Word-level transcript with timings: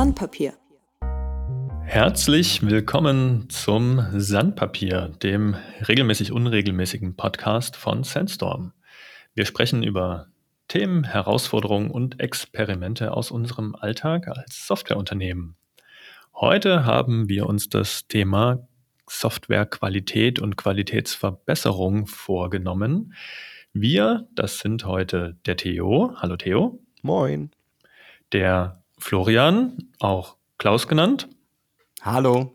Sandpapier. 0.00 0.54
Herzlich 1.82 2.62
willkommen 2.62 3.50
zum 3.50 4.02
Sandpapier, 4.18 5.12
dem 5.22 5.56
regelmäßig 5.86 6.32
unregelmäßigen 6.32 7.16
Podcast 7.16 7.76
von 7.76 8.02
Sandstorm. 8.02 8.72
Wir 9.34 9.44
sprechen 9.44 9.82
über 9.82 10.28
Themen, 10.68 11.04
Herausforderungen 11.04 11.90
und 11.90 12.18
Experimente 12.18 13.12
aus 13.12 13.30
unserem 13.30 13.74
Alltag 13.74 14.26
als 14.28 14.66
Softwareunternehmen. 14.66 15.56
Heute 16.34 16.86
haben 16.86 17.28
wir 17.28 17.44
uns 17.44 17.68
das 17.68 18.08
Thema 18.08 18.66
Softwarequalität 19.06 20.40
und 20.40 20.56
Qualitätsverbesserung 20.56 22.06
vorgenommen. 22.06 23.12
Wir, 23.74 24.26
das 24.34 24.60
sind 24.60 24.86
heute 24.86 25.36
der 25.44 25.58
Theo. 25.58 26.14
Hallo 26.16 26.38
Theo. 26.38 26.80
Moin. 27.02 27.50
Der 28.32 28.79
Florian, 29.00 29.88
auch 29.98 30.36
Klaus 30.58 30.86
genannt. 30.86 31.28
Hallo. 32.02 32.54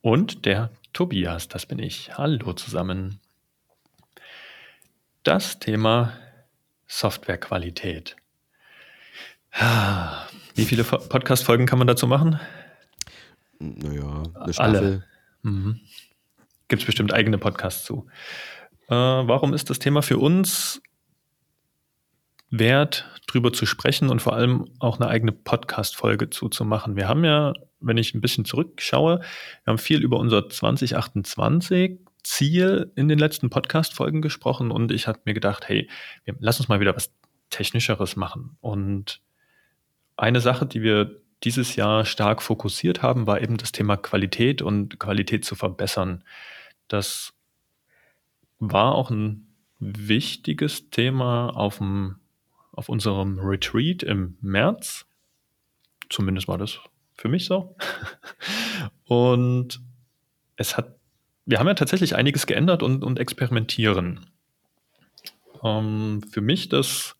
Und 0.00 0.44
der 0.44 0.70
Tobias, 0.92 1.48
das 1.48 1.66
bin 1.66 1.78
ich. 1.78 2.18
Hallo 2.18 2.52
zusammen. 2.52 3.20
Das 5.22 5.60
Thema 5.60 6.12
Softwarequalität. 6.88 8.16
Wie 10.54 10.64
viele 10.64 10.82
Podcast-Folgen 10.82 11.66
kann 11.66 11.78
man 11.78 11.86
dazu 11.86 12.08
machen? 12.08 12.40
Naja, 13.60 14.24
eine 14.34 14.52
Staffel. 14.52 14.76
Alle. 14.76 15.04
Mhm. 15.42 15.80
Gibt 16.66 16.82
es 16.82 16.86
bestimmt 16.86 17.14
eigene 17.14 17.38
Podcasts 17.38 17.84
zu. 17.84 18.08
Äh, 18.88 18.94
warum 18.94 19.54
ist 19.54 19.70
das 19.70 19.78
Thema 19.78 20.02
für 20.02 20.18
uns 20.18 20.82
wert, 22.52 23.08
drüber 23.26 23.52
zu 23.52 23.66
sprechen 23.66 24.10
und 24.10 24.22
vor 24.22 24.34
allem 24.34 24.66
auch 24.78 25.00
eine 25.00 25.08
eigene 25.08 25.32
Podcast-Folge 25.32 26.30
zuzumachen? 26.30 26.94
Wir 26.94 27.08
haben 27.08 27.24
ja, 27.24 27.54
wenn 27.80 27.96
ich 27.96 28.14
ein 28.14 28.20
bisschen 28.20 28.44
zurückschaue, 28.44 29.18
wir 29.18 29.70
haben 29.70 29.78
viel 29.78 30.02
über 30.02 30.18
unser 30.18 30.48
2028 30.48 31.98
Ziel 32.22 32.92
in 32.94 33.08
den 33.08 33.18
letzten 33.18 33.50
Podcast-Folgen 33.50 34.22
gesprochen 34.22 34.70
und 34.70 34.92
ich 34.92 35.08
habe 35.08 35.20
mir 35.24 35.34
gedacht, 35.34 35.68
hey, 35.68 35.88
lass 36.38 36.60
uns 36.60 36.68
mal 36.68 36.78
wieder 36.78 36.94
was 36.94 37.12
Technischeres 37.50 38.14
machen. 38.14 38.56
Und 38.60 39.20
eine 40.16 40.40
Sache, 40.40 40.66
die 40.66 40.82
wir 40.82 41.20
dieses 41.44 41.74
Jahr 41.74 42.04
stark 42.04 42.42
fokussiert 42.42 43.02
haben, 43.02 43.26
war 43.26 43.40
eben 43.40 43.56
das 43.56 43.72
Thema 43.72 43.96
Qualität 43.96 44.62
und 44.62 45.00
Qualität 45.00 45.44
zu 45.44 45.54
verbessern. 45.54 46.22
Das 46.88 47.32
war 48.58 48.94
auch 48.94 49.10
ein 49.10 49.48
wichtiges 49.80 50.90
Thema 50.90 51.48
auf, 51.48 51.78
dem, 51.78 52.16
auf 52.72 52.88
unserem 52.88 53.38
Retreat 53.38 54.02
im 54.02 54.36
März. 54.40 55.06
Zumindest 56.10 56.48
war 56.48 56.58
das 56.58 56.80
für 57.14 57.28
mich 57.28 57.44
so. 57.44 57.76
Und 59.04 59.80
es 60.56 60.76
hat 60.76 60.96
wir 61.44 61.58
haben 61.58 61.66
ja 61.66 61.74
tatsächlich 61.74 62.14
einiges 62.14 62.46
geändert 62.46 62.82
und, 62.82 63.02
und 63.02 63.18
experimentieren. 63.18 64.26
Ähm, 65.62 66.22
für 66.30 66.40
mich 66.40 66.68
das, 66.68 67.16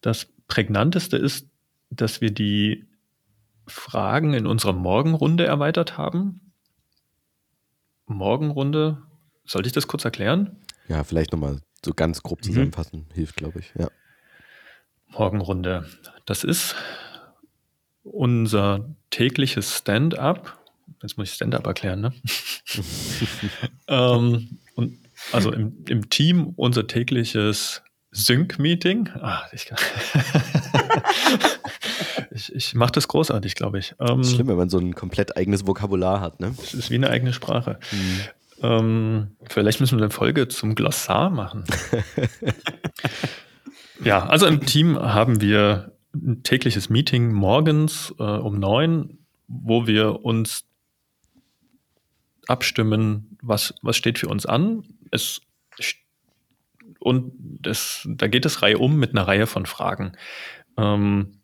das 0.00 0.26
prägnanteste 0.48 1.16
ist, 1.16 1.48
dass 1.90 2.20
wir 2.20 2.32
die 2.32 2.86
Fragen 3.66 4.34
in 4.34 4.46
unserer 4.46 4.72
Morgenrunde 4.72 5.46
erweitert 5.46 5.96
haben. 5.96 6.52
Morgenrunde, 8.06 9.02
sollte 9.44 9.68
ich 9.68 9.72
das 9.72 9.86
kurz 9.86 10.04
erklären? 10.04 10.56
Ja, 10.88 11.04
vielleicht 11.04 11.30
nochmal 11.30 11.60
so 11.84 11.94
ganz 11.94 12.22
grob 12.22 12.40
mhm. 12.40 12.44
zusammenfassen, 12.44 13.06
mhm. 13.08 13.14
hilft, 13.14 13.36
glaube 13.36 13.60
ich. 13.60 13.72
Ja. 13.78 13.88
Morgenrunde. 15.10 15.86
Das 16.26 16.44
ist 16.44 16.74
unser 18.02 18.86
tägliches 19.10 19.76
Stand-up 19.76 20.60
Jetzt 21.02 21.16
muss 21.16 21.28
ich 21.28 21.34
Stand-up 21.34 21.66
erklären, 21.66 22.00
ne? 22.00 22.12
ähm, 23.88 24.58
und 24.74 24.98
also 25.32 25.52
im, 25.52 25.84
im 25.88 26.10
Team 26.10 26.52
unser 26.56 26.86
tägliches 26.86 27.82
Sync-Meeting. 28.10 29.08
Ah, 29.20 29.42
ich, 29.52 29.70
ich, 32.30 32.54
ich 32.54 32.74
mache 32.74 32.92
das 32.92 33.08
großartig, 33.08 33.54
glaube 33.54 33.78
ich. 33.78 33.94
Ähm, 33.98 34.24
schlimm, 34.24 34.48
wenn 34.48 34.56
man 34.56 34.68
so 34.68 34.78
ein 34.78 34.94
komplett 34.94 35.36
eigenes 35.38 35.66
Vokabular 35.66 36.20
hat, 36.20 36.40
ne? 36.40 36.54
Es 36.62 36.74
ist 36.74 36.90
wie 36.90 36.96
eine 36.96 37.08
eigene 37.08 37.32
Sprache. 37.32 37.78
Mhm. 37.92 38.20
Ähm, 38.62 39.36
vielleicht 39.48 39.80
müssen 39.80 39.98
wir 39.98 40.04
eine 40.04 40.10
Folge 40.10 40.48
zum 40.48 40.74
Glossar 40.74 41.30
machen. 41.30 41.64
ja, 44.04 44.26
also 44.26 44.46
im 44.46 44.64
Team 44.64 44.98
haben 44.98 45.40
wir 45.40 45.96
ein 46.14 46.42
tägliches 46.42 46.90
Meeting 46.90 47.32
morgens 47.32 48.14
äh, 48.18 48.22
um 48.22 48.58
neun, 48.58 49.18
wo 49.46 49.86
wir 49.86 50.24
uns 50.24 50.64
abstimmen, 52.46 53.36
was, 53.42 53.74
was 53.82 53.96
steht 53.96 54.18
für 54.18 54.28
uns 54.28 54.46
an. 54.46 54.84
Es, 55.10 55.40
und 56.98 57.32
das, 57.38 58.06
da 58.08 58.26
geht 58.26 58.44
es 58.44 58.62
Reihe 58.62 58.78
um 58.78 58.98
mit 58.98 59.10
einer 59.10 59.26
Reihe 59.26 59.46
von 59.46 59.66
Fragen. 59.66 60.12
Ähm, 60.76 61.40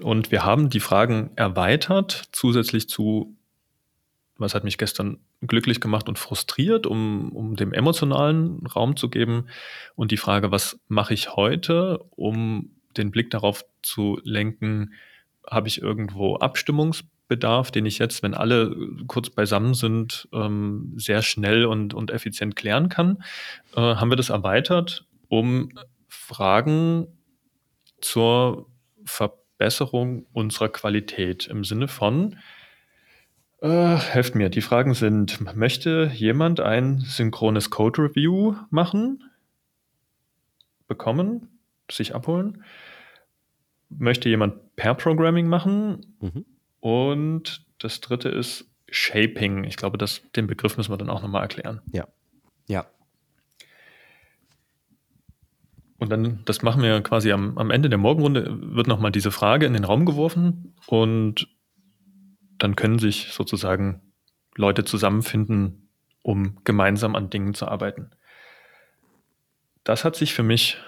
und 0.00 0.30
wir 0.30 0.44
haben 0.44 0.68
die 0.68 0.80
Fragen 0.80 1.30
erweitert, 1.36 2.28
zusätzlich 2.32 2.88
zu, 2.88 3.35
was 4.38 4.54
hat 4.54 4.64
mich 4.64 4.78
gestern 4.78 5.18
glücklich 5.40 5.80
gemacht 5.80 6.08
und 6.08 6.18
frustriert, 6.18 6.86
um, 6.86 7.32
um 7.32 7.56
dem 7.56 7.72
emotionalen 7.72 8.66
Raum 8.66 8.96
zu 8.96 9.08
geben. 9.08 9.46
Und 9.94 10.10
die 10.10 10.16
Frage, 10.16 10.50
was 10.50 10.78
mache 10.88 11.14
ich 11.14 11.36
heute, 11.36 12.04
um 12.10 12.70
den 12.96 13.10
Blick 13.10 13.30
darauf 13.30 13.64
zu 13.82 14.20
lenken, 14.24 14.92
habe 15.48 15.68
ich 15.68 15.80
irgendwo 15.80 16.36
Abstimmungs 16.36 17.04
Bedarf, 17.28 17.70
den 17.70 17.86
ich 17.86 17.98
jetzt, 17.98 18.22
wenn 18.22 18.34
alle 18.34 18.76
kurz 19.08 19.30
beisammen 19.30 19.74
sind, 19.74 20.28
ähm, 20.32 20.92
sehr 20.96 21.22
schnell 21.22 21.66
und, 21.66 21.92
und 21.92 22.10
effizient 22.10 22.54
klären 22.54 22.88
kann, 22.88 23.22
äh, 23.74 23.80
haben 23.80 24.10
wir 24.10 24.16
das 24.16 24.28
erweitert, 24.28 25.06
um 25.28 25.70
Fragen 26.06 27.08
zur 28.00 28.66
Verbesserung 29.04 30.26
unserer 30.32 30.68
Qualität 30.68 31.46
im 31.48 31.64
Sinne 31.64 31.88
von, 31.88 32.36
äh, 33.70 33.96
helft 33.96 34.34
mir, 34.34 34.48
die 34.48 34.60
Fragen 34.60 34.94
sind, 34.94 35.54
möchte 35.54 36.10
jemand 36.14 36.60
ein 36.60 36.98
synchrones 36.98 37.70
Code 37.70 38.02
Review 38.02 38.54
machen, 38.70 39.24
bekommen, 40.88 41.48
sich 41.90 42.14
abholen? 42.14 42.64
Möchte 43.88 44.28
jemand 44.28 44.76
Pair 44.76 44.94
Programming 44.94 45.46
machen? 45.46 46.16
Mhm 46.20 46.44
und 46.86 47.66
das 47.78 48.00
dritte 48.00 48.28
ist 48.28 48.70
Shaping. 48.88 49.64
Ich 49.64 49.76
glaube, 49.76 49.98
das, 49.98 50.22
den 50.36 50.46
Begriff 50.46 50.76
müssen 50.76 50.92
wir 50.92 50.96
dann 50.96 51.10
auch 51.10 51.20
nochmal 51.20 51.42
erklären. 51.42 51.80
Ja. 51.90 52.06
Ja. 52.68 52.86
Und 55.98 56.12
dann, 56.12 56.42
das 56.44 56.62
machen 56.62 56.84
wir 56.84 57.00
quasi 57.00 57.32
am, 57.32 57.58
am 57.58 57.72
Ende 57.72 57.88
der 57.88 57.98
Morgenrunde, 57.98 58.56
wird 58.76 58.86
nochmal 58.86 59.10
diese 59.10 59.32
Frage 59.32 59.66
in 59.66 59.72
den 59.72 59.82
Raum 59.82 60.06
geworfen 60.06 60.76
und 60.86 61.48
dann 62.58 62.76
können 62.76 62.98
sich 62.98 63.32
sozusagen 63.32 64.00
Leute 64.54 64.84
zusammenfinden, 64.84 65.88
um 66.22 66.58
gemeinsam 66.64 67.14
an 67.14 67.30
Dingen 67.30 67.54
zu 67.54 67.68
arbeiten. 67.68 68.10
Das 69.84 70.04
hat 70.04 70.16
sich 70.16 70.34
für 70.34 70.42
mich 70.42 70.78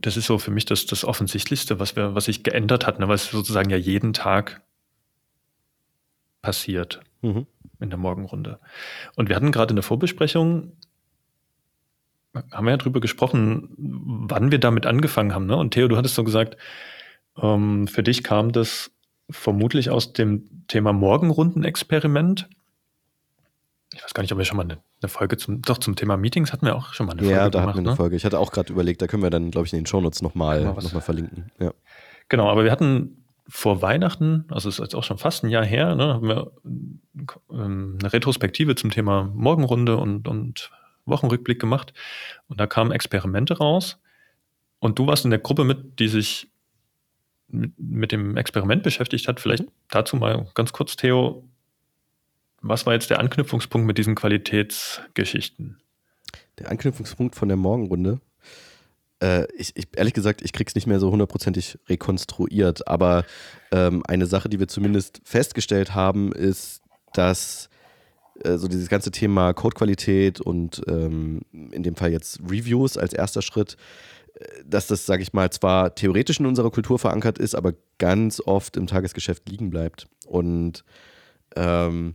das 0.00 0.16
ist 0.16 0.26
so 0.26 0.38
für 0.38 0.50
mich 0.50 0.64
das, 0.64 0.86
das 0.86 1.04
Offensichtlichste, 1.04 1.78
was, 1.78 1.94
wir, 1.94 2.14
was 2.14 2.24
sich 2.24 2.42
geändert 2.42 2.86
hat, 2.86 2.98
ne? 2.98 3.08
weil 3.08 3.16
es 3.16 3.30
sozusagen 3.30 3.70
ja 3.70 3.76
jeden 3.76 4.12
Tag 4.12 4.62
passiert 6.42 7.00
mhm. 7.20 7.46
in 7.80 7.90
der 7.90 7.98
Morgenrunde. 7.98 8.60
Und 9.16 9.28
wir 9.28 9.36
hatten 9.36 9.52
gerade 9.52 9.72
in 9.72 9.76
der 9.76 9.82
Vorbesprechung, 9.82 10.72
haben 12.50 12.64
wir 12.64 12.70
ja 12.70 12.76
drüber 12.76 13.00
gesprochen, 13.00 13.74
wann 13.76 14.50
wir 14.50 14.58
damit 14.58 14.86
angefangen 14.86 15.34
haben. 15.34 15.46
Ne? 15.46 15.56
Und 15.56 15.72
Theo, 15.74 15.88
du 15.88 15.96
hattest 15.96 16.14
so 16.14 16.24
gesagt, 16.24 16.56
ähm, 17.36 17.86
für 17.86 18.02
dich 18.02 18.22
kam 18.22 18.52
das 18.52 18.90
vermutlich 19.28 19.90
aus 19.90 20.12
dem 20.12 20.66
Thema 20.66 20.92
Morgenrunden-Experiment 20.92 22.48
ich 23.94 24.04
weiß 24.04 24.14
gar 24.14 24.22
nicht, 24.22 24.32
ob 24.32 24.38
wir 24.38 24.44
schon 24.44 24.56
mal 24.56 24.62
eine, 24.62 24.78
eine, 25.02 25.08
Folge 25.08 25.36
zum, 25.36 25.62
doch 25.62 25.78
zum 25.78 25.96
Thema 25.96 26.16
Meetings 26.16 26.52
hatten 26.52 26.64
wir 26.64 26.76
auch 26.76 26.94
schon 26.94 27.06
mal 27.06 27.12
eine 27.12 27.22
Folge 27.22 27.34
Ja, 27.34 27.50
da 27.50 27.60
gemacht, 27.60 27.68
hatten 27.74 27.78
wir 27.78 27.80
eine 27.80 27.90
ne? 27.90 27.96
Folge. 27.96 28.16
Ich 28.16 28.24
hatte 28.24 28.38
auch 28.38 28.52
gerade 28.52 28.72
überlegt, 28.72 29.02
da 29.02 29.06
können 29.08 29.22
wir 29.22 29.30
dann, 29.30 29.50
glaube 29.50 29.66
ich, 29.66 29.72
in 29.72 29.80
den 29.80 29.86
Shownotes 29.86 30.22
nochmal 30.22 30.62
noch 30.62 30.92
mal 30.92 31.00
verlinken. 31.00 31.50
Ja. 31.58 31.72
Genau, 32.28 32.48
aber 32.48 32.62
wir 32.62 32.70
hatten 32.70 33.24
vor 33.48 33.82
Weihnachten, 33.82 34.44
also 34.48 34.68
es 34.68 34.76
ist 34.76 34.80
jetzt 34.80 34.94
auch 34.94 35.02
schon 35.02 35.18
fast 35.18 35.42
ein 35.42 35.50
Jahr 35.50 35.64
her, 35.64 35.96
ne, 35.96 36.14
haben 36.14 36.28
wir 36.28 36.52
ähm, 37.50 37.98
eine 38.00 38.12
Retrospektive 38.12 38.76
zum 38.76 38.92
Thema 38.92 39.24
Morgenrunde 39.34 39.96
und, 39.96 40.28
und 40.28 40.70
Wochenrückblick 41.04 41.58
gemacht. 41.58 41.92
Und 42.46 42.60
da 42.60 42.68
kamen 42.68 42.92
Experimente 42.92 43.58
raus. 43.58 43.98
Und 44.78 45.00
du 45.00 45.08
warst 45.08 45.24
in 45.24 45.30
der 45.30 45.40
Gruppe 45.40 45.64
mit, 45.64 45.98
die 45.98 46.06
sich 46.06 46.48
mit, 47.52 47.72
mit 47.78 48.12
dem 48.12 48.36
Experiment 48.36 48.82
beschäftigt 48.82 49.28
hat. 49.28 49.40
Vielleicht 49.40 49.64
mhm. 49.64 49.70
dazu 49.90 50.16
mal 50.16 50.48
ganz 50.54 50.72
kurz, 50.72 50.96
Theo, 50.96 51.44
was 52.62 52.86
war 52.86 52.92
jetzt 52.92 53.10
der 53.10 53.20
Anknüpfungspunkt 53.20 53.86
mit 53.86 53.98
diesen 53.98 54.14
Qualitätsgeschichten? 54.14 55.80
Der 56.58 56.70
Anknüpfungspunkt 56.70 57.34
von 57.34 57.48
der 57.48 57.56
Morgenrunde 57.56 58.20
Äh, 59.22 59.46
ich, 59.56 59.72
ich, 59.76 59.88
ehrlich 59.96 60.14
gesagt, 60.14 60.42
ich 60.42 60.52
krieg's 60.52 60.74
nicht 60.74 60.86
mehr 60.86 60.98
so 60.98 61.10
hundertprozentig 61.10 61.78
rekonstruiert, 61.88 62.88
aber 62.88 63.24
ähm, 63.70 64.02
eine 64.06 64.26
Sache, 64.26 64.48
die 64.48 64.58
wir 64.58 64.68
zumindest 64.68 65.20
festgestellt 65.24 65.94
haben, 65.94 66.32
ist, 66.32 66.82
dass 67.12 67.68
äh, 68.44 68.56
so 68.56 68.68
dieses 68.68 68.88
ganze 68.88 69.10
Thema 69.10 69.52
Codequalität 69.52 70.40
und 70.40 70.82
ähm, 70.88 71.42
in 71.52 71.82
dem 71.82 71.96
Fall 71.96 72.12
jetzt 72.12 72.40
Reviews 72.40 72.96
als 72.96 73.12
erster 73.12 73.42
Schritt, 73.42 73.76
dass 74.64 74.86
das, 74.86 75.06
sage 75.06 75.22
ich 75.22 75.32
mal, 75.32 75.50
zwar 75.50 75.94
theoretisch 75.94 76.40
in 76.40 76.46
unserer 76.46 76.70
Kultur 76.70 76.98
verankert 76.98 77.38
ist, 77.38 77.54
aber 77.54 77.74
ganz 77.98 78.40
oft 78.44 78.76
im 78.76 78.86
Tagesgeschäft 78.86 79.48
liegen 79.48 79.70
bleibt. 79.70 80.08
Und 80.26 80.84
ähm, 81.56 82.14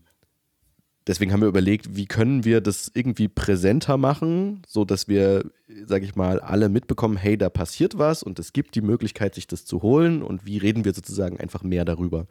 deswegen 1.07 1.31
haben 1.31 1.41
wir 1.41 1.47
überlegt, 1.47 1.95
wie 1.95 2.05
können 2.05 2.45
wir 2.45 2.61
das 2.61 2.89
irgendwie 2.93 3.27
präsenter 3.27 3.97
machen, 3.97 4.63
so 4.67 4.85
dass 4.85 5.07
wir, 5.07 5.51
sage 5.85 6.05
ich 6.05 6.15
mal, 6.15 6.39
alle 6.39 6.69
mitbekommen, 6.69 7.17
hey, 7.17 7.37
da 7.37 7.49
passiert 7.49 7.97
was 7.97 8.23
und 8.23 8.39
es 8.39 8.53
gibt 8.53 8.75
die 8.75 8.81
Möglichkeit, 8.81 9.35
sich 9.35 9.45
das 9.45 9.65
zu 9.65 9.81
holen 9.81 10.23
und 10.23 10.45
wie 10.45 10.57
reden 10.57 10.85
wir 10.85 10.93
sozusagen 10.93 11.39
einfach 11.39 11.63
mehr 11.63 11.85
darüber. 11.85 12.25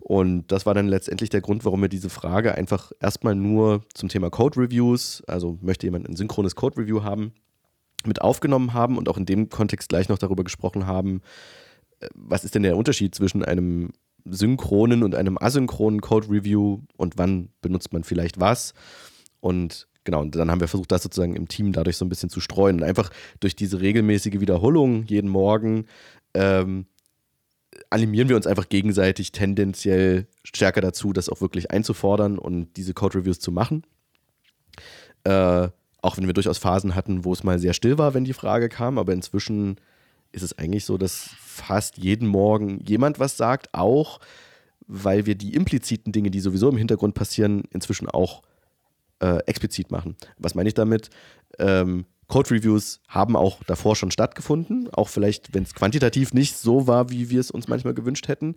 Und 0.00 0.50
das 0.50 0.64
war 0.64 0.74
dann 0.74 0.88
letztendlich 0.88 1.30
der 1.30 1.40
Grund, 1.40 1.64
warum 1.64 1.82
wir 1.82 1.88
diese 1.88 2.10
Frage 2.10 2.54
einfach 2.54 2.92
erstmal 3.00 3.34
nur 3.34 3.82
zum 3.92 4.08
Thema 4.08 4.30
Code 4.30 4.60
Reviews, 4.60 5.22
also 5.26 5.58
möchte 5.60 5.86
jemand 5.86 6.08
ein 6.08 6.16
synchrones 6.16 6.54
Code 6.54 6.78
Review 6.78 7.02
haben, 7.02 7.32
mit 8.04 8.20
aufgenommen 8.22 8.74
haben 8.74 8.98
und 8.98 9.08
auch 9.08 9.16
in 9.16 9.26
dem 9.26 9.48
Kontext 9.48 9.88
gleich 9.88 10.08
noch 10.08 10.18
darüber 10.18 10.44
gesprochen 10.44 10.86
haben, 10.86 11.22
äh, 12.00 12.08
was 12.14 12.44
ist 12.44 12.54
denn 12.54 12.62
der 12.62 12.76
Unterschied 12.76 13.14
zwischen 13.14 13.44
einem 13.44 13.90
synchronen 14.24 15.02
und 15.02 15.14
einem 15.14 15.38
asynchronen 15.38 16.00
Code 16.00 16.28
Review 16.28 16.80
und 16.96 17.16
wann 17.16 17.50
benutzt 17.62 17.92
man 17.92 18.04
vielleicht 18.04 18.40
was. 18.40 18.74
Und 19.40 19.86
genau, 20.04 20.20
und 20.20 20.34
dann 20.34 20.50
haben 20.50 20.60
wir 20.60 20.68
versucht, 20.68 20.90
das 20.90 21.02
sozusagen 21.02 21.36
im 21.36 21.48
Team 21.48 21.72
dadurch 21.72 21.96
so 21.96 22.04
ein 22.04 22.08
bisschen 22.08 22.30
zu 22.30 22.40
streuen 22.40 22.76
und 22.76 22.82
einfach 22.82 23.10
durch 23.40 23.54
diese 23.54 23.80
regelmäßige 23.80 24.40
Wiederholung 24.40 25.04
jeden 25.04 25.30
Morgen 25.30 25.86
ähm, 26.34 26.86
animieren 27.90 28.28
wir 28.28 28.36
uns 28.36 28.46
einfach 28.46 28.68
gegenseitig 28.68 29.32
tendenziell 29.32 30.26
stärker 30.44 30.80
dazu, 30.80 31.12
das 31.12 31.28
auch 31.28 31.40
wirklich 31.40 31.70
einzufordern 31.70 32.38
und 32.38 32.76
diese 32.76 32.94
Code 32.94 33.18
Reviews 33.18 33.38
zu 33.38 33.52
machen. 33.52 33.82
Äh, 35.24 35.68
auch 36.06 36.16
wenn 36.16 36.26
wir 36.26 36.34
durchaus 36.34 36.58
Phasen 36.58 36.94
hatten, 36.94 37.24
wo 37.24 37.32
es 37.32 37.42
mal 37.42 37.58
sehr 37.58 37.74
still 37.74 37.98
war, 37.98 38.14
wenn 38.14 38.24
die 38.24 38.32
Frage 38.32 38.68
kam, 38.68 38.96
aber 38.96 39.12
inzwischen 39.12 39.76
ist 40.32 40.42
es 40.42 40.56
eigentlich 40.56 40.84
so, 40.84 40.98
dass 40.98 41.30
fast 41.40 41.98
jeden 41.98 42.28
Morgen 42.28 42.80
jemand 42.86 43.18
was 43.18 43.36
sagt, 43.36 43.74
auch 43.74 44.20
weil 44.86 45.26
wir 45.26 45.34
die 45.34 45.54
impliziten 45.54 46.12
Dinge, 46.12 46.30
die 46.30 46.38
sowieso 46.38 46.68
im 46.68 46.76
Hintergrund 46.76 47.14
passieren, 47.14 47.64
inzwischen 47.72 48.08
auch 48.08 48.42
äh, 49.20 49.38
explizit 49.46 49.90
machen. 49.90 50.16
Was 50.38 50.54
meine 50.54 50.68
ich 50.68 50.74
damit? 50.74 51.10
Ähm, 51.58 52.04
Code 52.28 52.52
Reviews 52.52 53.00
haben 53.08 53.34
auch 53.34 53.62
davor 53.64 53.96
schon 53.96 54.12
stattgefunden, 54.12 54.88
auch 54.92 55.08
vielleicht, 55.08 55.54
wenn 55.54 55.64
es 55.64 55.74
quantitativ 55.74 56.32
nicht 56.34 56.56
so 56.56 56.86
war, 56.86 57.10
wie 57.10 57.30
wir 57.30 57.40
es 57.40 57.50
uns 57.50 57.66
manchmal 57.66 57.94
gewünscht 57.94 58.28
hätten. 58.28 58.54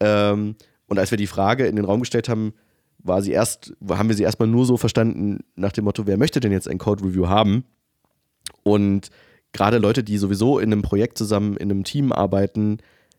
Ähm, 0.00 0.56
und 0.86 0.98
als 0.98 1.12
wir 1.12 1.18
die 1.18 1.28
Frage 1.28 1.66
in 1.66 1.76
den 1.76 1.84
Raum 1.84 2.00
gestellt 2.00 2.28
haben, 2.28 2.54
war 3.02 3.22
sie 3.22 3.32
erst, 3.32 3.72
haben 3.88 4.08
wir 4.08 4.16
sie 4.16 4.22
erstmal 4.22 4.48
nur 4.48 4.66
so 4.66 4.76
verstanden 4.76 5.40
nach 5.56 5.72
dem 5.72 5.84
Motto, 5.84 6.06
wer 6.06 6.16
möchte 6.16 6.40
denn 6.40 6.52
jetzt 6.52 6.68
ein 6.68 6.78
Code 6.78 7.04
Review 7.04 7.28
haben? 7.28 7.64
Und 8.62 9.10
gerade 9.52 9.78
Leute, 9.78 10.04
die 10.04 10.18
sowieso 10.18 10.58
in 10.58 10.72
einem 10.72 10.82
Projekt 10.82 11.18
zusammen, 11.18 11.56
in 11.56 11.70
einem 11.70 11.84
Team 11.84 12.12
arbeiten, 12.12 12.78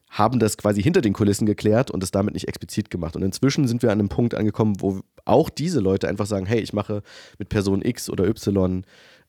haben 0.10 0.40
das 0.40 0.58
quasi 0.58 0.84
hinter 0.84 1.02
den 1.02 1.14
Kulissen 1.14 1.46
geklärt 1.46 1.90
und 1.90 2.04
es 2.04 2.12
damit 2.12 2.34
nicht 2.34 2.48
explizit 2.48 2.90
gemacht. 2.90 3.16
Und 3.16 3.24
inzwischen 3.24 3.68
sind 3.68 3.82
wir 3.82 3.92
an 3.92 4.00
einem 4.00 4.10
Punkt 4.10 4.36
angekommen, 4.36 4.76
wo 4.80 5.00
auch 5.24 5.50
diese 5.50 5.80
Leute 5.80 6.10
einfach 6.10 6.26
sagen, 6.26 6.46
hey, 6.46 6.60
ich 6.60 6.74
mache 6.74 7.02
mit 7.40 7.48
Person 7.48 7.82
X 7.82 8.10
oder 8.10 8.28
Y 8.28 8.84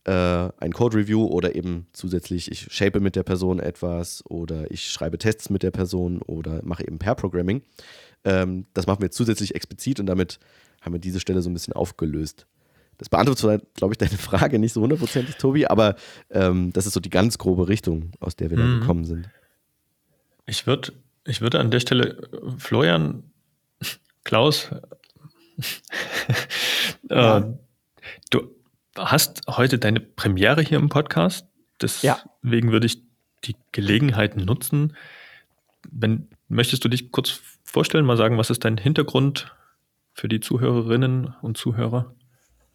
äh, 0.04 0.10
ein 0.10 0.72
Code-Review 0.72 1.24
oder 1.26 1.54
eben 1.54 1.86
zusätzlich, 1.92 2.50
ich 2.50 2.66
shape 2.72 2.98
mit 2.98 3.14
der 3.14 3.22
Person 3.22 3.60
etwas 3.60 4.24
oder 4.28 4.68
ich 4.72 4.90
schreibe 4.90 5.18
Tests 5.18 5.50
mit 5.50 5.62
der 5.62 5.70
Person 5.70 6.20
oder 6.22 6.60
mache 6.64 6.84
eben 6.84 6.98
Pair-Programming. 6.98 7.62
Ähm, 8.24 8.66
das 8.74 8.86
machen 8.86 9.02
wir 9.02 9.10
zusätzlich 9.10 9.54
explizit 9.54 10.00
und 10.00 10.06
damit 10.06 10.38
haben 10.80 10.92
wir 10.92 11.00
diese 11.00 11.20
Stelle 11.20 11.42
so 11.42 11.50
ein 11.50 11.54
bisschen 11.54 11.72
aufgelöst. 11.72 12.46
Das 12.98 13.08
beantwortet, 13.08 13.74
glaube 13.74 13.94
ich, 13.94 13.98
deine 13.98 14.10
Frage 14.18 14.58
nicht 14.58 14.72
so 14.72 14.80
hundertprozentig, 14.80 15.36
Tobi, 15.36 15.66
aber 15.66 15.96
ähm, 16.30 16.72
das 16.72 16.86
ist 16.86 16.94
so 16.94 17.00
die 17.00 17.10
ganz 17.10 17.38
grobe 17.38 17.68
Richtung, 17.68 18.12
aus 18.20 18.36
der 18.36 18.50
wir 18.50 18.58
mhm. 18.58 18.74
da 18.74 18.78
gekommen 18.80 19.04
sind. 19.04 19.28
Ich 20.46 20.66
würde 20.66 20.92
ich 21.24 21.40
würd 21.40 21.54
an 21.54 21.70
der 21.70 21.80
Stelle 21.80 22.28
Florian, 22.58 23.24
Klaus, 24.24 24.70
ja. 27.10 27.38
äh, 27.38 27.44
du 28.30 28.54
hast 28.96 29.42
heute 29.48 29.78
deine 29.78 30.00
Premiere 30.00 30.62
hier 30.62 30.78
im 30.78 30.88
Podcast. 30.88 31.46
Deswegen 31.80 32.68
ja. 32.68 32.72
würde 32.72 32.86
ich 32.86 33.02
die 33.44 33.56
Gelegenheit 33.72 34.36
nutzen. 34.36 34.96
Wenn, 35.90 36.28
möchtest 36.48 36.84
du 36.84 36.88
dich 36.88 37.10
kurz 37.10 37.40
vorstellen, 37.72 38.04
mal 38.04 38.16
sagen, 38.16 38.38
was 38.38 38.50
ist 38.50 38.64
dein 38.64 38.76
Hintergrund 38.76 39.56
für 40.12 40.28
die 40.28 40.40
Zuhörerinnen 40.40 41.34
und 41.40 41.56
Zuhörer? 41.56 42.14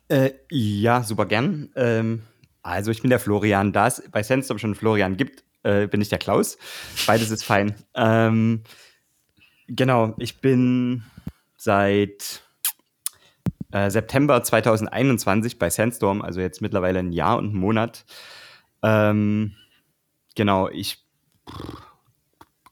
Äh, 0.08 0.32
ja, 0.50 1.04
super 1.04 1.26
gern. 1.26 1.70
Ähm, 1.76 2.24
also 2.64 2.92
ich 2.92 3.02
bin 3.02 3.10
der 3.10 3.20
Florian. 3.20 3.74
Da 3.74 3.88
es 3.88 4.04
bei 4.12 4.24
Sandstorm 4.24 4.58
schon 4.58 4.74
Florian 4.74 5.16
gibt, 5.16 5.44
äh, 5.64 5.88
bin 5.88 6.02
ich 6.02 6.10
der 6.10 6.18
Klaus. 6.18 6.58
Beides 7.06 7.30
ist 7.30 7.44
fein. 7.44 7.76
Ähm, 7.94 8.64
genau, 9.68 10.16
ich 10.18 10.42
bin 10.42 11.04
seit 11.58 12.42
äh, 13.72 13.92
September 13.92 14.42
2021 14.42 15.60
bei 15.60 15.70
Sandstorm, 15.70 16.24
also 16.24 16.42
jetzt 16.42 16.62
mittlerweile 16.62 17.00
ein 17.00 17.12
Jahr 17.12 17.38
und 17.38 17.50
einen 17.50 17.60
Monat. 17.60 18.06
Ähm, 18.82 19.54
genau, 20.36 20.70
ich 20.70 21.06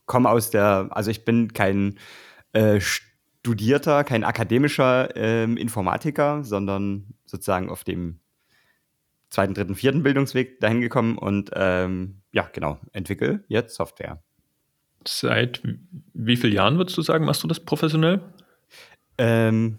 komme 0.06 0.30
aus 0.30 0.50
der, 0.50 0.88
also 0.90 1.10
ich 1.10 1.24
bin 1.24 1.52
kein 1.52 1.98
äh, 2.52 2.80
studierter, 2.80 4.04
kein 4.04 4.24
akademischer 4.24 5.14
ähm, 5.14 5.56
Informatiker, 5.56 6.42
sondern 6.42 7.14
sozusagen 7.26 7.68
auf 7.68 7.84
dem 7.84 8.20
zweiten, 9.30 9.54
dritten, 9.54 9.74
vierten 9.74 10.02
Bildungsweg 10.02 10.60
dahin 10.60 10.80
gekommen 10.80 11.18
und 11.18 11.50
ähm, 11.54 12.22
ja, 12.32 12.48
genau, 12.52 12.78
entwickle 12.92 13.44
jetzt 13.48 13.74
Software. 13.74 14.22
Seit 15.06 15.62
wie 16.14 16.36
vielen 16.36 16.52
Jahren 16.52 16.78
würdest 16.78 16.96
du 16.96 17.02
sagen, 17.02 17.24
machst 17.24 17.42
du 17.42 17.48
das 17.48 17.60
professionell? 17.60 18.20
Ähm, 19.18 19.78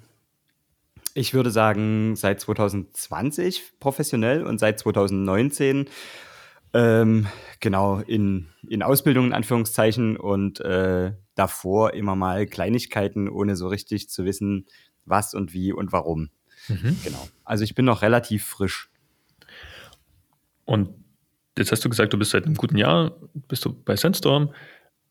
ich 1.13 1.34
würde 1.34 1.50
sagen, 1.50 2.15
seit 2.15 2.39
2020 2.39 3.79
professionell 3.79 4.43
und 4.43 4.60
seit 4.60 4.79
2019 4.79 5.89
ähm, 6.74 7.27
genau 7.59 8.00
in, 8.00 8.47
in 8.67 8.83
Ausbildung 8.83 9.27
in 9.27 9.33
Anführungszeichen 9.33 10.17
und 10.17 10.59
äh, 10.62 11.13
davor 11.36 11.93
immer 11.93 12.15
mal 12.15 12.45
Kleinigkeiten, 12.45 13.29
ohne 13.29 13.55
so 13.55 13.67
richtig 13.67 14.09
zu 14.09 14.25
wissen, 14.25 14.65
was 15.05 15.33
und 15.33 15.53
wie 15.53 15.71
und 15.71 15.91
warum. 15.91 16.29
Mhm. 16.67 16.97
Genau. 17.03 17.27
Also 17.45 17.63
ich 17.63 17.75
bin 17.75 17.86
noch 17.86 18.01
relativ 18.01 18.45
frisch. 18.45 18.89
Und 20.65 20.89
jetzt 21.57 21.71
hast 21.71 21.86
du 21.86 21.89
gesagt, 21.89 22.13
du 22.13 22.17
bist 22.17 22.31
seit 22.31 22.45
einem 22.45 22.55
guten 22.55 22.77
Jahr, 22.77 23.15
bist 23.47 23.63
du 23.65 23.74
bei 23.74 23.95
Sandstorm 23.95 24.53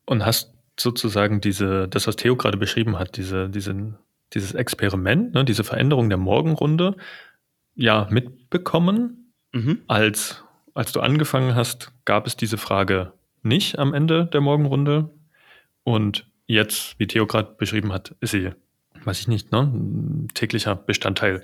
und 0.04 0.24
hast 0.24 0.52
sozusagen 0.78 1.40
diese, 1.40 1.88
das, 1.88 2.06
was 2.06 2.16
Theo 2.16 2.36
gerade 2.36 2.58
beschrieben 2.58 2.98
hat, 2.98 3.16
diese, 3.16 3.48
diese, 3.48 3.98
dieses 4.34 4.52
Experiment, 4.54 5.32
ne, 5.34 5.44
diese 5.44 5.64
Veränderung 5.64 6.08
der 6.08 6.18
Morgenrunde, 6.18 6.96
ja, 7.74 8.06
mitbekommen. 8.10 9.32
Mhm. 9.52 9.80
Als, 9.86 10.44
als 10.76 10.92
du 10.92 11.00
angefangen 11.00 11.54
hast, 11.54 11.92
gab 12.04 12.26
es 12.26 12.36
diese 12.36 12.58
Frage 12.58 13.12
nicht 13.42 13.78
am 13.78 13.94
Ende 13.94 14.26
der 14.26 14.40
Morgenrunde. 14.40 15.10
Und 15.84 16.28
jetzt, 16.46 16.98
wie 16.98 17.06
Theo 17.06 17.26
gerade 17.26 17.54
beschrieben 17.56 17.92
hat, 17.92 18.14
ist 18.20 18.32
sie, 18.32 18.50
weiß 19.04 19.20
ich 19.20 19.28
nicht, 19.28 19.52
ne, 19.52 19.62
ein 19.62 20.28
täglicher 20.34 20.74
Bestandteil. 20.74 21.40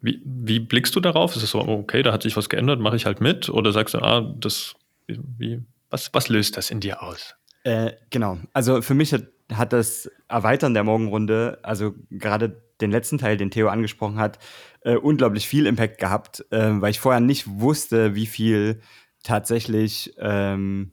Wie, 0.00 0.22
wie 0.24 0.60
blickst 0.60 0.96
du 0.96 1.00
darauf? 1.00 1.36
Ist 1.36 1.42
es 1.42 1.50
so, 1.50 1.60
okay, 1.60 2.02
da 2.02 2.12
hat 2.12 2.22
sich 2.22 2.36
was 2.36 2.48
geändert, 2.48 2.80
mache 2.80 2.96
ich 2.96 3.04
halt 3.04 3.20
mit? 3.20 3.48
Oder 3.50 3.72
sagst 3.72 3.94
du, 3.94 3.98
ah, 3.98 4.34
das, 4.38 4.74
wie, 5.06 5.60
was, 5.90 6.14
was 6.14 6.28
löst 6.28 6.56
das 6.56 6.70
in 6.70 6.80
dir 6.80 7.02
aus? 7.02 7.34
Äh, 7.64 7.92
genau. 8.08 8.38
Also 8.52 8.80
für 8.80 8.94
mich 8.94 9.12
hat, 9.12 9.24
hat 9.52 9.72
das 9.72 10.10
Erweitern 10.28 10.72
der 10.72 10.84
Morgenrunde, 10.84 11.58
also 11.62 11.94
gerade 12.10 12.62
den 12.80 12.90
letzten 12.90 13.18
Teil, 13.18 13.36
den 13.36 13.50
Theo 13.50 13.68
angesprochen 13.68 14.18
hat, 14.18 14.38
äh, 14.82 14.96
unglaublich 14.96 15.46
viel 15.46 15.66
Impact 15.66 15.98
gehabt, 15.98 16.44
äh, 16.50 16.70
weil 16.80 16.90
ich 16.90 17.00
vorher 17.00 17.20
nicht 17.20 17.46
wusste, 17.46 18.14
wie 18.14 18.26
viel 18.26 18.80
tatsächlich 19.22 20.14
ähm, 20.18 20.92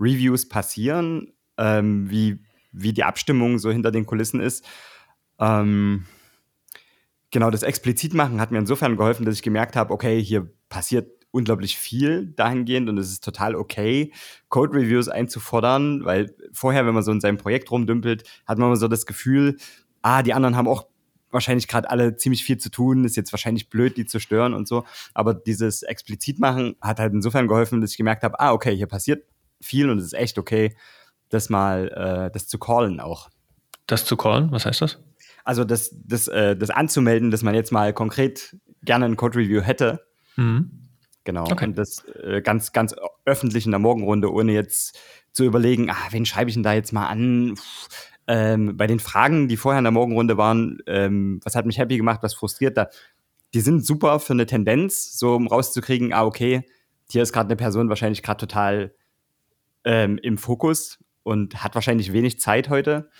Reviews 0.00 0.48
passieren 0.48 1.32
ähm, 1.58 2.10
wie, 2.10 2.40
wie 2.72 2.92
die 2.92 3.04
Abstimmung 3.04 3.58
so 3.58 3.70
hinter 3.70 3.90
den 3.90 4.06
Kulissen 4.06 4.40
ist. 4.40 4.64
Ähm, 5.38 6.04
genau, 7.30 7.50
das 7.50 7.62
explizit 7.62 8.14
machen 8.14 8.40
hat 8.40 8.50
mir 8.50 8.58
insofern 8.58 8.96
geholfen, 8.96 9.24
dass 9.24 9.34
ich 9.34 9.42
gemerkt 9.42 9.76
habe, 9.76 9.92
okay, 9.92 10.22
hier 10.22 10.50
passiert 10.68 11.10
unglaublich 11.30 11.76
viel 11.76 12.26
dahingehend 12.28 12.88
und 12.88 12.96
es 12.96 13.10
ist 13.10 13.24
total 13.24 13.56
okay, 13.56 14.12
Code-Reviews 14.48 15.08
einzufordern, 15.08 16.04
weil 16.04 16.34
vorher, 16.52 16.86
wenn 16.86 16.94
man 16.94 17.02
so 17.02 17.12
in 17.12 17.20
seinem 17.20 17.36
Projekt 17.36 17.70
rumdümpelt, 17.70 18.24
hat 18.46 18.58
man 18.58 18.68
immer 18.68 18.76
so 18.76 18.88
das 18.88 19.04
Gefühl, 19.04 19.56
ah, 20.02 20.22
die 20.22 20.34
anderen 20.34 20.56
haben 20.56 20.68
auch 20.68 20.86
wahrscheinlich 21.30 21.68
gerade 21.68 21.90
alle 21.90 22.16
ziemlich 22.16 22.44
viel 22.44 22.58
zu 22.58 22.70
tun, 22.70 23.04
ist 23.04 23.16
jetzt 23.16 23.32
wahrscheinlich 23.32 23.68
blöd, 23.68 23.96
die 23.96 24.06
zu 24.06 24.20
stören 24.20 24.54
und 24.54 24.68
so. 24.68 24.84
Aber 25.14 25.34
dieses 25.34 25.82
explizit 25.82 26.38
machen 26.38 26.76
hat 26.80 26.98
halt 26.98 27.12
insofern 27.12 27.48
geholfen, 27.48 27.80
dass 27.80 27.92
ich 27.92 27.96
gemerkt 27.96 28.22
habe, 28.22 28.40
ah, 28.40 28.52
okay, 28.52 28.74
hier 28.74 28.86
passiert 28.86 29.24
viel 29.60 29.90
und 29.90 29.98
es 29.98 30.06
ist 30.06 30.14
echt 30.14 30.38
okay, 30.38 30.76
das 31.28 31.50
mal, 31.50 31.88
äh, 31.88 32.30
das 32.32 32.46
zu 32.48 32.58
callen 32.58 33.00
auch. 33.00 33.28
Das 33.86 34.04
zu 34.04 34.16
callen, 34.16 34.50
was 34.50 34.66
heißt 34.66 34.82
das? 34.82 34.98
Also 35.44 35.64
das, 35.64 35.94
das, 36.04 36.28
äh, 36.28 36.56
das 36.56 36.70
anzumelden, 36.70 37.30
dass 37.30 37.42
man 37.42 37.54
jetzt 37.54 37.70
mal 37.70 37.92
konkret 37.92 38.56
gerne 38.82 39.04
ein 39.04 39.16
Code-Review 39.16 39.60
hätte. 39.60 40.04
Mhm. 40.36 40.70
Genau. 41.24 41.44
Okay. 41.50 41.66
Und 41.66 41.78
das 41.78 42.04
äh, 42.22 42.40
ganz, 42.40 42.72
ganz 42.72 42.94
öffentlich 43.24 43.64
in 43.64 43.72
der 43.72 43.80
Morgenrunde, 43.80 44.32
ohne 44.32 44.52
jetzt 44.52 44.98
zu 45.32 45.44
überlegen, 45.44 45.90
ah, 45.90 46.06
wen 46.10 46.24
schreibe 46.24 46.50
ich 46.50 46.54
denn 46.54 46.62
da 46.62 46.72
jetzt 46.72 46.92
mal 46.92 47.06
an? 47.06 47.56
Ähm, 48.28 48.76
bei 48.76 48.86
den 48.86 48.98
Fragen, 48.98 49.48
die 49.48 49.56
vorher 49.56 49.78
in 49.78 49.84
der 49.84 49.92
Morgenrunde 49.92 50.36
waren, 50.36 50.78
ähm, 50.86 51.40
was 51.44 51.54
hat 51.54 51.66
mich 51.66 51.78
happy 51.78 51.96
gemacht, 51.96 52.20
was 52.22 52.34
frustriert, 52.34 52.76
da, 52.76 52.88
die 53.54 53.60
sind 53.60 53.84
super 53.84 54.18
für 54.20 54.32
eine 54.32 54.46
Tendenz, 54.46 55.18
so 55.18 55.34
um 55.34 55.46
rauszukriegen, 55.46 56.12
ah, 56.12 56.24
okay, 56.24 56.64
hier 57.10 57.22
ist 57.22 57.32
gerade 57.32 57.48
eine 57.48 57.56
Person 57.56 57.88
wahrscheinlich 57.88 58.22
gerade 58.22 58.40
total 58.40 58.94
ähm, 59.84 60.18
im 60.18 60.38
Fokus 60.38 60.98
und 61.22 61.62
hat 61.62 61.74
wahrscheinlich 61.74 62.12
wenig 62.12 62.40
Zeit 62.40 62.68
heute. 62.68 63.10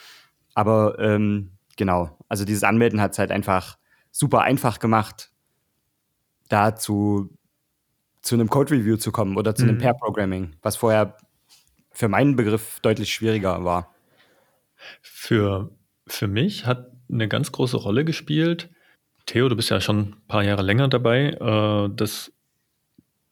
Aber 0.55 0.99
ähm, 0.99 1.53
genau, 1.77 2.19
also 2.29 2.45
dieses 2.45 2.65
Anmelden 2.65 3.01
hat 3.01 3.13
es 3.13 3.19
halt 3.19 3.31
einfach 3.31 3.79
super 4.11 4.43
einfach 4.43 4.79
gemacht, 4.79 5.31
da 6.49 6.75
zu, 6.75 7.37
zu 8.23 8.35
einem 8.35 8.49
Code-Review 8.49 8.97
zu 8.97 9.13
kommen 9.13 9.37
oder 9.37 9.55
zu 9.55 9.65
mhm. 9.65 9.71
einem 9.71 9.79
Pair-Programming, 9.79 10.57
was 10.63 10.77
vorher 10.77 11.17
für 11.93 12.09
meinen 12.09 12.37
Begriff 12.37 12.81
deutlich 12.81 13.13
schwieriger 13.13 13.65
war. 13.65 13.95
Für, 15.03 15.71
für 16.07 16.29
mich 16.29 16.67
hat 16.67 16.91
eine 17.11 17.29
ganz 17.29 17.53
große 17.53 17.77
Rolle 17.77 18.05
gespielt, 18.05 18.71
Theo, 19.27 19.49
du 19.49 19.57
bist 19.57 19.71
ja 19.71 19.81
schon 19.81 19.99
ein 19.99 20.17
paar 20.29 20.45
Jahre 20.45 20.63
länger 20.63 20.89
dabei, 20.89 21.31
äh, 21.31 21.91
dass 21.95 22.33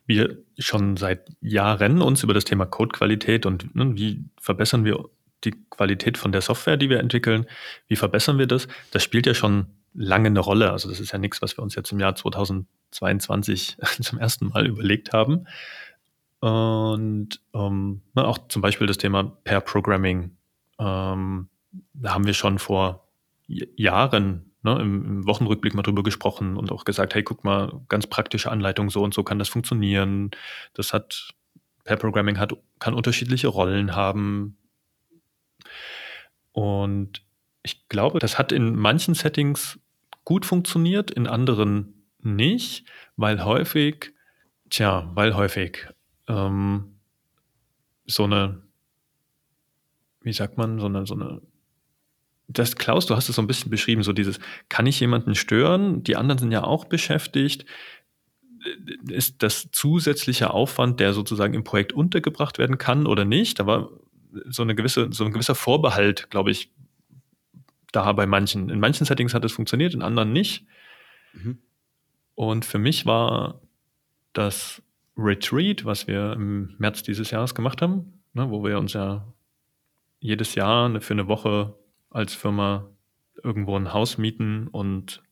wir 0.06 0.38
schon 0.58 0.96
seit 0.96 1.30
Jahren 1.40 2.02
uns 2.02 2.22
über 2.22 2.34
das 2.34 2.44
Thema 2.44 2.66
Codequalität 2.66 3.46
und 3.46 3.74
ne, 3.74 3.96
wie 3.96 4.24
verbessern 4.38 4.84
wir 4.84 5.08
die 5.44 5.54
Qualität 5.70 6.18
von 6.18 6.32
der 6.32 6.40
Software, 6.40 6.76
die 6.76 6.90
wir 6.90 7.00
entwickeln, 7.00 7.46
wie 7.86 7.96
verbessern 7.96 8.38
wir 8.38 8.46
das, 8.46 8.68
das 8.90 9.02
spielt 9.02 9.26
ja 9.26 9.34
schon 9.34 9.66
lange 9.94 10.26
eine 10.26 10.40
Rolle. 10.40 10.72
Also 10.72 10.88
das 10.88 11.00
ist 11.00 11.12
ja 11.12 11.18
nichts, 11.18 11.40
was 11.40 11.56
wir 11.56 11.62
uns 11.62 11.74
jetzt 11.74 11.92
im 11.92 12.00
Jahr 12.00 12.14
2022 12.14 13.76
zum 14.00 14.18
ersten 14.18 14.48
Mal 14.48 14.66
überlegt 14.66 15.12
haben. 15.12 15.46
Und 16.40 17.40
ähm, 17.54 18.02
ne, 18.14 18.26
auch 18.26 18.48
zum 18.48 18.60
Beispiel 18.60 18.86
das 18.86 18.98
Thema 18.98 19.38
Pair 19.44 19.60
Programming 19.60 20.36
ähm, 20.78 21.48
da 21.92 22.14
haben 22.14 22.26
wir 22.26 22.34
schon 22.34 22.58
vor 22.58 23.08
Jahren 23.46 24.52
ne, 24.62 24.78
im, 24.80 25.04
im, 25.04 25.26
Wochenrückblick 25.26 25.74
mal 25.74 25.82
drüber 25.82 26.02
gesprochen 26.02 26.56
und 26.56 26.72
auch 26.72 26.84
gesagt, 26.84 27.14
hey, 27.14 27.22
guck 27.22 27.44
mal, 27.44 27.80
ganz 27.88 28.06
praktische 28.06 28.50
Anleitung, 28.50 28.90
so 28.90 29.02
und 29.02 29.14
so 29.14 29.22
kann 29.22 29.38
das 29.38 29.48
funktionieren. 29.48 30.30
Das 30.72 30.92
hat, 30.92 31.34
Pair 31.84 31.96
Programming 31.96 32.38
hat, 32.38 32.52
kann 32.78 32.94
unterschiedliche 32.94 33.48
Rollen 33.48 33.94
haben. 33.94 34.56
Und 36.52 37.22
ich 37.62 37.88
glaube, 37.88 38.18
das 38.18 38.38
hat 38.38 38.52
in 38.52 38.74
manchen 38.76 39.14
Settings 39.14 39.78
gut 40.24 40.46
funktioniert, 40.46 41.10
in 41.10 41.26
anderen 41.26 42.06
nicht, 42.20 42.86
weil 43.16 43.44
häufig, 43.44 44.14
tja, 44.70 45.10
weil 45.14 45.36
häufig 45.36 45.88
ähm, 46.26 46.98
so 48.06 48.24
eine 48.24 48.63
wie 50.24 50.32
sagt 50.32 50.58
man, 50.58 50.80
so 50.80 50.86
eine, 50.86 51.06
so 51.06 51.14
eine 51.14 51.40
das, 52.48 52.76
Klaus, 52.76 53.06
du 53.06 53.16
hast 53.16 53.28
es 53.28 53.36
so 53.36 53.42
ein 53.42 53.46
bisschen 53.46 53.70
beschrieben, 53.70 54.02
so 54.02 54.12
dieses, 54.12 54.38
kann 54.68 54.86
ich 54.86 55.00
jemanden 55.00 55.34
stören? 55.34 56.02
Die 56.02 56.16
anderen 56.16 56.38
sind 56.38 56.52
ja 56.52 56.64
auch 56.64 56.84
beschäftigt. 56.84 57.64
Ist 59.08 59.42
das 59.42 59.70
zusätzliche 59.72 60.50
Aufwand, 60.50 61.00
der 61.00 61.12
sozusagen 61.14 61.54
im 61.54 61.64
Projekt 61.64 61.92
untergebracht 61.92 62.58
werden 62.58 62.78
kann 62.78 63.06
oder 63.06 63.24
nicht? 63.24 63.60
Da 63.60 63.66
war 63.66 63.90
so 64.46 64.62
eine 64.62 64.74
gewisse, 64.74 65.08
so 65.12 65.24
ein 65.24 65.32
gewisser 65.32 65.54
Vorbehalt, 65.54 66.28
glaube 66.30 66.50
ich, 66.50 66.70
da 67.92 68.12
bei 68.12 68.26
manchen. 68.26 68.68
In 68.68 68.80
manchen 68.80 69.06
Settings 69.06 69.32
hat 69.32 69.44
es 69.44 69.52
funktioniert, 69.52 69.94
in 69.94 70.02
anderen 70.02 70.32
nicht. 70.32 70.66
Mhm. 71.32 71.58
Und 72.34 72.64
für 72.64 72.78
mich 72.78 73.06
war 73.06 73.60
das 74.32 74.82
Retreat, 75.16 75.84
was 75.84 76.06
wir 76.06 76.32
im 76.32 76.74
März 76.78 77.02
dieses 77.04 77.30
Jahres 77.30 77.54
gemacht 77.54 77.80
haben, 77.80 78.20
ne, 78.32 78.50
wo 78.50 78.64
wir 78.64 78.78
uns 78.78 78.92
ja 78.92 79.33
jedes 80.24 80.54
Jahr 80.54 81.02
für 81.02 81.12
eine 81.12 81.28
Woche 81.28 81.74
als 82.08 82.32
Firma 82.32 82.88
irgendwo 83.42 83.76
ein 83.76 83.92
Haus 83.92 84.16
mieten 84.16 84.68
und 84.68 85.22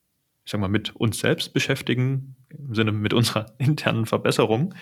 ich 0.44 0.52
sag 0.52 0.60
mal, 0.60 0.68
mit 0.68 0.94
uns 0.94 1.18
selbst 1.18 1.54
beschäftigen, 1.54 2.36
im 2.50 2.74
Sinne 2.74 2.92
mit 2.92 3.14
unserer 3.14 3.46
internen 3.58 4.04
Verbesserung 4.04 4.74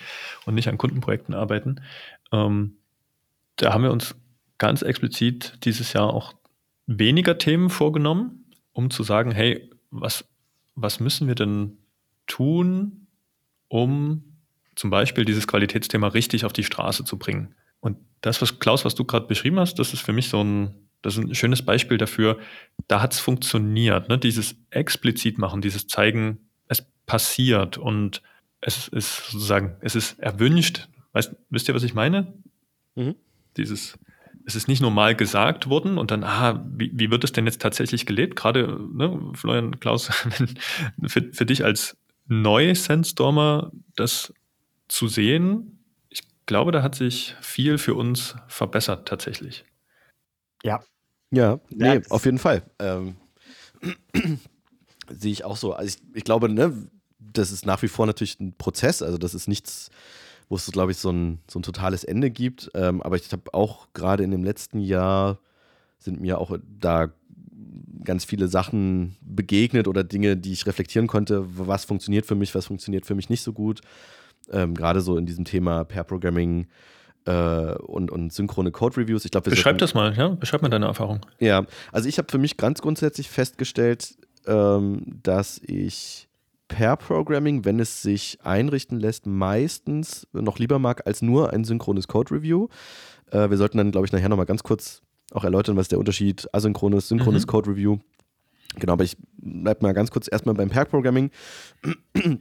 und 0.45 0.55
nicht 0.55 0.67
an 0.67 0.77
Kundenprojekten 0.77 1.33
arbeiten. 1.33 1.79
Ähm, 2.33 2.75
da 3.55 3.73
haben 3.73 3.83
wir 3.85 3.91
uns 3.91 4.13
ganz 4.57 4.81
explizit 4.81 5.63
dieses 5.63 5.93
Jahr 5.93 6.13
auch 6.13 6.33
weniger 6.87 7.37
Themen 7.37 7.69
vorgenommen, 7.69 8.51
um 8.73 8.89
zu 8.89 9.03
sagen, 9.03 9.31
hey, 9.31 9.69
was, 9.91 10.27
was 10.75 10.99
müssen 10.99 11.29
wir 11.29 11.35
denn 11.35 11.77
tun, 12.27 13.07
um 13.69 14.39
zum 14.75 14.89
Beispiel 14.89 15.23
dieses 15.23 15.47
Qualitätsthema 15.47 16.07
richtig 16.07 16.43
auf 16.43 16.51
die 16.51 16.65
Straße 16.65 17.05
zu 17.05 17.17
bringen? 17.17 17.55
Und 17.81 17.97
das, 18.21 18.41
was 18.41 18.59
Klaus, 18.59 18.85
was 18.85 18.95
du 18.95 19.03
gerade 19.03 19.27
beschrieben 19.27 19.59
hast, 19.59 19.77
das 19.79 19.93
ist 19.93 20.01
für 20.01 20.13
mich 20.13 20.29
so 20.29 20.41
ein, 20.43 20.75
das 21.01 21.17
ist 21.17 21.23
ein 21.23 21.35
schönes 21.35 21.63
Beispiel 21.63 21.97
dafür, 21.97 22.39
da 22.87 23.01
hat 23.01 23.13
es 23.13 23.19
funktioniert. 23.19 24.07
Ne? 24.07 24.17
Dieses 24.17 24.55
explizit 24.69 25.37
machen, 25.37 25.61
dieses 25.61 25.87
zeigen, 25.87 26.39
es 26.67 26.85
passiert 27.05 27.77
und 27.77 28.21
es 28.61 28.87
ist 28.87 29.31
sozusagen, 29.31 29.75
es 29.81 29.95
ist 29.95 30.19
erwünscht. 30.19 30.87
Weißt, 31.13 31.35
wisst 31.49 31.67
ihr, 31.67 31.75
was 31.75 31.83
ich 31.83 31.93
meine? 31.93 32.33
Mhm. 32.95 33.15
Dieses, 33.57 33.97
es 34.45 34.55
ist 34.55 34.67
nicht 34.67 34.81
normal 34.81 35.15
gesagt 35.15 35.67
worden 35.67 35.97
und 35.97 36.11
dann, 36.11 36.23
ah, 36.23 36.63
wie, 36.71 36.91
wie 36.93 37.11
wird 37.11 37.23
es 37.23 37.31
denn 37.31 37.45
jetzt 37.45 37.61
tatsächlich 37.61 38.05
gelebt? 38.05 38.35
Gerade, 38.35 38.79
ne, 38.93 39.31
Florian, 39.33 39.79
Klaus, 39.79 40.07
für, 41.07 41.33
für 41.33 41.45
dich 41.45 41.65
als 41.65 41.97
Neu-Sandstormer 42.27 43.71
das 43.95 44.33
zu 44.87 45.07
sehen, 45.07 45.80
glaube, 46.51 46.73
da 46.73 46.83
hat 46.83 46.95
sich 46.95 47.33
viel 47.39 47.77
für 47.77 47.95
uns 47.95 48.35
verbessert 48.49 49.07
tatsächlich. 49.07 49.63
Ja. 50.63 50.81
Ja, 51.31 51.61
nee, 51.69 51.95
ja, 51.95 52.01
auf 52.09 52.25
jeden 52.25 52.39
Fall. 52.39 52.61
Ähm, 52.77 53.15
sehe 55.09 55.31
ich 55.31 55.45
auch 55.45 55.55
so. 55.55 55.71
Also 55.71 55.95
ich, 55.95 56.17
ich 56.17 56.25
glaube, 56.25 56.49
ne, 56.49 56.89
das 57.19 57.53
ist 57.53 57.65
nach 57.65 57.81
wie 57.83 57.87
vor 57.87 58.05
natürlich 58.05 58.37
ein 58.41 58.51
Prozess. 58.57 59.01
Also 59.01 59.17
das 59.17 59.33
ist 59.33 59.47
nichts, 59.47 59.91
wo 60.49 60.57
es, 60.57 60.69
glaube 60.69 60.91
ich, 60.91 60.97
so 60.97 61.09
ein, 61.09 61.39
so 61.49 61.57
ein 61.57 61.63
totales 61.63 62.03
Ende 62.03 62.29
gibt. 62.29 62.69
Ähm, 62.75 63.01
aber 63.01 63.15
ich 63.15 63.31
habe 63.31 63.53
auch 63.53 63.87
gerade 63.93 64.25
in 64.25 64.31
dem 64.31 64.43
letzten 64.43 64.81
Jahr 64.81 65.39
sind 65.99 66.19
mir 66.19 66.37
auch 66.37 66.57
da 66.67 67.13
ganz 68.03 68.25
viele 68.25 68.49
Sachen 68.49 69.15
begegnet 69.21 69.87
oder 69.87 70.03
Dinge, 70.03 70.35
die 70.35 70.51
ich 70.51 70.67
reflektieren 70.67 71.07
konnte, 71.07 71.45
was 71.57 71.85
funktioniert 71.85 72.25
für 72.25 72.35
mich, 72.35 72.53
was 72.53 72.65
funktioniert 72.65 73.05
für 73.05 73.15
mich 73.15 73.29
nicht 73.29 73.41
so 73.41 73.53
gut 73.53 73.79
ähm, 74.51 74.73
gerade 74.73 75.01
so 75.01 75.17
in 75.17 75.25
diesem 75.25 75.45
Thema 75.45 75.83
Pair-Programming 75.83 76.67
äh, 77.25 77.73
und, 77.75 78.11
und 78.11 78.33
synchrone 78.33 78.71
Code-Reviews. 78.71 79.25
Ich 79.25 79.31
Beschreib 79.31 79.77
das 79.77 79.93
mal, 79.93 80.15
ja? 80.17 80.29
Beschreib 80.29 80.61
mal 80.61 80.69
deine 80.69 80.85
Erfahrung. 80.85 81.21
Ja, 81.39 81.65
also 81.91 82.09
ich 82.09 82.17
habe 82.17 82.27
für 82.31 82.37
mich 82.37 82.57
ganz 82.57 82.81
grundsätzlich 82.81 83.29
festgestellt, 83.29 84.15
ähm, 84.47 85.19
dass 85.23 85.59
ich 85.63 86.27
Pair-Programming, 86.67 87.65
wenn 87.65 87.79
es 87.79 88.01
sich 88.01 88.39
einrichten 88.43 88.99
lässt, 88.99 89.27
meistens 89.27 90.27
noch 90.31 90.57
lieber 90.57 90.79
mag 90.79 91.05
als 91.05 91.21
nur 91.21 91.51
ein 91.51 91.63
synchrones 91.63 92.07
Code-Review. 92.07 92.69
Äh, 93.29 93.49
wir 93.49 93.57
sollten 93.57 93.77
dann, 93.77 93.91
glaube 93.91 94.05
ich, 94.05 94.13
nachher 94.13 94.29
nochmal 94.29 94.45
ganz 94.45 94.63
kurz 94.63 95.01
auch 95.31 95.43
erläutern, 95.43 95.77
was 95.77 95.89
der 95.89 95.99
Unterschied 95.99 96.47
asynchrones, 96.53 97.07
synchrones 97.07 97.45
mhm. 97.45 97.49
Code-Review. 97.49 97.97
Genau, 98.75 98.93
aber 98.93 99.03
ich 99.03 99.17
bleibe 99.37 99.83
mal 99.83 99.93
ganz 99.93 100.11
kurz 100.11 100.29
erstmal 100.31 100.55
beim 100.55 100.69
Pair-Programming. 100.69 101.29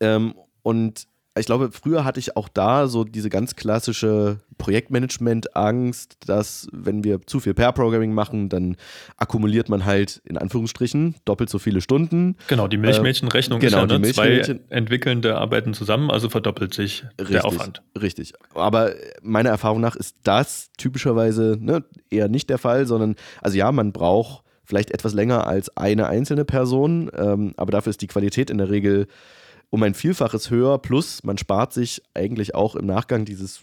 ähm, 0.00 0.34
und 0.62 1.06
ich 1.36 1.46
glaube, 1.46 1.70
früher 1.72 2.04
hatte 2.04 2.20
ich 2.20 2.36
auch 2.36 2.48
da 2.48 2.86
so 2.86 3.02
diese 3.02 3.28
ganz 3.28 3.56
klassische 3.56 4.38
Projektmanagement-Angst, 4.58 6.16
dass 6.26 6.68
wenn 6.72 7.02
wir 7.02 7.26
zu 7.26 7.40
viel 7.40 7.54
Pair-Programming 7.54 8.12
machen, 8.12 8.48
dann 8.48 8.76
akkumuliert 9.16 9.68
man 9.68 9.84
halt 9.84 10.22
in 10.24 10.38
Anführungsstrichen 10.38 11.16
doppelt 11.24 11.50
so 11.50 11.58
viele 11.58 11.80
Stunden. 11.80 12.36
Genau, 12.46 12.68
die 12.68 12.76
Milchmädchenrechnung 12.76 13.60
äh, 13.60 13.66
genau, 13.66 13.84
ist 13.84 13.90
ja, 13.90 13.98
ne? 13.98 14.12
zwei 14.12 14.60
Entwickelnde 14.68 15.36
arbeiten 15.36 15.74
zusammen, 15.74 16.10
also 16.10 16.28
verdoppelt 16.28 16.72
sich 16.72 17.04
richtig, 17.18 17.28
der 17.28 17.44
Aufwand. 17.46 17.82
Richtig. 18.00 18.34
Aber 18.54 18.92
meiner 19.20 19.50
Erfahrung 19.50 19.80
nach 19.80 19.96
ist 19.96 20.16
das 20.22 20.70
typischerweise 20.78 21.56
ne, 21.60 21.82
eher 22.10 22.28
nicht 22.28 22.48
der 22.48 22.58
Fall, 22.58 22.86
sondern, 22.86 23.16
also 23.40 23.56
ja, 23.56 23.72
man 23.72 23.92
braucht 23.92 24.44
vielleicht 24.64 24.92
etwas 24.92 25.14
länger 25.14 25.48
als 25.48 25.76
eine 25.76 26.06
einzelne 26.06 26.44
Person, 26.44 27.10
ähm, 27.16 27.54
aber 27.56 27.72
dafür 27.72 27.90
ist 27.90 28.02
die 28.02 28.06
Qualität 28.06 28.50
in 28.50 28.58
der 28.58 28.70
Regel 28.70 29.08
um 29.74 29.82
ein 29.82 29.94
Vielfaches 29.94 30.50
höher, 30.50 30.78
plus 30.78 31.24
man 31.24 31.36
spart 31.36 31.72
sich 31.72 32.00
eigentlich 32.14 32.54
auch 32.54 32.76
im 32.76 32.86
Nachgang 32.86 33.24
dieses 33.24 33.62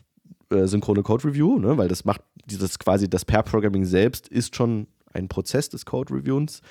äh, 0.50 0.68
synchrone 0.68 1.04
Code 1.04 1.24
Review, 1.24 1.58
ne, 1.58 1.78
weil 1.78 1.88
das 1.88 2.04
macht 2.04 2.20
dieses 2.48 2.80
quasi 2.80 3.10
das 3.10 3.24
Pair 3.24 3.44
Programming 3.44 3.86
selbst 3.86 4.28
ist 4.28 4.58
schon 4.58 4.88
ein 5.14 5.30
Prozess 5.30 5.70
des 5.70 5.86
Code 5.86 6.14
Reviewens. 6.14 6.62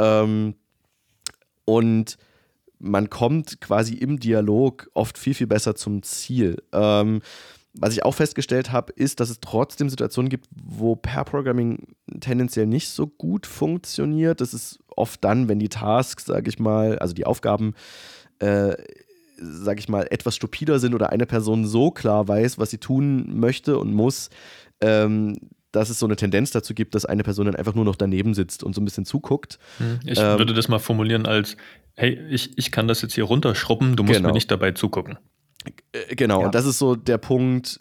Ähm, 0.00 0.56
und 1.64 2.18
man 2.80 3.08
kommt 3.08 3.60
quasi 3.60 3.94
im 3.94 4.18
Dialog 4.18 4.90
oft 4.94 5.16
viel, 5.16 5.34
viel 5.34 5.46
besser 5.46 5.76
zum 5.76 6.02
Ziel. 6.02 6.60
Ähm, 6.72 7.22
was 7.72 7.92
ich 7.92 8.04
auch 8.04 8.14
festgestellt 8.14 8.72
habe, 8.72 8.92
ist, 8.94 9.20
dass 9.20 9.30
es 9.30 9.38
trotzdem 9.40 9.88
Situationen 9.90 10.28
gibt, 10.28 10.48
wo 10.50 10.96
Pair-Programming 10.96 11.94
tendenziell 12.18 12.66
nicht 12.66 12.88
so 12.88 13.06
gut 13.06 13.46
funktioniert. 13.46 14.40
Das 14.40 14.54
ist 14.54 14.80
oft 14.88 15.22
dann, 15.22 15.48
wenn 15.48 15.60
die 15.60 15.68
Tasks, 15.68 16.24
sage 16.24 16.48
ich 16.48 16.58
mal, 16.58 16.98
also 16.98 17.14
die 17.14 17.26
Aufgaben, 17.26 17.74
äh, 18.38 18.76
sage 19.38 19.80
ich 19.80 19.88
mal, 19.88 20.06
etwas 20.10 20.36
stupider 20.36 20.78
sind 20.78 20.94
oder 20.94 21.10
eine 21.10 21.26
Person 21.26 21.66
so 21.66 21.90
klar 21.90 22.26
weiß, 22.26 22.58
was 22.58 22.70
sie 22.70 22.78
tun 22.78 23.38
möchte 23.38 23.78
und 23.78 23.92
muss, 23.92 24.30
ähm, 24.80 25.36
dass 25.72 25.90
es 25.90 25.98
so 25.98 26.06
eine 26.06 26.16
Tendenz 26.16 26.50
dazu 26.50 26.74
gibt, 26.74 26.94
dass 26.94 27.04
eine 27.04 27.22
Person 27.22 27.46
dann 27.46 27.56
einfach 27.56 27.74
nur 27.74 27.84
noch 27.84 27.96
daneben 27.96 28.34
sitzt 28.34 28.64
und 28.64 28.74
so 28.74 28.80
ein 28.80 28.84
bisschen 28.84 29.04
zuguckt. 29.04 29.58
Hm, 29.78 30.00
ich 30.04 30.18
ähm, 30.18 30.38
würde 30.38 30.54
das 30.54 30.68
mal 30.68 30.78
formulieren 30.78 31.26
als, 31.26 31.56
hey, 31.94 32.18
ich, 32.30 32.56
ich 32.56 32.70
kann 32.70 32.88
das 32.88 33.02
jetzt 33.02 33.14
hier 33.14 33.24
runterschrubben, 33.24 33.96
du 33.96 34.02
musst 34.02 34.16
genau. 34.16 34.28
mir 34.28 34.34
nicht 34.34 34.50
dabei 34.50 34.72
zugucken. 34.72 35.18
Äh, 35.92 36.14
genau, 36.14 36.40
ja. 36.40 36.46
und 36.46 36.54
das 36.54 36.64
ist 36.64 36.78
so 36.78 36.96
der 36.96 37.18
Punkt, 37.18 37.80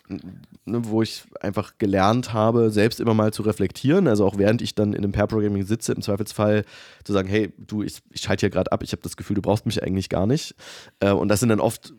ne, 0.65 0.81
wo 0.85 1.01
ich 1.01 1.23
einfach 1.41 1.77
gelernt 1.77 2.33
habe, 2.33 2.69
selbst 2.71 2.99
immer 2.99 3.13
mal 3.13 3.31
zu 3.31 3.43
reflektieren. 3.43 4.07
Also 4.07 4.25
auch 4.25 4.37
während 4.37 4.61
ich 4.61 4.75
dann 4.75 4.93
in 4.93 5.03
einem 5.03 5.11
Pair-Programming 5.11 5.65
sitze, 5.65 5.93
im 5.93 6.01
Zweifelsfall 6.01 6.65
zu 7.03 7.13
sagen, 7.13 7.27
hey, 7.27 7.53
du, 7.57 7.83
ich, 7.83 7.99
ich 8.11 8.21
schalte 8.21 8.41
hier 8.41 8.49
gerade 8.49 8.71
ab, 8.71 8.83
ich 8.83 8.91
habe 8.91 9.01
das 9.01 9.17
Gefühl, 9.17 9.35
du 9.35 9.41
brauchst 9.41 9.65
mich 9.65 9.83
eigentlich 9.83 10.09
gar 10.09 10.27
nicht. 10.27 10.55
Äh, 10.99 11.11
und 11.11 11.27
das 11.29 11.39
sind 11.39 11.49
dann 11.49 11.59
oft 11.59 11.93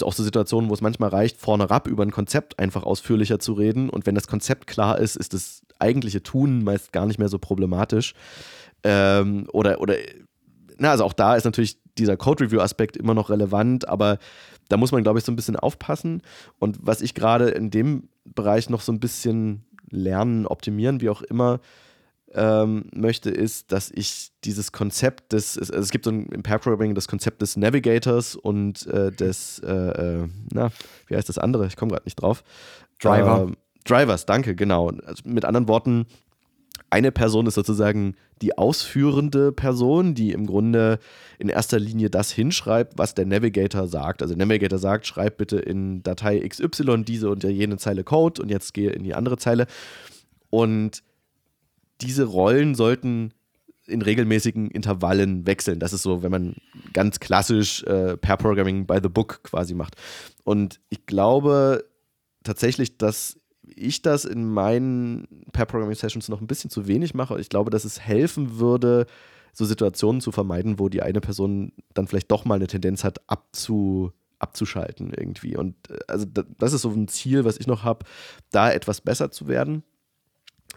auch 0.00 0.14
so 0.14 0.22
Situationen, 0.22 0.70
wo 0.70 0.74
es 0.74 0.80
manchmal 0.80 1.10
reicht, 1.10 1.36
vorne 1.36 1.70
ab 1.70 1.86
über 1.86 2.02
ein 2.02 2.12
Konzept 2.12 2.58
einfach 2.58 2.84
ausführlicher 2.84 3.38
zu 3.38 3.52
reden. 3.52 3.90
Und 3.90 4.06
wenn 4.06 4.14
das 4.14 4.26
Konzept 4.26 4.66
klar 4.66 4.98
ist, 4.98 5.16
ist 5.16 5.34
das 5.34 5.62
eigentliche 5.78 6.22
Tun 6.22 6.64
meist 6.64 6.92
gar 6.92 7.04
nicht 7.06 7.18
mehr 7.18 7.28
so 7.28 7.38
problematisch. 7.38 8.14
Ähm, 8.84 9.46
oder, 9.52 9.80
oder, 9.80 9.96
na, 10.78 10.92
also 10.92 11.04
auch 11.04 11.12
da 11.12 11.36
ist 11.36 11.44
natürlich 11.44 11.78
dieser 11.98 12.16
Code-Review-Aspekt 12.16 12.96
immer 12.96 13.14
noch 13.14 13.28
relevant, 13.28 13.86
aber 13.86 14.18
da 14.68 14.76
muss 14.78 14.92
man, 14.92 15.02
glaube 15.02 15.18
ich, 15.18 15.24
so 15.24 15.32
ein 15.32 15.36
bisschen 15.36 15.56
aufpassen. 15.56 16.22
Und 16.58 16.78
was 16.80 17.02
ich 17.02 17.14
gerade 17.14 17.48
in 17.50 17.70
dem 17.70 18.08
Bereich 18.24 18.70
noch 18.70 18.80
so 18.80 18.92
ein 18.92 19.00
bisschen 19.00 19.64
lernen, 19.90 20.46
optimieren, 20.46 21.00
wie 21.00 21.10
auch 21.10 21.22
immer, 21.22 21.60
ähm, 22.34 22.84
möchte, 22.94 23.30
ist, 23.30 23.72
dass 23.72 23.90
ich 23.90 24.32
dieses 24.44 24.72
Konzept 24.72 25.32
des, 25.32 25.56
es, 25.56 25.70
also 25.70 25.82
es 25.82 25.90
gibt 25.90 26.04
so 26.04 26.10
ein, 26.10 26.26
im 26.26 26.42
Pair-Programming 26.42 26.94
das 26.94 27.08
Konzept 27.08 27.42
des 27.42 27.56
Navigators 27.56 28.36
und 28.36 28.86
äh, 28.86 29.10
des, 29.10 29.58
äh, 29.58 29.70
äh, 29.70 30.28
na, 30.52 30.70
wie 31.06 31.16
heißt 31.16 31.28
das 31.28 31.38
andere? 31.38 31.66
Ich 31.66 31.76
komme 31.76 31.90
gerade 31.90 32.04
nicht 32.04 32.16
drauf. 32.16 32.42
Driver. 33.00 33.42
Ähm, 33.42 33.56
Drivers, 33.84 34.26
danke, 34.26 34.54
genau. 34.54 34.90
Also 35.04 35.22
mit 35.24 35.44
anderen 35.44 35.68
Worten, 35.68 36.06
eine 36.92 37.10
Person 37.10 37.46
ist 37.46 37.54
sozusagen 37.54 38.16
die 38.42 38.58
ausführende 38.58 39.50
Person, 39.50 40.14
die 40.14 40.32
im 40.32 40.46
Grunde 40.46 40.98
in 41.38 41.48
erster 41.48 41.78
Linie 41.78 42.10
das 42.10 42.30
hinschreibt, 42.30 42.98
was 42.98 43.14
der 43.14 43.24
Navigator 43.24 43.88
sagt. 43.88 44.20
Also 44.20 44.34
der 44.34 44.46
Navigator 44.46 44.78
sagt, 44.78 45.06
schreib 45.06 45.38
bitte 45.38 45.58
in 45.58 46.02
Datei 46.02 46.46
XY 46.46 47.04
diese 47.04 47.30
und 47.30 47.44
jene 47.44 47.78
Zeile 47.78 48.04
Code 48.04 48.42
und 48.42 48.50
jetzt 48.50 48.74
gehe 48.74 48.90
in 48.90 49.04
die 49.04 49.14
andere 49.14 49.38
Zeile. 49.38 49.66
Und 50.50 51.02
diese 52.02 52.24
Rollen 52.24 52.74
sollten 52.74 53.32
in 53.86 54.02
regelmäßigen 54.02 54.70
Intervallen 54.70 55.46
wechseln. 55.46 55.78
Das 55.78 55.94
ist 55.94 56.02
so, 56.02 56.22
wenn 56.22 56.30
man 56.30 56.56
ganz 56.92 57.20
klassisch 57.20 57.82
äh, 57.84 58.18
per 58.18 58.36
Programming 58.36 58.86
by 58.86 58.98
the 59.02 59.08
Book 59.08 59.42
quasi 59.44 59.72
macht. 59.72 59.96
Und 60.44 60.78
ich 60.90 61.06
glaube 61.06 61.84
tatsächlich, 62.44 62.98
dass 62.98 63.38
ich 63.72 64.02
das 64.02 64.24
in 64.24 64.46
meinen 64.46 65.26
Pair-Programming-Sessions 65.52 66.28
noch 66.28 66.40
ein 66.40 66.46
bisschen 66.46 66.70
zu 66.70 66.86
wenig 66.86 67.14
mache. 67.14 67.40
Ich 67.40 67.48
glaube, 67.48 67.70
dass 67.70 67.84
es 67.84 68.00
helfen 68.00 68.58
würde, 68.58 69.06
so 69.52 69.64
Situationen 69.64 70.20
zu 70.20 70.32
vermeiden, 70.32 70.78
wo 70.78 70.88
die 70.88 71.02
eine 71.02 71.20
Person 71.20 71.72
dann 71.94 72.06
vielleicht 72.06 72.30
doch 72.30 72.44
mal 72.44 72.54
eine 72.54 72.66
Tendenz 72.66 73.04
hat, 73.04 73.20
abzu, 73.28 74.12
abzuschalten 74.38 75.12
irgendwie. 75.14 75.56
Und 75.56 75.74
äh, 75.90 75.98
also 76.08 76.26
das 76.26 76.72
ist 76.72 76.82
so 76.82 76.90
ein 76.90 77.08
Ziel, 77.08 77.44
was 77.44 77.58
ich 77.58 77.66
noch 77.66 77.84
habe, 77.84 78.06
da 78.50 78.72
etwas 78.72 79.00
besser 79.00 79.30
zu 79.30 79.48
werden. 79.48 79.82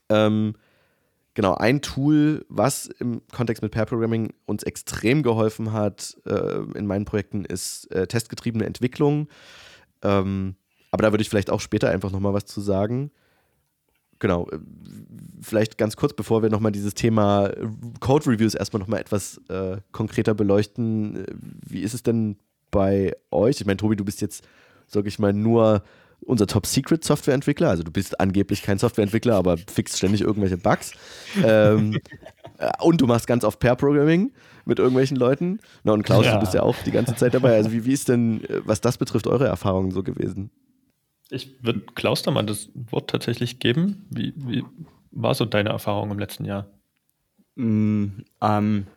Ähm, 0.10 0.56
genau, 1.34 1.56
ein 1.56 1.82
Tool, 1.82 2.46
was 2.50 2.88
im 2.88 3.22
Kontext 3.32 3.63
mit 3.63 3.72
Pair 3.72 3.86
Programming 3.86 4.34
uns 4.46 4.63
extrem 4.63 5.24
geholfen 5.24 5.72
hat 5.72 6.17
äh, 6.26 6.60
in 6.76 6.86
meinen 6.86 7.06
Projekten, 7.06 7.46
ist 7.46 7.89
äh, 7.91 8.08
testgetriebene 8.08 8.65
Entwicklung. 8.65 9.30
Ähm, 10.02 10.56
aber 10.96 11.04
da 11.04 11.12
würde 11.12 11.22
ich 11.24 11.30
vielleicht 11.30 11.50
auch 11.50 11.60
später 11.60 11.90
einfach 11.90 12.10
nochmal 12.10 12.34
was 12.34 12.46
zu 12.46 12.62
sagen. 12.62 13.12
Genau, 14.20 14.48
äh, 14.50 14.60
vielleicht 15.42 15.78
ganz 15.78 15.98
kurz, 15.98 16.14
bevor 16.14 16.42
wir 16.42 16.50
nochmal 16.50 16.72
dieses 16.72 16.94
Thema 16.94 17.52
Code 18.00 18.28
Reviews 18.30 18.56
erstmal 18.56 18.80
nochmal 18.80 19.02
etwas 19.02 19.42
äh, 19.50 19.76
konkreter 19.92 20.34
beleuchten. 20.34 21.18
Äh, 21.18 21.26
wie 21.68 21.82
ist 21.82 21.94
es 21.94 22.02
denn 22.02 22.38
bei 22.72 23.12
euch? 23.30 23.60
Ich 23.60 23.66
meine, 23.66 23.76
Tobi, 23.76 23.98
du 23.98 24.06
bist 24.06 24.22
jetzt, 24.22 24.48
sag 24.88 25.06
ich 25.06 25.20
mal, 25.20 25.34
nur 25.34 25.84
unser 26.22 26.48
Top-Secret-Softwareentwickler. 26.48 27.70
Also 27.70 27.84
du 27.84 27.92
bist 27.92 28.18
angeblich 28.22 28.62
kein 28.62 28.78
Softwareentwickler, 28.78 29.36
aber 29.36 29.58
fixst 29.58 29.98
ständig 29.98 30.22
irgendwelche 30.22 30.58
Bugs. 30.58 30.94
ähm, 31.44 32.00
äh, 32.58 32.72
und 32.80 33.02
du 33.02 33.06
machst 33.06 33.28
ganz 33.28 33.44
oft 33.44 33.60
Pair-Programming 33.60 34.32
mit 34.64 34.80
irgendwelchen 34.80 35.18
Leuten. 35.18 35.60
Na, 35.84 35.92
und 35.92 36.04
Klaus, 36.04 36.26
ja. 36.26 36.36
du 36.36 36.40
bist 36.40 36.54
ja 36.54 36.64
auch 36.64 36.78
die 36.86 36.92
ganze 36.92 37.18
Zeit 37.18 37.34
dabei. 37.34 37.56
Also 37.56 37.74
wie, 37.74 37.84
wie 37.84 37.92
ist 37.92 38.08
denn, 38.08 38.44
was 38.64 38.80
das 38.80 38.98
betrifft, 38.98 39.28
eure 39.28 39.46
Erfahrungen 39.46 39.92
so 39.92 40.04
gewesen? 40.04 40.52
Ich 41.30 41.64
würde 41.64 41.82
Klaus 41.96 42.22
da 42.22 42.32
mal 42.32 42.46
das 42.46 42.70
Wort 42.74 43.10
tatsächlich 43.10 43.60
geben. 43.60 44.06
Wie, 44.10 44.34
wie 44.36 44.64
war 45.12 45.34
so 45.34 45.46
deine 45.46 45.70
Erfahrung 45.70 46.12
im 46.12 46.20
letzten 46.20 46.46
Jahr? 46.46 46.68
Mm, 47.56 48.22
ähm, 48.42 48.88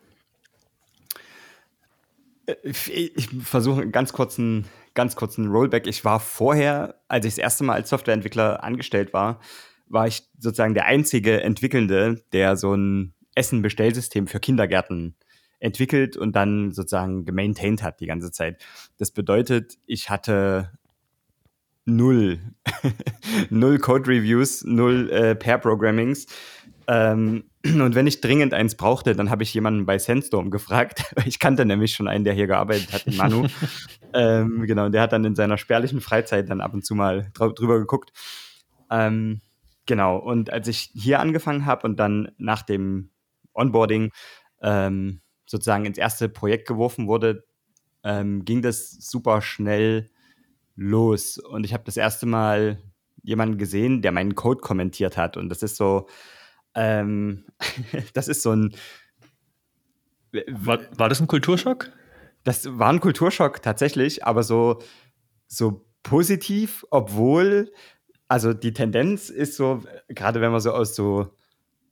ich, 2.63 2.91
ich 3.15 3.29
versuche 3.43 3.81
einen 3.81 3.91
ganz 3.91 4.13
kurzen, 4.13 4.65
ganz 4.93 5.15
kurzen 5.15 5.47
Rollback. 5.47 5.87
Ich 5.87 6.05
war 6.05 6.19
vorher, 6.19 6.95
als 7.07 7.25
ich 7.25 7.33
das 7.33 7.39
erste 7.39 7.63
Mal 7.63 7.73
als 7.73 7.89
Softwareentwickler 7.89 8.63
angestellt 8.63 9.13
war, 9.13 9.39
war 9.87 10.07
ich 10.07 10.23
sozusagen 10.37 10.73
der 10.75 10.85
einzige 10.85 11.41
Entwickelnde, 11.41 12.23
der 12.31 12.55
so 12.55 12.73
ein 12.73 13.13
Essen-Bestellsystem 13.35 14.27
für 14.27 14.39
Kindergärten 14.39 15.15
entwickelt 15.59 16.15
und 16.15 16.35
dann 16.35 16.71
sozusagen 16.71 17.25
gemaintained 17.25 17.83
hat 17.83 17.99
die 17.99 18.05
ganze 18.05 18.31
Zeit. 18.31 18.63
Das 18.97 19.11
bedeutet, 19.11 19.77
ich 19.85 20.09
hatte 20.09 20.71
null. 21.89 22.39
null 23.49 23.79
Code-Reviews, 23.79 24.63
null 24.63 25.09
äh, 25.11 25.35
Pair-Programmings. 25.35 26.27
Ähm, 26.87 27.43
und 27.65 27.95
wenn 27.95 28.07
ich 28.07 28.21
dringend 28.21 28.53
eins 28.53 28.75
brauchte, 28.75 29.15
dann 29.15 29.29
habe 29.29 29.43
ich 29.43 29.53
jemanden 29.53 29.85
bei 29.85 29.99
Sandstorm 29.99 30.49
gefragt. 30.49 31.13
Ich 31.25 31.39
kannte 31.39 31.65
nämlich 31.65 31.93
schon 31.93 32.07
einen, 32.07 32.23
der 32.23 32.33
hier 32.33 32.47
gearbeitet 32.47 32.91
hat, 32.93 33.05
den 33.05 33.17
Manu. 33.17 33.47
ähm, 34.13 34.65
genau, 34.65 34.89
der 34.89 35.01
hat 35.01 35.13
dann 35.13 35.25
in 35.25 35.35
seiner 35.35 35.57
spärlichen 35.57 36.01
Freizeit 36.01 36.49
dann 36.49 36.61
ab 36.61 36.73
und 36.73 36.85
zu 36.85 36.95
mal 36.95 37.31
drüber 37.33 37.79
geguckt. 37.79 38.11
Ähm, 38.89 39.41
genau, 39.85 40.17
und 40.17 40.51
als 40.51 40.67
ich 40.67 40.91
hier 40.95 41.19
angefangen 41.19 41.65
habe 41.65 41.85
und 41.85 41.99
dann 41.99 42.31
nach 42.37 42.63
dem 42.63 43.11
Onboarding 43.53 44.11
ähm, 44.61 45.21
sozusagen 45.45 45.85
ins 45.85 45.97
erste 45.97 46.29
Projekt 46.29 46.67
geworfen 46.67 47.07
wurde, 47.07 47.43
ähm, 48.03 48.45
ging 48.45 48.61
das 48.61 48.91
super 48.91 49.41
schnell 49.41 50.09
los. 50.79 51.37
Und 51.37 51.65
ich 51.65 51.73
habe 51.73 51.83
das 51.83 51.97
erste 51.97 52.25
Mal 52.25 52.81
jemanden 53.21 53.57
gesehen, 53.57 54.01
der 54.01 54.11
meinen 54.11 54.35
Code 54.35 54.61
kommentiert 54.61 55.17
hat. 55.17 55.37
Und 55.37 55.49
das 55.49 55.61
ist 55.61 55.75
so, 55.75 56.07
ähm, 56.73 57.45
das 58.13 58.27
ist 58.27 58.41
so 58.41 58.51
ein. 58.51 58.73
War, 60.47 60.79
war 60.95 61.09
das 61.09 61.19
ein 61.19 61.27
Kulturschock? 61.27 61.91
Das 62.43 62.77
war 62.77 62.89
ein 62.89 62.99
Kulturschock 62.99 63.61
tatsächlich, 63.61 64.25
aber 64.25 64.43
so, 64.43 64.79
so 65.47 65.85
positiv, 66.03 66.85
obwohl, 66.91 67.71
also 68.27 68.53
die 68.53 68.73
Tendenz 68.73 69.29
ist 69.29 69.55
so, 69.55 69.83
gerade 70.07 70.39
wenn 70.39 70.51
man 70.51 70.61
so 70.61 70.71
aus 70.71 70.95
so, 70.95 71.35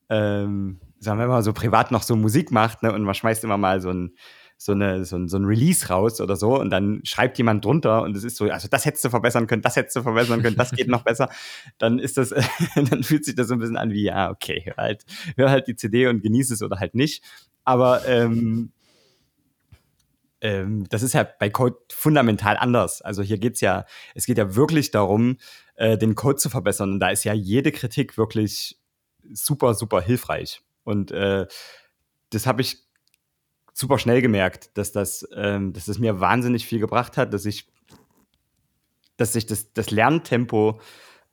ähm, 0.09 0.79
sagen 0.99 1.19
wir 1.19 1.27
mal, 1.27 1.41
so 1.43 1.51
privat 1.51 1.91
noch 1.91 2.03
so 2.03 2.15
Musik 2.15 2.51
macht, 2.51 2.83
ne, 2.83 2.93
und 2.93 3.03
man 3.03 3.15
schmeißt 3.15 3.43
immer 3.43 3.57
mal 3.57 3.81
so 3.81 3.89
ein 3.89 4.15
so, 4.57 4.71
eine, 4.71 5.05
so, 5.05 5.15
ein, 5.15 5.27
so 5.27 5.37
ein 5.37 5.45
Release 5.45 5.87
raus 5.87 6.19
oder 6.19 6.35
so 6.35 6.59
und 6.59 6.69
dann 6.69 7.01
schreibt 7.03 7.37
jemand 7.37 7.63
drunter 7.63 8.01
und 8.01 8.17
es 8.17 8.23
ist 8.23 8.37
so, 8.37 8.45
also 8.45 8.67
das 8.67 8.85
hättest 8.85 9.05
du 9.05 9.09
verbessern 9.09 9.47
können, 9.47 9.61
das 9.61 9.75
hättest 9.75 9.95
du 9.95 10.01
verbessern 10.01 10.41
können, 10.41 10.57
das 10.57 10.71
geht 10.71 10.87
noch 10.87 11.03
besser, 11.03 11.29
dann 11.77 11.99
ist 11.99 12.17
das, 12.17 12.29
dann 12.75 13.03
fühlt 13.03 13.23
sich 13.23 13.35
das 13.35 13.47
so 13.47 13.53
ein 13.53 13.59
bisschen 13.59 13.77
an 13.77 13.91
wie, 13.91 14.03
ja, 14.03 14.31
okay, 14.31 14.63
hör 14.65 14.77
halt, 14.77 15.05
hör 15.35 15.51
halt 15.51 15.67
die 15.67 15.75
CD 15.75 16.07
und 16.07 16.21
genieße 16.21 16.55
es 16.55 16.63
oder 16.63 16.79
halt 16.79 16.95
nicht. 16.95 17.23
Aber 17.63 18.07
ähm, 18.07 18.71
ähm, 20.41 20.87
das 20.89 21.03
ist 21.03 21.13
ja 21.13 21.23
bei 21.23 21.49
Code 21.49 21.77
fundamental 21.91 22.57
anders. 22.57 23.01
Also 23.01 23.23
hier 23.23 23.37
geht's 23.37 23.61
ja, 23.61 23.85
es 24.15 24.25
geht 24.25 24.37
ja 24.37 24.55
wirklich 24.55 24.91
darum, 24.91 25.37
äh, 25.75 25.97
den 25.97 26.15
Code 26.15 26.37
zu 26.37 26.49
verbessern. 26.49 26.93
Und 26.93 26.99
da 26.99 27.09
ist 27.09 27.23
ja 27.23 27.33
jede 27.33 27.71
Kritik 27.71 28.17
wirklich 28.17 28.79
super, 29.31 29.73
super 29.73 30.01
hilfreich. 30.01 30.61
Und 30.83 31.11
äh, 31.11 31.47
das 32.29 32.45
habe 32.45 32.61
ich 32.61 32.86
super 33.77 33.99
schnell 33.99 34.23
gemerkt, 34.23 34.75
dass 34.75 34.91
das, 34.91 35.27
ähm, 35.35 35.71
dass 35.71 35.85
das 35.85 35.99
mir 35.99 36.19
wahnsinnig 36.19 36.65
viel 36.65 36.79
gebracht 36.79 37.15
hat, 37.15 37.31
dass 37.31 37.45
ich, 37.45 37.67
dass 39.17 39.33
sich 39.33 39.45
das, 39.45 39.71
das 39.73 39.91
Lerntempo 39.91 40.81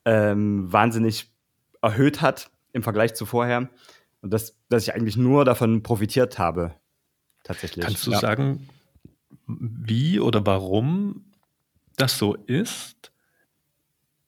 ähm, 0.04 0.70
wahnsinnig 0.70 1.32
erhöht 1.80 2.20
hat 2.20 2.50
im 2.74 2.82
Vergleich 2.82 3.14
zu 3.14 3.24
vorher. 3.24 3.70
Und 4.20 4.30
das, 4.30 4.58
dass 4.68 4.82
ich 4.82 4.94
eigentlich 4.94 5.16
nur 5.16 5.46
davon 5.46 5.82
profitiert 5.82 6.38
habe. 6.38 6.74
Tatsächlich. 7.44 7.84
Kannst 7.84 8.06
du 8.06 8.10
ja. 8.10 8.20
sagen, 8.20 8.68
wie 9.46 10.20
oder 10.20 10.44
warum 10.44 11.32
das 11.96 12.18
so 12.18 12.34
ist, 12.34 13.10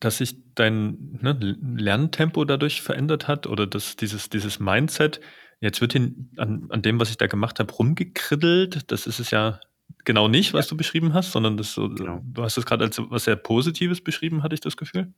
dass 0.00 0.18
sich 0.18 0.36
dein 0.54 1.18
ne, 1.20 1.32
Lerntempo 1.76 2.46
dadurch 2.46 2.80
verändert 2.80 3.28
hat 3.28 3.46
oder 3.46 3.66
dass 3.66 3.96
dieses, 3.96 4.30
dieses 4.30 4.58
Mindset, 4.58 5.20
jetzt 5.60 5.80
wird 5.80 5.92
hin, 5.92 6.30
an, 6.36 6.66
an 6.70 6.82
dem, 6.82 7.00
was 7.00 7.10
ich 7.10 7.16
da 7.16 7.26
gemacht 7.26 7.58
habe, 7.58 7.72
rumgekriddelt. 7.72 8.90
Das 8.90 9.06
ist 9.06 9.18
es 9.18 9.30
ja 9.30 9.60
genau 10.04 10.28
nicht, 10.28 10.54
was 10.54 10.66
ja. 10.66 10.70
du 10.70 10.76
beschrieben 10.76 11.14
hast, 11.14 11.32
sondern 11.32 11.56
das 11.56 11.72
so, 11.72 11.88
genau. 11.88 12.20
du 12.24 12.42
hast 12.42 12.56
es 12.56 12.66
gerade 12.66 12.84
als 12.84 13.00
was 13.10 13.24
sehr 13.24 13.36
Positives 13.36 14.02
beschrieben, 14.02 14.42
hatte 14.42 14.54
ich 14.54 14.60
das 14.60 14.76
Gefühl. 14.76 15.12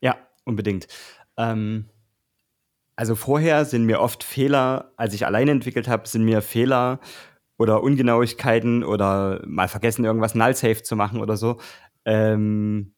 Ja, 0.00 0.16
unbedingt. 0.44 0.86
Ähm, 1.36 1.86
also 2.96 3.14
vorher 3.14 3.64
sind 3.64 3.84
mir 3.84 4.00
oft 4.00 4.22
Fehler, 4.22 4.92
als 4.96 5.14
ich 5.14 5.26
alleine 5.26 5.50
entwickelt 5.50 5.88
habe, 5.88 6.06
sind 6.06 6.24
mir 6.24 6.42
Fehler 6.42 7.00
oder 7.56 7.82
Ungenauigkeiten 7.82 8.84
oder 8.84 9.42
mal 9.46 9.68
vergessen, 9.68 10.04
irgendwas 10.04 10.34
null 10.34 10.54
safe 10.54 10.82
zu 10.82 10.96
machen 10.96 11.20
oder 11.20 11.36
so. 11.36 11.60
Ähm, 12.04 12.94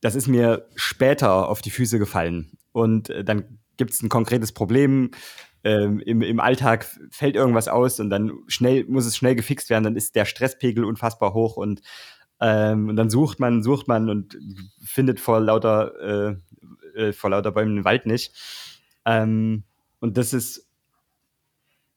das 0.00 0.14
ist 0.14 0.26
mir 0.26 0.68
später 0.74 1.48
auf 1.48 1.62
die 1.62 1.70
Füße 1.70 1.98
gefallen. 1.98 2.58
Und 2.72 3.10
äh, 3.10 3.24
dann 3.24 3.58
gibt 3.76 3.92
es 3.92 4.02
ein 4.02 4.08
konkretes 4.08 4.52
Problem. 4.52 5.10
Ähm, 5.64 6.00
im, 6.00 6.22
Im 6.22 6.40
Alltag 6.40 6.86
fällt 7.10 7.36
irgendwas 7.36 7.68
aus 7.68 7.98
und 8.00 8.10
dann 8.10 8.32
schnell 8.46 8.84
muss 8.84 9.06
es 9.06 9.16
schnell 9.16 9.34
gefixt 9.34 9.70
werden. 9.70 9.84
Dann 9.84 9.96
ist 9.96 10.14
der 10.14 10.24
Stresspegel 10.24 10.84
unfassbar 10.84 11.34
hoch 11.34 11.56
und, 11.56 11.82
ähm, 12.40 12.88
und 12.88 12.96
dann 12.96 13.10
sucht 13.10 13.40
man, 13.40 13.62
sucht 13.62 13.88
man 13.88 14.08
und 14.08 14.38
findet 14.82 15.20
vor 15.20 15.40
lauter, 15.40 16.38
äh, 16.96 17.00
äh, 17.00 17.12
vor 17.12 17.30
lauter 17.30 17.52
Bäumen 17.52 17.76
den 17.76 17.84
Wald 17.84 18.06
nicht. 18.06 18.32
Ähm, 19.04 19.64
und 20.00 20.18
das 20.18 20.32
ist, 20.32 20.68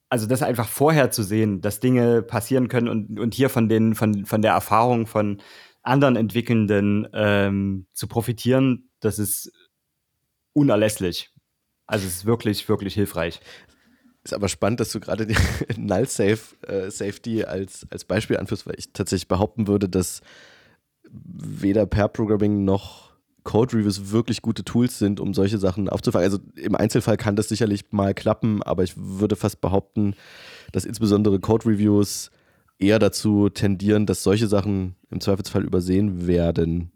also 0.09 0.25
das 0.25 0.41
einfach 0.41 0.67
vorher 0.67 1.11
zu 1.11 1.23
sehen, 1.23 1.61
dass 1.61 1.79
Dinge 1.79 2.23
passieren 2.23 2.67
können 2.67 2.87
und, 2.87 3.19
und 3.19 3.33
hier 3.33 3.49
von, 3.49 3.69
den, 3.69 3.93
von, 3.93 4.25
von 4.25 4.41
der 4.41 4.53
Erfahrung 4.53 5.05
von 5.05 5.41
anderen 5.83 6.15
Entwickelnden 6.15 7.07
ähm, 7.13 7.85
zu 7.93 8.07
profitieren, 8.07 8.89
das 8.99 9.19
ist 9.19 9.51
unerlässlich. 10.53 11.31
Also 11.89 12.05
es 12.05 12.17
ist 12.17 12.25
wirklich, 12.25 12.69
wirklich 12.69 12.93
hilfreich. 12.93 13.39
Ist 14.23 14.35
aber 14.35 14.47
spannend, 14.47 14.79
dass 14.79 14.91
du 14.91 14.99
gerade 14.99 15.25
die 15.25 15.35
Null 15.77 16.05
Safe, 16.05 16.37
äh, 16.67 16.91
Safety 16.91 17.43
als, 17.43 17.87
als 17.89 18.05
Beispiel 18.05 18.37
anführst, 18.37 18.67
weil 18.67 18.75
ich 18.77 18.93
tatsächlich 18.93 19.27
behaupten 19.27 19.67
würde, 19.67 19.89
dass 19.89 20.21
weder 21.11 21.87
Pair 21.87 22.07
Programming 22.07 22.63
noch 22.63 23.09
Code 23.43 23.75
Reviews 23.77 24.11
wirklich 24.11 24.43
gute 24.43 24.63
Tools 24.63 24.99
sind, 24.99 25.19
um 25.19 25.33
solche 25.33 25.57
Sachen 25.57 25.89
aufzufangen. 25.89 26.25
Also 26.25 26.37
im 26.55 26.75
Einzelfall 26.75 27.17
kann 27.17 27.35
das 27.35 27.49
sicherlich 27.49 27.85
mal 27.89 28.13
klappen, 28.13 28.61
aber 28.61 28.83
ich 28.83 28.93
würde 28.95 29.35
fast 29.35 29.59
behaupten, 29.59 30.13
dass 30.71 30.85
insbesondere 30.85 31.39
Code 31.39 31.65
Reviews 31.65 32.29
eher 32.77 32.99
dazu 32.99 33.49
tendieren, 33.49 34.05
dass 34.05 34.21
solche 34.21 34.47
Sachen 34.47 34.95
im 35.09 35.21
Zweifelsfall 35.21 35.63
übersehen 35.63 36.27
werden. 36.27 36.91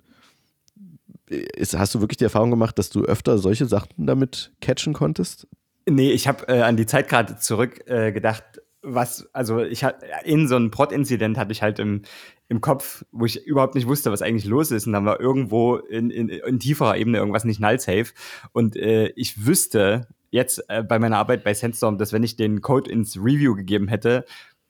Ist, 1.28 1.78
hast 1.78 1.96
du 1.96 2.02
wirklich 2.02 2.18
die 2.18 2.26
Erfahrung 2.26 2.50
gemacht, 2.50 2.78
dass 2.78 2.90
du 2.90 3.04
öfter 3.04 3.38
solche 3.38 3.66
Sachen 3.66 4.06
damit 4.06 4.52
catchen 4.62 4.94
konntest? 4.94 5.48
Nee, 5.90 6.12
ich 6.12 6.28
habe 6.28 6.48
äh, 6.48 6.62
an 6.62 6.78
die 6.78 6.86
Zeit 6.86 7.10
gerade 7.10 7.38
zurück 7.38 7.88
äh, 7.88 8.12
gedacht, 8.12 8.44
was, 8.82 9.30
also 9.34 9.60
ich 9.60 9.84
hatte 9.84 10.06
in 10.26 10.48
so 10.48 10.58
einem 10.58 10.70
Prot-Inzident 10.70 11.38
hatte 11.38 11.54
ich 11.54 11.62
halt 11.62 11.80
im, 11.80 12.02
im 12.50 12.60
Kopf, 12.62 13.06
wo 13.12 13.26
ich 13.26 13.46
überhaupt 13.46 13.76
nicht 13.76 13.88
wusste, 13.88 14.12
was 14.12 14.22
eigentlich 14.22 14.46
los 14.46 14.72
ist. 14.72 14.86
Und 14.86 14.94
dann 14.94 15.06
war 15.06 15.20
irgendwo 15.20 15.78
in, 15.78 16.10
in, 16.10 16.30
in 16.30 16.60
tieferer 16.60 16.98
Ebene 16.98 17.18
irgendwas 17.18 17.46
nicht 17.46 17.62
null 17.62 17.80
safe. 17.80 18.08
Und 18.52 18.76
äh, 18.76 19.08
ich 19.16 19.46
wüsste 19.46 20.08
jetzt 20.32 20.64
äh, 20.68 20.84
bei 20.84 21.00
meiner 21.00 21.18
Arbeit 21.18 21.44
bei 21.44 21.54
Sandstorm, 21.54 21.98
dass 21.98 22.12
wenn 22.12 22.24
ich 22.24 22.36
den 22.36 22.62
Code 22.62 22.92
ins 22.92 23.16
Review 23.18 23.56
gegeben 23.56 23.88
hätte, 23.88 24.26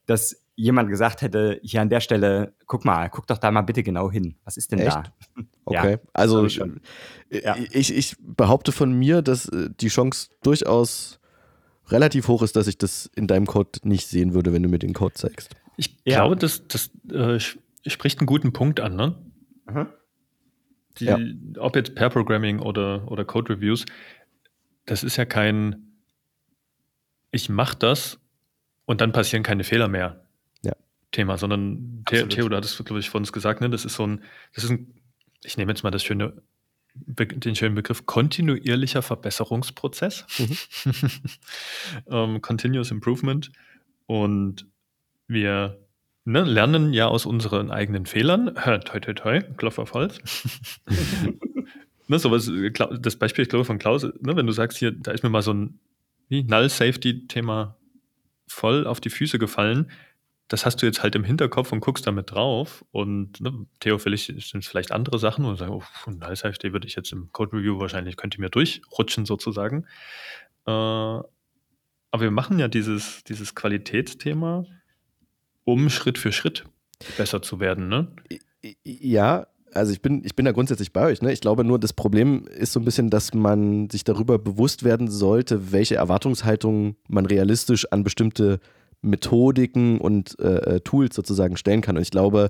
dass 0.06 0.43
jemand 0.56 0.90
gesagt 0.90 1.22
hätte, 1.22 1.60
hier 1.64 1.82
an 1.82 1.90
der 1.90 2.00
Stelle, 2.00 2.54
guck 2.68 2.86
mal, 2.86 3.10
guck 3.10 3.28
doch 3.28 3.38
da 3.38 3.52
mal 3.52 3.62
bitte 3.62 3.84
genau 3.84 4.12
hin. 4.12 4.36
Was 4.44 4.58
ist 4.58 4.72
denn 4.72 4.80
Echt? 4.80 4.96
da? 5.36 5.44
Okay, 5.66 5.92
ja, 5.94 6.00
also 6.14 6.46
ich, 6.46 6.62
ja. 7.30 7.56
ich, 7.72 7.96
ich 7.96 8.16
behaupte 8.20 8.72
von 8.72 8.92
mir, 8.94 9.22
dass 9.22 9.48
äh, 9.50 9.70
die 9.80 9.88
Chance 9.88 10.30
durchaus 10.44 11.20
relativ 11.88 12.28
hoch 12.28 12.42
ist, 12.42 12.56
dass 12.56 12.68
ich 12.68 12.78
das 12.78 13.10
in 13.16 13.28
deinem 13.28 13.46
Code 13.46 13.80
nicht 13.84 14.08
sehen 14.08 14.34
würde, 14.34 14.54
wenn 14.54 14.64
du 14.64 14.70
mir 14.70 14.80
den 14.80 14.94
Code 14.94 15.14
zeigst. 15.14 15.56
Ich 15.78 15.98
ja. 16.06 16.18
glaube, 16.18 16.36
das, 16.36 16.68
das 16.68 16.92
äh, 17.12 17.40
spricht 17.90 18.20
einen 18.20 18.28
guten 18.28 18.54
Punkt 18.54 18.80
an, 18.80 18.96
ne? 18.96 19.16
Mhm. 19.66 19.88
Die, 21.00 21.06
ja. 21.06 21.18
Ob 21.58 21.76
jetzt 21.76 21.96
Pair 21.96 22.10
Programming 22.10 22.60
oder, 22.60 23.10
oder 23.12 23.26
Code 23.26 23.56
Reviews, 23.56 23.86
das 24.86 25.04
ist 25.04 25.18
ja 25.18 25.26
kein, 25.26 25.98
ich 27.32 27.50
mache 27.50 27.78
das 27.78 28.20
und 28.86 29.02
dann 29.02 29.12
passieren 29.12 29.44
keine 29.44 29.64
Fehler 29.64 29.88
mehr. 29.88 30.23
Thema, 31.14 31.38
sondern 31.38 32.04
Theo, 32.06 32.26
Theo, 32.26 32.50
du 32.50 32.58
hattest, 32.58 32.84
glaube 32.84 33.00
ich, 33.00 33.10
von 33.10 33.22
uns 33.22 33.32
gesagt, 33.32 33.62
ne, 33.62 33.70
das 33.70 33.86
ist 33.86 33.96
so 33.96 34.06
ein, 34.06 34.24
das 34.54 34.66
ist 34.66 34.72
ein, 34.72 34.94
ich 35.44 35.56
nehme 35.56 35.72
jetzt 35.72 35.84
mal 35.84 35.92
das 35.92 36.04
schöne, 36.04 36.34
den 36.96 37.56
schönen 37.56 37.76
Begriff 37.76 38.06
kontinuierlicher 38.06 39.02
Verbesserungsprozess. 39.02 40.26
Mhm. 40.38 40.94
um, 42.14 42.42
Continuous 42.42 42.92
Improvement. 42.92 43.52
Und 44.06 44.68
wir 45.28 45.80
ne, 46.26 46.44
lernen 46.44 46.94
ja 46.94 47.08
aus 47.08 47.26
unseren 47.26 47.72
eigenen 47.72 48.06
Fehlern. 48.06 48.54
toi, 48.56 49.00
toi, 49.00 49.14
toi, 49.14 49.42
Klopf 49.58 49.80
auf 49.80 49.94
Holz. 49.94 50.20
ne, 52.08 52.20
sowas, 52.20 52.52
das 53.00 53.16
Beispiel, 53.18 53.44
ich 53.44 53.50
glaube, 53.50 53.66
von 53.66 53.80
Klaus, 53.80 54.04
ne, 54.04 54.36
wenn 54.36 54.48
du 54.48 54.52
sagst, 54.52 54.78
hier, 54.78 54.92
da 54.92 55.12
ist 55.12 55.24
mir 55.24 55.30
mal 55.30 55.42
so 55.44 55.54
ein 55.54 55.80
Null-Safety-Thema 56.30 57.78
voll 58.48 58.88
auf 58.88 59.00
die 59.00 59.10
Füße 59.10 59.40
gefallen, 59.40 59.90
das 60.48 60.66
hast 60.66 60.82
du 60.82 60.86
jetzt 60.86 61.04
halt 61.04 61.16
im 61.16 61.24
Hinterkopf 61.24 61.72
und 61.72 61.80
guckst 61.80 62.06
damit 62.06 62.32
drauf. 62.32 62.86
Und 62.92 63.42
ne, 63.42 63.66
Theo, 63.80 63.98
vielleicht 63.98 64.26
sind 64.48 64.66
vielleicht 64.66 64.92
andere 64.92 65.18
Sachen 65.18 65.46
und 65.46 65.58
sagen, 65.58 65.72
oh, 65.72 65.84
Null 66.10 66.36
Safety 66.36 66.74
würde 66.74 66.88
ich 66.88 66.96
jetzt 66.96 67.12
im 67.12 67.32
Code 67.32 67.58
Review 67.58 67.80
wahrscheinlich, 67.80 68.18
könnte 68.18 68.40
mir 68.40 68.50
durchrutschen 68.50 69.26
sozusagen. 69.26 69.86
Äh, 70.66 70.72
aber 70.72 72.22
wir 72.22 72.32
machen 72.32 72.60
ja 72.60 72.68
dieses, 72.68 73.24
dieses 73.24 73.56
Qualitätsthema 73.56 74.66
um 75.66 75.90
Schritt 75.90 76.18
für 76.18 76.32
Schritt 76.32 76.66
besser 77.18 77.42
zu 77.42 77.60
werden, 77.60 77.88
ne? 77.88 78.08
Ja, 78.84 79.48
also 79.74 79.92
ich 79.92 80.02
bin, 80.02 80.24
ich 80.24 80.36
bin 80.36 80.46
da 80.46 80.52
grundsätzlich 80.52 80.94
bei 80.94 81.06
euch. 81.06 81.22
Ne? 81.22 81.34
Ich 81.34 81.42
glaube 81.42 81.64
nur, 81.64 81.80
das 81.80 81.94
Problem 81.94 82.46
ist 82.48 82.74
so 82.74 82.80
ein 82.80 82.86
bisschen, 82.86 83.10
dass 83.10 83.34
man 83.34 83.90
sich 83.90 84.04
darüber 84.04 84.38
bewusst 84.38 84.84
werden 84.84 85.10
sollte, 85.10 85.72
welche 85.72 85.96
Erwartungshaltungen 85.96 86.96
man 87.08 87.26
realistisch 87.26 87.92
an 87.92 88.04
bestimmte 88.04 88.60
Methodiken 89.04 90.00
und 90.00 90.40
äh, 90.40 90.76
äh 90.76 90.80
Tools 90.80 91.16
sozusagen 91.16 91.58
stellen 91.58 91.82
kann. 91.82 91.98
Und 91.98 92.02
ich 92.02 92.12
glaube, 92.12 92.50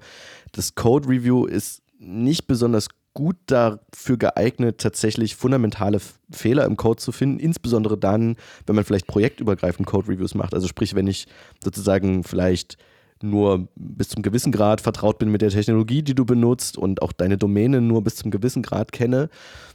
das 0.53 0.75
Code 0.75 1.09
Review 1.09 1.45
ist 1.45 1.81
nicht 1.99 2.47
besonders 2.47 2.87
gut 3.13 3.35
dafür 3.45 4.17
geeignet, 4.17 4.79
tatsächlich 4.79 5.35
fundamentale 5.35 5.99
Fehler 6.31 6.65
im 6.65 6.77
Code 6.77 7.01
zu 7.01 7.11
finden, 7.11 7.39
insbesondere 7.39 7.97
dann, 7.97 8.35
wenn 8.65 8.75
man 8.75 8.85
vielleicht 8.85 9.07
projektübergreifend 9.07 9.87
Code 9.87 10.09
Reviews 10.09 10.33
macht. 10.33 10.53
Also 10.53 10.67
sprich, 10.67 10.95
wenn 10.95 11.07
ich 11.07 11.27
sozusagen 11.63 12.23
vielleicht 12.23 12.77
nur 13.21 13.67
bis 13.75 14.09
zum 14.09 14.21
gewissen 14.21 14.51
Grad 14.51 14.81
vertraut 14.81 15.19
bin 15.19 15.29
mit 15.29 15.41
der 15.41 15.49
Technologie, 15.49 16.01
die 16.01 16.15
du 16.15 16.25
benutzt 16.25 16.77
und 16.77 17.01
auch 17.01 17.13
deine 17.13 17.37
Domäne 17.37 17.81
nur 17.81 18.03
bis 18.03 18.15
zum 18.15 18.31
gewissen 18.31 18.63
Grad 18.63 18.91
kenne, 18.91 19.29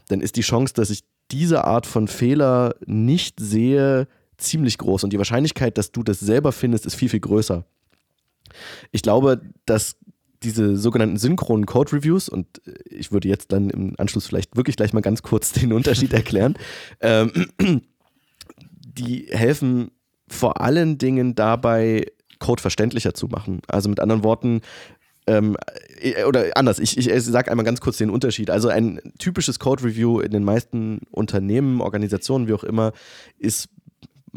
dann 0.09 0.21
ist 0.21 0.37
die 0.37 0.43
Chance, 0.43 0.75
dass 0.75 0.91
ich 0.91 1.05
diese 1.31 1.65
Art 1.65 1.87
von 1.87 2.09
Fehler 2.09 2.75
nicht 2.87 3.39
sehe, 3.41 4.09
ziemlich 4.39 4.79
groß. 4.79 5.05
Und 5.05 5.13
die 5.13 5.19
Wahrscheinlichkeit, 5.19 5.79
dass 5.79 5.93
du 5.93 6.03
das 6.03 6.21
selber 6.21 6.53
findest, 6.53 6.87
ist 6.87 6.95
viel, 6.95 7.09
viel 7.09 7.21
größer. 7.21 7.65
Ich 8.93 9.03
glaube, 9.03 9.43
dass 9.67 9.97
diese 10.43 10.77
sogenannten 10.77 11.17
synchronen 11.17 11.67
Code 11.67 11.93
Reviews, 11.93 12.29
und 12.29 12.47
ich 12.85 13.11
würde 13.13 13.29
jetzt 13.29 13.53
dann 13.53 13.71
im 13.71 13.95
Anschluss 13.99 14.27
vielleicht 14.27 14.57
wirklich 14.57 14.77
gleich 14.77 14.93
mal 14.93 15.01
ganz 15.01 15.23
kurz 15.23 15.53
den 15.53 15.73
Unterschied 15.73 16.13
erklären, 16.13 16.55
ähm, 17.01 17.33
die 18.57 19.27
helfen 19.31 19.91
vor 20.29 20.61
allen 20.61 20.99
Dingen 20.99 21.35
dabei, 21.35 22.07
Code 22.39 22.63
verständlicher 22.63 23.15
zu 23.15 23.27
machen. 23.27 23.63
Also 23.67 23.89
mit 23.89 23.99
anderen 23.99 24.23
Worten, 24.23 24.61
ähm, 25.27 25.57
äh, 26.01 26.25
oder 26.25 26.47
anders, 26.55 26.79
ich, 26.79 26.97
ich 26.97 27.25
sage 27.25 27.51
einmal 27.51 27.65
ganz 27.65 27.81
kurz 27.81 27.99
den 27.99 28.11
Unterschied. 28.11 28.51
Also 28.51 28.69
ein 28.69 29.01
typisches 29.19 29.59
Code 29.59 29.85
Review 29.85 30.21
in 30.21 30.31
den 30.31 30.45
meisten 30.45 31.01
Unternehmen, 31.11 31.81
Organisationen, 31.81 32.49
wie 32.49 32.55
auch 32.55 32.65
immer, 32.65 32.93
ist 33.39 33.69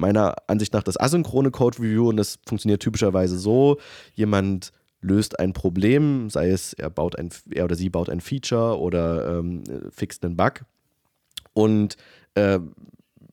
meiner 0.02 0.36
Ansicht 0.48 0.74
nach 0.74 0.84
das 0.84 1.00
asynchrone 1.00 1.52
Code 1.52 1.80
Review 1.80 2.10
und 2.10 2.18
das 2.18 2.40
funktioniert 2.46 2.82
typischerweise 2.82 3.38
so: 3.38 3.78
jemand 4.14 4.74
löst 5.02 5.40
ein 5.40 5.54
Problem, 5.54 6.30
sei 6.30 6.50
es 6.50 6.74
er 6.74 6.90
baut 6.90 7.18
ein, 7.18 7.30
er 7.50 7.66
oder 7.66 7.76
sie 7.76 7.90
baut 7.90 8.10
ein 8.10 8.22
Feature 8.22 8.80
oder 8.80 9.40
ähm, 9.40 9.64
fixt 9.92 10.24
einen 10.24 10.36
Bug 10.36 10.66
und 11.54 11.98
äh, 12.36 12.60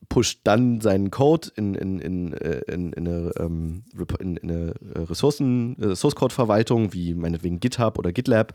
pusht 0.08 0.40
dann 0.44 0.80
seinen 0.80 1.10
Code 1.10 1.48
in, 1.56 1.74
in, 1.74 1.98
in, 1.98 2.32
äh, 2.32 2.60
in, 2.72 2.92
in 2.94 3.06
eine, 3.06 3.32
ähm, 3.38 3.84
in, 4.20 4.38
eine 4.38 4.74
Ressourcen, 4.94 5.76
äh, 5.82 5.94
Source 5.94 6.14
Code 6.14 6.34
Verwaltung, 6.34 6.94
wie 6.94 7.14
meinetwegen 7.14 7.60
GitHub 7.60 7.98
oder 7.98 8.12
GitLab. 8.12 8.54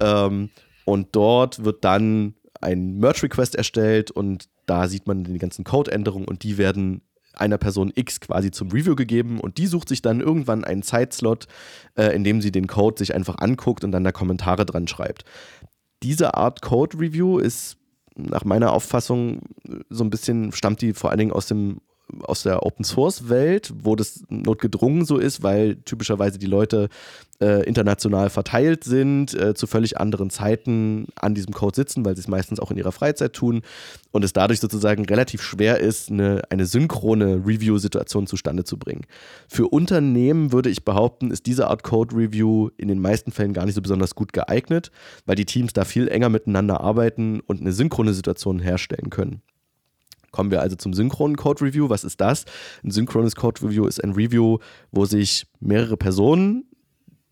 Ähm, 0.00 0.50
und 0.84 1.08
dort 1.12 1.64
wird 1.64 1.84
dann 1.84 2.34
ein 2.60 2.98
Merge 2.98 3.24
Request 3.24 3.54
erstellt 3.54 4.10
und 4.10 4.48
da 4.66 4.88
sieht 4.88 5.06
man 5.06 5.24
die 5.24 5.38
ganzen 5.38 5.64
Code-Änderungen 5.64 6.26
und 6.26 6.42
die 6.42 6.58
werden 6.58 7.02
einer 7.34 7.58
Person 7.58 7.92
X 7.94 8.20
quasi 8.20 8.50
zum 8.50 8.70
Review 8.70 8.96
gegeben 8.96 9.40
und 9.40 9.58
die 9.58 9.66
sucht 9.66 9.88
sich 9.88 10.02
dann 10.02 10.20
irgendwann 10.20 10.64
einen 10.64 10.82
Zeitslot, 10.82 11.46
äh, 11.96 12.14
in 12.14 12.24
dem 12.24 12.40
sie 12.40 12.52
den 12.52 12.66
Code 12.66 12.98
sich 12.98 13.14
einfach 13.14 13.38
anguckt 13.38 13.84
und 13.84 13.92
dann 13.92 14.04
da 14.04 14.12
Kommentare 14.12 14.66
dran 14.66 14.88
schreibt. 14.88 15.24
Diese 16.02 16.34
Art 16.34 16.62
Code 16.62 16.98
Review 16.98 17.38
ist 17.38 17.76
nach 18.16 18.44
meiner 18.44 18.72
Auffassung 18.72 19.42
so 19.88 20.04
ein 20.04 20.10
bisschen, 20.10 20.52
stammt 20.52 20.82
die 20.82 20.92
vor 20.92 21.10
allen 21.10 21.18
Dingen 21.18 21.32
aus 21.32 21.46
dem 21.46 21.80
aus 22.22 22.42
der 22.42 22.64
Open 22.64 22.84
Source 22.84 23.28
Welt, 23.28 23.72
wo 23.82 23.96
das 23.96 24.22
notgedrungen 24.28 25.04
so 25.04 25.18
ist, 25.18 25.42
weil 25.42 25.76
typischerweise 25.76 26.38
die 26.38 26.46
Leute 26.46 26.88
äh, 27.40 27.64
international 27.64 28.30
verteilt 28.30 28.84
sind, 28.84 29.34
äh, 29.34 29.54
zu 29.54 29.66
völlig 29.66 29.98
anderen 29.98 30.30
Zeiten 30.30 31.06
an 31.14 31.34
diesem 31.34 31.52
Code 31.52 31.76
sitzen, 31.76 32.04
weil 32.04 32.16
sie 32.16 32.20
es 32.20 32.28
meistens 32.28 32.60
auch 32.60 32.70
in 32.70 32.78
ihrer 32.78 32.92
Freizeit 32.92 33.32
tun 33.32 33.62
und 34.10 34.24
es 34.24 34.32
dadurch 34.32 34.60
sozusagen 34.60 35.04
relativ 35.04 35.42
schwer 35.42 35.78
ist, 35.78 36.10
eine, 36.10 36.42
eine 36.50 36.66
synchrone 36.66 37.42
Review-Situation 37.46 38.26
zustande 38.26 38.64
zu 38.64 38.78
bringen. 38.78 39.02
Für 39.48 39.68
Unternehmen 39.68 40.52
würde 40.52 40.70
ich 40.70 40.84
behaupten, 40.84 41.30
ist 41.30 41.46
diese 41.46 41.68
Art 41.68 41.82
Code 41.82 42.16
Review 42.16 42.70
in 42.76 42.88
den 42.88 43.00
meisten 43.00 43.30
Fällen 43.30 43.52
gar 43.52 43.66
nicht 43.66 43.74
so 43.74 43.82
besonders 43.82 44.14
gut 44.14 44.32
geeignet, 44.32 44.90
weil 45.26 45.36
die 45.36 45.46
Teams 45.46 45.72
da 45.72 45.84
viel 45.84 46.08
enger 46.08 46.30
miteinander 46.30 46.80
arbeiten 46.80 47.40
und 47.40 47.60
eine 47.60 47.72
synchrone 47.72 48.14
Situation 48.14 48.58
herstellen 48.58 49.10
können. 49.10 49.42
Kommen 50.38 50.52
wir 50.52 50.60
also 50.60 50.76
zum 50.76 50.94
synchronen 50.94 51.36
Code 51.36 51.64
Review. 51.64 51.88
Was 51.88 52.04
ist 52.04 52.20
das? 52.20 52.44
Ein 52.84 52.92
synchrones 52.92 53.34
Code 53.34 53.60
Review 53.60 53.86
ist 53.86 54.04
ein 54.04 54.12
Review, 54.12 54.58
wo 54.92 55.04
sich 55.04 55.48
mehrere 55.58 55.96
Personen 55.96 56.62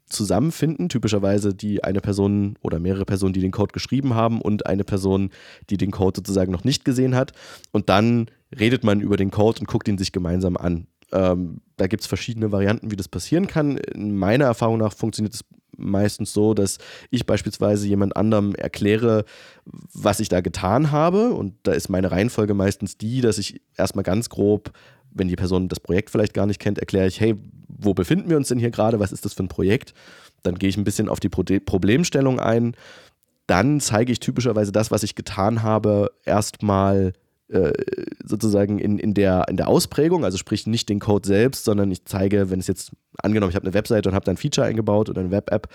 zusammenfinden, 0.07 0.89
typischerweise 0.89 1.55
die 1.55 1.85
eine 1.85 2.01
Person 2.01 2.59
oder 2.63 2.81
mehrere 2.81 3.05
Personen, 3.05 3.33
die 3.33 3.41
den 3.41 3.53
Code 3.53 3.73
geschrieben 3.73 4.15
haben 4.15 4.41
und 4.41 4.67
eine 4.67 4.83
Person, 4.83 5.31
die 5.71 5.77
den 5.77 5.93
Code 5.93 6.17
sozusagen 6.17 6.51
noch 6.51 6.65
nicht 6.65 6.85
gesehen 6.85 7.15
hat. 7.15 7.31
Und 7.71 7.91
dann 7.91 8.27
redet 8.59 8.83
man 8.83 9.01
über 9.01 9.17
den 9.17 9.31
Code 9.31 9.61
und 9.61 9.69
guckt 9.69 9.87
ihn 9.87 9.99
sich 9.99 10.11
gemeinsam 10.11 10.57
an. 10.57 10.89
Ähm, 11.13 11.61
da 11.77 11.87
gibt 11.87 12.01
es 12.01 12.09
verschiedene 12.09 12.51
Varianten, 12.51 12.91
wie 12.91 12.97
das 12.97 13.07
passieren 13.07 13.47
kann. 13.47 13.77
In 13.77 14.17
meiner 14.17 14.47
Erfahrung 14.47 14.79
nach 14.79 14.93
funktioniert 14.93 15.35
es 15.35 15.45
meistens 15.77 16.33
so, 16.33 16.55
dass 16.55 16.79
ich 17.11 17.27
beispielsweise 17.27 17.87
jemand 17.87 18.17
anderem 18.17 18.55
erkläre, 18.55 19.25
was 19.93 20.21
ich 20.21 20.29
da 20.29 20.41
getan 20.41 20.91
habe. 20.91 21.31
Und 21.31 21.55
da 21.63 21.73
ist 21.73 21.89
meine 21.89 22.11
Reihenfolge 22.11 22.55
meistens 22.55 22.97
die, 22.97 23.21
dass 23.21 23.39
ich 23.39 23.61
erstmal 23.77 24.05
ganz 24.05 24.29
grob, 24.29 24.73
wenn 25.11 25.29
die 25.29 25.37
Person 25.37 25.69
das 25.69 25.81
Projekt 25.81 26.11
vielleicht 26.11 26.35
gar 26.35 26.47
nicht 26.47 26.61
kennt, 26.61 26.79
erkläre 26.79 27.07
ich, 27.07 27.21
hey, 27.21 27.37
wo 27.69 27.95
befinden 27.95 28.31
wir 28.31 28.37
uns 28.37 28.49
denn 28.49 28.59
hier 28.59 28.71
gerade? 28.71 29.01
Was 29.01 29.13
ist 29.13 29.25
das 29.25 29.35
für 29.35 29.43
ein 29.43 29.49
Projekt? 29.49 29.95
Dann 30.43 30.57
gehe 30.57 30.69
ich 30.69 30.77
ein 30.77 30.85
bisschen 30.85 31.09
auf 31.09 31.21
die 31.21 31.29
Problemstellung 31.29 32.41
ein. 32.41 32.77
Dann 33.47 33.81
zeige 33.81 34.13
ich 34.13 34.21
typischerweise 34.21 34.73
das, 34.73 34.91
was 34.91 35.03
ich 35.03 35.15
getan 35.15 35.63
habe, 35.63 36.11
erstmal 36.25 37.13
sozusagen 38.25 38.79
in, 38.79 38.99
in, 38.99 39.15
der, 39.15 39.47
in 39.49 39.57
der 39.57 39.69
Ausprägung, 39.69 40.25
also 40.25 40.37
sprich 40.37 40.67
nicht 40.67 40.89
den 40.89 40.99
Code 40.99 41.27
selbst, 41.27 41.65
sondern 41.65 41.91
ich 41.93 42.05
zeige, 42.05 42.51
wenn 42.51 42.59
es 42.59 42.67
jetzt 42.67 42.91
angenommen, 43.19 43.51
ich 43.51 43.57
habe 43.57 43.67
eine 43.67 43.75
Webseite 43.75 44.09
und 44.09 44.15
habe 44.17 44.25
da 44.25 44.33
ein 44.33 44.37
Feature 44.37 44.67
eingebaut 44.67 45.09
oder 45.09 45.21
eine 45.21 45.31
Web-App, 45.31 45.69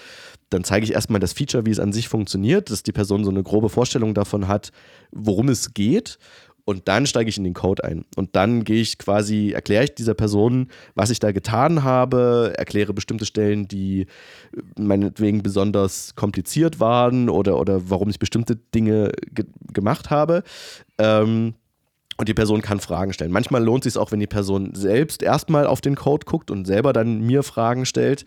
dann 0.49 0.65
zeige 0.65 0.83
ich 0.83 0.91
erstmal 0.91 1.21
das 1.21 1.31
Feature, 1.31 1.65
wie 1.65 1.71
es 1.71 1.79
an 1.79 1.93
sich 1.93 2.09
funktioniert, 2.09 2.69
dass 2.71 2.83
die 2.83 2.91
Person 2.91 3.23
so 3.23 3.31
eine 3.31 3.41
grobe 3.41 3.69
Vorstellung 3.69 4.13
davon 4.13 4.49
hat, 4.49 4.71
worum 5.11 5.47
es 5.47 5.73
geht 5.73 6.17
und 6.65 6.87
dann 6.87 7.05
steige 7.05 7.29
ich 7.29 7.37
in 7.37 7.43
den 7.43 7.53
Code 7.53 7.83
ein. 7.83 8.05
Und 8.15 8.35
dann 8.35 8.63
gehe 8.63 8.81
ich 8.81 8.97
quasi, 8.97 9.51
erkläre 9.51 9.85
ich 9.85 9.95
dieser 9.95 10.13
Person, 10.13 10.67
was 10.95 11.09
ich 11.09 11.19
da 11.19 11.31
getan 11.31 11.83
habe, 11.83 12.53
erkläre 12.57 12.93
bestimmte 12.93 13.25
Stellen, 13.25 13.67
die 13.67 14.07
meinetwegen 14.77 15.43
besonders 15.43 16.15
kompliziert 16.15 16.79
waren 16.79 17.29
oder, 17.29 17.59
oder 17.59 17.89
warum 17.89 18.09
ich 18.09 18.19
bestimmte 18.19 18.55
Dinge 18.55 19.11
ge 19.31 19.45
gemacht 19.73 20.09
habe. 20.09 20.43
Ähm, 20.97 21.55
und 22.17 22.29
die 22.29 22.33
Person 22.33 22.61
kann 22.61 22.79
Fragen 22.79 23.13
stellen. 23.13 23.31
Manchmal 23.31 23.63
lohnt 23.63 23.85
es 23.85 23.93
sich 23.93 24.01
auch, 24.01 24.11
wenn 24.11 24.19
die 24.19 24.27
Person 24.27 24.75
selbst 24.75 25.23
erstmal 25.23 25.65
auf 25.65 25.81
den 25.81 25.95
Code 25.95 26.25
guckt 26.25 26.51
und 26.51 26.65
selber 26.65 26.93
dann 26.93 27.21
mir 27.21 27.41
Fragen 27.41 27.85
stellt. 27.85 28.25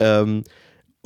Ähm, 0.00 0.42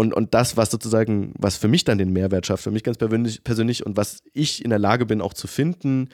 und, 0.01 0.15
und 0.15 0.33
das, 0.33 0.57
was 0.57 0.71
sozusagen, 0.71 1.35
was 1.37 1.59
für 1.59 1.69
mich 1.69 1.85
dann 1.85 1.99
den 1.99 2.15
Mehrwert 2.15 2.47
schafft, 2.47 2.65
für 2.65 2.71
mich 2.71 2.83
ganz 2.83 2.97
persönlich, 2.97 3.45
persönlich 3.45 3.85
und 3.85 3.99
was 3.99 4.23
ich 4.33 4.65
in 4.65 4.71
der 4.71 4.79
Lage 4.79 5.05
bin 5.05 5.21
auch 5.21 5.35
zu 5.35 5.47
finden, 5.47 6.09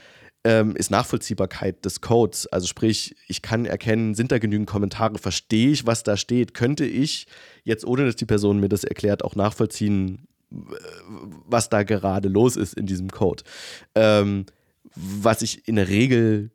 ähm, 0.46 0.76
ist 0.76 0.92
Nachvollziehbarkeit 0.92 1.84
des 1.84 2.00
Codes. 2.00 2.46
Also 2.46 2.68
sprich, 2.68 3.16
ich 3.26 3.42
kann 3.42 3.66
erkennen, 3.66 4.14
sind 4.14 4.30
da 4.30 4.38
genügend 4.38 4.68
Kommentare, 4.68 5.18
verstehe 5.18 5.70
ich, 5.70 5.86
was 5.86 6.04
da 6.04 6.16
steht, 6.16 6.54
könnte 6.54 6.86
ich 6.86 7.26
jetzt, 7.64 7.84
ohne 7.84 8.04
dass 8.04 8.14
die 8.14 8.26
Person 8.26 8.60
mir 8.60 8.68
das 8.68 8.84
erklärt, 8.84 9.24
auch 9.24 9.34
nachvollziehen, 9.34 10.28
was 10.48 11.68
da 11.68 11.82
gerade 11.82 12.28
los 12.28 12.54
ist 12.54 12.74
in 12.74 12.86
diesem 12.86 13.10
Code. 13.10 13.42
Ähm, 13.96 14.46
was 14.94 15.42
ich 15.42 15.66
in 15.66 15.74
der 15.74 15.88
Regel, 15.88 16.52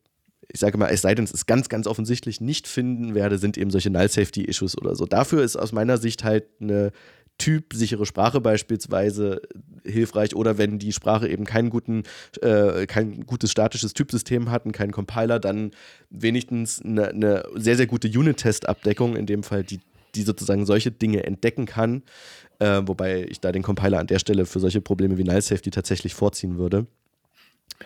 ich 0.47 0.61
sage 0.61 0.77
mal, 0.77 0.87
es 0.87 1.01
sei 1.01 1.13
denn, 1.13 1.25
es 1.25 1.33
ist 1.33 1.45
ganz, 1.45 1.67
ganz 1.67 1.85
offensichtlich 1.85 2.39
nicht 2.39 2.69
finden 2.69 3.13
werde, 3.13 3.39
sind 3.39 3.57
eben 3.57 3.71
solche 3.71 3.89
Null-Safety-Issues 3.89 4.77
oder 4.77 4.95
so. 4.95 5.05
Dafür 5.05 5.43
ist 5.43 5.57
aus 5.57 5.73
meiner 5.73 5.97
Sicht 5.97 6.23
halt 6.23 6.45
eine 6.61 6.93
typsichere 7.41 8.05
Sprache 8.05 8.39
beispielsweise 8.39 9.41
hilfreich 9.83 10.35
oder 10.35 10.59
wenn 10.59 10.77
die 10.77 10.93
Sprache 10.93 11.27
eben 11.27 11.43
keinen 11.43 11.71
guten, 11.71 12.03
äh, 12.41 12.85
kein 12.85 13.25
gutes 13.25 13.49
statisches 13.51 13.93
Typsystem 13.93 14.51
hat 14.51 14.65
und 14.65 14.73
keinen 14.73 14.91
Compiler, 14.91 15.39
dann 15.39 15.71
wenigstens 16.11 16.81
eine, 16.81 17.09
eine 17.09 17.43
sehr, 17.55 17.77
sehr 17.77 17.87
gute 17.87 18.07
Unit-Test-Abdeckung, 18.07 19.15
in 19.15 19.25
dem 19.25 19.41
Fall, 19.41 19.63
die, 19.63 19.79
die 20.13 20.21
sozusagen 20.21 20.67
solche 20.67 20.91
Dinge 20.91 21.23
entdecken 21.23 21.65
kann, 21.65 22.03
äh, 22.59 22.81
wobei 22.85 23.25
ich 23.27 23.39
da 23.39 23.51
den 23.51 23.63
Compiler 23.63 23.97
an 23.97 24.07
der 24.07 24.19
Stelle 24.19 24.45
für 24.45 24.59
solche 24.59 24.81
Probleme 24.81 25.17
wie 25.17 25.23
Null 25.23 25.41
Safety 25.41 25.71
tatsächlich 25.71 26.13
vorziehen 26.13 26.59
würde. 26.59 26.85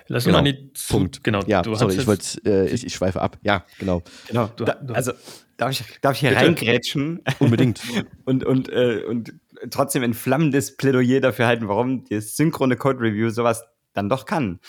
Lass 0.07 0.25
genau. 0.25 0.41
mal 0.41 0.51
die 0.51 0.71
Punkt. 0.89 1.23
Genau. 1.23 1.41
Ja, 1.47 1.63
sorry, 1.63 1.95
ich, 1.95 2.07
wollte, 2.07 2.41
äh, 2.45 2.67
ich, 2.67 2.85
ich 2.85 2.93
schweife 2.93 3.21
ab. 3.21 3.37
Ja, 3.43 3.65
genau. 3.79 4.03
Genau. 4.27 4.47
Du, 4.55 4.65
da, 4.65 4.73
also 4.93 5.13
darf 5.57 5.71
ich, 5.71 5.83
darf 6.01 6.13
ich 6.13 6.19
hier 6.19 6.29
Bitte. 6.29 6.41
reingrätschen? 6.41 7.21
Unbedingt. 7.39 7.81
und, 8.25 8.43
und, 8.43 8.69
äh, 8.69 9.03
und 9.07 9.33
trotzdem 9.69 10.03
ein 10.03 10.13
flammendes 10.13 10.77
Plädoyer 10.77 11.21
dafür 11.21 11.47
halten, 11.47 11.67
warum 11.67 12.05
das 12.09 12.35
synchrone 12.35 12.75
Code 12.75 12.99
Review 12.99 13.29
sowas 13.29 13.63
dann 13.93 14.09
doch 14.09 14.25
kann. 14.25 14.59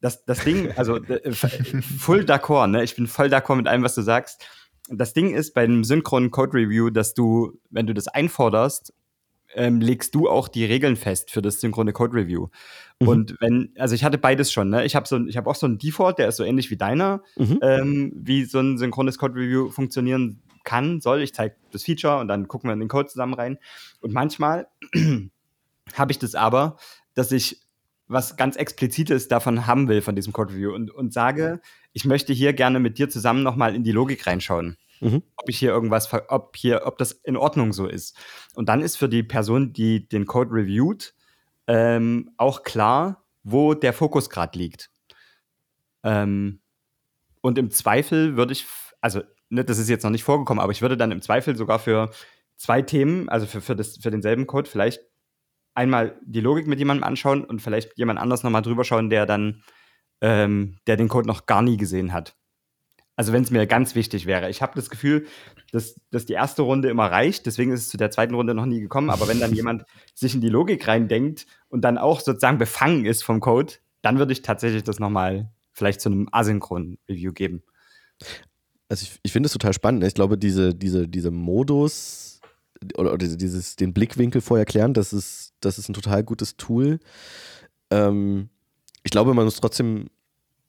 Das, 0.00 0.24
das 0.24 0.44
Ding, 0.44 0.72
also 0.76 0.96
äh, 0.96 1.32
full 1.98 2.20
d'accord, 2.20 2.68
ne? 2.68 2.82
Ich 2.82 2.96
bin 2.96 3.06
voll 3.06 3.26
d'accord 3.26 3.56
mit 3.56 3.68
allem, 3.68 3.82
was 3.82 3.94
du 3.94 4.02
sagst. 4.02 4.46
Das 4.88 5.12
Ding 5.12 5.34
ist 5.34 5.54
bei 5.54 5.62
einem 5.62 5.84
synchronen 5.84 6.30
Code 6.30 6.54
Review, 6.54 6.90
dass 6.90 7.14
du, 7.14 7.58
wenn 7.70 7.86
du 7.86 7.94
das 7.94 8.08
einforderst, 8.08 8.94
ähm, 9.54 9.80
legst 9.80 10.14
du 10.14 10.28
auch 10.28 10.48
die 10.48 10.64
Regeln 10.64 10.96
fest 10.96 11.30
für 11.30 11.42
das 11.42 11.60
synchrone 11.60 11.92
Code 11.92 12.16
Review. 12.16 12.48
Mhm. 13.00 13.08
Und 13.08 13.36
wenn, 13.40 13.72
also 13.76 13.94
ich 13.94 14.04
hatte 14.04 14.18
beides 14.18 14.52
schon, 14.52 14.70
ne? 14.70 14.84
Ich 14.84 14.96
habe 14.96 15.06
so, 15.06 15.18
ich 15.26 15.36
habe 15.36 15.50
auch 15.50 15.54
so 15.54 15.66
einen 15.66 15.78
Default, 15.78 16.18
der 16.18 16.28
ist 16.28 16.36
so 16.36 16.44
ähnlich 16.44 16.70
wie 16.70 16.76
deiner, 16.76 17.22
mhm. 17.36 17.58
ähm, 17.62 18.12
wie 18.14 18.44
so 18.44 18.60
ein 18.60 18.78
synchrones 18.78 19.18
Code 19.18 19.34
Review 19.34 19.70
funktionieren 19.70 20.40
kann, 20.64 21.00
soll. 21.00 21.22
Ich 21.22 21.34
zeige 21.34 21.56
das 21.72 21.84
Feature 21.84 22.18
und 22.18 22.28
dann 22.28 22.48
gucken 22.48 22.68
wir 22.68 22.74
in 22.74 22.80
den 22.80 22.88
Code 22.88 23.08
zusammen 23.08 23.34
rein. 23.34 23.58
Und 24.00 24.12
manchmal 24.12 24.68
habe 25.94 26.12
ich 26.12 26.18
das 26.18 26.34
aber, 26.34 26.76
dass 27.14 27.32
ich 27.32 27.60
was 28.10 28.36
ganz 28.36 28.56
Explizites 28.56 29.28
davon 29.28 29.66
haben 29.66 29.86
will 29.86 30.02
von 30.02 30.16
diesem 30.16 30.32
Code 30.32 30.52
Review 30.52 30.74
und, 30.74 30.90
und 30.90 31.12
sage, 31.12 31.60
ich 31.92 32.04
möchte 32.04 32.32
hier 32.32 32.52
gerne 32.52 32.80
mit 32.80 32.98
dir 32.98 33.08
zusammen 33.08 33.44
nochmal 33.44 33.74
in 33.74 33.84
die 33.84 33.92
Logik 33.92 34.26
reinschauen. 34.26 34.76
Mhm. 35.00 35.22
Ob 35.36 35.48
ich 35.48 35.58
hier 35.58 35.70
irgendwas, 35.70 36.12
ob 36.28 36.56
hier, 36.56 36.82
ob 36.86 36.98
das 36.98 37.12
in 37.12 37.36
Ordnung 37.36 37.72
so 37.72 37.86
ist. 37.86 38.16
Und 38.54 38.68
dann 38.68 38.82
ist 38.82 38.96
für 38.96 39.08
die 39.08 39.22
Person, 39.22 39.72
die 39.72 40.08
den 40.08 40.26
Code 40.26 40.50
reviewt, 40.52 41.14
ähm, 41.68 42.30
auch 42.36 42.64
klar, 42.64 43.24
wo 43.44 43.74
der 43.74 43.92
Fokus 43.92 44.28
gerade 44.28 44.58
liegt. 44.58 44.90
Ähm, 46.02 46.60
und 47.40 47.58
im 47.58 47.70
Zweifel 47.70 48.36
würde 48.36 48.52
ich, 48.52 48.66
also 49.00 49.22
ne, 49.50 49.64
das 49.64 49.78
ist 49.78 49.88
jetzt 49.88 50.02
noch 50.02 50.10
nicht 50.10 50.24
vorgekommen, 50.24 50.62
aber 50.62 50.72
ich 50.72 50.82
würde 50.82 50.96
dann 50.96 51.12
im 51.12 51.22
Zweifel 51.22 51.56
sogar 51.56 51.78
für 51.78 52.10
zwei 52.56 52.82
Themen, 52.82 53.28
also 53.28 53.46
für, 53.46 53.60
für, 53.60 53.76
das, 53.76 53.98
für 53.98 54.10
denselben 54.10 54.46
Code, 54.46 54.68
vielleicht 54.68 55.00
einmal 55.74 56.18
die 56.22 56.40
Logik 56.40 56.66
mit 56.66 56.78
jemandem 56.78 57.04
anschauen 57.04 57.44
und 57.44 57.60
vielleicht 57.60 57.96
jemand 57.96 58.18
anders 58.18 58.42
nochmal 58.42 58.62
drüber 58.62 58.84
schauen, 58.84 59.10
der 59.10 59.26
dann, 59.26 59.62
ähm, 60.20 60.78
der 60.86 60.96
den 60.96 61.08
Code 61.08 61.26
noch 61.26 61.46
gar 61.46 61.62
nie 61.62 61.76
gesehen 61.76 62.12
hat. 62.12 62.36
Also 63.16 63.32
wenn 63.32 63.42
es 63.42 63.50
mir 63.50 63.66
ganz 63.66 63.94
wichtig 63.94 64.24
wäre. 64.24 64.48
Ich 64.48 64.62
habe 64.62 64.72
das 64.74 64.88
Gefühl, 64.88 65.26
dass, 65.72 66.00
dass 66.10 66.24
die 66.24 66.32
erste 66.32 66.62
Runde 66.62 66.88
immer 66.88 67.10
reicht, 67.10 67.44
deswegen 67.44 67.70
ist 67.70 67.80
es 67.80 67.88
zu 67.90 67.98
der 67.98 68.10
zweiten 68.10 68.34
Runde 68.34 68.54
noch 68.54 68.66
nie 68.66 68.80
gekommen. 68.80 69.10
Aber 69.10 69.28
wenn 69.28 69.40
dann 69.40 69.52
jemand 69.52 69.84
sich 70.14 70.34
in 70.34 70.40
die 70.40 70.48
Logik 70.48 70.88
reindenkt 70.88 71.46
und 71.68 71.82
dann 71.82 71.98
auch 71.98 72.20
sozusagen 72.20 72.58
befangen 72.58 73.04
ist 73.04 73.22
vom 73.22 73.40
Code, 73.40 73.74
dann 74.00 74.18
würde 74.18 74.32
ich 74.32 74.42
tatsächlich 74.42 74.84
das 74.84 74.98
nochmal 74.98 75.50
vielleicht 75.72 76.00
zu 76.00 76.08
einem 76.08 76.28
asynchronen 76.32 76.98
Review 77.08 77.32
geben. 77.32 77.62
Also 78.90 79.04
ich, 79.04 79.20
ich 79.22 79.32
finde 79.32 79.46
es 79.46 79.52
total 79.52 79.72
spannend. 79.72 80.02
Ich 80.04 80.14
glaube, 80.14 80.36
diese, 80.36 80.74
diese, 80.74 81.06
diese 81.06 81.30
Modus 81.30 82.40
oder, 82.96 83.12
oder 83.12 83.28
dieses, 83.28 83.76
den 83.76 83.94
Blickwinkel 83.94 84.40
vorher 84.40 84.66
klären, 84.66 84.94
das 84.94 85.12
ist, 85.12 85.54
das 85.60 85.78
ist 85.78 85.88
ein 85.88 85.94
total 85.94 86.24
gutes 86.24 86.56
Tool. 86.56 86.98
Ähm, 87.90 88.48
ich 89.04 89.12
glaube, 89.12 89.32
man 89.32 89.44
muss 89.44 89.60
trotzdem 89.60 90.08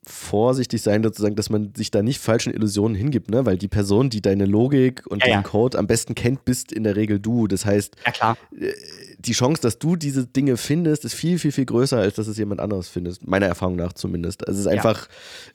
vorsichtig 0.03 0.81
sein, 0.81 1.03
sozusagen, 1.03 1.35
dass 1.35 1.49
man 1.51 1.73
sich 1.75 1.91
da 1.91 2.01
nicht 2.01 2.19
falschen 2.19 2.51
Illusionen 2.51 2.95
hingibt, 2.95 3.29
ne? 3.29 3.45
Weil 3.45 3.57
die 3.57 3.67
Person, 3.67 4.09
die 4.09 4.21
deine 4.21 4.45
Logik 4.45 5.03
und 5.07 5.21
Ja, 5.21 5.27
den 5.27 5.31
ja. 5.33 5.41
Code 5.43 5.77
am 5.77 5.85
besten 5.85 6.15
kennt, 6.15 6.43
bist 6.43 6.71
in 6.71 6.83
der 6.83 6.95
Regel 6.95 7.19
du. 7.19 7.47
Das 7.47 7.65
heißt, 7.65 7.95
Ja, 8.05 8.11
klar. 8.11 8.37
äh, 8.59 8.71
die 9.19 9.33
Chance, 9.33 9.61
dass 9.61 9.77
du 9.77 9.95
diese 9.95 10.25
Dinge 10.25 10.57
findest, 10.57 11.05
ist 11.05 11.13
viel, 11.13 11.37
viel, 11.37 11.51
viel 11.51 11.65
größer, 11.65 11.97
als 11.99 12.15
dass 12.15 12.25
es 12.27 12.37
jemand 12.37 12.59
anderes 12.61 12.89
findet. 12.89 13.27
Meiner 13.27 13.45
Erfahrung 13.45 13.75
nach 13.75 13.93
zumindest. 13.93 14.47
Also 14.47 14.59
es 14.59 14.65
ist 14.65 14.71
Ja. 14.71 14.77
einfach, 14.77 15.07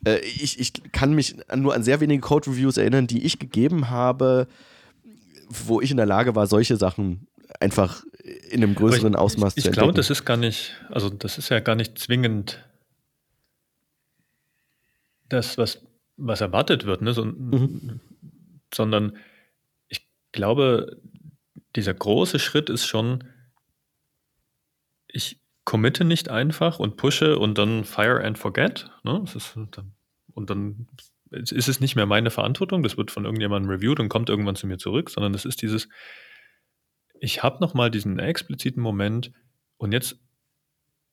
äh, 0.05 0.19
ich, 0.21 0.61
ich 0.61 0.73
kann 0.93 1.13
mich 1.15 1.37
nur 1.57 1.75
an 1.75 1.83
sehr 1.83 1.99
wenige 2.01 2.21
Code-Reviews 2.21 2.77
erinnern, 2.77 3.09
die 3.09 3.25
ich 3.25 3.41
gegeben 3.41 3.91
habe, 3.91 4.47
wo 5.49 5.81
ich 5.81 5.91
in 5.91 5.97
der 5.97 6.07
Lage 6.07 6.37
war, 6.37 6.47
solche 6.47 6.77
Sachen 6.77 7.27
einfach 7.59 8.05
in 8.51 8.63
einem 8.63 8.75
größeren 8.77 9.15
ich, 9.15 9.19
Ausmaß 9.19 9.55
ich, 9.57 9.65
zu 9.65 9.71
ich 9.71 9.75
glaube, 9.75 9.89
entdecken. 9.89 9.97
das 10.09 10.11
ist 10.11 10.25
gar 10.25 10.37
nicht, 10.37 10.73
also 10.91 11.11
das 11.11 11.39
ist 11.39 11.49
ja 11.49 11.59
gar 11.61 11.75
nicht 11.75 11.99
zwingend 11.99 12.65
das, 15.29 15.59
was, 15.59 15.87
was 16.17 16.41
erwartet 16.41 16.85
wird, 16.87 17.03
ne? 17.03 17.13
so, 17.13 17.25
Mhm. 17.25 18.01
sondern 18.73 19.17
ich 19.89 20.07
glaube, 20.33 21.01
dieser 21.75 21.95
große 21.95 22.39
Schritt 22.39 22.71
ist 22.71 22.87
schon, 22.87 23.25
ich 25.09 25.41
committe 25.65 26.05
nicht 26.05 26.31
einfach 26.31 26.79
und 26.79 26.97
pushe 26.97 27.39
und 27.39 27.59
dann 27.59 27.85
fire 27.85 28.23
and 28.25 28.39
forget. 28.39 28.91
Ne? 29.03 29.25
Ist, 29.35 29.57
dann, 29.73 29.95
und 30.33 30.51
dann 30.51 30.89
ist 31.31 31.69
es 31.69 31.81
nicht 31.81 31.97
mehr 31.97 32.07
meine 32.07 32.31
Verantwortung, 32.31 32.83
das 32.83 32.97
wird 32.97 33.11
von 33.11 33.25
irgendjemandem 33.25 33.71
reviewed 33.71 33.99
und 34.01 34.09
kommt 34.09 34.31
irgendwann 34.31 34.57
zu 34.57 34.67
mir 34.67 34.79
zurück, 34.79 35.11
sondern 35.11 35.33
das 35.33 35.45
ist 35.45 35.61
dieses, 35.61 35.89
ich 37.21 37.43
habe 37.43 37.61
nochmal 37.61 37.91
diesen 37.91 38.19
expliziten 38.19 38.83
Moment 38.83 39.33
und 39.77 39.93
jetzt 39.93 40.21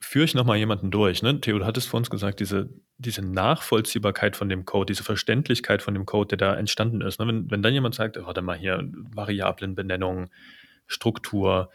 führe 0.03 0.25
ich 0.25 0.35
nochmal 0.35 0.57
jemanden 0.57 0.91
durch. 0.91 1.23
Ne? 1.23 1.39
Theo, 1.39 1.59
du 1.59 1.65
hattest 1.65 1.87
vor 1.87 1.97
uns 1.97 2.09
gesagt, 2.09 2.41
diese, 2.41 2.69
diese 2.97 3.21
Nachvollziehbarkeit 3.21 4.35
von 4.35 4.49
dem 4.49 4.65
Code, 4.65 4.91
diese 4.91 5.03
Verständlichkeit 5.03 5.81
von 5.81 5.93
dem 5.93 6.05
Code, 6.05 6.35
der 6.35 6.37
da 6.37 6.55
entstanden 6.55 7.01
ist. 7.01 7.19
Ne? 7.19 7.27
Wenn, 7.27 7.49
wenn 7.49 7.63
dann 7.63 7.73
jemand 7.73 7.95
sagt, 7.95 8.17
warte 8.23 8.41
mal 8.41 8.57
hier, 8.57 8.87
Variablenbenennung, 9.15 10.29
Struktur 10.87 11.71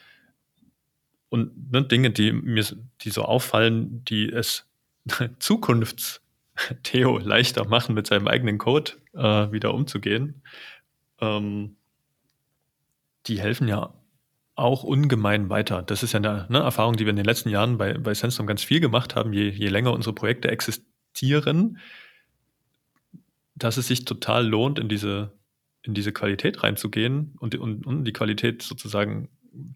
und 1.30 1.72
ne, 1.72 1.82
Dinge, 1.84 2.10
die 2.10 2.32
mir 2.32 2.64
die 3.00 3.10
so 3.10 3.22
auffallen, 3.24 4.04
die 4.04 4.30
es 4.30 4.68
Zukunfts-Theo 5.38 7.18
leichter 7.18 7.66
machen, 7.66 7.94
mit 7.94 8.06
seinem 8.06 8.28
eigenen 8.28 8.58
Code 8.58 8.92
äh, 9.14 9.50
wieder 9.50 9.72
umzugehen, 9.72 10.42
ähm, 11.20 11.76
die 13.26 13.40
helfen 13.40 13.68
ja 13.68 13.94
auch 14.58 14.82
ungemein 14.82 15.48
weiter. 15.50 15.82
Das 15.82 16.02
ist 16.02 16.12
ja 16.12 16.18
eine, 16.18 16.46
ne, 16.48 16.58
Erfahrung, 16.58 16.96
die 16.96 17.04
wir 17.04 17.10
in 17.10 17.16
den 17.16 17.24
letzten 17.24 17.48
Jahren 17.48 17.78
bei, 17.78 17.94
bei 17.94 18.14
Sandstorm 18.14 18.46
ganz 18.46 18.62
viel 18.62 18.80
gemacht 18.80 19.14
haben, 19.14 19.32
je, 19.32 19.50
je 19.50 19.68
länger 19.68 19.92
unsere 19.92 20.14
Projekte 20.14 20.50
existieren, 20.50 21.78
dass 23.54 23.76
es 23.76 23.88
sich 23.88 24.04
total 24.04 24.46
lohnt, 24.46 24.78
in 24.78 24.88
diese, 24.88 25.32
in 25.82 25.94
diese 25.94 26.12
Qualität 26.12 26.62
reinzugehen 26.62 27.34
und, 27.38 27.54
und, 27.54 27.86
und 27.86 28.04
die 28.04 28.12
Qualität 28.12 28.62
sozusagen 28.62 29.28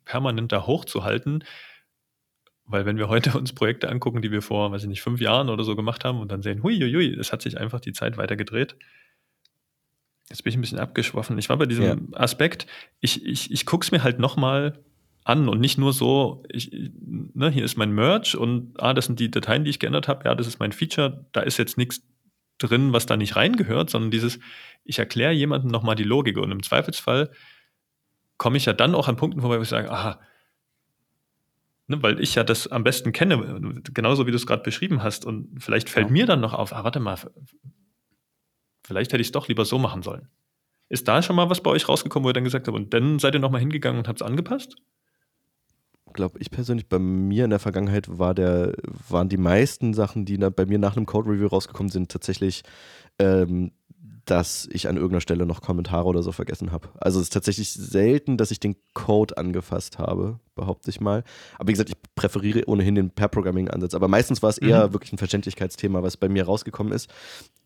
permanent 0.05 0.53
da 0.53 0.67
hochzuhalten. 0.67 1.45
Weil 2.65 2.85
wenn 2.87 2.99
wir 2.99 3.09
heute 3.09 3.37
uns 3.39 3.53
Projekte 3.53 3.89
angucken, 3.89 4.23
die 4.23 4.31
wir 4.31 4.43
vor, 4.43 4.73
weiß 4.73 4.83
ich 4.83 4.89
nicht, 4.89 5.03
fünf 5.03 5.21
Jahren 5.21 5.49
oder 5.49 5.65
so 5.65 5.77
gemacht 5.77 6.05
haben 6.05 6.21
und 6.21 6.33
dann 6.33 6.43
sehen, 6.43 6.63
hui, 6.63 6.77
hui, 6.79 6.93
hui, 6.93 7.15
es 7.19 7.33
hat 7.33 7.43
sich 7.43 7.59
einfach 7.59 7.81
die 7.81 7.93
Zeit 7.93 8.17
weiter 8.17 8.37
gedreht. 8.37 8.77
Jetzt 10.31 10.45
bin 10.45 10.51
ich 10.51 10.57
ein 10.57 10.63
bisschen 10.63 10.79
abgeschwoffen. 10.79 11.37
Ich 11.39 11.49
war 11.49 11.57
bei 11.59 11.67
diesem 11.67 11.85
Ja. 11.85 11.97
Aspekt, 12.13 12.67
ich, 13.01 13.25
ich, 13.25 13.51
ich 13.51 13.67
gucke 13.67 13.85
es 13.85 13.93
mir 13.93 14.03
halt 14.03 14.19
nochmal 14.19 14.79
an 15.25 15.49
und 15.49 15.61
nicht 15.61 15.79
nur 15.79 15.93
so, 15.93 16.43
ich, 16.49 16.71
ne, 16.73 17.51
hier 17.51 17.65
ist 17.65 17.77
mein 17.77 17.93
Merch 17.93 18.35
und 18.37 18.75
ah, 18.81 18.93
das 18.95 19.07
sind 19.07 19.21
die 19.21 19.31
Dateien, 19.31 19.65
die 19.65 19.71
ich 19.71 19.79
geändert 19.79 20.09
habe, 20.09 20.25
ja, 20.25 20.35
das 20.35 20.47
ist 20.47 20.59
mein 20.59 20.73
Feature, 20.73 21.27
da 21.33 21.41
ist 21.43 21.59
jetzt 21.59 21.79
nichts 21.79 22.03
drin, 22.59 22.93
was 22.93 23.07
da 23.07 23.17
nicht 23.17 23.37
reingehört, 23.37 23.91
sondern 23.91 24.11
dieses, 24.11 24.39
ich 24.85 24.99
erkläre 24.99 25.33
jemandem 25.33 25.71
nochmal 25.71 25.95
die 25.95 26.03
Logik 26.05 26.39
und 26.39 26.51
im 26.51 26.63
Zweifelsfall 26.63 27.31
komme 28.37 28.57
ich 28.57 28.65
ja 28.65 28.73
dann 28.73 28.95
auch 28.97 29.07
an 29.07 29.17
Punkten 29.17 29.41
vorbei, 29.41 29.59
wo 29.59 29.63
ich 29.63 29.69
sage, 29.69 29.91
aha, 29.93 30.19
ne, 31.87 32.03
weil 32.03 32.19
ich 32.21 32.35
ja 32.35 32.43
das 32.43 32.67
am 32.67 32.83
besten 32.83 33.13
kenne, 33.13 33.61
genauso 33.95 34.27
wie 34.27 34.31
du 34.33 34.37
es 34.37 34.47
gerade 34.47 34.63
beschrieben 34.63 35.03
hast 35.05 35.25
und 35.25 35.63
vielleicht 35.63 35.89
fällt 35.89 36.07
Ja. 36.09 36.13
mir 36.13 36.27
dann 36.27 36.41
noch 36.41 36.55
auf, 36.55 36.73
ah, 36.73 36.83
warte 36.85 36.99
mal, 37.01 37.17
vielleicht 38.93 39.13
hätte 39.13 39.23
ich 39.23 39.29
es 39.29 39.33
doch 39.33 39.49
lieber 39.49 39.65
so 39.65 39.79
machen 39.79 40.03
sollen. 40.03 40.29
Ist 40.89 41.09
da 41.09 41.23
schon 41.23 41.37
mal 41.37 41.49
was 41.49 41.63
bei 41.63 41.71
euch 41.71 41.89
rausgekommen, 41.89 42.25
wo 42.25 42.31
ihr 42.31 42.35
dann 42.35 42.45
gesagt 42.45 42.69
habt, 42.69 42.77
und 42.77 42.93
dann 42.93 43.19
seid 43.19 43.35
ihr 43.35 43.41
nochmal 43.41 43.61
hingegangen 43.61 43.99
und 43.99 44.09
habt 44.09 44.21
es 44.21 44.27
angepasst? 44.27 44.77
glaube 46.13 46.39
ich 46.41 46.51
persönlich, 46.51 46.91
bei 46.91 46.99
mir 46.99 47.45
in 47.45 47.51
der 47.51 47.59
Vergangenheit 47.59 48.19
war 48.19 48.35
der, 48.35 48.75
waren 49.09 49.31
die 49.31 49.39
meisten 49.39 49.95
Sachen, 49.95 50.27
die 50.27 50.37
bei 50.37 50.67
mir 50.67 50.79
nach 50.79 50.95
einem 50.95 51.07
Code-Review 51.07 51.47
rausgekommen 51.47 51.91
sind, 51.91 52.11
tatsächlich, 52.11 52.65
ähm, 53.19 53.73
dass 54.27 54.69
ich 54.71 54.89
an 54.89 54.97
irgendeiner 54.97 55.23
Stelle 55.23 55.47
noch 55.47 55.63
Kommentare 55.63 56.05
oder 56.05 56.23
so 56.23 56.31
vergessen 56.31 56.71
habe. 56.71 56.91
Also 57.01 57.19
es 57.19 57.25
ist 57.29 57.33
tatsächlich 57.33 57.73
selten, 57.73 58.37
dass 58.37 58.51
ich 58.51 58.61
den 58.61 58.77
Code 58.93 59.39
angefasst 59.39 59.99
habe, 59.99 60.39
behaupte 60.55 60.91
ich 60.91 61.01
mal. 61.01 61.25
Aber 61.59 61.69
wie 61.69 61.73
gesagt, 61.73 61.89
ich 61.91 61.97
präferiere 62.15 62.63
ohnehin 62.67 62.95
den 62.95 63.11
Pair-Programming-Ansatz. 63.11 63.95
Aber 63.95 64.09
meistens 64.09 64.43
war 64.43 64.51
es 64.51 64.59
eher 64.59 64.89
Mhm. 64.89 64.93
wirklich 64.93 65.13
ein 65.13 65.19
Verständlichkeitsthema, 65.19 66.03
was 66.03 66.17
bei 66.17 66.29
mir 66.29 66.45
rausgekommen 66.45 66.93
ist. 66.93 67.09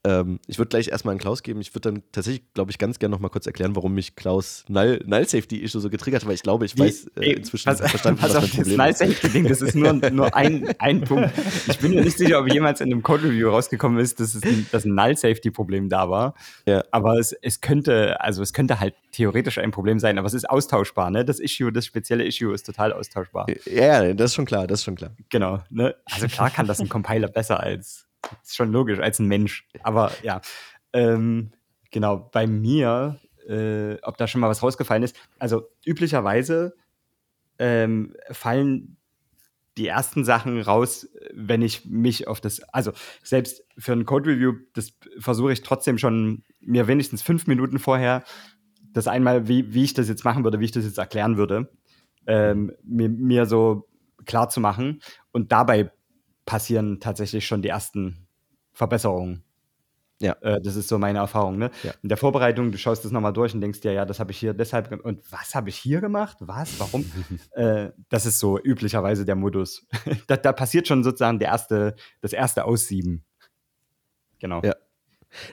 Ähm, 0.04 0.38
ich 0.46 0.58
würde 0.58 0.68
gleich 0.68 0.88
erstmal 0.88 1.12
an 1.12 1.18
Klaus 1.18 1.42
geben. 1.42 1.60
Ich 1.60 1.74
würde 1.74 1.90
dann 1.92 2.02
tatsächlich, 2.12 2.44
glaube 2.54 2.70
ich, 2.70 2.78
ganz 2.78 2.98
gerne 3.00 3.12
noch 3.12 3.20
mal 3.20 3.28
kurz 3.28 3.46
erklären, 3.46 3.74
warum 3.74 3.92
mich 3.94 4.14
Klaus 4.14 4.64
Null, 4.68 5.02
Null 5.04 5.26
Safety 5.28 5.62
Issue 5.64 5.80
so 5.80 5.90
getriggert 5.90 6.22
hat, 6.22 6.28
weil 6.28 6.36
ich 6.36 6.42
glaube, 6.44 6.64
ich 6.64 6.76
Wie- 6.76 6.82
weiß 6.82 7.10
äh, 7.16 7.32
inzwischen 7.32 7.64
pass, 7.66 7.80
verstanden, 7.80 8.20
pass 8.20 8.30
was 8.30 8.36
auf, 8.36 8.42
das 8.44 8.50
Problem 8.56 8.76
Null 8.76 8.88
ist. 8.88 8.98
Safety 8.98 9.28
Ding, 9.30 9.48
das 9.48 9.62
ist 9.62 9.74
nur, 9.74 9.92
nur 9.94 10.34
ein, 10.36 10.72
ein 10.78 11.00
Punkt. 11.02 11.30
Ich 11.68 11.78
bin 11.78 11.92
mir 11.92 12.02
nicht 12.04 12.18
sicher, 12.18 12.38
ob 12.38 12.52
jemals 12.52 12.80
in 12.80 12.92
einem 12.92 13.02
Code 13.02 13.24
Review 13.24 13.48
rausgekommen 13.50 13.98
ist, 13.98 14.20
dass, 14.20 14.34
es 14.36 14.42
ein, 14.44 14.66
dass 14.70 14.84
ein 14.84 14.94
Null 14.94 15.16
Safety 15.16 15.50
Problem 15.50 15.88
da 15.88 16.08
war. 16.08 16.34
Ja. 16.66 16.84
Aber 16.92 17.18
es, 17.18 17.32
es 17.32 17.60
könnte, 17.60 18.20
also 18.20 18.42
es 18.42 18.52
könnte 18.52 18.78
halt 18.78 18.94
theoretisch 19.10 19.58
ein 19.58 19.72
Problem 19.72 19.98
sein, 19.98 20.18
aber 20.18 20.26
es 20.28 20.34
ist 20.34 20.48
austauschbar, 20.48 21.10
ne? 21.10 21.24
Das 21.24 21.40
Issue, 21.40 21.72
das 21.72 21.84
spezielle 21.86 22.24
Issue 22.24 22.54
ist 22.54 22.64
total 22.64 22.85
austauschbar. 22.92 23.46
Ja, 23.66 24.04
ja, 24.04 24.14
das 24.14 24.30
ist 24.30 24.34
schon 24.34 24.46
klar, 24.46 24.66
das 24.66 24.80
ist 24.80 24.84
schon 24.84 24.96
klar. 24.96 25.12
Genau, 25.28 25.62
ne? 25.70 25.94
Also 26.04 26.26
klar 26.28 26.50
kann 26.50 26.66
das 26.66 26.80
ein 26.80 26.88
Compiler 26.88 27.28
besser 27.28 27.60
als, 27.60 28.08
ist 28.42 28.56
schon 28.56 28.72
logisch, 28.72 28.98
als 28.98 29.18
ein 29.18 29.26
Mensch. 29.26 29.66
Aber 29.82 30.12
ja, 30.22 30.40
ähm, 30.92 31.52
genau, 31.90 32.16
bei 32.32 32.46
mir, 32.46 33.20
äh, 33.48 33.96
ob 34.02 34.16
da 34.16 34.26
schon 34.26 34.40
mal 34.40 34.48
was 34.48 34.62
rausgefallen 34.62 35.02
ist, 35.02 35.16
also 35.38 35.68
üblicherweise 35.84 36.74
ähm, 37.58 38.14
fallen 38.30 38.96
die 39.76 39.86
ersten 39.88 40.24
Sachen 40.24 40.60
raus, 40.60 41.08
wenn 41.34 41.60
ich 41.60 41.84
mich 41.84 42.28
auf 42.28 42.40
das, 42.40 42.60
also 42.72 42.92
selbst 43.22 43.62
für 43.76 43.92
ein 43.92 44.06
Code-Review, 44.06 44.54
das 44.72 44.94
versuche 45.18 45.52
ich 45.52 45.62
trotzdem 45.62 45.98
schon 45.98 46.44
mir 46.60 46.88
wenigstens 46.88 47.22
fünf 47.22 47.46
Minuten 47.46 47.78
vorher 47.78 48.24
das 48.92 49.06
einmal, 49.06 49.46
wie, 49.48 49.74
wie 49.74 49.84
ich 49.84 49.92
das 49.92 50.08
jetzt 50.08 50.24
machen 50.24 50.44
würde, 50.44 50.60
wie 50.60 50.64
ich 50.64 50.72
das 50.72 50.84
jetzt 50.84 50.96
erklären 50.96 51.36
würde, 51.36 51.70
ähm, 52.26 52.72
mir, 52.82 53.08
mir 53.08 53.46
so 53.46 53.88
klar 54.24 54.48
zu 54.48 54.60
machen. 54.60 55.00
Und 55.32 55.52
dabei 55.52 55.90
passieren 56.44 57.00
tatsächlich 57.00 57.46
schon 57.46 57.62
die 57.62 57.68
ersten 57.68 58.26
Verbesserungen. 58.72 59.42
Ja. 60.20 60.32
Äh, 60.40 60.60
das 60.62 60.76
ist 60.76 60.88
so 60.88 60.98
meine 60.98 61.18
Erfahrung. 61.18 61.58
Ne? 61.58 61.70
Ja. 61.82 61.92
In 62.02 62.08
der 62.08 62.16
Vorbereitung, 62.16 62.72
du 62.72 62.78
schaust 62.78 63.04
das 63.04 63.12
nochmal 63.12 63.32
durch 63.32 63.54
und 63.54 63.60
denkst 63.60 63.80
dir, 63.80 63.92
ja, 63.92 64.04
das 64.04 64.18
habe 64.18 64.32
ich 64.32 64.38
hier 64.38 64.54
deshalb 64.54 65.04
und 65.04 65.20
was 65.30 65.54
habe 65.54 65.68
ich 65.68 65.76
hier 65.76 66.00
gemacht? 66.00 66.38
Was? 66.40 66.80
Warum? 66.80 67.04
äh, 67.52 67.90
das 68.08 68.24
ist 68.24 68.38
so 68.38 68.58
üblicherweise 68.58 69.24
der 69.24 69.36
Modus. 69.36 69.86
da, 70.26 70.36
da 70.36 70.52
passiert 70.52 70.88
schon 70.88 71.04
sozusagen 71.04 71.38
der 71.38 71.48
erste, 71.48 71.96
das 72.22 72.32
erste 72.32 72.64
Aussieben. 72.64 73.24
Genau. 74.38 74.62
Ja. 74.62 74.74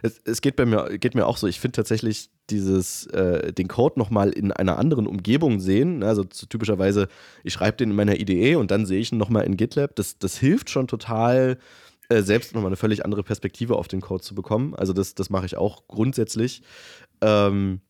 Es, 0.02 0.22
es 0.26 0.41
geht 0.41 0.56
bei 0.56 0.65
mir 0.65 0.98
geht 0.98 1.15
mir 1.15 1.26
auch 1.26 1.38
so. 1.38 1.48
Ich 1.48 1.60
finde 1.60 1.76
tatsächlich 1.76 2.30
dieses 2.50 3.08
äh, 3.08 3.54
den 3.54 3.67
Code 3.67 3.98
nochmal 4.00 4.30
in 4.30 4.52
einer 4.52 4.78
anderen 4.78 5.08
Umgebung 5.08 5.60
sehen. 5.60 6.00
ne, 6.00 6.08
Also 6.08 6.26
so 6.32 6.46
typischerweise, 6.46 7.08
ich 7.43 7.54
schreibe 7.54 7.78
den 7.78 7.91
in 7.91 7.96
meiner 7.96 8.19
IDE 8.19 8.56
und 8.56 8.72
dann 8.72 8.86
sehe 8.86 9.00
ich 9.00 9.12
ihn 9.12 9.17
nochmal 9.17 9.46
in 9.46 9.58
GitLab. 9.58 9.96
Das, 9.96 10.17
das 10.17 10.38
hilft 10.38 10.69
schon 10.69 10.88
total, 10.88 11.58
äh, 12.10 12.22
selbst 12.22 12.54
nochmal 12.54 12.69
eine 12.69 12.76
völlig 12.76 13.06
andere 13.06 13.24
Perspektive 13.24 13.78
auf 13.78 13.88
den 13.88 14.02
Code 14.02 14.24
zu 14.24 14.36
bekommen. 14.36 14.76
Also 14.76 14.93
das, 14.93 15.15
das 15.15 15.30
mache 15.30 15.46
ich 15.46 15.58
auch 15.58 15.88
grundsätzlich. 15.88 16.63
Ähm, 17.22 17.82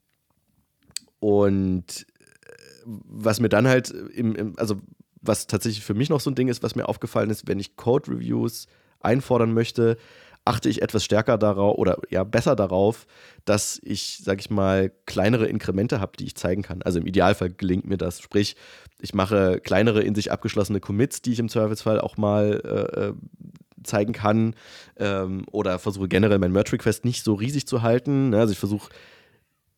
und 1.19 2.06
äh, 2.19 2.86
was 2.86 3.39
mir 3.39 3.49
dann 3.49 3.67
halt 3.67 3.89
im, 3.89 4.36
im, 4.36 4.53
also 4.58 4.82
was 5.21 5.48
tatsächlich 5.48 5.83
für 5.83 5.94
mich 5.94 6.10
noch 6.10 6.19
so 6.19 6.29
ein 6.29 6.35
Ding 6.35 6.50
ist, 6.50 6.63
was 6.63 6.75
mir 6.75 6.87
aufgefallen 6.87 7.29
ist, 7.29 7.48
wenn 7.48 7.60
ich 7.60 7.75
Code-Reviews 7.75 8.67
einfordern 9.00 9.54
möchte, 9.54 9.98
achte 10.46 10.69
ich 10.69 10.81
etwas 10.81 11.06
stärker 11.06 11.37
darauf 11.37 11.77
oder 11.77 12.00
ja 12.10 12.23
besser 12.23 12.56
darauf, 12.56 13.08
dass 13.46 13.79
ich, 13.83 14.19
sag 14.23 14.39
ich 14.39 14.50
mal, 14.50 14.91
kleinere 15.06 15.48
Inkremente 15.48 16.00
habe, 16.00 16.17
die 16.17 16.25
ich 16.25 16.35
zeigen 16.35 16.62
kann. 16.62 16.81
Also 16.81 17.00
im 17.00 17.06
Idealfall 17.06 17.52
gelingt 17.52 17.85
mir 17.85 17.98
das. 17.98 18.19
Sprich, 18.21 18.56
ich 19.00 19.13
mache 19.13 19.60
kleinere 19.62 20.02
in 20.02 20.15
sich 20.15 20.31
abgeschlossene 20.31 20.79
Commits, 20.79 21.21
die 21.21 21.33
ich 21.33 21.39
im 21.39 21.50
Zweifelsfall 21.50 22.00
auch 22.00 22.17
mal 22.17 22.62
äh, 22.63 23.02
äh, 23.08 23.13
zeigen 23.83 24.13
kann. 24.13 24.56
Ähm, 24.98 25.46
oder 25.52 25.79
versuche 25.79 26.08
generell 26.08 26.39
mein 26.39 26.52
Merge-Request 26.52 27.06
nicht 27.06 27.23
so 27.23 27.33
riesig 27.35 27.65
zu 27.65 27.81
halten. 27.81 28.29
ne? 28.29 28.39
Also 28.39 28.52
ich 28.52 28.60
versuche 28.60 28.91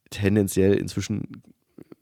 tendenziell 0.10 0.76
inzwischen 0.76 1.44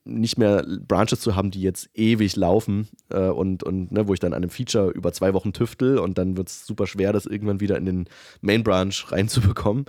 nicht 0.05 0.37
mehr 0.37 0.65
Branches 0.87 1.21
zu 1.21 1.35
haben, 1.35 1.49
die 1.51 1.61
jetzt 1.61 1.89
ewig 1.93 2.35
laufen 2.35 2.89
äh, 3.09 3.29
und, 3.29 3.63
und 3.63 3.91
ne, 3.91 4.07
wo 4.07 4.13
ich 4.13 4.19
dann 4.19 4.33
an 4.33 4.43
einem 4.43 4.49
Feature 4.49 4.89
über 4.89 5.13
zwei 5.13 5.33
Wochen 5.33 5.53
tüftel 5.53 5.97
und 5.97 6.17
dann 6.17 6.35
wird 6.35 6.49
es 6.49 6.65
super 6.65 6.87
schwer, 6.87 7.13
das 7.13 7.25
irgendwann 7.25 7.61
wieder 7.61 7.77
in 7.77 7.85
den 7.85 8.05
Main 8.41 8.63
Branch 8.63 8.93
reinzubekommen. 9.07 9.85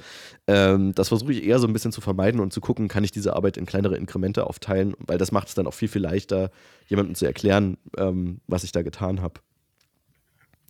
Ähm, 0.47 0.95
das 0.95 1.09
versuche 1.09 1.33
ich 1.33 1.45
eher 1.45 1.59
so 1.59 1.67
ein 1.67 1.73
bisschen 1.73 1.91
zu 1.91 2.01
vermeiden 2.01 2.41
und 2.41 2.53
zu 2.53 2.61
gucken, 2.61 2.87
kann 2.87 3.03
ich 3.03 3.11
diese 3.11 3.35
Arbeit 3.35 3.57
in 3.57 3.67
kleinere 3.67 3.97
Inkremente 3.97 4.47
aufteilen, 4.47 4.95
weil 4.99 5.19
das 5.19 5.33
macht 5.33 5.49
es 5.49 5.55
dann 5.55 5.67
auch 5.67 5.75
viel, 5.75 5.89
viel 5.89 6.03
leichter, 6.03 6.51
jemandem 6.87 7.17
zu 7.17 7.27
erklären, 7.27 7.77
ähm, 7.97 8.41
was 8.47 8.63
ich 8.63 8.71
da 8.71 8.83
getan 8.83 9.21
habe. 9.21 9.41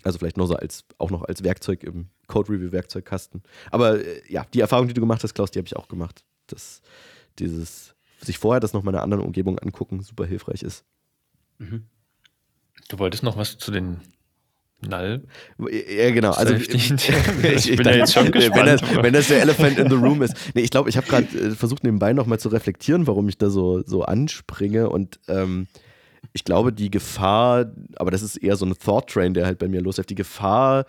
Also 0.04 0.18
vielleicht 0.18 0.36
nur 0.36 0.46
so 0.46 0.54
als, 0.54 0.84
auch 0.98 1.10
noch 1.10 1.22
als 1.22 1.42
Werkzeug 1.44 1.82
im 1.82 2.08
Code-Review-Werkzeugkasten. 2.28 3.42
Aber 3.70 4.04
äh, 4.04 4.22
ja, 4.28 4.46
die 4.52 4.60
Erfahrung, 4.60 4.88
die 4.88 4.94
du 4.94 5.00
gemacht 5.00 5.22
hast, 5.22 5.34
Klaus, 5.34 5.50
die 5.50 5.58
habe 5.58 5.66
ich 5.66 5.76
auch 5.76 5.88
gemacht. 5.88 6.24
Dass 6.46 6.82
dieses, 7.38 7.93
sich 8.24 8.38
vorher 8.38 8.60
das 8.60 8.72
nochmal 8.72 8.94
in 8.94 8.96
einer 8.96 9.04
anderen 9.04 9.24
Umgebung 9.24 9.58
angucken, 9.58 10.02
super 10.02 10.26
hilfreich 10.26 10.62
ist. 10.62 10.84
Mhm. 11.58 11.84
Du 12.88 12.98
wolltest 12.98 13.22
noch 13.22 13.36
was 13.36 13.56
zu 13.58 13.70
den 13.70 14.00
Null? 14.88 15.22
Ja, 15.58 16.10
genau. 16.10 16.32
Also, 16.32 16.54
ich, 16.54 16.68
ich, 16.90 17.76
bin 17.76 17.86
ja 17.86 17.96
jetzt 17.96 18.12
schon 18.12 18.30
gespannt. 18.30 18.56
Wenn 18.56 18.66
das, 18.66 19.02
wenn 19.02 19.12
das, 19.12 19.28
der 19.28 19.40
Elephant 19.42 19.78
in 19.78 19.88
the 19.88 19.96
Room 19.96 20.22
ist. 20.22 20.34
Nee, 20.54 20.62
ich 20.62 20.70
glaube, 20.70 20.88
ich 20.88 20.96
habe 20.96 21.06
gerade 21.06 21.26
äh, 21.38 21.50
versucht, 21.52 21.84
nebenbei 21.84 22.12
nochmal 22.12 22.38
zu 22.38 22.48
reflektieren, 22.48 23.06
warum 23.06 23.28
ich 23.28 23.38
da 23.38 23.50
so, 23.50 23.82
so 23.84 24.02
anspringe. 24.02 24.90
Und 24.90 25.20
ähm, 25.28 25.66
ich 26.32 26.44
glaube, 26.44 26.72
die 26.72 26.90
Gefahr, 26.90 27.72
aber 27.96 28.10
das 28.10 28.22
ist 28.22 28.36
eher 28.36 28.56
so 28.56 28.66
ein 28.66 28.74
Thought-Train, 28.74 29.34
der 29.34 29.46
halt 29.46 29.58
bei 29.58 29.68
mir 29.68 29.80
losläuft, 29.80 30.10
die 30.10 30.14
Gefahr, 30.14 30.84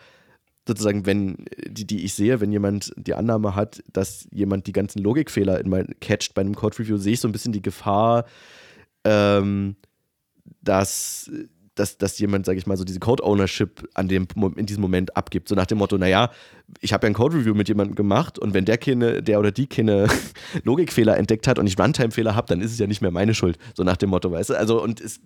sozusagen, 0.68 1.06
wenn, 1.06 1.46
die, 1.68 1.86
die 1.86 2.06
ich 2.06 2.14
sehe, 2.14 2.42
wenn 2.42 2.52
jemand 2.52 2.92
die 2.98 3.14
Annahme 3.14 3.56
hat, 3.56 3.84
dass 3.92 4.28
jemand 4.32 4.68
die 4.68 4.72
ganzen 4.72 5.00
Logikfehler 5.00 5.60
in 5.60 5.70
mein, 5.70 5.96
catcht 6.00 6.34
bei 6.34 6.42
einem 6.42 6.56
Code-Review, 6.56 6.98
sehe 6.98 7.14
ich 7.14 7.20
so 7.20 7.28
ein 7.28 7.32
bisschen 7.32 7.54
die 7.54 7.62
Gefahr, 7.62 8.26
ähm, 9.04 9.76
dass 10.62 11.30
dass, 11.76 11.98
dass 11.98 12.18
jemand, 12.20 12.46
sage 12.46 12.58
ich 12.58 12.66
mal, 12.66 12.78
so 12.78 12.84
diese 12.84 13.00
Code-Ownership 13.00 13.88
an 13.94 14.08
dem, 14.08 14.28
in 14.56 14.66
diesem 14.66 14.82
Moment 14.82 15.16
abgibt. 15.16 15.50
So 15.50 15.56
nach 15.56 15.66
dem 15.66 15.78
Motto, 15.78 15.98
naja, 15.98 16.32
ich 16.80 16.94
habe 16.94 17.06
ja 17.06 17.12
ein 17.12 17.14
Code-Review 17.14 17.54
mit 17.54 17.68
jemandem 17.68 17.96
gemacht 17.96 18.40
und 18.40 18.54
wenn 18.54 18.66
der 18.66 18.78
keine, 18.78 19.22
der 19.22 19.40
oder 19.40 19.52
die 19.52 19.68
keine 19.68 20.08
Logikfehler 20.64 21.18
entdeckt 21.18 21.48
hat 21.48 21.60
und 21.60 21.68
ich 21.68 21.78
Runtime-Fehler 21.78 22.36
habe, 22.36 22.48
dann 22.48 22.62
ist 22.62 22.72
es 22.72 22.80
ja 22.80 22.88
nicht 22.88 23.02
mehr 23.02 23.12
meine 23.12 23.34
Schuld. 23.34 23.58
So 23.76 23.84
nach 23.84 23.98
dem 23.98 24.10
Motto, 24.10 24.32
weißt 24.32 24.52
du? 24.52 24.54
Also, 24.56 24.82
und 24.82 25.02
es 25.02 25.20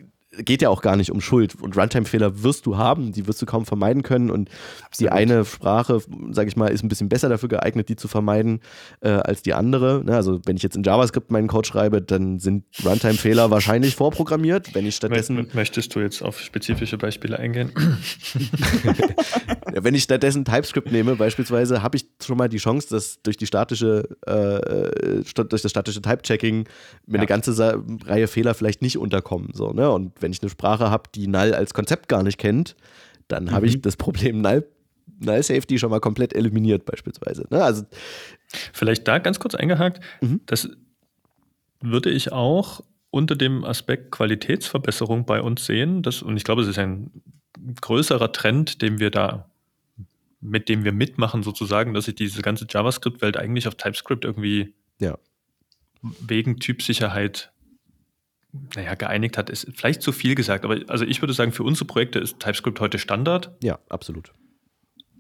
geht 0.44 0.62
ja 0.62 0.70
auch 0.70 0.82
gar 0.82 0.96
nicht 0.96 1.12
um 1.12 1.22
Schuld. 1.22 1.56
Und 1.62 1.78
Runtime-Fehler 1.78 2.44
wirst 2.44 2.66
du 2.66 2.78
haben, 2.78 3.12
die 3.12 3.28
wirst 3.28 3.42
du 3.42 3.46
kaum 3.46 3.66
vermeiden 3.66 4.04
können. 4.04 4.30
Und 4.30 4.50
Absolut. 4.86 5.00
die 5.00 5.10
eine 5.10 5.46
Sprache, 5.46 6.02
sage 6.32 6.50
ich 6.50 6.56
mal, 6.56 6.68
ist 6.68 6.84
ein 6.84 6.90
bisschen 6.90 7.10
besser 7.10 7.30
dafür 7.30 7.50
geeignet, 7.50 7.90
die 7.90 7.96
zu 7.96 8.08
vermeiden, 8.08 8.62
äh, 9.02 9.10
als 9.10 9.42
die 9.42 9.54
andere. 9.54 10.04
Ne? 10.04 10.16
Also 10.16 10.40
wenn 10.46 10.56
ich 10.56 10.64
jetzt 10.64 10.76
in 10.76 10.84
JavaScript 10.84 11.32
meinen 11.32 11.48
Code 11.48 11.68
schreibe, 11.68 12.02
dann 12.02 12.40
sind 12.40 12.66
Runtime-Fehler 12.84 13.52
wahrscheinlich 13.52 13.96
vorprogrammiert. 13.96 14.74
Wenn 14.74 14.86
ich 14.86 14.96
stattdessen. 14.96 15.48
Möchtest 15.54 15.96
du 15.96 16.00
jetzt 16.00 16.22
auf 16.22 16.40
spezifische 16.40 16.98
Beispiele 16.98 17.40
eingehen? 17.40 17.72
wenn 19.74 19.96
ich 19.96 20.04
stattdessen 20.04 20.46
TypeScript 20.46 20.92
nehme, 20.92 21.16
beispielsweise, 21.16 21.84
habe 21.84 21.98
ich 21.98 22.08
schon 22.24 22.38
mal 22.38 22.50
die 22.50 22.58
Chance, 22.58 22.88
dass 22.90 23.22
durch 23.22 23.38
die 23.38 23.48
statische, 23.48 24.08
äh, 24.26 25.24
durch 25.24 25.62
das 25.62 25.72
statische 25.72 26.02
Type-Checking 26.02 26.66
mir 27.06 27.08
ja. 27.08 27.20
eine 27.20 27.28
ganze 27.28 27.84
Reihe 28.06 28.28
Fehler 28.28 28.54
vielleicht 28.54 28.82
nicht 28.82 28.98
unterkommen. 28.98 29.50
So, 29.54 29.72
ne? 29.72 29.90
Und 29.90 30.14
wenn 30.22 30.29
ich 30.32 30.42
eine 30.42 30.50
Sprache 30.50 30.90
habe, 30.90 31.10
die 31.14 31.28
Null 31.28 31.54
als 31.54 31.74
Konzept 31.74 32.10
gar 32.10 32.24
nicht 32.24 32.38
kennt, 32.38 32.76
dann 33.28 33.46
mhm. 33.46 33.52
habe 33.52 33.68
ich 33.68 33.82
das 33.82 33.98
Problem 33.98 34.42
Null, 34.42 34.68
Null 35.20 35.44
Safety 35.44 35.80
schon 35.80 35.90
mal 35.90 36.00
komplett 36.00 36.34
eliminiert, 36.34 36.86
beispielsweise. 36.86 37.46
Ne? 37.50 37.64
Also, 37.64 37.86
Vielleicht 38.74 39.08
da 39.08 39.20
ganz 39.20 39.40
kurz 39.40 39.56
eingehakt, 39.56 40.02
mhm. 40.22 40.42
das 40.46 40.70
würde 41.82 42.10
ich 42.10 42.32
auch 42.32 42.82
unter 43.12 43.36
dem 43.36 43.64
Aspekt 43.64 44.12
Qualitätsverbesserung 44.12 45.26
bei 45.26 45.42
uns 45.42 45.66
sehen. 45.66 46.02
Das, 46.02 46.22
und 46.22 46.36
ich 46.38 46.44
glaube, 46.44 46.62
es 46.62 46.68
ist 46.68 46.80
ein 46.80 47.12
größerer 47.82 48.32
Trend, 48.32 48.82
den 48.82 49.00
wir 49.00 49.12
da, 49.12 49.50
mit 50.42 50.70
dem 50.70 50.84
wir 50.84 50.92
mitmachen, 50.92 51.44
sozusagen, 51.44 51.94
dass 51.94 52.06
sich 52.06 52.16
diese 52.16 52.42
ganze 52.42 52.66
JavaScript-Welt 52.70 53.38
eigentlich 53.38 53.68
auf 53.68 53.76
TypeScript 53.76 54.26
irgendwie 54.26 54.74
ja. 55.00 55.18
wegen 56.02 56.60
Typsicherheit 56.60 57.52
naja, 58.76 58.95
geeinigt 58.95 59.38
hat, 59.38 59.50
ist 59.50 59.68
vielleicht 59.76 60.02
zu 60.02 60.12
viel 60.12 60.36
gesagt, 60.36 60.66
aber 60.66 60.80
also 60.88 61.06
ich 61.06 61.22
würde 61.22 61.34
sagen, 61.34 61.52
für 61.52 61.64
unsere 61.64 61.86
Projekte 61.86 62.20
ist 62.20 62.39
TypeScript 62.39 62.80
heute 62.80 62.97
Standard. 62.97 63.52
Ja, 63.62 63.80
absolut. 63.89 64.34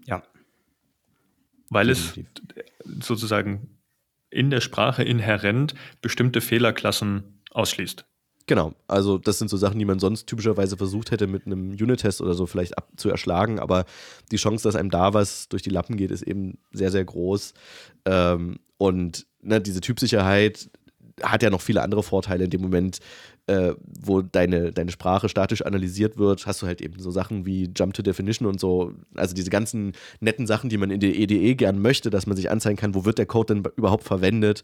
Ja. 0.05 0.23
Weil 1.69 1.87
Definitiv. 1.87 2.25
es 2.99 3.05
sozusagen 3.05 3.77
in 4.31 4.49
der 4.49 4.61
Sprache 4.61 5.03
inhärent 5.03 5.75
bestimmte 6.01 6.41
Fehlerklassen 6.41 7.41
ausschließt. 7.51 8.05
Genau, 8.47 8.73
also 8.87 9.19
das 9.19 9.37
sind 9.37 9.49
so 9.49 9.57
Sachen, 9.57 9.77
die 9.77 9.85
man 9.85 9.99
sonst 9.99 10.25
typischerweise 10.25 10.75
versucht 10.75 11.11
hätte, 11.11 11.27
mit 11.27 11.45
einem 11.45 11.69
Unit-Test 11.69 12.19
oder 12.19 12.33
so 12.33 12.47
vielleicht 12.47 12.73
zu 12.97 13.09
erschlagen, 13.09 13.59
aber 13.59 13.85
die 14.31 14.37
Chance, 14.37 14.63
dass 14.63 14.75
einem 14.75 14.89
da 14.89 15.13
was 15.13 15.49
durch 15.49 15.61
die 15.61 15.69
Lappen 15.69 15.97
geht, 15.97 16.09
ist 16.09 16.23
eben 16.23 16.57
sehr, 16.71 16.89
sehr 16.89 17.05
groß. 17.05 17.53
Ähm, 18.05 18.57
und 18.79 19.27
ne, 19.41 19.61
diese 19.61 19.81
Typsicherheit 19.81 20.71
hat 21.23 21.43
ja 21.43 21.49
noch 21.49 21.61
viele 21.61 21.81
andere 21.81 22.03
Vorteile 22.03 22.45
in 22.45 22.49
dem 22.49 22.61
Moment, 22.61 22.99
äh, 23.49 23.73
wo 23.83 24.21
deine, 24.21 24.71
deine 24.71 24.91
Sprache 24.91 25.27
statisch 25.27 25.63
analysiert 25.63 26.17
wird, 26.17 26.45
hast 26.45 26.61
du 26.61 26.67
halt 26.67 26.81
eben 26.81 26.99
so 26.99 27.09
Sachen 27.09 27.47
wie 27.47 27.71
Jump 27.75 27.95
to 27.95 28.03
Definition 28.03 28.47
und 28.47 28.59
so, 28.59 28.93
also 29.15 29.33
diese 29.33 29.49
ganzen 29.49 29.93
netten 30.19 30.45
Sachen, 30.45 30.69
die 30.69 30.77
man 30.77 30.91
in 30.91 30.99
der 30.99 31.15
EDE 31.15 31.33
e 31.33 31.55
gern 31.55 31.81
möchte, 31.81 32.11
dass 32.11 32.27
man 32.27 32.37
sich 32.37 32.51
anzeigen 32.51 32.77
kann, 32.77 32.93
wo 32.93 33.05
wird 33.05 33.17
der 33.17 33.25
Code 33.25 33.55
denn 33.55 33.71
überhaupt 33.75 34.03
verwendet. 34.03 34.61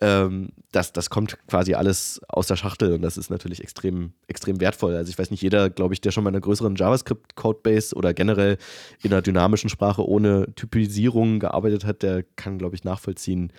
Ähm, 0.00 0.50
das, 0.70 0.92
das 0.92 1.10
kommt 1.10 1.36
quasi 1.48 1.74
alles 1.74 2.20
aus 2.28 2.46
der 2.46 2.54
Schachtel 2.54 2.92
und 2.92 3.02
das 3.02 3.16
ist 3.16 3.28
natürlich 3.28 3.60
extrem, 3.60 4.12
extrem 4.28 4.60
wertvoll. 4.60 4.94
Also 4.94 5.10
ich 5.10 5.18
weiß 5.18 5.32
nicht, 5.32 5.42
jeder, 5.42 5.68
glaube 5.68 5.94
ich, 5.94 6.00
der 6.00 6.12
schon 6.12 6.22
mal 6.22 6.30
in 6.30 6.36
einer 6.36 6.42
größeren 6.42 6.76
JavaScript-Codebase 6.76 7.96
oder 7.96 8.14
generell 8.14 8.56
in 9.02 9.12
einer 9.12 9.22
dynamischen 9.22 9.68
Sprache 9.68 10.06
ohne 10.06 10.54
Typisierung 10.54 11.40
gearbeitet 11.40 11.84
hat, 11.84 12.02
der 12.02 12.22
kann, 12.36 12.58
glaube 12.58 12.76
ich, 12.76 12.84
nachvollziehen, 12.84 13.52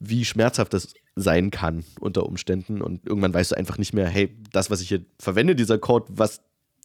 wie 0.00 0.24
schmerzhaft 0.24 0.72
das 0.74 0.94
sein 1.16 1.50
kann 1.50 1.84
unter 2.00 2.26
Umständen. 2.26 2.82
Und 2.82 3.06
irgendwann 3.06 3.34
weißt 3.34 3.52
du 3.52 3.56
einfach 3.56 3.78
nicht 3.78 3.94
mehr, 3.94 4.08
hey, 4.08 4.36
das, 4.52 4.70
was 4.70 4.80
ich 4.80 4.88
hier 4.88 5.04
verwende, 5.18 5.54
dieser 5.54 5.78
Code, 5.78 6.06
was 6.08 6.40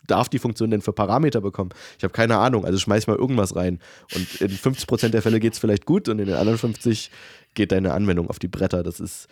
darf 0.08 0.30
die 0.30 0.40
Funktion 0.40 0.72
denn 0.72 0.82
für 0.82 0.94
Parameter 0.94 1.42
bekommen? 1.42 1.72
Ich 1.98 2.04
habe 2.04 2.14
keine 2.14 2.38
Ahnung, 2.38 2.66
also 2.66 2.78
schmeiß 2.78 3.08
mal 3.08 3.16
irgendwas 3.16 3.56
rein. 3.56 3.80
Und 4.16 4.42
in 4.42 4.50
50% 4.50 5.10
der 5.10 5.22
Fälle 5.22 5.40
geht 5.40 5.54
es 5.54 5.60
vielleicht 5.60 5.86
gut 5.86 6.10
und 6.10 6.20
in 6.20 6.28
den 6.28 6.36
anderen 6.36 6.58
50 6.58 7.12
geht 7.54 7.72
deine 7.72 7.94
Anwendung 7.94 8.30
auf 8.30 8.40
die 8.40 8.48
Bretter. 8.48 8.84
Das 8.84 9.00
ist 9.00 9.28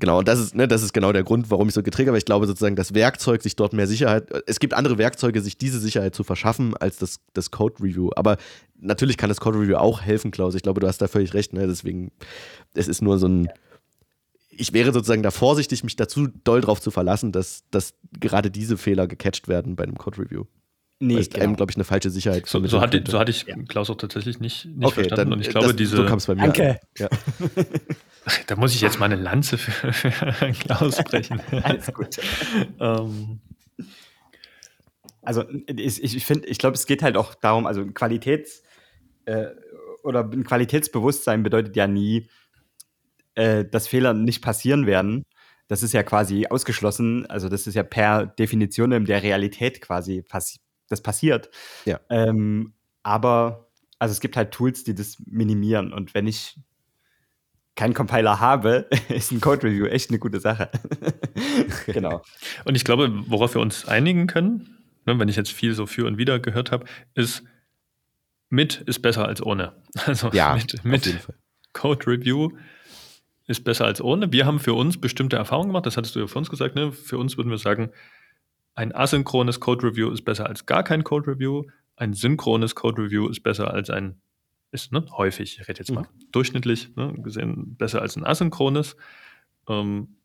Genau, 0.00 0.20
und 0.20 0.28
das 0.28 0.38
ist, 0.38 0.54
ne, 0.54 0.68
das 0.68 0.82
ist 0.82 0.92
genau 0.92 1.12
der 1.12 1.24
Grund, 1.24 1.50
warum 1.50 1.68
ich 1.68 1.74
so 1.74 1.82
getriggert 1.82 2.12
habe. 2.12 2.18
Ich 2.18 2.24
glaube 2.24 2.46
sozusagen, 2.46 2.76
das 2.76 2.94
Werkzeug, 2.94 3.42
sich 3.42 3.56
dort 3.56 3.72
mehr 3.72 3.88
Sicherheit, 3.88 4.28
es 4.46 4.60
gibt 4.60 4.74
andere 4.74 4.96
Werkzeuge, 4.96 5.40
sich 5.40 5.58
diese 5.58 5.80
Sicherheit 5.80 6.14
zu 6.14 6.22
verschaffen, 6.22 6.76
als 6.76 6.98
das, 6.98 7.20
das 7.32 7.50
Code-Review. 7.50 8.10
Aber 8.14 8.36
natürlich 8.78 9.16
kann 9.16 9.28
das 9.28 9.40
Code-Review 9.40 9.76
auch 9.76 10.00
helfen, 10.00 10.30
Klaus. 10.30 10.54
Ich 10.54 10.62
glaube, 10.62 10.80
du 10.80 10.86
hast 10.86 10.98
da 10.98 11.08
völlig 11.08 11.34
recht. 11.34 11.52
Ne? 11.52 11.66
Deswegen, 11.66 12.12
es 12.74 12.86
ist 12.86 13.02
nur 13.02 13.18
so 13.18 13.26
ein, 13.26 13.48
ich 14.50 14.72
wäre 14.72 14.92
sozusagen 14.92 15.24
da 15.24 15.32
vorsichtig, 15.32 15.82
mich 15.82 15.96
dazu 15.96 16.28
doll 16.44 16.60
drauf 16.60 16.80
zu 16.80 16.92
verlassen, 16.92 17.32
dass, 17.32 17.64
dass 17.72 17.94
gerade 18.20 18.52
diese 18.52 18.76
Fehler 18.76 19.08
gecatcht 19.08 19.48
werden 19.48 19.74
bei 19.74 19.82
einem 19.82 19.98
Code-Review. 19.98 20.44
Nee, 21.00 21.16
Weil 21.16 21.24
genau. 21.24 21.44
einem, 21.44 21.56
glaube 21.56 21.70
ich, 21.70 21.76
eine 21.76 21.84
falsche 21.84 22.10
Sicherheit 22.10 22.46
so, 22.46 22.64
so, 22.66 22.80
hatte, 22.80 23.02
so 23.06 23.18
hatte 23.18 23.30
ich 23.30 23.46
ja. 23.46 23.54
Klaus 23.68 23.88
auch 23.88 23.96
tatsächlich 23.96 24.40
nicht, 24.40 24.64
nicht 24.64 24.84
okay, 24.84 24.94
verstanden. 24.94 25.30
Dann, 25.30 25.32
und 25.32 25.40
ich 25.40 25.48
glaube, 25.48 25.68
das, 25.68 25.76
diese. 25.76 25.96
So 25.96 26.06
kam 26.06 26.18
es 26.18 26.26
bei 26.26 26.34
mir. 26.34 26.42
Danke. 26.42 26.80
Ja. 26.98 27.08
Da 28.46 28.56
muss 28.56 28.74
ich 28.74 28.80
jetzt 28.80 28.98
mal 28.98 29.06
eine 29.06 29.16
Lanze 29.16 29.58
für, 29.58 29.92
für 30.32 30.52
Klaus 30.52 30.98
sprechen. 30.98 31.40
Alles 31.62 31.92
gut. 31.92 32.16
ähm. 32.80 33.40
Also 35.22 35.44
ich, 35.66 36.02
ich 36.02 36.24
finde, 36.24 36.48
ich 36.48 36.58
glaube, 36.58 36.74
es 36.74 36.86
geht 36.86 37.02
halt 37.02 37.16
auch 37.16 37.34
darum, 37.34 37.66
also 37.66 37.82
Qualitäts- 37.82 38.62
äh, 39.26 39.48
oder 40.02 40.24
ein 40.24 40.44
Qualitätsbewusstsein 40.44 41.42
bedeutet 41.42 41.76
ja 41.76 41.86
nie, 41.86 42.28
äh, 43.34 43.64
dass 43.64 43.88
Fehler 43.88 44.14
nicht 44.14 44.42
passieren 44.42 44.86
werden. 44.86 45.24
Das 45.66 45.82
ist 45.82 45.92
ja 45.92 46.02
quasi 46.02 46.46
ausgeschlossen. 46.46 47.26
Also 47.26 47.48
das 47.48 47.66
ist 47.66 47.74
ja 47.74 47.82
per 47.82 48.26
Definition 48.26 48.92
in 48.92 49.04
der 49.04 49.22
Realität 49.22 49.82
quasi 49.82 50.22
passi 50.22 50.58
das 50.88 51.02
passiert. 51.02 51.50
Ja. 51.84 52.00
Ähm, 52.08 52.72
aber 53.02 53.68
also 53.98 54.12
es 54.12 54.20
gibt 54.20 54.36
halt 54.36 54.52
Tools, 54.52 54.84
die 54.84 54.94
das 54.94 55.18
minimieren. 55.26 55.92
Und 55.92 56.14
wenn 56.14 56.26
ich 56.26 56.58
keinen 57.78 57.94
Compiler 57.94 58.40
habe, 58.40 58.88
ist 59.08 59.30
ein 59.30 59.40
Code 59.40 59.68
Review 59.68 59.86
echt 59.86 60.10
eine 60.10 60.18
gute 60.18 60.40
Sache. 60.40 60.68
genau. 61.86 62.22
Und 62.64 62.74
ich 62.74 62.84
glaube, 62.84 63.10
worauf 63.28 63.54
wir 63.54 63.62
uns 63.62 63.86
einigen 63.86 64.26
können, 64.26 64.78
ne, 65.06 65.16
wenn 65.18 65.28
ich 65.28 65.36
jetzt 65.36 65.52
viel 65.52 65.72
so 65.74 65.86
für 65.86 66.06
und 66.06 66.18
wieder 66.18 66.40
gehört 66.40 66.72
habe, 66.72 66.86
ist, 67.14 67.44
mit 68.50 68.76
ist 68.86 69.00
besser 69.00 69.26
als 69.26 69.40
ohne. 69.40 69.74
Also 70.06 70.30
ja, 70.32 70.56
mit, 70.56 70.84
mit 70.84 71.28
Code 71.72 72.06
Review 72.08 72.50
ist 73.46 73.62
besser 73.62 73.84
als 73.84 74.02
ohne. 74.02 74.32
Wir 74.32 74.44
haben 74.44 74.58
für 74.58 74.74
uns 74.74 75.00
bestimmte 75.00 75.36
Erfahrungen 75.36 75.68
gemacht, 75.68 75.86
das 75.86 75.96
hattest 75.96 76.16
du 76.16 76.20
ja 76.20 76.26
für 76.26 76.38
uns 76.38 76.50
gesagt, 76.50 76.74
ne? 76.74 76.90
für 76.90 77.16
uns 77.16 77.36
würden 77.36 77.50
wir 77.50 77.58
sagen, 77.58 77.90
ein 78.74 78.92
asynchrones 78.92 79.60
Code 79.60 79.86
Review 79.86 80.10
ist 80.10 80.22
besser 80.22 80.46
als 80.46 80.66
gar 80.66 80.82
kein 80.82 81.04
Code 81.04 81.30
Review, 81.30 81.62
ein 81.94 82.12
synchrones 82.12 82.74
Code 82.74 83.02
Review 83.02 83.28
ist 83.28 83.42
besser 83.42 83.72
als 83.72 83.88
ein 83.88 84.20
ist 84.70 84.92
ne, 84.92 85.04
häufig, 85.12 85.58
ich 85.58 85.68
rede 85.68 85.78
jetzt 85.78 85.92
mal 85.92 86.02
mhm. 86.02 86.30
durchschnittlich 86.32 86.94
ne, 86.96 87.14
gesehen, 87.18 87.76
besser 87.76 88.02
als 88.02 88.16
ein 88.16 88.24
asynchrones. 88.24 88.96
Ähm, 89.68 90.16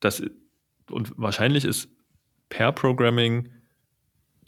das 0.00 0.22
Und 0.90 1.12
wahrscheinlich 1.16 1.64
ist 1.64 1.88
Pair-Programming 2.48 3.48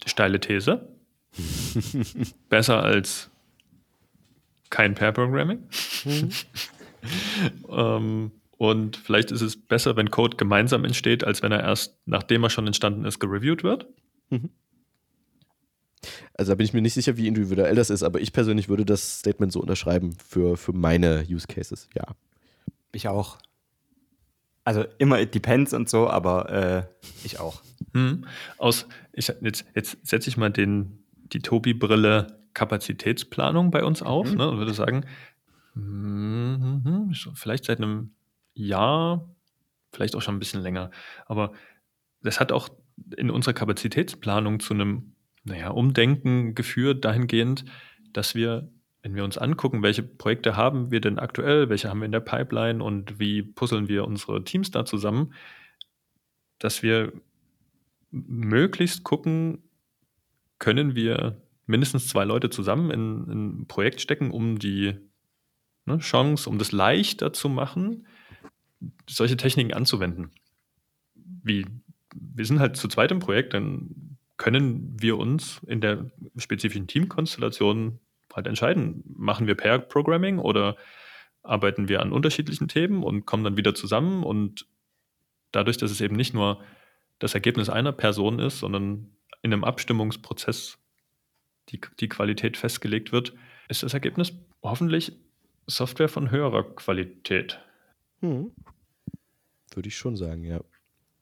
steile 0.05 0.41
These. 0.41 0.89
Besser 2.49 2.83
als 2.83 3.31
kein 4.71 4.95
Pair-Programming. 4.95 5.63
Mhm. 6.05 6.31
ähm, 7.69 8.31
und 8.57 8.97
vielleicht 8.97 9.31
ist 9.31 9.41
es 9.41 9.61
besser, 9.61 9.97
wenn 9.97 10.11
Code 10.11 10.37
gemeinsam 10.37 10.85
entsteht, 10.85 11.25
als 11.25 11.43
wenn 11.43 11.53
er 11.53 11.61
erst, 11.61 11.97
nachdem 12.07 12.45
er 12.45 12.51
schon 12.51 12.67
entstanden 12.67 13.05
ist, 13.05 13.19
gereviewt 13.19 13.63
wird. 13.63 13.87
Mhm. 14.31 14.51
Also 16.35 16.53
da 16.53 16.57
bin 16.57 16.65
ich 16.65 16.73
mir 16.73 16.83
nicht 16.83 16.95
sicher, 16.95 17.17
wie 17.17 17.29
individuell 17.29 17.75
das 17.75 17.91
ist, 17.91 18.03
aber 18.03 18.21
ich 18.21 18.33
persönlich 18.33 18.69
würde 18.69 18.85
das 18.85 19.21
Statement 19.21 19.53
so 19.53 19.61
unterschreiben 19.61 20.17
für, 20.25 20.57
für 20.57 20.73
meine 20.73 21.25
Use 21.29 21.47
Cases, 21.47 21.89
ja. 21.95 22.05
Ich 22.93 23.09
auch. 23.09 23.39
Also 24.65 24.85
immer 24.99 25.21
it 25.21 25.35
depends 25.35 25.75
und 25.75 25.89
so, 25.89 26.09
aber 26.09 26.51
äh, 26.51 26.83
ich 27.25 27.39
auch. 27.39 27.63
Hm. 27.93 28.25
Aus, 28.57 28.87
ich, 29.13 29.33
jetzt, 29.41 29.65
jetzt 29.75 29.99
setze 30.07 30.31
ich 30.31 30.37
mal 30.37 30.51
den, 30.51 31.05
die 31.33 31.41
Tobi-Brille 31.41 32.39
Kapazitätsplanung 32.55 33.71
bei 33.71 33.85
uns 33.85 34.01
auf 34.01 34.31
mhm. 34.31 34.39
ne, 34.39 34.49
und 34.49 34.59
würde 34.59 34.73
sagen, 34.73 35.05
mm, 35.75 37.13
vielleicht 37.35 37.65
seit 37.65 37.79
einem 37.79 38.15
Jahr, 38.55 39.29
vielleicht 39.93 40.17
auch 40.17 40.23
schon 40.23 40.37
ein 40.37 40.39
bisschen 40.39 40.63
länger, 40.63 40.91
aber 41.27 41.53
das 42.23 42.41
hat 42.41 42.53
auch 42.53 42.69
in 43.17 43.31
unserer 43.31 43.55
Kapazitätsplanung 43.55 44.61
zu 44.61 44.73
einem 44.73 45.14
naja, 45.45 45.71
Umdenken 45.71 46.55
geführt, 46.55 47.05
dahingehend, 47.05 47.65
dass 48.13 48.35
wir, 48.35 48.71
wenn 49.03 49.15
wir 49.15 49.25
uns 49.25 49.39
angucken, 49.39 49.83
welche 49.83 50.03
Projekte 50.03 50.57
haben 50.57 50.91
wir 50.91 51.01
denn 51.01 51.19
aktuell, 51.19 51.69
welche 51.69 51.91
haben 51.91 52.01
wir 52.01 52.07
in 52.07 52.13
der 52.13 52.21
Pipeline 52.21 52.83
und 52.83 53.19
wie 53.19 53.43
puzzeln 53.43 53.89
wir 53.89 54.07
unsere 54.07 54.43
Teams 54.45 54.71
da 54.71 54.85
zusammen, 54.85 55.35
dass 56.59 56.83
wir 56.83 57.13
möglichst 58.11 59.05
gucken, 59.05 59.63
können 60.59 60.95
wir 60.95 61.43
mindestens 61.67 62.09
zwei 62.09 62.25
Leute 62.25 62.49
zusammen 62.49 62.91
in, 62.91 63.31
in 63.31 63.61
ein 63.61 63.67
Projekt 63.67 64.01
stecken, 64.01 64.31
um 64.31 64.59
die 64.59 64.95
ne, 65.85 65.99
Chance, 65.99 66.49
um 66.49 66.59
das 66.59 66.73
leichter 66.73 67.33
zu 67.33 67.49
machen, 67.49 68.07
solche 69.09 69.37
Techniken 69.37 69.75
anzuwenden. 69.75 70.31
Wie 71.15 71.67
wir 72.15 72.45
sind 72.45 72.61
halt 72.61 72.77
zu 72.77 72.89
zweit 72.89 73.11
im 73.11 73.19
Projekt, 73.19 73.55
dann 73.55 74.14
können 74.37 74.97
wir 75.01 75.17
uns 75.17 75.61
in 75.67 75.81
der 75.81 76.11
spezifischen 76.37 76.87
Teamkonstellation 76.87 78.01
halt 78.33 78.47
entscheiden, 78.47 79.05
machen 79.07 79.47
wir 79.47 79.55
Pair-Programming 79.55 80.39
oder 80.39 80.77
arbeiten 81.43 81.89
wir 81.89 82.01
an 82.01 82.13
unterschiedlichen 82.13 82.69
Themen 82.69 83.03
und 83.03 83.27
kommen 83.27 83.45
dann 83.45 83.57
wieder 83.57 83.75
zusammen 83.75 84.25
und 84.25 84.67
dadurch, 85.53 85.77
dass 85.77 85.91
es 85.91 86.01
eben 86.01 86.17
nicht 86.17 86.35
nur 86.35 86.63
das 87.19 87.35
Ergebnis 87.35 87.69
einer 87.69 87.93
Person 87.93 88.39
ist, 88.41 88.59
sondern 88.59 89.11
in 89.43 89.53
einem 89.53 89.63
Abstimmungsprozess 89.63 90.79
die, 91.69 91.81
die 92.01 92.09
Qualität 92.09 92.57
festgelegt 92.57 93.13
wird, 93.13 93.35
ist 93.69 93.83
das 93.83 93.95
Ergebnis 93.95 94.33
hoffentlich 94.63 95.13
Software 95.67 96.09
von 96.09 96.31
höherer 96.31 96.75
Qualität. 96.75 97.61
Hm. 98.21 98.53
Würde 99.75 99.89
ich 99.89 99.97
schon 99.97 100.17
sagen, 100.17 100.45
ja. 100.45 100.61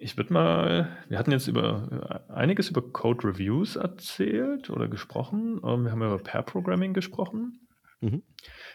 Ich 0.03 0.17
würde 0.17 0.33
mal, 0.33 0.89
wir 1.09 1.17
hatten 1.17 1.31
jetzt 1.31 1.47
über 1.47 2.25
äh, 2.29 2.33
einiges 2.33 2.69
über 2.69 2.83
Code 2.83 3.29
Reviews 3.29 3.77
erzählt 3.77 4.69
oder 4.69 4.89
gesprochen. 4.89 5.61
Ähm, 5.65 5.85
wir 5.85 5.93
haben 5.93 6.03
über 6.03 6.19
Pair 6.19 6.43
Programming 6.43 6.93
gesprochen. 6.93 7.61
Mhm. 8.01 8.25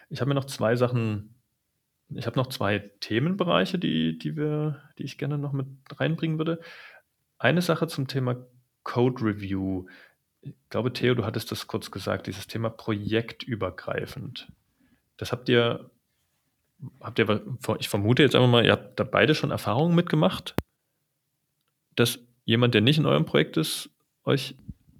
Ich 0.07 0.21
habe 0.21 0.29
mir 0.29 0.35
noch 0.35 0.45
zwei 0.45 0.77
Sachen, 0.77 1.35
ich 2.07 2.27
habe 2.27 2.37
noch 2.37 2.47
zwei 2.47 2.79
Themenbereiche, 3.01 3.77
die, 3.77 4.17
die, 4.17 4.37
wir, 4.37 4.81
die 4.97 5.03
ich 5.03 5.17
gerne 5.17 5.37
noch 5.37 5.51
mit 5.51 5.67
reinbringen 5.97 6.37
würde. 6.37 6.61
Eine 7.37 7.61
Sache 7.61 7.87
zum 7.87 8.07
Thema 8.07 8.37
Code 8.83 9.21
Review. 9.21 9.85
Ich 10.39 10.55
glaube, 10.69 10.93
Theo, 10.93 11.13
du 11.13 11.25
hattest 11.25 11.51
das 11.51 11.67
kurz 11.67 11.91
gesagt, 11.91 12.27
dieses 12.27 12.47
Thema 12.47 12.69
projektübergreifend. 12.69 14.47
Das 15.17 15.33
habt 15.33 15.49
ihr, 15.49 15.91
habt 17.01 17.19
ihr, 17.19 17.41
ich 17.79 17.89
vermute 17.89 18.23
jetzt 18.23 18.33
einfach 18.33 18.47
mal, 18.47 18.65
ihr 18.65 18.71
habt 18.71 18.97
da 18.97 19.03
beide 19.03 19.35
schon 19.35 19.51
Erfahrungen 19.51 19.93
mitgemacht 19.93 20.55
dass 21.99 22.19
jemand, 22.45 22.73
der 22.73 22.81
nicht 22.81 22.97
in 22.97 23.05
eurem 23.05 23.25
Projekt 23.25 23.57
ist, 23.57 23.89
euch 24.23 24.55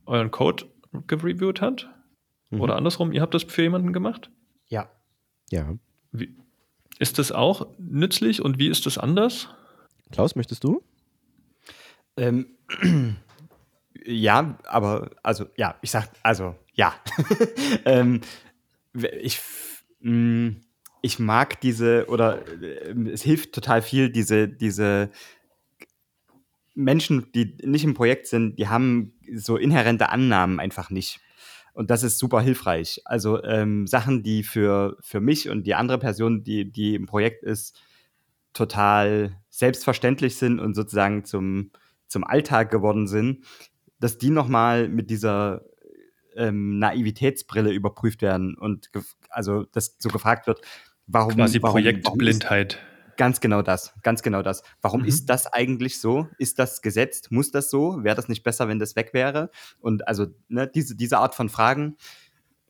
euren 0.05 0.31
Code 0.31 0.65
gereviewt 1.07 1.61
hat? 1.61 1.89
Mhm. 2.49 2.61
Oder 2.61 2.75
andersrum, 2.75 3.11
ihr 3.11 3.21
habt 3.21 3.33
das 3.33 3.43
für 3.43 3.61
jemanden 3.61 3.93
gemacht? 3.93 4.29
Ja. 4.67 4.89
Ja. 5.49 5.77
Wie, 6.11 6.35
ist 6.99 7.19
das 7.19 7.31
auch 7.31 7.67
nützlich 7.77 8.41
und 8.41 8.59
wie 8.59 8.67
ist 8.67 8.85
das 8.85 8.97
anders? 8.97 9.49
Klaus, 10.11 10.35
möchtest 10.35 10.63
du? 10.63 10.83
Ähm, 12.15 12.57
ja, 14.05 14.57
aber 14.65 15.11
also 15.21 15.45
ja, 15.55 15.75
ich 15.81 15.91
sag 15.91 16.09
also 16.23 16.55
ja. 16.73 16.93
ähm, 17.85 18.21
ich, 19.21 19.39
mh, 19.99 20.11
mm, 20.11 20.61
ich 21.01 21.19
mag 21.19 21.61
diese 21.61 22.07
oder 22.07 22.41
äh, 22.61 22.93
es 23.11 23.21
hilft 23.21 23.53
total 23.53 23.81
viel 23.81 24.09
diese 24.09 24.47
diese 24.47 25.11
Menschen, 26.77 27.31
die 27.33 27.57
nicht 27.63 27.83
im 27.83 27.95
Projekt 27.95 28.27
sind, 28.27 28.57
die 28.59 28.67
haben 28.67 29.13
so 29.35 29.57
inhärente 29.57 30.09
Annahmen 30.09 30.59
einfach 30.59 30.89
nicht. 30.89 31.19
Und 31.73 31.89
das 31.89 32.03
ist 32.03 32.19
super 32.19 32.41
hilfreich. 32.41 33.01
Also 33.05 33.43
ähm, 33.43 33.87
Sachen, 33.87 34.23
die 34.23 34.43
für, 34.43 34.97
für 35.01 35.19
mich 35.19 35.49
und 35.49 35.65
die 35.65 35.75
andere 35.75 35.97
Person, 35.97 36.43
die, 36.43 36.71
die 36.71 36.95
im 36.95 37.05
Projekt 37.05 37.43
ist, 37.43 37.79
total 38.53 39.37
selbstverständlich 39.49 40.37
sind 40.37 40.59
und 40.59 40.75
sozusagen 40.75 41.25
zum, 41.25 41.71
zum 42.07 42.23
Alltag 42.23 42.71
geworden 42.71 43.07
sind, 43.07 43.45
dass 43.99 44.17
die 44.17 44.29
nochmal 44.29 44.87
mit 44.87 45.09
dieser 45.09 45.63
ähm, 46.35 46.79
Naivitätsbrille 46.79 47.71
überprüft 47.71 48.21
werden 48.21 48.55
und 48.55 48.89
also 49.29 49.63
dass 49.63 49.95
so 49.99 50.09
gefragt 50.09 50.47
wird, 50.47 50.61
warum. 51.07 51.35
Quasi 51.35 51.61
warum, 51.61 51.73
Projektblindheit. 51.73 52.79
Ganz 53.17 53.41
genau 53.41 53.63
das, 53.63 53.93
ganz 54.03 54.21
genau 54.21 54.43
das. 54.43 54.61
Warum 54.81 55.01
mhm. 55.01 55.07
ist 55.07 55.25
das 55.25 55.47
eigentlich 55.47 55.99
so? 55.99 56.27
Ist 56.37 56.59
das 56.59 56.81
gesetzt? 56.81 57.31
Muss 57.31 57.51
das 57.51 57.69
so? 57.69 58.03
Wäre 58.03 58.15
das 58.15 58.29
nicht 58.29 58.43
besser, 58.43 58.67
wenn 58.67 58.79
das 58.79 58.95
weg 58.95 59.13
wäre? 59.13 59.49
Und 59.79 60.07
also 60.07 60.27
ne, 60.47 60.67
diese, 60.67 60.95
diese 60.95 61.17
Art 61.17 61.33
von 61.33 61.49
Fragen, 61.49 61.97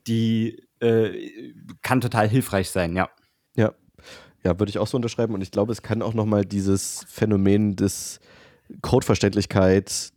die 0.08 0.64
äh, 0.80 1.54
kann 1.82 2.00
total 2.00 2.30
hilfreich 2.30 2.70
sein, 2.70 2.96
ja. 2.96 3.10
Ja, 3.56 3.74
ja, 4.44 4.58
würde 4.58 4.70
ich 4.70 4.80
auch 4.80 4.88
so 4.88 4.96
unterschreiben. 4.96 5.34
Und 5.34 5.42
ich 5.42 5.52
glaube, 5.52 5.74
es 5.74 5.82
kann 5.82 6.02
auch 6.02 6.14
nochmal 6.14 6.46
dieses 6.46 7.04
Phänomen 7.10 7.76
des 7.76 8.20
Codeverständlichkeit, 8.82 10.12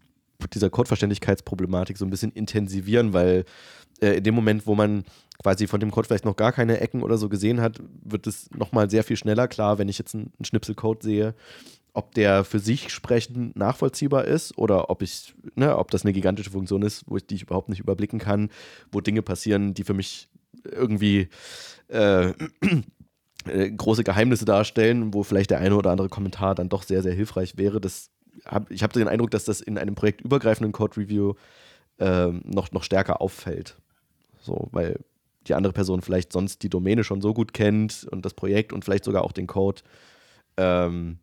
dieser 0.55 0.71
Codeverständlichkeitsproblematik 0.71 1.99
so 1.99 2.05
ein 2.05 2.11
bisschen 2.11 2.33
intensivieren, 2.33 3.13
weil 3.13 3.45
äh, 4.01 4.17
in 4.17 4.25
dem 4.25 4.35
Moment, 4.35 4.67
wo 4.67 4.75
man 4.75 5.05
quasi 5.43 5.67
von 5.67 5.81
dem 5.81 5.91
Code 5.91 6.07
vielleicht 6.07 6.25
noch 6.25 6.37
gar 6.37 6.53
keine 6.53 6.81
Ecken 6.81 7.03
oder 7.03 7.17
so 7.19 7.29
gesehen 7.29 7.61
hat, 7.61 7.81
wird 8.05 8.27
es 8.27 8.51
nochmal 8.51 8.91
sehr 8.91 9.05
viel 9.05 9.17
schneller 9.17 9.49
klar, 9.49 9.79
wenn 9.79 9.89
ich 9.89 9.99
jetzt 9.99 10.15
einen, 10.15 10.33
einen 10.39 10.45
Schnipselcode 10.45 11.03
sehe, 11.03 11.35
ob 11.93 12.15
der 12.15 12.45
für 12.45 12.59
sich 12.59 12.91
sprechend 12.91 13.57
nachvollziehbar 13.57 14.25
ist 14.25 14.57
oder 14.59 14.91
ob 14.91 15.03
ich, 15.03 15.35
ne, 15.55 15.77
ob 15.77 15.91
das 15.91 16.05
eine 16.05 16.13
gigantische 16.13 16.51
Funktion 16.51 16.83
ist, 16.83 17.05
wo 17.07 17.17
ich 17.17 17.27
die 17.27 17.35
ich 17.37 17.43
überhaupt 17.43 17.69
nicht 17.69 17.81
überblicken 17.81 18.19
kann, 18.19 18.51
wo 18.93 19.01
Dinge 19.01 19.23
passieren, 19.23 19.75
die 19.75 19.85
für 19.85 19.95
mich 19.95 20.29
irgendwie 20.65 21.29
äh, 21.89 22.33
äh, 23.47 23.71
große 23.71 24.05
Geheimnisse 24.05 24.45
darstellen, 24.45 25.15
wo 25.15 25.23
vielleicht 25.23 25.51
der 25.51 25.59
eine 25.59 25.77
oder 25.77 25.91
andere 25.91 26.09
Kommentar 26.09 26.55
dann 26.55 26.69
doch 26.69 26.83
sehr, 26.83 27.03
sehr 27.03 27.15
hilfreich 27.15 27.57
wäre. 27.57 27.81
Das 27.81 28.11
hab, 28.45 28.71
ich 28.71 28.83
habe 28.83 28.93
den 28.93 29.09
Eindruck, 29.09 29.31
dass 29.31 29.45
das 29.45 29.61
in 29.61 29.79
einem 29.79 29.95
projektübergreifenden 29.95 30.73
Code-Review 30.73 31.35
äh, 31.99 32.29
noch, 32.29 32.73
noch 32.73 32.85
stärker 32.85 33.21
auffällt. 33.21 33.80
So, 34.51 34.69
weil 34.73 34.99
die 35.47 35.55
andere 35.55 35.73
Person 35.73 36.03
vielleicht 36.03 36.33
sonst 36.33 36.65
die 36.65 36.69
Domäne 36.69 37.05
schon 37.05 37.21
so 37.21 37.33
gut 37.33 37.55
kennt 37.55 38.05
und 38.11 38.25
das 38.25 38.35
Projekt 38.35 38.73
und 38.73 38.85
vielleicht 38.85 39.05
sogar 39.05 39.23
auch 39.23 39.31
den 39.31 39.47
Code, 39.47 39.83
ähm, 40.57 41.19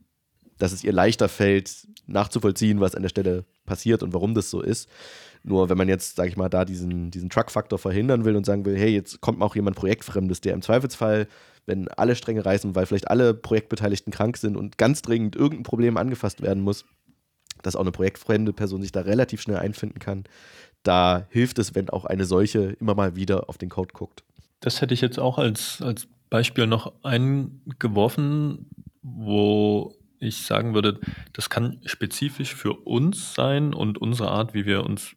dass 0.57 0.71
es 0.71 0.83
ihr 0.83 0.93
leichter 0.93 1.27
fällt, 1.27 1.87
nachzuvollziehen, 2.07 2.79
was 2.79 2.95
an 2.95 3.01
der 3.01 3.09
Stelle 3.09 3.43
passiert 3.65 4.01
und 4.01 4.13
warum 4.13 4.33
das 4.33 4.49
so 4.49 4.61
ist. 4.61 4.89
Nur 5.43 5.69
wenn 5.69 5.77
man 5.77 5.89
jetzt, 5.89 6.15
sage 6.15 6.29
ich 6.29 6.37
mal, 6.37 6.47
da 6.47 6.63
diesen, 6.63 7.11
diesen 7.11 7.29
Truck-Faktor 7.29 7.77
verhindern 7.77 8.23
will 8.23 8.37
und 8.37 8.45
sagen 8.45 8.65
will, 8.65 8.77
hey, 8.77 8.89
jetzt 8.89 9.19
kommt 9.19 9.39
mal 9.39 9.45
auch 9.45 9.55
jemand 9.55 9.75
Projektfremdes, 9.75 10.39
der 10.39 10.53
im 10.53 10.61
Zweifelsfall, 10.61 11.27
wenn 11.65 11.89
alle 11.89 12.15
Stränge 12.15 12.45
reißen, 12.45 12.75
weil 12.75 12.85
vielleicht 12.85 13.09
alle 13.09 13.33
Projektbeteiligten 13.33 14.13
krank 14.13 14.37
sind 14.37 14.55
und 14.55 14.77
ganz 14.77 15.01
dringend 15.01 15.35
irgendein 15.35 15.63
Problem 15.63 15.97
angefasst 15.97 16.41
werden 16.41 16.63
muss, 16.63 16.85
dass 17.63 17.75
auch 17.75 17.81
eine 17.81 17.91
projektfremde 17.91 18.53
Person 18.53 18.81
sich 18.81 18.91
da 18.91 19.01
relativ 19.01 19.41
schnell 19.41 19.57
einfinden 19.57 19.99
kann, 19.99 20.23
da 20.83 21.27
hilft 21.29 21.59
es, 21.59 21.75
wenn 21.75 21.89
auch 21.89 22.05
eine 22.05 22.25
solche 22.25 22.75
immer 22.79 22.95
mal 22.95 23.15
wieder 23.15 23.49
auf 23.49 23.57
den 23.57 23.69
Code 23.69 23.93
guckt. 23.93 24.23
Das 24.59 24.81
hätte 24.81 24.93
ich 24.93 25.01
jetzt 25.01 25.19
auch 25.19 25.37
als, 25.37 25.81
als 25.81 26.07
Beispiel 26.29 26.67
noch 26.67 26.93
eingeworfen, 27.03 28.69
wo 29.01 29.95
ich 30.19 30.43
sagen 30.43 30.73
würde, 30.73 30.99
das 31.33 31.49
kann 31.49 31.79
spezifisch 31.85 32.55
für 32.55 32.73
uns 32.73 33.33
sein 33.33 33.73
und 33.73 33.99
unsere 33.99 34.31
Art, 34.31 34.53
wie 34.53 34.65
wir 34.65 34.83
uns 34.83 35.15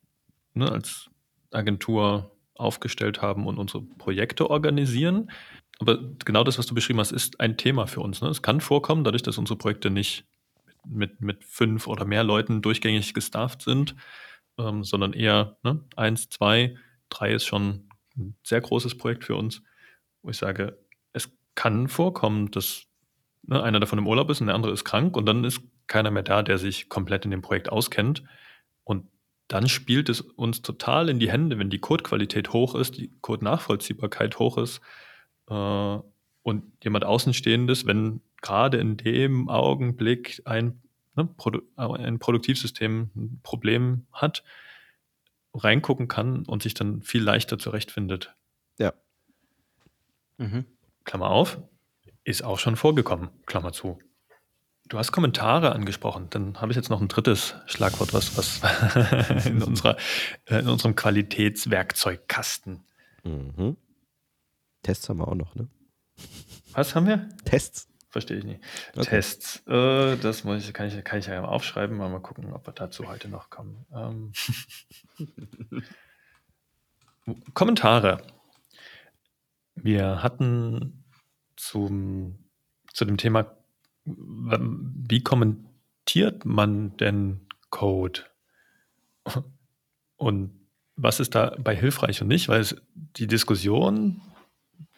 ne, 0.55 0.71
als 0.71 1.11
Agentur 1.51 2.37
aufgestellt 2.55 3.23
haben 3.23 3.47
und 3.47 3.59
unsere 3.59 3.83
Projekte 3.83 4.51
organisieren. 4.51 5.31
Aber 5.79 5.99
genau 6.25 6.45
das, 6.45 6.59
was 6.59 6.67
du 6.67 6.75
beschrieben 6.75 7.01
hast, 7.01 7.11
ist 7.11 7.41
ein 7.41 7.57
Thema 7.57 7.87
für 7.87 8.01
uns. 8.01 8.21
Ne? 8.21 8.29
Es 8.29 8.43
kann 8.43 8.61
vorkommen, 8.61 9.03
dadurch, 9.03 9.23
dass 9.23 9.39
unsere 9.39 9.57
Projekte 9.57 9.91
nicht 9.91 10.27
mit, 10.87 11.21
mit 11.21 11.45
fünf 11.45 11.87
oder 11.87 12.05
mehr 12.05 12.25
Leuten 12.25 12.63
durchgängig 12.63 13.15
gestafft 13.15 13.63
sind, 13.63 13.95
ähm, 14.59 14.85
sondern 14.85 15.13
eher 15.13 15.57
ne, 15.63 15.85
eins, 15.97 16.29
zwei, 16.29 16.77
drei 17.09 17.33
ist 17.33 17.47
schon 17.47 17.89
ein 18.17 18.37
sehr 18.43 18.61
großes 18.61 18.97
Projekt 18.99 19.25
für 19.25 19.37
uns, 19.37 19.63
wo 20.23 20.31
ich 20.31 20.37
sage, 20.37 20.79
es 21.13 21.31
kann 21.55 21.89
vorkommen, 21.89 22.51
dass 22.51 22.87
ne, 23.43 23.63
einer 23.63 23.81
davon 23.81 23.99
im 23.99 24.07
Urlaub 24.07 24.31
ist 24.31 24.41
und 24.41 24.47
der 24.47 24.57
andere 24.57 24.73
ist 24.73 24.85
krank 24.85 25.17
und 25.17 25.27
dann 25.27 25.45
ist 25.45 25.61
keiner 25.87 26.11
mehr 26.11 26.23
da, 26.23 26.43
der 26.43 26.59
sich 26.59 26.89
komplett 26.89 27.25
in 27.25 27.31
dem 27.31 27.43
Projekt 27.43 27.71
auskennt. 27.71 28.23
Und 28.85 29.07
dann 29.49 29.69
spielt 29.69 30.09
es 30.09 30.21
uns 30.21 30.63
total 30.63 31.09
in 31.09 31.19
die 31.19 31.31
Hände, 31.31 31.59
wenn 31.59 31.71
die 31.71 31.81
Codequalität 31.81 32.53
hoch 32.53 32.75
ist, 32.77 32.97
die 32.97 33.11
Code-Nachvollziehbarkeit 33.21 34.39
hoch 34.39 34.59
ist 34.59 34.81
äh, 35.49 35.99
und 36.43 36.65
jemand 36.85 37.05
Außenstehendes, 37.05 37.87
wenn 37.87 38.21
gerade 38.41 38.79
in 38.79 38.97
dem 38.97 39.49
Augenblick 39.49 40.43
ein, 40.45 40.83
ne, 41.17 41.27
Produ 41.37 41.61
ein 41.77 42.19
Produktivsystem 42.19 43.11
ein 43.15 43.41
Problem 43.43 44.07
hat, 44.13 44.43
reingucken 45.55 46.09
kann 46.09 46.45
und 46.47 46.63
sich 46.63 46.75
dann 46.75 47.03
viel 47.03 47.23
leichter 47.23 47.59
zurechtfindet. 47.59 48.35
Ja. 48.79 48.93
Mhm. 50.39 50.65
Klammer 51.05 51.31
auf, 51.31 51.59
ist 52.25 52.43
auch 52.43 52.59
schon 52.59 52.77
vorgekommen, 52.77 53.31
Klammer 53.47 53.73
zu. 53.73 53.99
Du 54.89 54.99
hast 54.99 55.13
Kommentare 55.13 55.73
angesprochen. 55.73 56.27
Dann 56.31 56.61
habe 56.61 56.73
ich 56.73 56.77
jetzt 56.77 56.91
noch 56.91 57.01
ein 57.01 57.07
drittes 57.07 57.55
Schlagwort, 57.67 58.13
was, 58.13 58.37
was 58.37 59.47
in, 59.47 59.63
unserer, 59.63 59.97
äh, 60.47 60.59
in 60.59 60.69
unserem 60.69 60.97
Qualitätswerkzeugkasten. 60.97 62.83
Mhm. 63.23 63.77
Tests 64.83 65.09
haben 65.09 65.19
wir 65.19 65.29
auch 65.29 65.37
noch, 65.37 65.55
ne? 65.55 65.69
Was 66.73 66.95
haben 66.95 67.07
wir? 67.07 67.29
Tests. 67.45 67.90
Verstehe 68.11 68.39
ich 68.39 68.45
nicht. 68.45 68.61
Okay. 68.97 69.07
Tests. 69.07 69.63
Äh, 69.67 70.17
das 70.17 70.45
muss 70.45 70.67
ich, 70.67 70.75
kann, 70.75 70.89
ich, 70.89 71.05
kann 71.05 71.21
ich 71.21 71.27
ja 71.27 71.41
mal 71.41 71.49
aufschreiben. 71.49 71.97
Mal, 71.97 72.09
mal 72.09 72.21
gucken, 72.21 72.53
ob 72.53 72.67
wir 72.67 72.73
dazu 72.73 73.09
heute 73.09 73.29
noch 73.29 73.51
kommen. 73.51 73.87
Ähm. 73.95 74.33
Kommentare. 77.55 78.23
Wir 79.77 80.23
hatten 80.23 81.05
zum, 81.57 82.39
zu 82.93 83.05
dem 83.05 83.17
Thema 83.17 83.57
wie 84.05 85.23
kommentiert 85.23 86.45
man 86.45 86.97
denn 86.97 87.47
Code? 87.71 88.23
Und 90.17 90.53
was 90.97 91.21
ist 91.21 91.35
dabei 91.35 91.77
hilfreich 91.77 92.21
und 92.21 92.29
nicht? 92.29 92.49
Weil 92.49 92.61
es 92.61 92.77
die 92.95 93.27
Diskussion, 93.27 94.21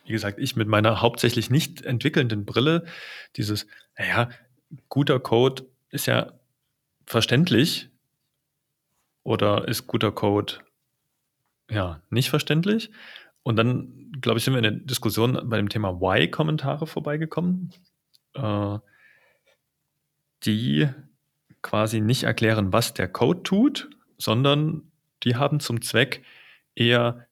wie 0.05 0.13
gesagt, 0.13 0.39
ich 0.39 0.57
mit 0.57 0.69
meiner 0.69 1.01
hauptsächlich 1.01 1.51
nicht 1.51 1.83
entwickelnden 1.83 2.45
Brille, 2.45 2.85
dieses, 3.37 3.67
naja, 3.97 4.31
guter 4.89 5.21
Code 5.21 5.65
ist 5.91 6.07
ja 6.07 6.33
verständlich 7.07 7.91
oder 9.23 9.69
ist 9.69 9.87
guter 9.87 10.13
Code 10.13 10.55
ja 11.71 12.01
nicht 12.11 12.31
verständlich? 12.31 12.91
Und 13.43 13.57
dann, 13.57 14.13
glaube 14.21 14.39
ich, 14.39 14.45
sind 14.45 14.55
wir 14.55 14.59
in 14.59 14.63
der 14.63 14.73
Diskussion 14.73 15.39
bei 15.45 15.57
dem 15.57 15.69
Thema 15.69 16.01
Why-Kommentare 16.01 16.87
vorbeigekommen. 16.87 17.73
Äh, 18.35 18.79
die 20.45 20.89
quasi 21.63 22.01
nicht 22.01 22.25
erklären, 22.25 22.73
was 22.73 22.95
der 22.95 23.09
Code 23.09 23.43
tut, 23.43 23.91
sondern 24.19 24.91
die 25.23 25.37
haben 25.37 25.61
zum 25.61 25.83
Zweck 25.83 26.25
eher 26.75 27.27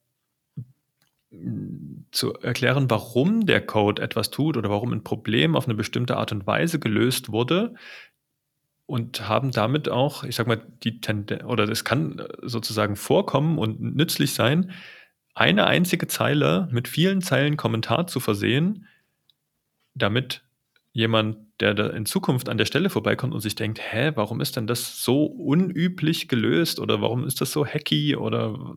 zu 2.10 2.34
erklären, 2.34 2.90
warum 2.90 3.46
der 3.46 3.64
Code 3.64 4.02
etwas 4.02 4.30
tut 4.30 4.56
oder 4.56 4.68
warum 4.68 4.92
ein 4.92 5.04
Problem 5.04 5.54
auf 5.54 5.66
eine 5.66 5.74
bestimmte 5.74 6.16
Art 6.16 6.32
und 6.32 6.46
Weise 6.46 6.80
gelöst 6.80 7.30
wurde 7.30 7.74
und 8.86 9.28
haben 9.28 9.52
damit 9.52 9.88
auch, 9.88 10.24
ich 10.24 10.34
sag 10.34 10.48
mal, 10.48 10.60
die 10.82 11.00
Tendenz, 11.00 11.44
oder 11.44 11.68
es 11.68 11.84
kann 11.84 12.20
sozusagen 12.42 12.96
vorkommen 12.96 13.58
und 13.58 13.80
nützlich 13.80 14.34
sein, 14.34 14.72
eine 15.34 15.68
einzige 15.68 16.08
Zeile 16.08 16.68
mit 16.72 16.88
vielen 16.88 17.22
Zeilen 17.22 17.56
Kommentar 17.56 18.08
zu 18.08 18.18
versehen, 18.18 18.88
damit 19.94 20.42
jemand, 20.92 21.36
der 21.60 21.74
da 21.74 21.86
in 21.90 22.06
Zukunft 22.06 22.48
an 22.48 22.58
der 22.58 22.64
Stelle 22.64 22.90
vorbeikommt 22.90 23.32
und 23.32 23.40
sich 23.40 23.54
denkt, 23.54 23.80
hä, 23.80 24.12
warum 24.16 24.40
ist 24.40 24.56
denn 24.56 24.66
das 24.66 25.04
so 25.04 25.24
unüblich 25.24 26.26
gelöst 26.26 26.80
oder 26.80 27.00
warum 27.00 27.24
ist 27.24 27.40
das 27.40 27.52
so 27.52 27.64
hacky 27.64 28.16
oder 28.16 28.74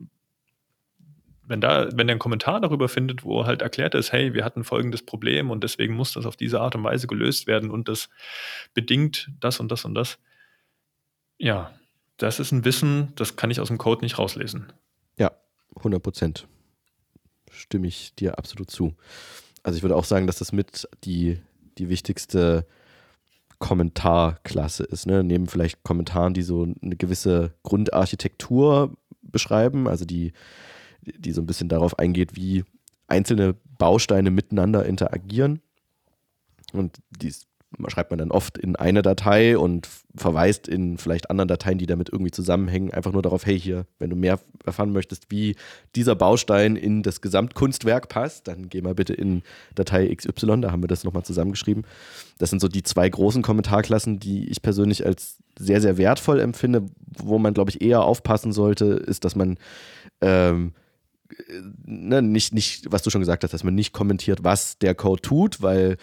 wenn 1.46 1.60
da, 1.60 1.88
wenn 1.94 2.06
der 2.06 2.14
einen 2.14 2.18
Kommentar 2.18 2.60
darüber 2.60 2.88
findet, 2.88 3.24
wo 3.24 3.44
halt 3.44 3.62
erklärt 3.62 3.94
ist, 3.94 4.12
hey, 4.12 4.34
wir 4.34 4.44
hatten 4.44 4.64
folgendes 4.64 5.02
Problem 5.02 5.50
und 5.50 5.64
deswegen 5.64 5.94
muss 5.94 6.12
das 6.12 6.26
auf 6.26 6.36
diese 6.36 6.60
Art 6.60 6.74
und 6.74 6.84
Weise 6.84 7.06
gelöst 7.06 7.46
werden 7.46 7.70
und 7.70 7.88
das 7.88 8.08
bedingt 8.72 9.30
das 9.40 9.60
und 9.60 9.70
das 9.70 9.84
und 9.84 9.94
das. 9.94 10.18
Ja, 11.38 11.72
das 12.16 12.40
ist 12.40 12.52
ein 12.52 12.64
Wissen, 12.64 13.12
das 13.16 13.36
kann 13.36 13.50
ich 13.50 13.60
aus 13.60 13.68
dem 13.68 13.78
Code 13.78 14.02
nicht 14.02 14.18
rauslesen. 14.18 14.72
Ja, 15.18 15.32
100 15.76 16.02
Prozent. 16.02 16.46
Stimme 17.50 17.86
ich 17.86 18.14
dir 18.14 18.38
absolut 18.38 18.70
zu. 18.70 18.94
Also 19.62 19.76
ich 19.76 19.82
würde 19.82 19.96
auch 19.96 20.04
sagen, 20.04 20.26
dass 20.26 20.38
das 20.38 20.52
mit 20.52 20.88
die 21.04 21.40
die 21.78 21.88
wichtigste 21.88 22.66
Kommentarklasse 23.58 24.84
ist. 24.84 25.06
Ne? 25.06 25.24
Neben 25.24 25.46
vielleicht 25.46 25.82
Kommentaren, 25.84 26.34
die 26.34 26.42
so 26.42 26.66
eine 26.82 26.96
gewisse 26.96 27.54
Grundarchitektur 27.62 28.94
beschreiben, 29.22 29.88
also 29.88 30.04
die, 30.04 30.32
die 31.04 31.32
so 31.32 31.40
ein 31.40 31.46
bisschen 31.46 31.68
darauf 31.68 31.98
eingeht, 31.98 32.36
wie 32.36 32.64
einzelne 33.06 33.54
Bausteine 33.78 34.30
miteinander 34.30 34.86
interagieren. 34.86 35.60
Und 36.72 36.98
die 37.10 37.32
schreibt 37.88 38.10
man 38.10 38.18
dann 38.18 38.30
oft 38.30 38.58
in 38.58 38.76
eine 38.76 39.02
Datei 39.02 39.58
und 39.58 39.88
verweist 40.14 40.68
in 40.68 40.98
vielleicht 40.98 41.30
anderen 41.30 41.48
Dateien, 41.48 41.78
die 41.78 41.86
damit 41.86 42.08
irgendwie 42.08 42.30
zusammenhängen, 42.30 42.92
einfach 42.92 43.12
nur 43.12 43.22
darauf, 43.22 43.46
hey, 43.46 43.58
hier, 43.58 43.86
wenn 43.98 44.10
du 44.10 44.16
mehr 44.16 44.38
erfahren 44.64 44.92
möchtest, 44.92 45.30
wie 45.30 45.56
dieser 45.96 46.14
Baustein 46.14 46.76
in 46.76 47.02
das 47.02 47.20
Gesamtkunstwerk 47.20 48.08
passt, 48.08 48.48
dann 48.48 48.68
geh 48.68 48.80
mal 48.80 48.94
bitte 48.94 49.12
in 49.12 49.42
Datei 49.74 50.14
XY, 50.14 50.60
da 50.60 50.70
haben 50.70 50.82
wir 50.82 50.88
das 50.88 51.04
nochmal 51.04 51.24
zusammengeschrieben. 51.24 51.84
Das 52.38 52.50
sind 52.50 52.60
so 52.60 52.68
die 52.68 52.82
zwei 52.82 53.08
großen 53.08 53.42
Kommentarklassen, 53.42 54.20
die 54.20 54.48
ich 54.48 54.62
persönlich 54.62 55.04
als 55.04 55.38
sehr, 55.58 55.80
sehr 55.80 55.98
wertvoll 55.98 56.40
empfinde, 56.40 56.86
wo 57.18 57.38
man, 57.38 57.54
glaube 57.54 57.70
ich, 57.70 57.80
eher 57.80 58.02
aufpassen 58.02 58.52
sollte, 58.52 58.86
ist, 58.86 59.24
dass 59.24 59.36
man 59.36 59.58
ähm, 60.20 60.72
ne, 61.84 62.22
nicht, 62.22 62.54
nicht, 62.54 62.90
was 62.90 63.02
du 63.02 63.10
schon 63.10 63.20
gesagt 63.20 63.44
hast, 63.44 63.52
dass 63.52 63.64
man 63.64 63.74
nicht 63.74 63.92
kommentiert, 63.92 64.44
was 64.44 64.78
der 64.78 64.94
Code 64.94 65.22
tut, 65.22 65.62
weil 65.62 65.96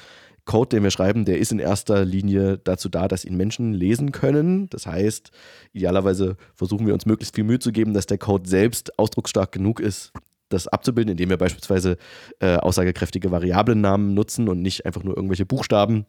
Code, 0.45 0.69
den 0.69 0.83
wir 0.83 0.91
schreiben, 0.91 1.25
der 1.25 1.37
ist 1.37 1.51
in 1.51 1.59
erster 1.59 2.03
Linie 2.03 2.57
dazu 2.57 2.89
da, 2.89 3.07
dass 3.07 3.25
ihn 3.25 3.37
Menschen 3.37 3.73
lesen 3.73 4.11
können. 4.11 4.69
Das 4.69 4.87
heißt, 4.87 5.31
idealerweise 5.73 6.35
versuchen 6.55 6.87
wir 6.87 6.93
uns 6.93 7.05
möglichst 7.05 7.35
viel 7.35 7.43
Mühe 7.43 7.59
zu 7.59 7.71
geben, 7.71 7.93
dass 7.93 8.07
der 8.07 8.17
Code 8.17 8.49
selbst 8.49 8.97
ausdrucksstark 8.97 9.51
genug 9.51 9.79
ist, 9.79 10.11
das 10.49 10.67
abzubilden, 10.67 11.11
indem 11.11 11.29
wir 11.29 11.37
beispielsweise 11.37 11.97
äh, 12.39 12.57
aussagekräftige 12.57 13.31
Variablennamen 13.31 14.13
nutzen 14.13 14.49
und 14.49 14.61
nicht 14.61 14.85
einfach 14.85 15.03
nur 15.03 15.15
irgendwelche 15.15 15.45
Buchstaben. 15.45 16.05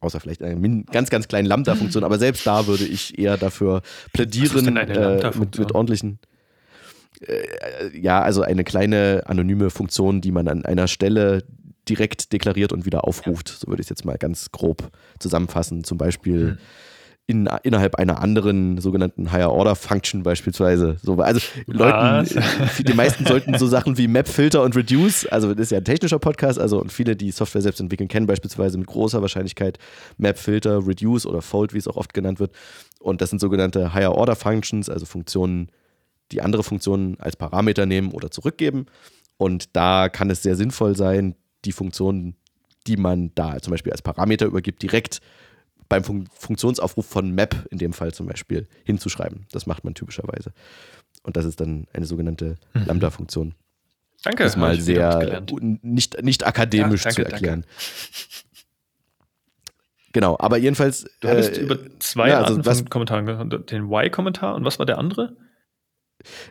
Außer 0.00 0.20
vielleicht 0.20 0.42
eine 0.42 0.84
ganz, 0.84 1.10
ganz 1.10 1.28
kleine 1.28 1.48
Lambda-Funktion. 1.48 2.04
Aber 2.04 2.18
selbst 2.18 2.46
da 2.46 2.66
würde 2.66 2.84
ich 2.84 3.18
eher 3.18 3.36
dafür 3.36 3.82
plädieren, 4.12 4.76
äh, 4.76 5.30
mit, 5.38 5.58
mit 5.58 5.72
ordentlichen 5.74 6.18
äh, 7.26 7.98
ja, 7.98 8.20
also 8.22 8.42
eine 8.42 8.64
kleine 8.64 9.22
anonyme 9.26 9.70
Funktion, 9.70 10.20
die 10.20 10.32
man 10.32 10.48
an 10.48 10.64
einer 10.64 10.88
Stelle 10.88 11.44
direkt 11.88 12.32
deklariert 12.32 12.72
und 12.72 12.86
wieder 12.86 13.04
aufruft. 13.04 13.48
So 13.48 13.68
würde 13.68 13.80
ich 13.80 13.86
es 13.86 13.90
jetzt 13.90 14.04
mal 14.04 14.16
ganz 14.16 14.52
grob 14.52 14.90
zusammenfassen. 15.18 15.84
Zum 15.84 15.98
Beispiel. 15.98 16.52
Mhm. 16.52 16.58
In, 17.28 17.48
innerhalb 17.62 17.94
einer 17.94 18.20
anderen 18.20 18.78
sogenannten 18.78 19.30
Higher 19.30 19.52
Order 19.52 19.76
Function 19.76 20.24
beispielsweise. 20.24 20.96
So, 21.02 21.14
also 21.14 21.40
Leuten, 21.66 22.28
die 22.80 22.92
meisten 22.94 23.24
sollten 23.24 23.56
so 23.56 23.68
Sachen 23.68 23.96
wie 23.96 24.08
Map, 24.08 24.26
Filter 24.26 24.64
und 24.64 24.74
Reduce, 24.74 25.26
also 25.26 25.54
das 25.54 25.66
ist 25.66 25.70
ja 25.70 25.78
ein 25.78 25.84
technischer 25.84 26.18
Podcast, 26.18 26.58
also 26.58 26.80
und 26.80 26.92
viele, 26.92 27.14
die 27.14 27.30
Software 27.30 27.62
selbst 27.62 27.80
entwickeln, 27.80 28.08
kennen 28.08 28.26
beispielsweise 28.26 28.76
mit 28.76 28.88
großer 28.88 29.22
Wahrscheinlichkeit 29.22 29.78
Map, 30.18 30.36
Filter, 30.36 30.84
Reduce 30.84 31.24
oder 31.24 31.42
Fold, 31.42 31.72
wie 31.72 31.78
es 31.78 31.86
auch 31.86 31.96
oft 31.96 32.12
genannt 32.12 32.40
wird. 32.40 32.50
Und 32.98 33.20
das 33.20 33.30
sind 33.30 33.38
sogenannte 33.38 33.94
Higher 33.94 34.16
Order 34.16 34.34
Functions, 34.34 34.90
also 34.90 35.06
Funktionen, 35.06 35.68
die 36.32 36.42
andere 36.42 36.62
Funktionen 36.62 37.18
als 37.20 37.36
Parameter 37.36 37.86
nehmen 37.86 38.10
oder 38.10 38.30
zurückgeben. 38.30 38.86
Und 39.36 39.76
da 39.76 40.08
kann 40.08 40.30
es 40.30 40.42
sehr 40.42 40.56
sinnvoll 40.56 40.96
sein, 40.96 41.34
die 41.64 41.72
Funktionen, 41.72 42.36
die 42.86 42.96
man 42.96 43.32
da 43.34 43.60
zum 43.60 43.72
Beispiel 43.72 43.92
als 43.92 44.02
Parameter 44.02 44.46
übergibt, 44.46 44.82
direkt 44.82 45.20
beim 45.88 46.04
Fun 46.04 46.28
Funktionsaufruf 46.34 47.06
von 47.06 47.32
Map 47.32 47.66
in 47.70 47.78
dem 47.78 47.92
Fall 47.92 48.14
zum 48.14 48.26
Beispiel 48.26 48.66
hinzuschreiben. 48.84 49.46
Das 49.52 49.66
macht 49.66 49.84
man 49.84 49.94
typischerweise. 49.94 50.52
Und 51.22 51.36
das 51.36 51.44
ist 51.44 51.60
dann 51.60 51.86
eine 51.92 52.06
sogenannte 52.06 52.56
mhm. 52.74 52.86
Lambda-Funktion. 52.86 53.54
Danke. 54.24 54.44
Das 54.44 54.52
ist 54.52 54.58
mal 54.58 54.80
sehr 54.80 55.44
nicht, 55.82 56.22
nicht 56.22 56.46
akademisch 56.46 57.04
ja, 57.04 57.10
danke, 57.10 57.24
zu 57.24 57.32
erklären. 57.32 57.60
Danke. 57.62 57.68
Genau, 60.12 60.36
aber 60.38 60.58
jedenfalls. 60.58 61.06
Du 61.20 61.28
hattest 61.28 61.56
äh, 61.56 61.62
über 61.62 61.78
zwei 61.98 62.28
ja, 62.28 62.42
also 62.42 62.58
Arten 62.58 62.64
von 62.64 62.90
Kommentaren 62.90 63.26
gehört. 63.26 63.70
Den 63.70 63.90
Y-Kommentar 63.90 64.54
und 64.54 64.64
was 64.64 64.78
war 64.78 64.86
der 64.86 64.98
andere? 64.98 65.34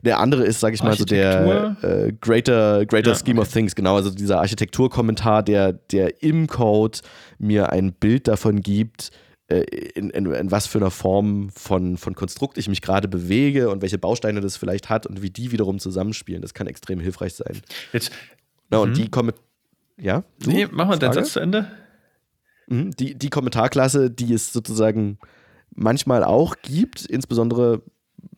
Der 0.03 0.19
andere 0.19 0.43
ist, 0.43 0.59
sag 0.59 0.73
ich 0.73 0.83
mal, 0.83 0.95
so 0.95 1.05
der 1.05 1.77
äh, 1.81 2.13
Greater, 2.19 2.85
greater 2.85 3.11
ja, 3.11 3.15
Scheme 3.15 3.39
okay. 3.39 3.47
of 3.47 3.53
Things, 3.53 3.75
genau, 3.75 3.95
also 3.95 4.09
dieser 4.11 4.39
Architekturkommentar, 4.39 5.43
der, 5.43 5.73
der 5.73 6.21
im 6.23 6.47
Code 6.47 6.99
mir 7.37 7.71
ein 7.71 7.93
Bild 7.93 8.27
davon 8.27 8.61
gibt, 8.61 9.11
äh, 9.51 9.63
in, 9.95 10.09
in, 10.11 10.31
in, 10.31 10.51
was 10.51 10.67
für 10.67 10.77
einer 10.77 10.91
Form 10.91 11.49
von, 11.49 11.97
von 11.97 12.15
Konstrukt 12.15 12.57
ich 12.57 12.69
mich 12.69 12.81
gerade 12.81 13.07
bewege 13.07 13.69
und 13.69 13.81
welche 13.81 13.97
Bausteine 13.97 14.39
das 14.39 14.55
vielleicht 14.55 14.89
hat 14.89 15.05
und 15.05 15.21
wie 15.21 15.29
die 15.29 15.51
wiederum 15.51 15.79
zusammenspielen. 15.79 16.41
Das 16.41 16.53
kann 16.53 16.67
extrem 16.67 16.99
hilfreich 16.99 17.33
sein. 17.33 17.61
Jetzt, 17.91 18.11
Na, 18.69 18.79
und 18.79 18.91
mhm. 18.91 18.93
die 18.93 19.09
kommen. 19.09 19.33
Ja? 19.97 20.23
Du? 20.39 20.51
Nee, 20.51 20.67
mach 20.71 20.87
mal 20.87 20.97
den 20.97 21.11
Satz 21.11 21.33
zu 21.33 21.39
Ende. 21.39 21.67
Mhm, 22.67 22.91
die, 22.91 23.15
die 23.15 23.29
Kommentarklasse, 23.29 24.09
die 24.09 24.33
es 24.33 24.53
sozusagen 24.53 25.19
manchmal 25.75 26.23
auch 26.23 26.55
gibt, 26.61 27.05
insbesondere 27.05 27.81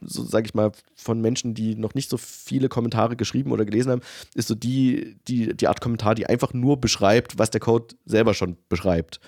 so 0.01 0.23
sage 0.23 0.47
ich 0.47 0.53
mal, 0.53 0.71
von 0.95 1.21
Menschen, 1.21 1.53
die 1.53 1.75
noch 1.75 1.93
nicht 1.93 2.09
so 2.09 2.17
viele 2.17 2.69
Kommentare 2.69 3.15
geschrieben 3.15 3.51
oder 3.51 3.65
gelesen 3.65 3.91
haben, 3.91 4.01
ist 4.35 4.47
so 4.47 4.55
die, 4.55 5.17
die, 5.27 5.55
die 5.55 5.67
Art 5.67 5.81
Kommentar, 5.81 6.15
die 6.15 6.27
einfach 6.27 6.53
nur 6.53 6.79
beschreibt, 6.79 7.37
was 7.37 7.49
der 7.49 7.61
Code 7.61 7.95
selber 8.05 8.33
schon 8.33 8.57
beschreibt. 8.69 9.19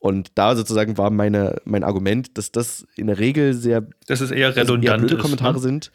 Und 0.00 0.32
da 0.34 0.56
sozusagen 0.56 0.98
war 0.98 1.10
meine, 1.10 1.60
mein 1.64 1.84
Argument, 1.84 2.36
dass 2.36 2.50
das 2.50 2.86
in 2.96 3.06
der 3.06 3.18
Regel 3.18 3.54
sehr, 3.54 3.86
das 4.06 4.20
ist 4.20 4.32
eher 4.32 4.54
redundant 4.56 4.84
eher 4.84 4.98
blöde 4.98 5.18
Kommentare 5.18 5.56
ist, 5.56 5.62
ne? 5.62 5.68
sind. 5.68 5.92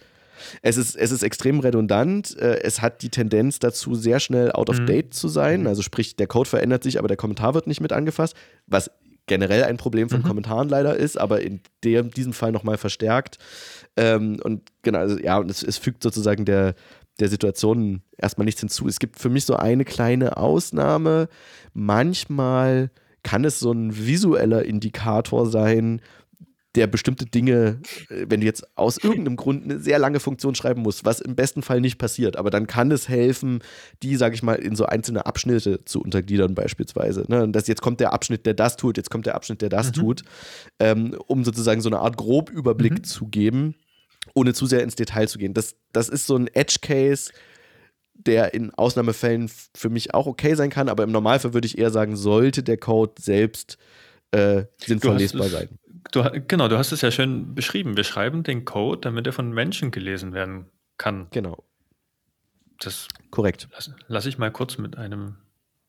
Es 0.61 0.77
ist, 0.77 0.95
es 0.95 1.11
ist 1.11 1.23
extrem 1.23 1.59
redundant. 1.59 2.37
Äh, 2.39 2.61
es 2.61 2.81
hat 2.81 3.01
die 3.01 3.09
Tendenz 3.09 3.59
dazu, 3.59 3.95
sehr 3.95 4.19
schnell 4.19 4.51
out 4.51 4.69
of 4.69 4.79
mhm. 4.79 4.85
date 4.85 5.13
zu 5.13 5.27
sein. 5.27 5.61
Mhm. 5.61 5.67
Also 5.67 5.81
sprich, 5.81 6.15
der 6.15 6.27
Code 6.27 6.49
verändert 6.49 6.83
sich, 6.83 6.99
aber 6.99 7.07
der 7.07 7.17
Kommentar 7.17 7.53
wird 7.53 7.67
nicht 7.67 7.81
mit 7.81 7.91
angefasst. 7.91 8.35
Was 8.65 8.91
generell 9.27 9.65
ein 9.65 9.77
Problem 9.77 10.09
von 10.09 10.21
mhm. 10.21 10.25
Kommentaren 10.25 10.69
leider 10.69 10.95
ist, 10.95 11.19
aber 11.19 11.41
in 11.41 11.59
dem, 11.83 12.11
diesem 12.11 12.33
Fall 12.33 12.51
nochmal 12.51 12.77
verstärkt. 12.77 13.37
Ähm, 13.97 14.39
und 14.43 14.61
genau, 14.83 14.99
also, 14.99 15.17
ja, 15.17 15.37
und 15.37 15.51
es, 15.51 15.63
es 15.63 15.77
fügt 15.77 16.03
sozusagen 16.03 16.45
der, 16.45 16.75
der 17.19 17.29
Situation 17.29 18.03
erstmal 18.17 18.45
nichts 18.45 18.61
hinzu. 18.61 18.87
Es 18.87 18.99
gibt 18.99 19.19
für 19.19 19.29
mich 19.29 19.45
so 19.45 19.55
eine 19.55 19.85
kleine 19.85 20.37
Ausnahme. 20.37 21.27
Manchmal 21.73 22.91
kann 23.23 23.43
es 23.43 23.59
so 23.59 23.71
ein 23.71 23.97
visueller 23.97 24.63
Indikator 24.63 25.47
sein, 25.49 26.01
der 26.77 26.87
bestimmte 26.87 27.25
Dinge, 27.25 27.79
äh, 28.09 28.25
wenn 28.29 28.39
du 28.39 28.45
jetzt 28.45 28.77
aus 28.77 28.97
irgendeinem 28.97 29.35
Grund 29.35 29.63
eine 29.63 29.79
sehr 29.79 29.97
lange 29.99 30.19
Funktion 30.19 30.53
schreiben 30.53 30.83
musst, 30.83 31.03
was 31.05 31.19
im 31.19 31.35
besten 31.35 31.63
Fall 31.63 31.81
nicht 31.81 31.97
passiert, 31.97 32.37
aber 32.37 32.51
dann 32.51 32.67
kann 32.67 32.91
es 32.91 33.09
helfen, 33.09 33.59
die, 34.03 34.15
sage 34.15 34.35
ich 34.35 34.43
mal, 34.43 34.55
in 34.55 34.75
so 34.75 34.85
einzelne 34.85 35.25
Abschnitte 35.25 35.83
zu 35.85 36.01
untergliedern 36.01 36.53
beispielsweise. 36.53 37.25
Ne? 37.27 37.43
Und 37.43 37.53
das, 37.53 37.67
jetzt 37.67 37.81
kommt 37.81 37.99
der 37.99 38.13
Abschnitt, 38.13 38.45
der 38.45 38.53
das 38.53 38.77
tut, 38.77 38.97
jetzt 38.97 39.09
kommt 39.09 39.25
der 39.25 39.35
Abschnitt, 39.35 39.61
der 39.61 39.69
das 39.69 39.87
mhm. 39.87 39.93
tut, 39.93 40.21
ähm, 40.79 41.17
um 41.25 41.43
sozusagen 41.43 41.81
so 41.81 41.89
eine 41.89 41.99
Art 41.99 42.15
Grobüberblick 42.15 42.93
mhm. 42.93 43.03
zu 43.03 43.27
geben, 43.27 43.73
ohne 44.37 44.53
zu 44.53 44.67
sehr 44.67 44.83
ins 44.83 44.95
Detail 44.95 45.27
zu 45.27 45.39
gehen. 45.39 45.55
Das, 45.55 45.75
das 45.91 46.09
ist 46.09 46.27
so 46.27 46.35
ein 46.37 46.47
Edge-Case, 46.47 47.33
der 48.13 48.53
in 48.53 48.71
Ausnahmefällen 48.75 49.49
für 49.75 49.89
mich 49.89 50.13
auch 50.13 50.27
okay 50.27 50.53
sein 50.53 50.69
kann, 50.69 50.89
aber 50.89 51.03
im 51.03 51.11
Normalfall 51.11 51.55
würde 51.55 51.65
ich 51.65 51.79
eher 51.79 51.89
sagen, 51.89 52.15
sollte 52.15 52.61
der 52.61 52.77
Code 52.77 53.13
selbst 53.19 53.79
äh, 54.31 54.65
sinnvoll 54.77 55.17
lesbar 55.17 55.49
sein. 55.49 55.69
Du, 56.11 56.23
genau, 56.47 56.67
du 56.67 56.77
hast 56.77 56.91
es 56.91 57.01
ja 57.01 57.09
schön 57.09 57.55
beschrieben. 57.55 57.97
Wir 57.97 58.03
schreiben 58.03 58.43
den 58.43 58.63
Code, 58.63 59.01
damit 59.01 59.25
er 59.25 59.33
von 59.33 59.51
Menschen 59.51 59.89
gelesen 59.89 60.33
werden 60.33 60.67
kann. 60.97 61.27
Genau. 61.31 61.63
Das 62.79 63.07
korrekt. 63.31 63.67
Lasse 63.73 63.95
lass 64.07 64.25
ich 64.27 64.37
mal 64.37 64.51
kurz 64.51 64.77
mit 64.77 64.97
einem 64.97 65.37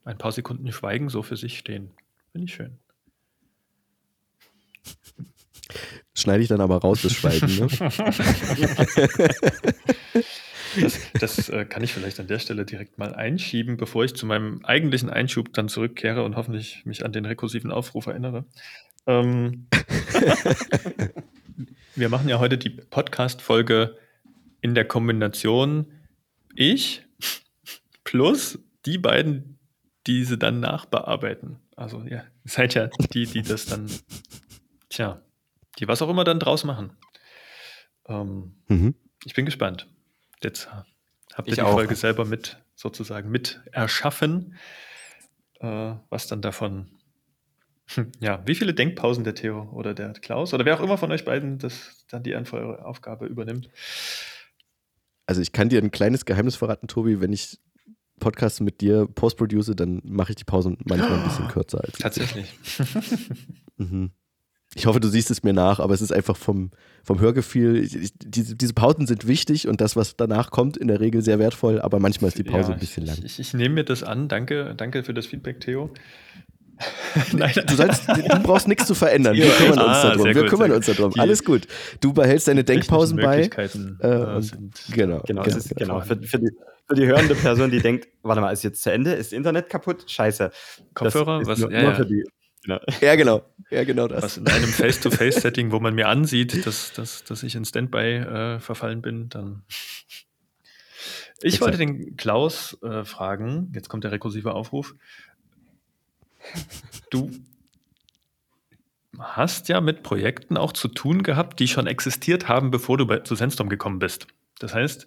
ein 0.05 0.16
paar 0.16 0.32
Sekunden 0.32 0.72
Schweigen 0.72 1.11
so 1.11 1.22
für 1.22 1.36
sich 1.36 1.59
stehen. 1.59 1.90
Finde 2.32 2.46
ich 2.46 2.55
schön. 2.55 2.78
Schneide 6.14 6.42
ich 6.42 6.48
dann 6.48 6.60
aber 6.60 6.78
raus, 6.78 7.02
das 7.02 7.12
Schweigen. 7.12 7.46
Ne? 7.56 7.68
Das, 10.80 10.98
das 11.18 11.48
äh, 11.48 11.64
kann 11.64 11.82
ich 11.82 11.92
vielleicht 11.92 12.20
an 12.20 12.26
der 12.26 12.38
Stelle 12.38 12.64
direkt 12.64 12.98
mal 12.98 13.14
einschieben, 13.14 13.76
bevor 13.76 14.04
ich 14.04 14.14
zu 14.14 14.26
meinem 14.26 14.64
eigentlichen 14.64 15.10
Einschub 15.10 15.52
dann 15.54 15.68
zurückkehre 15.68 16.22
und 16.24 16.36
hoffentlich 16.36 16.84
mich 16.84 17.04
an 17.04 17.12
den 17.12 17.24
rekursiven 17.24 17.70
Aufruf 17.70 18.06
erinnere. 18.06 18.44
Ähm, 19.06 19.66
wir 21.94 22.08
machen 22.08 22.28
ja 22.28 22.38
heute 22.38 22.58
die 22.58 22.70
Podcast-Folge 22.70 23.96
in 24.60 24.74
der 24.74 24.84
Kombination 24.84 25.86
ich 26.54 27.04
plus 28.04 28.58
die 28.84 28.98
beiden, 28.98 29.58
die 30.06 30.24
sie 30.24 30.38
dann 30.38 30.60
nachbearbeiten. 30.60 31.58
Also 31.76 32.02
ja, 32.02 32.24
seid 32.44 32.74
ja 32.74 32.88
die, 33.12 33.26
die 33.26 33.42
das 33.42 33.66
dann, 33.66 33.88
tja, 34.88 35.22
die 35.79 35.89
was 35.89 36.03
auch 36.03 36.09
immer 36.09 36.24
dann 36.24 36.41
draus 36.41 36.64
machen. 36.64 36.97
Ähm, 38.07 38.55
mhm. 38.68 38.95
Ich 39.24 39.35
bin 39.35 39.45
gespannt. 39.45 39.89
Jetzt 40.43 40.68
habt 41.35 41.49
ihr 41.49 41.53
ich 41.53 41.55
die 41.57 41.62
auch. 41.62 41.72
Folge 41.72 41.95
selber 41.95 42.24
mit 42.24 42.59
sozusagen 42.74 43.31
mit 43.31 43.61
erschaffen, 43.72 44.57
äh, 45.61 45.95
was 46.11 46.26
dann 46.29 46.43
davon 46.43 46.91
Ja, 48.20 48.43
wie 48.47 48.55
viele 48.55 48.74
Denkpausen 48.74 49.24
der 49.24 49.35
Theo 49.35 49.68
oder 49.72 49.95
der 49.95 50.12
Klaus 50.14 50.55
oder 50.55 50.64
wer 50.64 50.79
auch 50.79 50.83
immer 50.83 50.99
von 50.99 51.11
euch 51.11 51.24
beiden 51.24 51.59
das 51.59 52.05
dann 52.11 52.22
die 52.22 52.31
ehrenvolle 52.31 52.85
Aufgabe 52.85 53.26
übernimmt? 53.26 53.68
Also 55.26 55.41
ich 55.41 55.53
kann 55.53 55.68
dir 55.68 55.83
ein 55.83 55.91
kleines 55.91 56.24
Geheimnis 56.24 56.57
verraten, 56.57 56.89
Tobi, 56.89 57.20
wenn 57.20 57.33
ich 57.33 57.59
Podcasts 58.18 58.61
mit 58.61 58.81
dir 58.81 59.07
postproduce, 59.07 59.72
dann 59.76 60.01
mache 60.05 60.33
ich 60.33 60.37
die 60.37 60.45
Pausen 60.45 60.79
manchmal 60.85 61.18
ein 61.18 61.24
bisschen 61.24 61.49
kürzer 61.53 61.83
als. 61.85 61.99
Tatsächlich. 61.99 62.59
mhm. 63.76 64.11
Ich 64.74 64.86
hoffe, 64.86 65.00
du 65.00 65.08
siehst 65.08 65.30
es 65.30 65.42
mir 65.42 65.54
nach, 65.54 65.80
aber 65.80 65.94
es 65.94 66.02
ist 66.02 66.12
einfach 66.12 66.36
vom, 66.36 66.70
vom 67.02 67.20
Hörgefühl, 67.20 67.76
ich, 67.82 67.96
ich, 67.96 68.12
diese, 68.18 68.54
diese 68.54 68.74
Pausen 68.74 69.06
sind 69.06 69.26
wichtig 69.26 69.66
und 69.66 69.80
das, 69.80 69.96
was 69.96 70.16
danach 70.16 70.50
kommt, 70.50 70.76
in 70.76 70.88
der 70.88 71.00
Regel 71.00 71.22
sehr 71.22 71.38
wertvoll, 71.38 71.80
aber 71.80 71.98
manchmal 72.00 72.28
ist 72.28 72.38
die 72.38 72.44
Pause 72.44 72.70
ja, 72.70 72.74
ein 72.74 72.80
bisschen 72.80 73.04
ich, 73.04 73.08
lang. 73.08 73.18
Ich, 73.24 73.38
ich, 73.38 73.54
nehme 73.54 73.76
mir 73.76 73.84
das 73.84 74.02
an, 74.02 74.28
danke, 74.28 74.74
danke 74.76 75.02
für 75.04 75.14
das 75.14 75.26
Feedback, 75.26 75.60
Theo. 75.60 75.90
Nein, 77.32 77.52
du, 77.66 77.74
sollst, 77.74 78.08
du 78.08 78.42
brauchst 78.42 78.68
nichts 78.68 78.86
zu 78.86 78.94
verändern. 78.94 79.34
Wir 79.34 79.50
kümmern 79.50 79.78
uns 79.80 79.96
ah, 79.96 80.10
darum. 80.10 80.26
Wir 80.26 80.34
gut, 80.34 80.46
kümmern 80.48 80.70
uns 80.70 80.86
darum. 80.86 81.12
Alles 81.18 81.44
gut. 81.44 81.66
Du 82.00 82.12
behältst 82.12 82.46
deine 82.46 82.62
Denkpausen 82.62 83.16
bei. 83.16 83.42
Äh, 83.42 83.48
genau, 83.48 84.42
genau, 84.92 85.22
genau, 85.26 85.42
ist, 85.44 85.74
genau. 85.74 86.00
Für, 86.00 86.16
für, 86.22 86.38
die, 86.38 86.50
für, 86.86 86.94
die, 86.94 87.06
hörende 87.06 87.34
Person, 87.34 87.72
die 87.72 87.80
denkt, 87.80 88.06
warte 88.22 88.40
mal, 88.40 88.52
ist 88.52 88.62
jetzt 88.62 88.82
zu 88.82 88.92
Ende? 88.92 89.12
Ist 89.12 89.32
Internet 89.32 89.68
kaputt? 89.68 90.08
Scheiße. 90.08 90.52
Kopfhörer? 90.94 91.44
Was? 91.46 91.58
Nur, 91.58 91.72
ja, 91.72 91.82
nur 91.82 91.92
ja. 91.94 92.04
Die, 92.04 92.24
genau. 92.68 92.80
Ja, 93.00 93.16
genau. 93.16 93.42
Ja, 93.70 93.84
genau 93.84 94.08
das. 94.08 94.22
Was 94.22 94.36
in 94.36 94.46
einem 94.48 94.68
Face-to-Face-Setting, 94.68 95.72
wo 95.72 95.80
man 95.80 95.94
mir 95.94 96.08
ansieht, 96.08 96.66
dass, 96.66 96.92
dass, 96.92 97.24
dass 97.24 97.42
ich 97.42 97.54
in 97.54 97.64
Standby 97.64 97.98
äh, 97.98 98.60
verfallen 98.60 99.02
bin, 99.02 99.28
dann. 99.28 99.62
Ich 101.40 101.54
Exakt. 101.54 101.60
wollte 101.60 101.78
den 101.78 102.16
Klaus 102.16 102.76
äh, 102.82 103.04
fragen, 103.04 103.72
jetzt 103.74 103.88
kommt 103.88 104.04
der 104.04 104.12
rekursive 104.12 104.54
Aufruf. 104.54 104.94
Du 107.10 107.30
hast 109.18 109.68
ja 109.68 109.80
mit 109.80 110.02
Projekten 110.02 110.56
auch 110.56 110.72
zu 110.72 110.88
tun 110.88 111.22
gehabt, 111.22 111.60
die 111.60 111.68
schon 111.68 111.86
existiert 111.86 112.48
haben, 112.48 112.70
bevor 112.70 112.98
du 112.98 113.06
bei, 113.06 113.20
zu 113.20 113.34
Sandstorm 113.34 113.68
gekommen 113.68 113.98
bist. 113.98 114.26
Das 114.58 114.74
heißt, 114.74 115.06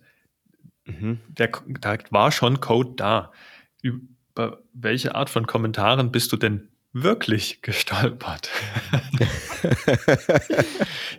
mhm. 0.86 1.20
der, 1.28 1.52
da 1.80 1.98
war 2.12 2.32
schon 2.32 2.62
Code 2.62 2.94
da. 2.96 3.32
Über 3.82 4.62
welche 4.74 5.16
Art 5.16 5.30
von 5.30 5.48
Kommentaren 5.48 6.12
bist 6.12 6.32
du 6.32 6.38
denn 6.38 6.71
wirklich 6.94 7.62
gestolpert? 7.62 8.50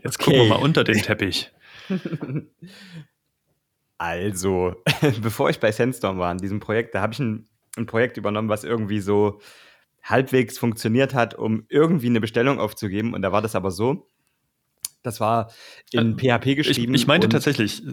Jetzt 0.02 0.20
okay. 0.20 0.24
gucken 0.24 0.40
wir 0.40 0.48
mal 0.48 0.56
unter 0.56 0.84
den 0.84 0.98
Teppich. 1.02 1.50
Also, 3.98 4.74
bevor 5.22 5.50
ich 5.50 5.60
bei 5.60 5.70
Sandstorm 5.72 6.18
war 6.18 6.32
in 6.32 6.38
diesem 6.38 6.60
Projekt, 6.60 6.94
da 6.94 7.02
habe 7.02 7.12
ich 7.12 7.20
ein, 7.20 7.48
ein 7.76 7.86
Projekt 7.86 8.16
übernommen, 8.16 8.48
was 8.48 8.64
irgendwie 8.64 9.00
so 9.00 9.40
halbwegs 10.02 10.58
funktioniert 10.58 11.14
hat, 11.14 11.34
um 11.34 11.64
irgendwie 11.68 12.08
eine 12.08 12.20
Bestellung 12.20 12.58
aufzugeben. 12.58 13.14
Und 13.14 13.22
da 13.22 13.30
war 13.30 13.42
das 13.42 13.54
aber 13.54 13.70
so, 13.70 14.10
das 15.02 15.20
war 15.20 15.50
in 15.90 16.16
äh, 16.18 16.38
PHP 16.38 16.56
geschrieben. 16.56 16.94
Ich, 16.94 17.02
ich 17.02 17.06
meinte 17.06 17.28
tatsächlich 17.28 17.82
äh, 17.84 17.92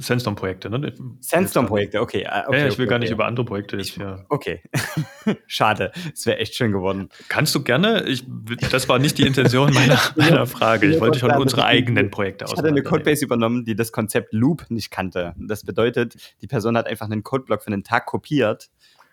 Sandstorm-Projekte. 0.00 0.70
Ne? 0.70 0.92
Sandstorm-Projekte, 1.20 2.00
okay. 2.00 2.26
Ah, 2.26 2.44
okay. 2.48 2.60
Ja, 2.60 2.66
ich 2.66 2.78
will 2.78 2.86
okay, 2.86 2.90
gar 2.90 2.98
nicht 2.98 3.10
über 3.10 3.26
andere 3.26 3.46
Projekte 3.46 3.76
jetzt 3.76 3.90
hier. 3.90 4.24
Okay. 4.28 4.62
Schade. 5.46 5.92
Es 6.12 6.26
wäre 6.26 6.38
echt 6.38 6.54
schön 6.54 6.72
geworden. 6.72 7.08
Kannst 7.28 7.54
du 7.54 7.62
gerne? 7.62 8.04
Ich, 8.04 8.24
das 8.70 8.88
war 8.88 8.98
nicht 8.98 9.18
die 9.18 9.26
Intention 9.26 9.72
meiner, 9.72 10.00
meiner 10.16 10.46
Frage. 10.46 10.86
Ich 10.86 11.00
wollte 11.00 11.18
schon 11.18 11.30
unsere 11.30 11.64
eigenen 11.64 12.10
Projekte 12.10 12.46
aus. 12.46 12.52
Ich 12.52 12.58
hatte 12.58 12.68
eine 12.68 12.82
Codebase 12.82 13.24
übernommen, 13.24 13.64
die 13.64 13.76
das 13.76 13.92
Konzept 13.92 14.32
Loop 14.32 14.66
nicht 14.68 14.90
kannte. 14.90 15.34
Das 15.38 15.64
bedeutet, 15.64 16.16
die 16.42 16.46
Person 16.48 16.76
hat 16.76 16.86
einfach 16.86 17.06
einen 17.06 17.22
Codeblock 17.22 17.62
für 17.62 17.68
einen 17.68 17.84
Tag 17.84 18.06
kopiert 18.06 18.70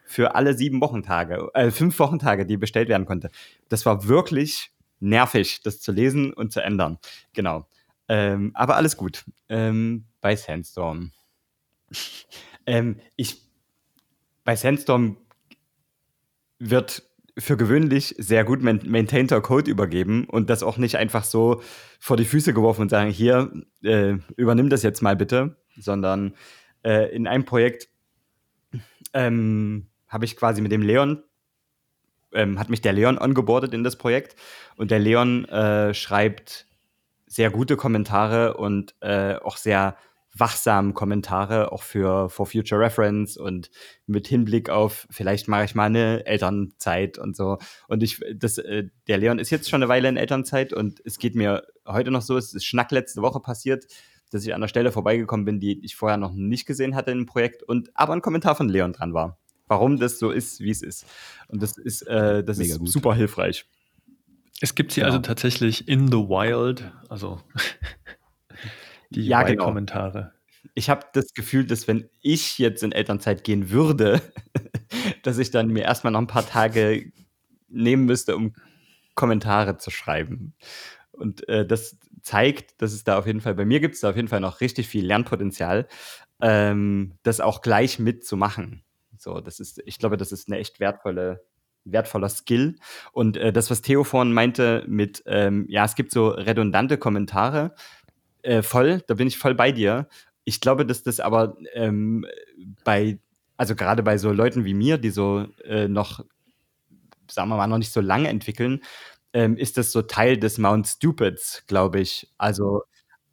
für 0.07 0.35
alle 0.35 0.55
sieben 0.55 0.81
Wochentage, 0.81 1.49
äh, 1.55 1.71
fünf 1.71 1.97
Wochentage, 1.97 2.45
die 2.45 2.57
bestellt 2.57 2.89
werden 2.89 3.07
konnte. 3.07 3.31
Das 3.69 3.87
war 3.87 4.07
wirklich 4.07 4.71
nervig, 5.05 5.61
das 5.63 5.79
zu 5.79 5.91
lesen 5.91 6.33
und 6.33 6.51
zu 6.51 6.61
ändern. 6.61 6.99
Genau. 7.33 7.67
Ähm, 8.07 8.51
aber 8.53 8.75
alles 8.75 8.97
gut. 8.97 9.25
Ähm, 9.49 10.05
bei 10.21 10.35
Sandstorm. 10.35 11.11
ähm, 12.65 12.99
ich, 13.15 13.41
bei 14.43 14.55
Sandstorm 14.55 15.17
wird 16.59 17.03
für 17.37 17.57
gewöhnlich 17.57 18.15
sehr 18.17 18.45
gut 18.45 18.61
maintainter 18.61 19.41
Code 19.41 19.69
übergeben 19.69 20.25
und 20.25 20.49
das 20.49 20.63
auch 20.63 20.77
nicht 20.77 20.97
einfach 20.97 21.25
so 21.25 21.61
vor 21.99 22.15
die 22.15 22.25
Füße 22.25 22.53
geworfen 22.53 22.83
und 22.83 22.89
sagen, 22.89 23.11
hier, 23.11 23.51
äh, 23.83 24.15
übernimm 24.37 24.69
das 24.69 24.83
jetzt 24.83 25.01
mal 25.01 25.17
bitte, 25.17 25.57
sondern 25.77 26.33
äh, 26.83 27.13
in 27.13 27.27
einem 27.27 27.43
Projekt 27.43 27.89
ähm, 29.13 29.87
habe 30.07 30.25
ich 30.25 30.37
quasi 30.37 30.61
mit 30.61 30.71
dem 30.71 30.81
Leon 30.81 31.23
ähm, 32.35 32.59
hat 32.59 32.69
mich 32.69 32.81
der 32.81 32.93
Leon 32.93 33.17
angebotet 33.17 33.73
in 33.73 33.83
das 33.83 33.95
Projekt 33.95 34.35
und 34.75 34.91
der 34.91 34.99
Leon 34.99 35.45
äh, 35.45 35.93
schreibt 35.93 36.67
sehr 37.27 37.49
gute 37.49 37.75
Kommentare 37.75 38.55
und 38.57 38.95
äh, 39.01 39.35
auch 39.35 39.57
sehr 39.57 39.97
wachsamen 40.37 40.93
Kommentare, 40.93 41.71
auch 41.71 41.81
für 41.81 42.29
For 42.29 42.45
Future 42.45 42.79
Reference 42.79 43.37
und 43.37 43.71
mit 44.05 44.27
Hinblick 44.27 44.69
auf, 44.69 45.07
vielleicht 45.09 45.47
mache 45.47 45.63
ich 45.63 45.75
mal 45.75 45.85
eine 45.85 46.25
Elternzeit 46.25 47.17
und 47.17 47.37
so. 47.37 47.57
Und 47.87 48.03
ich, 48.03 48.19
das, 48.35 48.57
äh, 48.57 48.89
der 49.07 49.17
Leon 49.17 49.39
ist 49.39 49.49
jetzt 49.49 49.69
schon 49.69 49.81
eine 49.81 49.89
Weile 49.89 50.09
in 50.09 50.17
Elternzeit 50.17 50.73
und 50.73 51.01
es 51.05 51.19
geht 51.19 51.35
mir 51.35 51.63
heute 51.87 52.11
noch 52.11 52.21
so, 52.21 52.37
es 52.37 52.53
ist 52.53 52.65
Schnack 52.65 52.91
letzte 52.91 53.21
Woche 53.21 53.39
passiert, 53.39 53.85
dass 54.31 54.45
ich 54.45 54.53
an 54.53 54.61
der 54.61 54.67
Stelle 54.67 54.91
vorbeigekommen 54.91 55.45
bin, 55.45 55.59
die 55.59 55.83
ich 55.85 55.95
vorher 55.95 56.17
noch 56.17 56.33
nicht 56.33 56.65
gesehen 56.65 56.95
hatte 56.95 57.11
im 57.11 57.25
Projekt 57.25 57.63
und 57.63 57.91
aber 57.93 58.13
ein 58.13 58.21
Kommentar 58.21 58.55
von 58.55 58.67
Leon 58.67 58.91
dran 58.91 59.13
war. 59.13 59.37
Warum 59.67 59.97
das 59.97 60.19
so 60.19 60.31
ist, 60.31 60.59
wie 60.59 60.69
es 60.69 60.81
ist. 60.81 61.05
Und 61.47 61.63
das 61.63 61.77
ist, 61.77 62.03
äh, 62.03 62.43
das 62.43 62.57
Mega 62.57 62.73
ist 62.73 62.79
gut. 62.79 62.89
super 62.89 63.15
hilfreich. 63.15 63.65
Es 64.61 64.75
gibt 64.75 64.91
sie 64.91 65.01
genau. 65.01 65.13
also 65.13 65.21
tatsächlich 65.21 65.87
in 65.87 66.07
the 66.07 66.17
wild, 66.17 66.91
also 67.09 67.41
die 69.09 69.25
ja, 69.25 69.43
genau. 69.43 69.65
Kommentare. 69.65 70.33
Ich 70.73 70.89
habe 70.89 71.05
das 71.13 71.33
Gefühl, 71.33 71.65
dass 71.65 71.87
wenn 71.87 72.09
ich 72.21 72.57
jetzt 72.57 72.83
in 72.83 72.91
Elternzeit 72.91 73.43
gehen 73.43 73.69
würde, 73.69 74.21
dass 75.23 75.37
ich 75.37 75.51
dann 75.51 75.67
mir 75.67 75.83
erstmal 75.83 76.11
noch 76.11 76.21
ein 76.21 76.27
paar 76.27 76.47
Tage 76.47 77.11
nehmen 77.67 78.05
müsste, 78.05 78.35
um 78.35 78.53
Kommentare 79.15 79.77
zu 79.77 79.91
schreiben. 79.91 80.53
Und 81.11 81.47
äh, 81.47 81.65
das 81.65 81.97
zeigt, 82.21 82.81
dass 82.81 82.93
es 82.93 83.03
da 83.03 83.17
auf 83.17 83.27
jeden 83.27 83.41
Fall, 83.41 83.55
bei 83.55 83.65
mir 83.65 83.79
gibt 83.79 83.95
es 83.95 84.01
da 84.01 84.09
auf 84.09 84.15
jeden 84.15 84.27
Fall 84.27 84.41
noch 84.41 84.61
richtig 84.61 84.87
viel 84.87 85.05
Lernpotenzial, 85.05 85.87
ähm, 86.41 87.13
das 87.23 87.39
auch 87.39 87.61
gleich 87.61 87.99
mitzumachen. 87.99 88.84
So, 89.25 89.41
das 89.41 89.59
ist, 89.59 89.81
ich 89.87 89.97
glaube, 89.97 90.17
das 90.17 90.31
ist 90.31 90.47
eine 90.47 90.59
echt 90.59 90.79
wertvolle, 90.79 91.43
wertvoller 91.83 92.29
Skill. 92.29 92.75
Und 93.11 93.37
äh, 93.37 93.51
das, 93.51 93.71
was 93.71 93.81
Theo 93.81 94.03
vorhin 94.03 94.31
meinte 94.31 94.83
mit, 94.87 95.23
ähm, 95.25 95.65
ja, 95.67 95.83
es 95.83 95.95
gibt 95.95 96.11
so 96.11 96.27
redundante 96.27 96.99
Kommentare, 96.99 97.73
äh, 98.43 98.61
voll, 98.61 99.01
da 99.07 99.15
bin 99.15 99.27
ich 99.27 99.39
voll 99.39 99.55
bei 99.55 99.71
dir. 99.71 100.07
Ich 100.43 100.61
glaube, 100.61 100.85
dass 100.85 101.01
das 101.01 101.19
aber 101.19 101.57
ähm, 101.73 102.27
bei, 102.83 103.17
also 103.57 103.75
gerade 103.75 104.03
bei 104.03 104.19
so 104.19 104.31
Leuten 104.31 104.63
wie 104.63 104.75
mir, 104.75 104.99
die 104.99 105.09
so 105.09 105.47
äh, 105.63 105.87
noch, 105.87 106.23
sagen 107.27 107.49
wir 107.49 107.57
mal, 107.57 107.65
noch 107.65 107.79
nicht 107.79 107.93
so 107.93 108.01
lange 108.01 108.29
entwickeln, 108.29 108.83
ähm, 109.33 109.57
ist 109.57 109.77
das 109.77 109.91
so 109.91 110.03
Teil 110.03 110.37
des 110.37 110.59
Mount 110.59 110.85
Stupids, 110.85 111.63
glaube 111.65 111.99
ich. 111.99 112.31
Also 112.37 112.83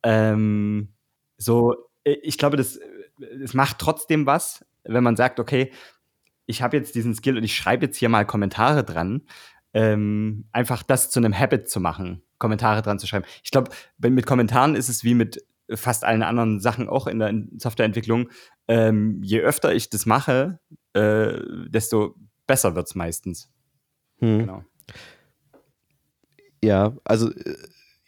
ähm, 0.02 0.88
so, 1.36 1.76
äh, 2.04 2.12
ich 2.22 2.38
glaube, 2.38 2.56
das, 2.56 2.80
es 3.44 3.52
macht 3.52 3.78
trotzdem 3.78 4.24
was, 4.24 4.64
wenn 4.84 5.04
man 5.04 5.16
sagt, 5.16 5.40
okay, 5.40 5.72
ich 6.46 6.62
habe 6.62 6.76
jetzt 6.76 6.94
diesen 6.94 7.14
Skill 7.14 7.36
und 7.36 7.44
ich 7.44 7.54
schreibe 7.54 7.86
jetzt 7.86 7.96
hier 7.96 8.08
mal 8.08 8.26
Kommentare 8.26 8.84
dran. 8.84 9.22
Ähm, 9.74 10.46
einfach 10.52 10.82
das 10.82 11.10
zu 11.10 11.18
einem 11.18 11.38
Habit 11.38 11.70
zu 11.70 11.80
machen, 11.80 12.22
Kommentare 12.38 12.82
dran 12.82 12.98
zu 12.98 13.06
schreiben. 13.06 13.24
Ich 13.42 13.50
glaube, 13.50 13.70
mit 13.98 14.26
Kommentaren 14.26 14.74
ist 14.74 14.90
es 14.90 15.02
wie 15.02 15.14
mit 15.14 15.46
fast 15.74 16.04
allen 16.04 16.22
anderen 16.22 16.60
Sachen 16.60 16.88
auch 16.88 17.06
in 17.06 17.18
der 17.18 17.32
Softwareentwicklung. 17.56 18.28
Ähm, 18.68 19.22
je 19.22 19.40
öfter 19.40 19.72
ich 19.72 19.88
das 19.88 20.04
mache, 20.04 20.60
äh, 20.92 21.38
desto 21.68 22.16
besser 22.46 22.74
wird 22.74 22.86
es 22.86 22.94
meistens. 22.94 23.50
Hm. 24.18 24.40
Genau. 24.40 24.64
Ja, 26.62 26.94
also 27.04 27.30
äh, 27.30 27.56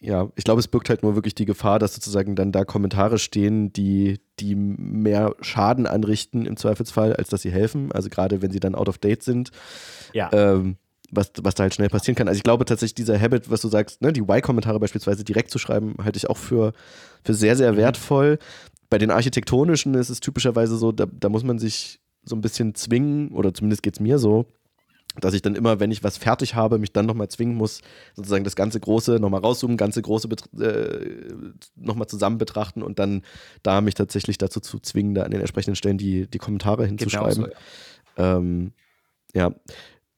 ja, 0.05 0.29
ich 0.37 0.45
glaube, 0.45 0.61
es 0.61 0.69
birgt 0.69 0.91
halt 0.91 1.03
nur 1.03 1.15
wirklich 1.15 1.35
die 1.35 1.47
Gefahr, 1.47 1.79
dass 1.79 1.95
sozusagen 1.95 2.37
dann 2.37 2.53
da 2.53 2.67
Kommentare 2.67 3.19
stehen, 3.19 3.73
die, 3.73 4.21
die 4.39 4.55
mehr 4.55 5.35
Schaden 5.41 5.87
anrichten 5.87 6.45
im 6.45 6.59
Zweifelsfall, 6.59 7.15
als 7.15 7.31
dass 7.31 7.41
sie 7.41 7.51
helfen. 7.51 7.91
Also 7.91 8.11
gerade 8.11 8.43
wenn 8.43 8.51
sie 8.51 8.61
dann 8.61 8.75
out 8.75 8.91
of 8.91 8.99
date 8.99 9.23
sind. 9.23 9.51
Ja. 10.13 10.31
Ähm, 10.33 10.77
was, 11.11 11.33
was 11.43 11.55
da 11.55 11.63
halt 11.63 11.75
schnell 11.75 11.89
passieren 11.89 12.17
kann. 12.17 12.29
Also 12.29 12.37
ich 12.37 12.43
glaube 12.43 12.65
tatsächlich, 12.67 12.95
dieser 12.95 13.19
Habit, 13.19 13.51
was 13.51 13.63
du 13.63 13.69
sagst, 13.69 14.03
ne, 14.03 14.13
die 14.13 14.21
Y-Kommentare 14.21 14.79
beispielsweise 14.79 15.25
direkt 15.25 15.51
zu 15.51 15.59
schreiben, 15.59 15.95
halte 16.03 16.19
ich 16.19 16.29
auch 16.29 16.37
für, 16.37 16.73
für 17.23 17.35
sehr, 17.35 17.57
sehr 17.57 17.73
mhm. 17.73 17.77
wertvoll. 17.79 18.39
Bei 18.91 18.99
den 18.99 19.11
architektonischen 19.11 19.95
ist 19.95 20.11
es 20.11 20.21
typischerweise 20.21 20.77
so, 20.77 20.93
da, 20.93 21.07
da 21.07 21.29
muss 21.31 21.45
man 21.45 21.59
sich 21.59 22.01
so 22.25 22.37
ein 22.37 22.41
bisschen 22.43 22.75
zwingen, 22.75 23.31
oder 23.31 23.55
zumindest 23.55 23.83
geht 23.83 23.95
es 23.95 24.01
mir 24.01 24.19
so, 24.19 24.47
dass 25.21 25.35
ich 25.35 25.43
dann 25.43 25.55
immer, 25.55 25.81
wenn 25.81 25.91
ich 25.91 26.03
was 26.03 26.19
fertig 26.19 26.55
habe, 26.55 26.79
mich 26.79 26.93
dann 26.93 27.07
nochmal 27.07 27.29
zwingen 27.29 27.57
muss, 27.57 27.81
sozusagen 28.15 28.45
das 28.45 28.57
ganze 28.57 28.81
Große 28.81 29.19
nochmal 29.21 29.41
rauszoomen, 29.41 29.77
ganze 29.77 30.03
Große 30.03 30.29
äh, 30.61 31.33
nochmal 31.77 32.09
zusammen 32.09 32.39
betrachten 32.39 32.83
und 32.83 32.99
dann 32.99 33.23
da 33.62 33.81
mich 33.81 33.95
tatsächlich 33.95 34.39
dazu 34.39 34.61
zu 34.61 34.81
zwingen, 34.81 35.15
da 35.15 35.23
an 35.23 35.31
den 35.31 35.41
entsprechenden 35.41 35.77
Stellen 35.77 35.99
die, 35.99 36.29
die 36.29 36.39
Kommentare 36.39 36.87
hinzuschreiben. 36.87 37.45
Genau 37.45 37.47
so, 38.17 38.23
ja. 38.23 38.37
Ähm, 38.37 38.73
ja. 39.35 39.55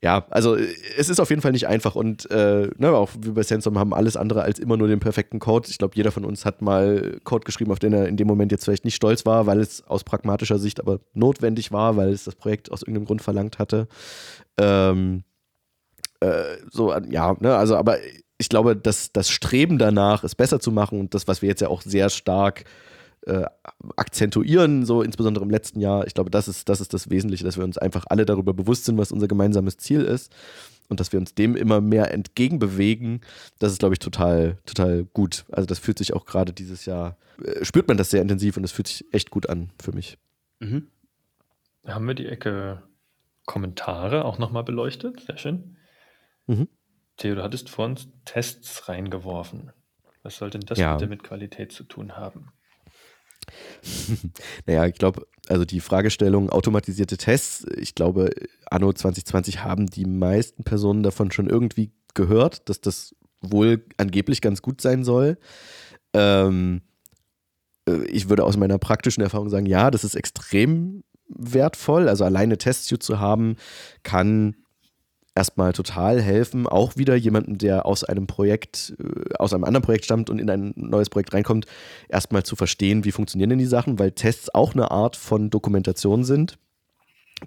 Ja, 0.03 0.27
also 0.29 0.55
es 0.55 1.09
ist 1.09 1.19
auf 1.19 1.31
jeden 1.31 1.41
Fall 1.41 1.53
nicht 1.53 1.67
einfach 1.67 1.95
und 1.95 2.29
äh, 2.29 2.69
ne, 2.77 2.91
auch 2.91 3.09
wie 3.19 3.31
bei 3.31 3.41
Sandstorm 3.41 3.79
haben 3.79 3.95
alles 3.95 4.15
andere 4.15 4.43
als 4.43 4.59
immer 4.59 4.77
nur 4.77 4.87
den 4.87 4.99
perfekten 4.99 5.39
Code. 5.39 5.67
Ich 5.71 5.79
glaube, 5.79 5.95
jeder 5.95 6.11
von 6.11 6.23
uns 6.23 6.45
hat 6.45 6.61
mal 6.61 7.19
Code 7.23 7.45
geschrieben, 7.45 7.71
auf 7.71 7.79
den 7.79 7.93
er 7.93 8.07
in 8.07 8.15
dem 8.15 8.27
Moment 8.27 8.51
jetzt 8.51 8.65
vielleicht 8.65 8.85
nicht 8.85 8.93
stolz 8.93 9.25
war, 9.25 9.47
weil 9.47 9.59
es 9.59 9.87
aus 9.87 10.03
pragmatischer 10.03 10.59
Sicht 10.59 10.79
aber 10.79 10.99
notwendig 11.15 11.71
war, 11.71 11.97
weil 11.97 12.09
es 12.09 12.25
das 12.25 12.35
Projekt 12.35 12.71
aus 12.71 12.83
irgendeinem 12.83 13.05
Grund 13.05 13.23
verlangt 13.23 13.57
hatte. 13.57 13.87
Ähm, 14.59 15.23
äh, 16.19 16.57
so, 16.71 16.93
ja, 16.93 17.35
ne, 17.39 17.55
also, 17.55 17.75
aber 17.75 17.97
ich 18.37 18.49
glaube, 18.49 18.75
dass 18.75 19.11
das 19.11 19.29
Streben 19.29 19.77
danach, 19.77 20.23
es 20.23 20.35
besser 20.35 20.59
zu 20.59 20.71
machen 20.71 20.99
und 20.99 21.13
das, 21.13 21.27
was 21.27 21.41
wir 21.41 21.49
jetzt 21.49 21.61
ja 21.61 21.69
auch 21.69 21.81
sehr 21.81 22.09
stark 22.09 22.65
äh, 23.25 23.45
akzentuieren, 23.95 24.85
so 24.85 25.01
insbesondere 25.01 25.43
im 25.43 25.51
letzten 25.51 25.79
Jahr, 25.79 26.07
ich 26.07 26.13
glaube, 26.13 26.29
das 26.29 26.47
ist, 26.47 26.69
das 26.69 26.81
ist 26.81 26.93
das 26.93 27.09
Wesentliche, 27.09 27.43
dass 27.43 27.57
wir 27.57 27.63
uns 27.63 27.77
einfach 27.77 28.05
alle 28.09 28.25
darüber 28.25 28.53
bewusst 28.53 28.85
sind, 28.85 28.97
was 28.97 29.11
unser 29.11 29.27
gemeinsames 29.27 29.77
Ziel 29.77 30.01
ist 30.01 30.33
und 30.87 30.99
dass 30.99 31.11
wir 31.11 31.19
uns 31.19 31.35
dem 31.35 31.55
immer 31.55 31.81
mehr 31.81 32.13
entgegenbewegen, 32.13 33.21
das 33.59 33.71
ist, 33.71 33.79
glaube 33.79 33.95
ich, 33.95 33.99
total, 33.99 34.57
total 34.65 35.03
gut. 35.13 35.45
Also 35.51 35.65
das 35.65 35.79
fühlt 35.79 35.97
sich 35.97 36.13
auch 36.13 36.25
gerade 36.25 36.53
dieses 36.53 36.85
Jahr, 36.85 37.17
äh, 37.43 37.65
spürt 37.65 37.87
man 37.87 37.97
das 37.97 38.11
sehr 38.11 38.21
intensiv 38.21 38.55
und 38.55 38.63
das 38.63 38.71
fühlt 38.71 38.87
sich 38.87 39.05
echt 39.11 39.31
gut 39.31 39.49
an 39.49 39.71
für 39.81 39.91
mich. 39.91 40.17
Mhm. 40.59 40.87
Haben 41.85 42.07
wir 42.07 42.15
die 42.15 42.27
Ecke 42.27 42.83
Kommentare 43.47 44.25
auch 44.25 44.37
nochmal 44.37 44.63
beleuchtet. 44.63 45.21
Sehr 45.21 45.37
schön. 45.37 45.77
Mhm. 46.45 46.67
Theo, 47.17 47.33
du 47.33 47.41
hattest 47.41 47.69
vor 47.69 47.85
uns 47.85 48.07
Tests 48.25 48.87
reingeworfen. 48.87 49.71
Was 50.21 50.37
soll 50.37 50.51
denn 50.51 50.61
das 50.61 50.77
ja. 50.77 50.93
bitte 50.93 51.09
mit 51.09 51.23
Qualität 51.23 51.71
zu 51.71 51.83
tun 51.83 52.15
haben? 52.15 52.51
naja, 54.67 54.85
ich 54.85 54.95
glaube, 54.95 55.25
also 55.47 55.65
die 55.65 55.79
Fragestellung 55.79 56.49
automatisierte 56.49 57.17
Tests, 57.17 57.65
ich 57.77 57.95
glaube, 57.95 58.31
Anno 58.69 58.91
2020 58.91 59.63
haben 59.63 59.87
die 59.87 60.05
meisten 60.05 60.63
Personen 60.63 61.01
davon 61.01 61.31
schon 61.31 61.49
irgendwie 61.49 61.91
gehört, 62.13 62.67
dass 62.69 62.81
das 62.81 63.15
wohl 63.41 63.85
angeblich 63.97 64.41
ganz 64.41 64.61
gut 64.61 64.81
sein 64.81 65.03
soll. 65.03 65.37
Ähm, 66.13 66.81
äh, 67.87 68.03
ich 68.07 68.29
würde 68.29 68.43
aus 68.43 68.57
meiner 68.57 68.77
praktischen 68.77 69.23
Erfahrung 69.23 69.49
sagen, 69.49 69.65
ja, 69.65 69.91
das 69.91 70.03
ist 70.03 70.15
extrem 70.15 71.03
wertvoll. 71.29 72.09
Also 72.09 72.23
alleine 72.25 72.57
Testsuite 72.57 73.05
zu 73.05 73.19
haben, 73.19 73.55
kann 74.03 74.55
erstmal 75.37 75.71
total 75.71 76.21
helfen. 76.21 76.67
Auch 76.67 76.97
wieder 76.97 77.15
jemanden, 77.15 77.57
der 77.57 77.85
aus 77.85 78.03
einem 78.03 78.27
Projekt, 78.27 78.95
äh, 78.99 79.35
aus 79.35 79.53
einem 79.53 79.63
anderen 79.63 79.83
Projekt 79.83 80.05
stammt 80.05 80.29
und 80.29 80.39
in 80.39 80.49
ein 80.49 80.73
neues 80.75 81.09
Projekt 81.09 81.33
reinkommt, 81.33 81.65
erstmal 82.09 82.43
zu 82.43 82.55
verstehen, 82.55 83.05
wie 83.05 83.11
funktionieren 83.11 83.51
denn 83.51 83.59
die 83.59 83.65
Sachen, 83.65 83.99
weil 83.99 84.11
Tests 84.11 84.53
auch 84.53 84.73
eine 84.73 84.91
Art 84.91 85.15
von 85.15 85.49
Dokumentation 85.49 86.23
sind, 86.23 86.57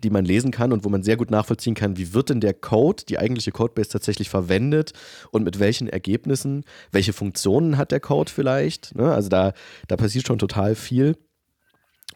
die 0.04 0.10
man 0.10 0.24
lesen 0.24 0.52
kann 0.52 0.72
und 0.72 0.84
wo 0.84 0.88
man 0.88 1.02
sehr 1.02 1.16
gut 1.16 1.32
nachvollziehen 1.32 1.74
kann, 1.74 1.96
wie 1.96 2.14
wird 2.14 2.30
denn 2.30 2.40
der 2.40 2.54
Code, 2.54 3.02
die 3.08 3.18
eigentliche 3.18 3.50
Codebase 3.50 3.90
tatsächlich 3.90 4.30
verwendet 4.30 4.92
und 5.32 5.42
mit 5.42 5.58
welchen 5.58 5.88
Ergebnissen, 5.88 6.64
welche 6.92 7.12
Funktionen 7.12 7.76
hat 7.76 7.90
der 7.90 8.00
Code 8.00 8.30
vielleicht. 8.30 8.94
Ne? 8.94 9.12
Also 9.12 9.28
da, 9.28 9.52
da 9.88 9.96
passiert 9.96 10.28
schon 10.28 10.38
total 10.38 10.76
viel. 10.76 11.16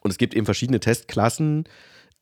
Und 0.05 0.11
es 0.11 0.19
gibt 0.19 0.35
eben 0.35 0.45
verschiedene 0.45 0.81
Testklassen, 0.81 1.65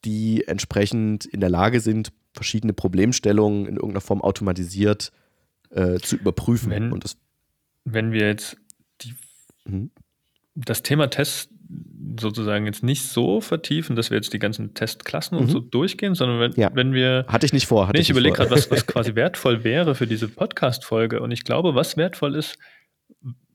die 0.04 0.46
entsprechend 0.46 1.24
in 1.26 1.40
der 1.40 1.50
Lage 1.50 1.80
sind, 1.80 2.12
verschiedene 2.32 2.72
Problemstellungen 2.72 3.66
in 3.66 3.74
irgendeiner 3.74 4.00
Form 4.00 4.22
automatisiert 4.22 5.12
äh, 5.70 5.98
zu 5.98 6.16
überprüfen. 6.16 6.70
Wenn, 6.70 6.92
Und 6.92 7.04
das, 7.04 7.16
wenn 7.84 8.12
wir 8.12 8.28
jetzt 8.28 8.56
die, 9.02 9.14
mhm. 9.64 9.90
das 10.54 10.82
Thema 10.82 11.08
Test 11.10 11.50
sozusagen 12.20 12.66
jetzt 12.66 12.84
nicht 12.84 13.02
so 13.02 13.40
vertiefen, 13.40 13.96
dass 13.96 14.10
wir 14.10 14.16
jetzt 14.16 14.32
die 14.32 14.38
ganzen 14.38 14.74
Testklassen 14.74 15.36
mhm. 15.36 15.44
und 15.44 15.50
so 15.50 15.58
durchgehen, 15.58 16.14
sondern 16.14 16.38
wenn, 16.38 16.52
ja. 16.60 16.70
wenn 16.74 16.92
wir. 16.92 17.24
Hatte 17.26 17.46
ich 17.46 17.52
nicht 17.52 17.66
vor. 17.66 17.88
Hatte 17.88 17.96
nee, 17.96 18.02
ich, 18.02 18.06
ich 18.06 18.10
überlege 18.10 18.36
gerade, 18.36 18.50
was, 18.50 18.70
was 18.70 18.86
quasi 18.86 19.16
wertvoll 19.16 19.64
wäre 19.64 19.96
für 19.96 20.06
diese 20.06 20.28
Podcast-Folge. 20.28 21.20
Und 21.20 21.32
ich 21.32 21.42
glaube, 21.42 21.74
was 21.74 21.96
wertvoll 21.96 22.36
ist, 22.36 22.58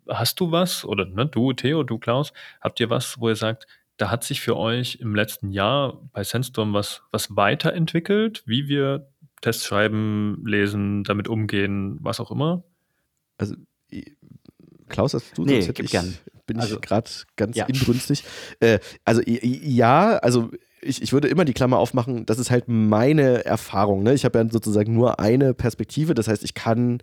hast 0.09 0.39
du 0.39 0.51
was, 0.51 0.83
oder 0.83 1.05
ne, 1.05 1.27
du, 1.27 1.53
Theo, 1.53 1.83
du, 1.83 1.97
Klaus, 1.97 2.33
habt 2.61 2.79
ihr 2.79 2.89
was, 2.89 3.19
wo 3.19 3.29
ihr 3.29 3.35
sagt, 3.35 3.67
da 3.97 4.11
hat 4.11 4.23
sich 4.23 4.41
für 4.41 4.55
euch 4.55 4.95
im 5.01 5.15
letzten 5.15 5.51
Jahr 5.51 6.01
bei 6.13 6.23
Sandstorm 6.23 6.73
was, 6.73 7.01
was 7.11 7.35
weiterentwickelt, 7.35 8.43
wie 8.45 8.67
wir 8.67 9.09
Tests 9.41 9.65
schreiben, 9.65 10.43
lesen, 10.45 11.03
damit 11.03 11.27
umgehen, 11.27 11.97
was 12.01 12.19
auch 12.19 12.31
immer? 12.31 12.63
Also, 13.37 13.55
Klaus, 14.89 15.13
hast 15.13 15.37
du 15.37 15.45
nee, 15.45 15.59
gib 15.59 15.79
ich, 15.79 15.91
gern. 15.91 16.17
bin 16.45 16.59
also, 16.59 16.75
ich 16.75 16.81
gerade 16.81 17.09
ganz 17.35 17.57
ja. 17.57 17.65
inbrünstig. 17.65 18.23
Äh, 18.59 18.79
also 19.03 19.21
ja, 19.25 20.17
also 20.17 20.49
ich, 20.81 21.01
ich 21.01 21.13
würde 21.13 21.27
immer 21.27 21.45
die 21.45 21.53
Klammer 21.53 21.77
aufmachen, 21.77 22.25
das 22.25 22.39
ist 22.39 22.49
halt 22.49 22.65
meine 22.67 23.45
Erfahrung. 23.45 24.03
Ne? 24.03 24.13
Ich 24.13 24.25
habe 24.25 24.39
ja 24.39 24.49
sozusagen 24.49 24.93
nur 24.93 25.19
eine 25.19 25.53
Perspektive, 25.53 26.13
das 26.13 26.27
heißt, 26.27 26.43
ich 26.43 26.53
kann 26.53 26.99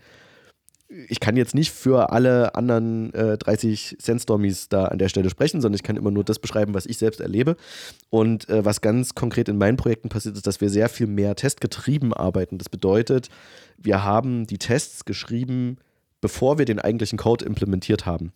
ich 0.88 1.20
kann 1.20 1.36
jetzt 1.36 1.54
nicht 1.54 1.72
für 1.72 2.12
alle 2.12 2.54
anderen 2.54 3.12
äh, 3.14 3.38
30 3.38 3.96
Sandstormies 4.00 4.68
da 4.68 4.86
an 4.86 4.98
der 4.98 5.08
Stelle 5.08 5.30
sprechen, 5.30 5.60
sondern 5.60 5.76
ich 5.76 5.82
kann 5.82 5.96
immer 5.96 6.10
nur 6.10 6.24
das 6.24 6.38
beschreiben, 6.38 6.74
was 6.74 6.86
ich 6.86 6.98
selbst 6.98 7.20
erlebe. 7.20 7.56
Und 8.10 8.48
äh, 8.48 8.64
was 8.64 8.80
ganz 8.80 9.14
konkret 9.14 9.48
in 9.48 9.58
meinen 9.58 9.76
Projekten 9.76 10.08
passiert 10.08 10.36
ist, 10.36 10.46
dass 10.46 10.60
wir 10.60 10.68
sehr 10.68 10.88
viel 10.88 11.06
mehr 11.06 11.36
testgetrieben 11.36 12.12
arbeiten. 12.12 12.58
Das 12.58 12.68
bedeutet, 12.68 13.28
wir 13.78 14.04
haben 14.04 14.46
die 14.46 14.58
Tests 14.58 15.04
geschrieben, 15.04 15.78
bevor 16.20 16.58
wir 16.58 16.64
den 16.64 16.78
eigentlichen 16.78 17.18
Code 17.18 17.44
implementiert 17.44 18.06
haben 18.06 18.32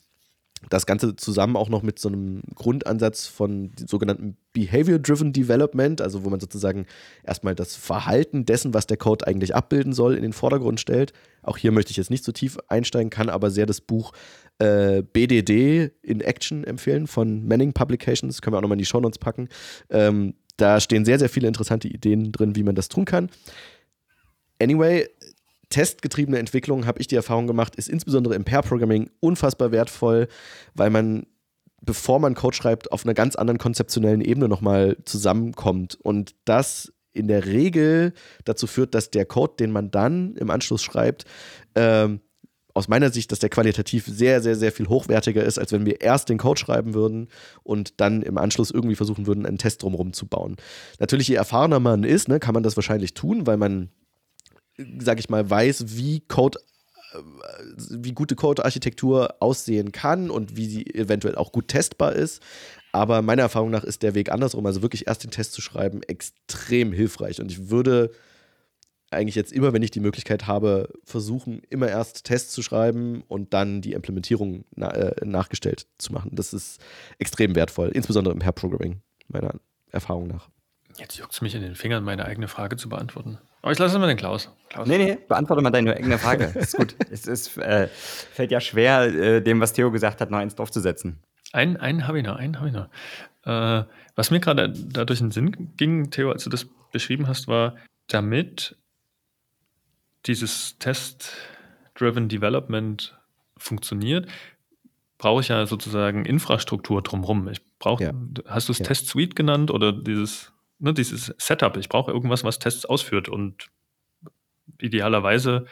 das 0.71 0.87
Ganze 0.87 1.17
zusammen 1.17 1.57
auch 1.57 1.69
noch 1.69 1.83
mit 1.83 1.99
so 1.99 2.09
einem 2.09 2.43
Grundansatz 2.55 3.27
von 3.27 3.71
sogenannten 3.87 4.37
Behavior-Driven 4.53 5.33
Development, 5.33 6.01
also 6.01 6.25
wo 6.25 6.31
man 6.31 6.41
sozusagen 6.41 6.87
erstmal 7.25 7.55
das 7.55 7.77
Verhalten 7.77 8.45
dessen, 8.45 8.75
was 8.75 8.87
der 8.87 8.97
Code 8.97 9.27
eigentlich 9.27 9.55
abbilden 9.55 9.93
soll, 9.93 10.15
in 10.15 10.23
den 10.23 10.33
Vordergrund 10.33 10.81
stellt. 10.81 11.13
Auch 11.43 11.57
hier 11.57 11.73
möchte 11.73 11.91
ich 11.91 11.97
jetzt 11.97 12.11
nicht 12.11 12.25
so 12.25 12.33
tief 12.33 12.59
einsteigen, 12.69 13.11
kann 13.11 13.29
aber 13.29 13.51
sehr 13.51 13.67
das 13.67 13.81
Buch 13.81 14.13
äh, 14.59 15.03
BDD 15.03 15.93
in 16.03 16.21
Action 16.21 16.65
empfehlen 16.65 17.07
von 17.07 17.47
Manning 17.47 17.73
Publications. 17.73 18.43
Können 18.43 18.55
wir 18.55 18.59
auch 18.59 18.63
nochmal 18.63 18.77
in 18.77 18.81
die 18.81 18.87
Shownotes 18.87 19.19
packen. 19.19 19.49
Ähm, 19.91 20.35
da 20.57 20.81
stehen 20.81 21.05
sehr, 21.05 21.19
sehr 21.19 21.29
viele 21.29 21.47
interessante 21.49 21.89
Ideen 21.89 22.33
drin, 22.33 22.57
wie 22.57 22.65
man 22.65 22.75
das 22.75 22.89
tun 22.89 23.05
kann. 23.05 23.31
Anyway, 24.61 25.09
testgetriebene 25.71 26.39
Entwicklung, 26.39 26.87
habe 26.87 27.01
ich 27.01 27.07
die 27.07 27.17
Erfahrung 27.17 27.47
gemacht, 27.47 27.77
ist 27.77 27.89
insbesondere 27.89 28.35
im 28.35 28.45
Pair-Programming 28.45 29.11
unfassbar 29.21 29.71
wertvoll, 29.73 30.29
weil 30.75 30.91
man, 30.91 31.27
bevor 31.81 32.19
man 32.19 32.35
Code 32.35 32.57
schreibt, 32.57 32.93
auf 32.93 33.05
einer 33.05 33.15
ganz 33.15 33.37
anderen 33.37 33.59
konzeptionellen 33.59 34.21
Ebene 34.21 34.49
nochmal 34.49 34.97
zusammenkommt. 35.05 35.99
Und 36.03 36.35
das 36.45 36.93
in 37.13 37.29
der 37.29 37.47
Regel 37.47 38.13
dazu 38.45 38.67
führt, 38.67 38.95
dass 38.95 39.11
der 39.11 39.27
Code, 39.27 39.55
den 39.59 39.73
man 39.73 39.91
dann 39.91 40.37
im 40.37 40.51
Anschluss 40.51 40.83
schreibt, 40.83 41.25
ähm, 41.75 42.21
aus 42.75 42.87
meiner 42.87 43.11
Sicht, 43.11 43.33
dass 43.33 43.41
der 43.41 43.49
qualitativ 43.49 44.07
sehr, 44.07 44.41
sehr, 44.41 44.55
sehr 44.55 44.71
viel 44.71 44.89
hochwertiger 44.89 45.43
ist, 45.43 45.59
als 45.59 45.73
wenn 45.73 45.85
wir 45.85 46.01
erst 46.01 46.29
den 46.29 46.39
Code 46.39 46.61
schreiben 46.61 46.95
würden 46.95 47.29
und 47.65 48.01
dann 48.01 48.23
im 48.23 48.39
Anschluss 48.39 48.71
irgendwie 48.71 48.95
versuchen 48.95 49.27
würden, 49.27 49.47
einen 49.47 49.59
Test 49.59 49.83
drumherum 49.83 50.13
zu 50.13 50.27
bauen. 50.29 50.57
Natürlich, 51.01 51.27
je 51.27 51.35
erfahrener 51.35 51.81
man 51.81 52.05
ist, 52.05 52.29
ne, 52.29 52.39
kann 52.39 52.55
man 52.55 52.63
das 52.63 52.77
wahrscheinlich 52.77 53.15
tun, 53.15 53.49
weil 53.49 53.57
man 53.57 53.91
sag 54.99 55.19
ich 55.19 55.29
mal, 55.29 55.49
weiß, 55.49 55.97
wie 55.97 56.21
Code 56.21 56.59
äh, 57.13 57.19
wie 57.91 58.13
gute 58.13 58.37
Code-Architektur 58.37 59.37
aussehen 59.41 59.93
kann 59.93 60.31
und 60.31 60.57
wie 60.57 60.67
sie 60.67 60.87
eventuell 60.95 61.37
auch 61.37 61.53
gut 61.53 61.69
testbar 61.69 62.13
ist. 62.13 62.43
Aber 62.93 63.23
meiner 63.23 63.43
Erfahrung 63.43 63.71
nach 63.71 63.85
ist 63.85 64.03
der 64.03 64.15
Weg 64.15 64.31
andersrum, 64.31 64.65
also 64.67 64.83
wirklich 64.83 65.07
erst 65.07 65.25
den 65.25 65.31
Test 65.31 65.53
zu 65.53 65.61
schreiben, 65.61 66.03
extrem 66.03 66.93
hilfreich. 66.93 67.41
Und 67.41 67.51
ich 67.51 67.71
würde 67.71 68.11
eigentlich 69.11 69.35
jetzt 69.35 69.53
immer, 69.53 69.73
wenn 69.73 69.83
ich 69.83 69.91
die 69.91 70.01
Möglichkeit 70.01 70.47
habe, 70.47 70.93
versuchen, 71.05 71.63
immer 71.71 71.89
erst 71.89 72.25
Tests 72.25 72.53
zu 72.53 72.63
schreiben 72.63 73.23
und 73.27 73.55
dann 73.55 73.81
die 73.81 73.93
Implementierung 73.93 74.65
na 74.75 74.91
äh, 74.91 75.25
nachgestellt 75.25 75.87
zu 75.99 76.13
machen. 76.13 76.31
Das 76.35 76.53
ist 76.53 76.81
extrem 77.19 77.55
wertvoll, 77.55 77.89
insbesondere 77.89 78.35
im 78.35 78.41
Pair-Programming, 78.41 79.01
meiner 79.29 79.55
Erfahrung 79.91 80.27
nach. 80.27 80.49
Jetzt 80.99 81.17
juckt 81.17 81.33
es 81.33 81.41
mich 81.41 81.55
in 81.55 81.63
den 81.63 81.75
Fingern, 81.75 82.05
meine 82.05 82.25
eigene 82.25 82.49
Frage 82.49 82.77
zu 82.77 82.89
beantworten. 82.89 83.39
Aber 83.63 83.73
ich 83.73 83.79
lasse 83.79 83.99
mal 83.99 84.07
den 84.07 84.17
Klaus. 84.17 84.51
Klaus. 84.69 84.87
Nee, 84.87 84.99
nee, 84.99 85.19
beantworte 85.27 85.63
mal 85.63 85.71
deine 85.71 85.97
eigene 85.97 86.19
Frage. 86.19 86.45
ist 86.55 86.77
gut. 86.77 86.95
es 87.11 87.27
ist, 87.27 87.57
äh, 87.59 87.89
fällt 87.89 88.51
ja 88.51 88.61
schwer, 88.61 89.03
äh, 89.03 89.43
dem, 89.43 89.61
was 89.61 89.73
Theo 89.73 89.91
gesagt 89.91 90.21
hat, 90.21 90.31
noch 90.31 90.39
eins 90.39 90.55
draufzusetzen. 90.55 91.19
Einen, 91.53 91.77
einen 91.77 92.07
habe 92.07 92.19
ich 92.19 92.25
noch, 92.27 92.37
einen 92.37 92.59
habe 92.59 92.69
ich 92.69 92.75
noch. 92.75 92.89
Äh, 93.45 93.85
was 94.15 94.31
mir 94.31 94.41
gerade 94.41 94.71
da 94.71 95.05
durch 95.05 95.21
den 95.21 95.31
Sinn 95.31 95.75
ging, 95.77 96.11
Theo, 96.11 96.31
als 96.31 96.45
du 96.45 96.51
das 96.51 96.67
beschrieben 96.93 97.27
hast, 97.27 97.49
war, 97.49 97.77
damit 98.09 98.77
dieses 100.27 100.79
Test-Driven 100.79 102.29
Development 102.29 103.19
funktioniert, 103.57 104.29
brauche 105.19 105.41
ich 105.41 105.49
ja 105.49 105.67
sozusagen 105.67 106.25
Infrastruktur 106.25 107.03
drumherum. 107.03 107.49
Ich 107.49 107.61
brauche, 107.79 108.05
ja. 108.05 108.13
hast 108.47 108.69
du 108.69 108.73
es 108.73 108.79
ja. 108.79 108.87
Test 108.87 109.09
Suite 109.09 109.35
genannt 109.35 109.71
oder 109.71 109.93
dieses 109.93 110.53
ne, 110.79 110.95
dieses 110.95 111.35
Setup. 111.39 111.77
Ich 111.77 111.89
brauche 111.89 112.11
irgendwas, 112.11 112.45
was 112.45 112.59
Tests 112.59 112.85
ausführt. 112.85 113.29
Und 113.29 113.69
idealerweise 114.81 115.67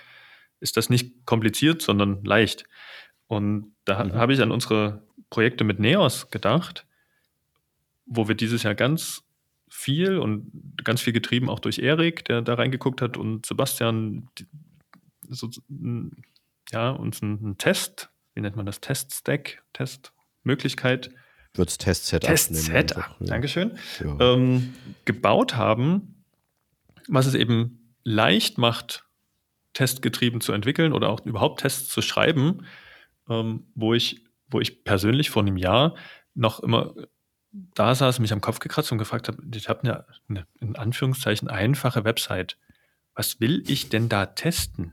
ist 0.61 0.77
das 0.77 0.91
nicht 0.91 1.27
kompliziert, 1.27 1.83
sondern 1.83 2.25
leicht. 2.25 2.65
Und 3.27 3.75
da 3.85 4.05
mhm. 4.05 4.15
habe 4.15 4.33
ich 4.33 4.41
an 4.41 4.53
unsere 4.53 5.03
Projekte 5.31 5.65
mit 5.65 5.79
Neos 5.79 6.31
gedacht, 6.31 6.87
wo 8.07 8.29
wir 8.29 8.35
dieses 8.35 8.63
Jahr 8.63 8.75
ganz 8.75 9.25
viel 9.69 10.19
und 10.19 10.75
ganz 10.85 11.01
viel 11.01 11.13
getrieben 11.13 11.51
auch 11.51 11.59
durch 11.59 11.81
Erik, 11.81 12.25
der 12.25 12.41
da 12.41 12.55
reingeguckt 12.55 13.03
hat, 13.03 13.17
und 13.17 13.47
Sebastian, 13.47 14.29
die, 14.39 14.47
so, 15.29 15.51
ja, 16.71 16.91
uns 16.91 17.23
einen 17.23 17.59
Test, 17.59 18.11
wie 18.35 18.41
nennt 18.41 18.55
man 18.55 18.67
das, 18.67 18.81
Test-Stack, 18.81 19.63
Testmöglichkeit 19.73 21.11
wird 21.59 21.71
es 21.71 21.79
Test-Setup 21.79 22.29
Test-Setup, 22.29 22.97
ja. 23.21 23.27
Dankeschön. 23.27 23.79
Ja. 24.01 24.19
Ähm, 24.21 24.75
gebaut 25.05 25.57
haben, 25.57 26.25
was 27.09 27.27
es 27.27 27.35
eben 27.35 27.95
leicht 28.05 28.59
macht, 28.59 29.05
testgetrieben 29.73 30.41
zu 30.41 30.53
entwickeln 30.53 30.93
oder 30.93 31.09
auch 31.09 31.25
überhaupt 31.27 31.61
Tests 31.61 31.89
zu 31.89 32.03
schreiben, 32.03 32.67
ähm, 33.29 33.67
wo, 33.75 33.95
ich, 33.95 34.25
wo 34.49 34.61
ich 34.61 34.85
persönlich 34.85 35.31
vor 35.31 35.43
einem 35.43 35.57
Jahr 35.57 35.97
noch 36.35 36.61
immer 36.61 36.95
da 37.75 37.95
saß, 37.95 38.19
mich 38.19 38.33
am 38.33 38.41
Kopf 38.41 38.59
gekratzt 38.59 38.93
und 38.93 38.99
gefragt 38.99 39.29
habe, 39.29 39.43
ich 39.55 39.69
habe 39.69 39.81
eine, 39.83 40.05
eine, 40.29 40.47
in 40.61 40.77
Anführungszeichen, 40.77 41.49
einfache 41.49 42.05
Website. 42.05 42.59
Was 43.15 43.41
will 43.41 43.63
ich 43.67 43.89
denn 43.89 44.09
da 44.09 44.27
testen? 44.27 44.93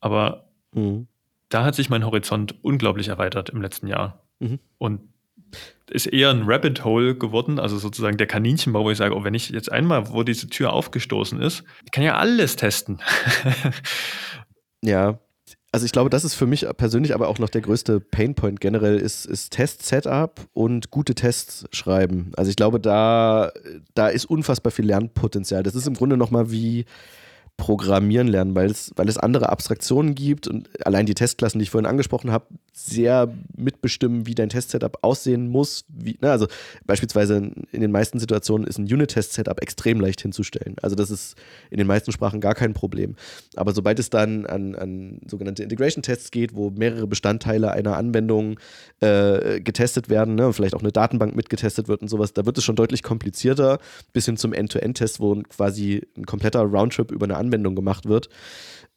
Aber 0.00 0.50
mhm. 0.72 1.08
da 1.48 1.64
hat 1.64 1.74
sich 1.74 1.88
mein 1.88 2.04
Horizont 2.04 2.62
unglaublich 2.62 3.08
erweitert 3.08 3.50
im 3.50 3.62
letzten 3.62 3.86
Jahr. 3.86 4.22
Mhm. 4.38 4.58
Und 4.78 5.08
ist 5.90 6.06
eher 6.06 6.30
ein 6.30 6.42
Rabbit 6.44 6.84
Hole 6.84 7.16
geworden, 7.16 7.58
also 7.58 7.78
sozusagen 7.78 8.16
der 8.16 8.26
Kaninchenbau, 8.26 8.84
wo 8.84 8.90
ich 8.90 8.98
sage, 8.98 9.16
oh, 9.16 9.24
wenn 9.24 9.34
ich 9.34 9.50
jetzt 9.50 9.70
einmal, 9.70 10.12
wo 10.12 10.22
diese 10.22 10.48
Tür 10.48 10.72
aufgestoßen 10.72 11.40
ist, 11.40 11.64
ich 11.84 11.90
kann 11.90 12.04
ja 12.04 12.16
alles 12.16 12.56
testen. 12.56 13.00
ja, 14.84 15.18
also 15.72 15.86
ich 15.86 15.92
glaube, 15.92 16.10
das 16.10 16.24
ist 16.24 16.34
für 16.34 16.46
mich 16.46 16.66
persönlich 16.76 17.14
aber 17.14 17.28
auch 17.28 17.38
noch 17.38 17.48
der 17.48 17.60
größte 17.60 18.00
Painpoint 18.00 18.60
generell, 18.60 18.98
ist, 18.98 19.24
ist 19.24 19.52
Test-Setup 19.52 20.40
und 20.52 20.90
gute 20.90 21.14
Tests 21.14 21.64
schreiben. 21.72 22.32
Also 22.36 22.50
ich 22.50 22.56
glaube, 22.56 22.80
da, 22.80 23.52
da 23.94 24.08
ist 24.08 24.24
unfassbar 24.24 24.72
viel 24.72 24.86
Lernpotenzial. 24.86 25.62
Das 25.62 25.76
ist 25.76 25.86
im 25.86 25.94
Grunde 25.94 26.16
nochmal 26.16 26.50
wie 26.50 26.86
Programmieren 27.56 28.26
lernen, 28.26 28.54
weil 28.54 28.70
es, 28.70 28.90
weil 28.96 29.08
es 29.08 29.18
andere 29.18 29.50
Abstraktionen 29.50 30.14
gibt 30.14 30.48
und 30.48 30.68
allein 30.84 31.06
die 31.06 31.14
Testklassen, 31.14 31.58
die 31.58 31.64
ich 31.64 31.70
vorhin 31.70 31.86
angesprochen 31.86 32.32
habe, 32.32 32.46
sehr 32.72 33.32
mitbestimmen, 33.56 34.26
wie 34.26 34.34
dein 34.34 34.48
Testsetup 34.48 34.98
aussehen 35.02 35.48
muss. 35.48 35.84
Wie, 35.88 36.16
ne, 36.20 36.30
also 36.30 36.46
beispielsweise 36.86 37.50
in 37.72 37.80
den 37.80 37.90
meisten 37.90 38.18
Situationen 38.18 38.66
ist 38.66 38.78
ein 38.78 38.84
Unit-Test-Setup 38.84 39.60
extrem 39.60 40.00
leicht 40.00 40.20
hinzustellen. 40.20 40.76
Also 40.82 40.96
das 40.96 41.10
ist 41.10 41.36
in 41.70 41.78
den 41.78 41.86
meisten 41.86 42.12
Sprachen 42.12 42.40
gar 42.40 42.54
kein 42.54 42.72
Problem. 42.72 43.16
Aber 43.56 43.72
sobald 43.72 43.98
es 43.98 44.10
dann 44.10 44.46
an, 44.46 44.74
an 44.74 45.20
sogenannte 45.26 45.62
Integration-Tests 45.62 46.30
geht, 46.30 46.54
wo 46.54 46.70
mehrere 46.70 47.06
Bestandteile 47.06 47.72
einer 47.72 47.96
Anwendung 47.96 48.58
äh, 49.00 49.60
getestet 49.60 50.08
werden, 50.08 50.34
ne, 50.36 50.52
vielleicht 50.52 50.74
auch 50.74 50.82
eine 50.82 50.92
Datenbank 50.92 51.34
mitgetestet 51.36 51.88
wird 51.88 52.02
und 52.02 52.08
sowas, 52.08 52.32
da 52.32 52.46
wird 52.46 52.56
es 52.58 52.64
schon 52.64 52.76
deutlich 52.76 53.02
komplizierter, 53.02 53.78
bis 54.12 54.26
hin 54.26 54.36
zum 54.36 54.52
End-to-End-Test, 54.52 55.20
wo 55.20 55.34
quasi 55.48 56.06
ein 56.16 56.26
kompletter 56.26 56.60
Roundtrip 56.60 57.10
über 57.10 57.24
eine 57.24 57.36
Anwendung 57.36 57.74
gemacht 57.74 58.06
wird. 58.06 58.28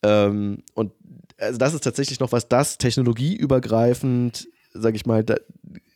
Ähm, 0.04 0.64
und 0.74 0.92
also 1.38 1.58
das 1.58 1.74
ist 1.74 1.84
tatsächlich 1.84 2.20
noch 2.20 2.32
was, 2.32 2.48
das 2.48 2.78
technologieübergreifend, 2.78 4.48
sage 4.74 4.96
ich 4.96 5.06
mal, 5.06 5.26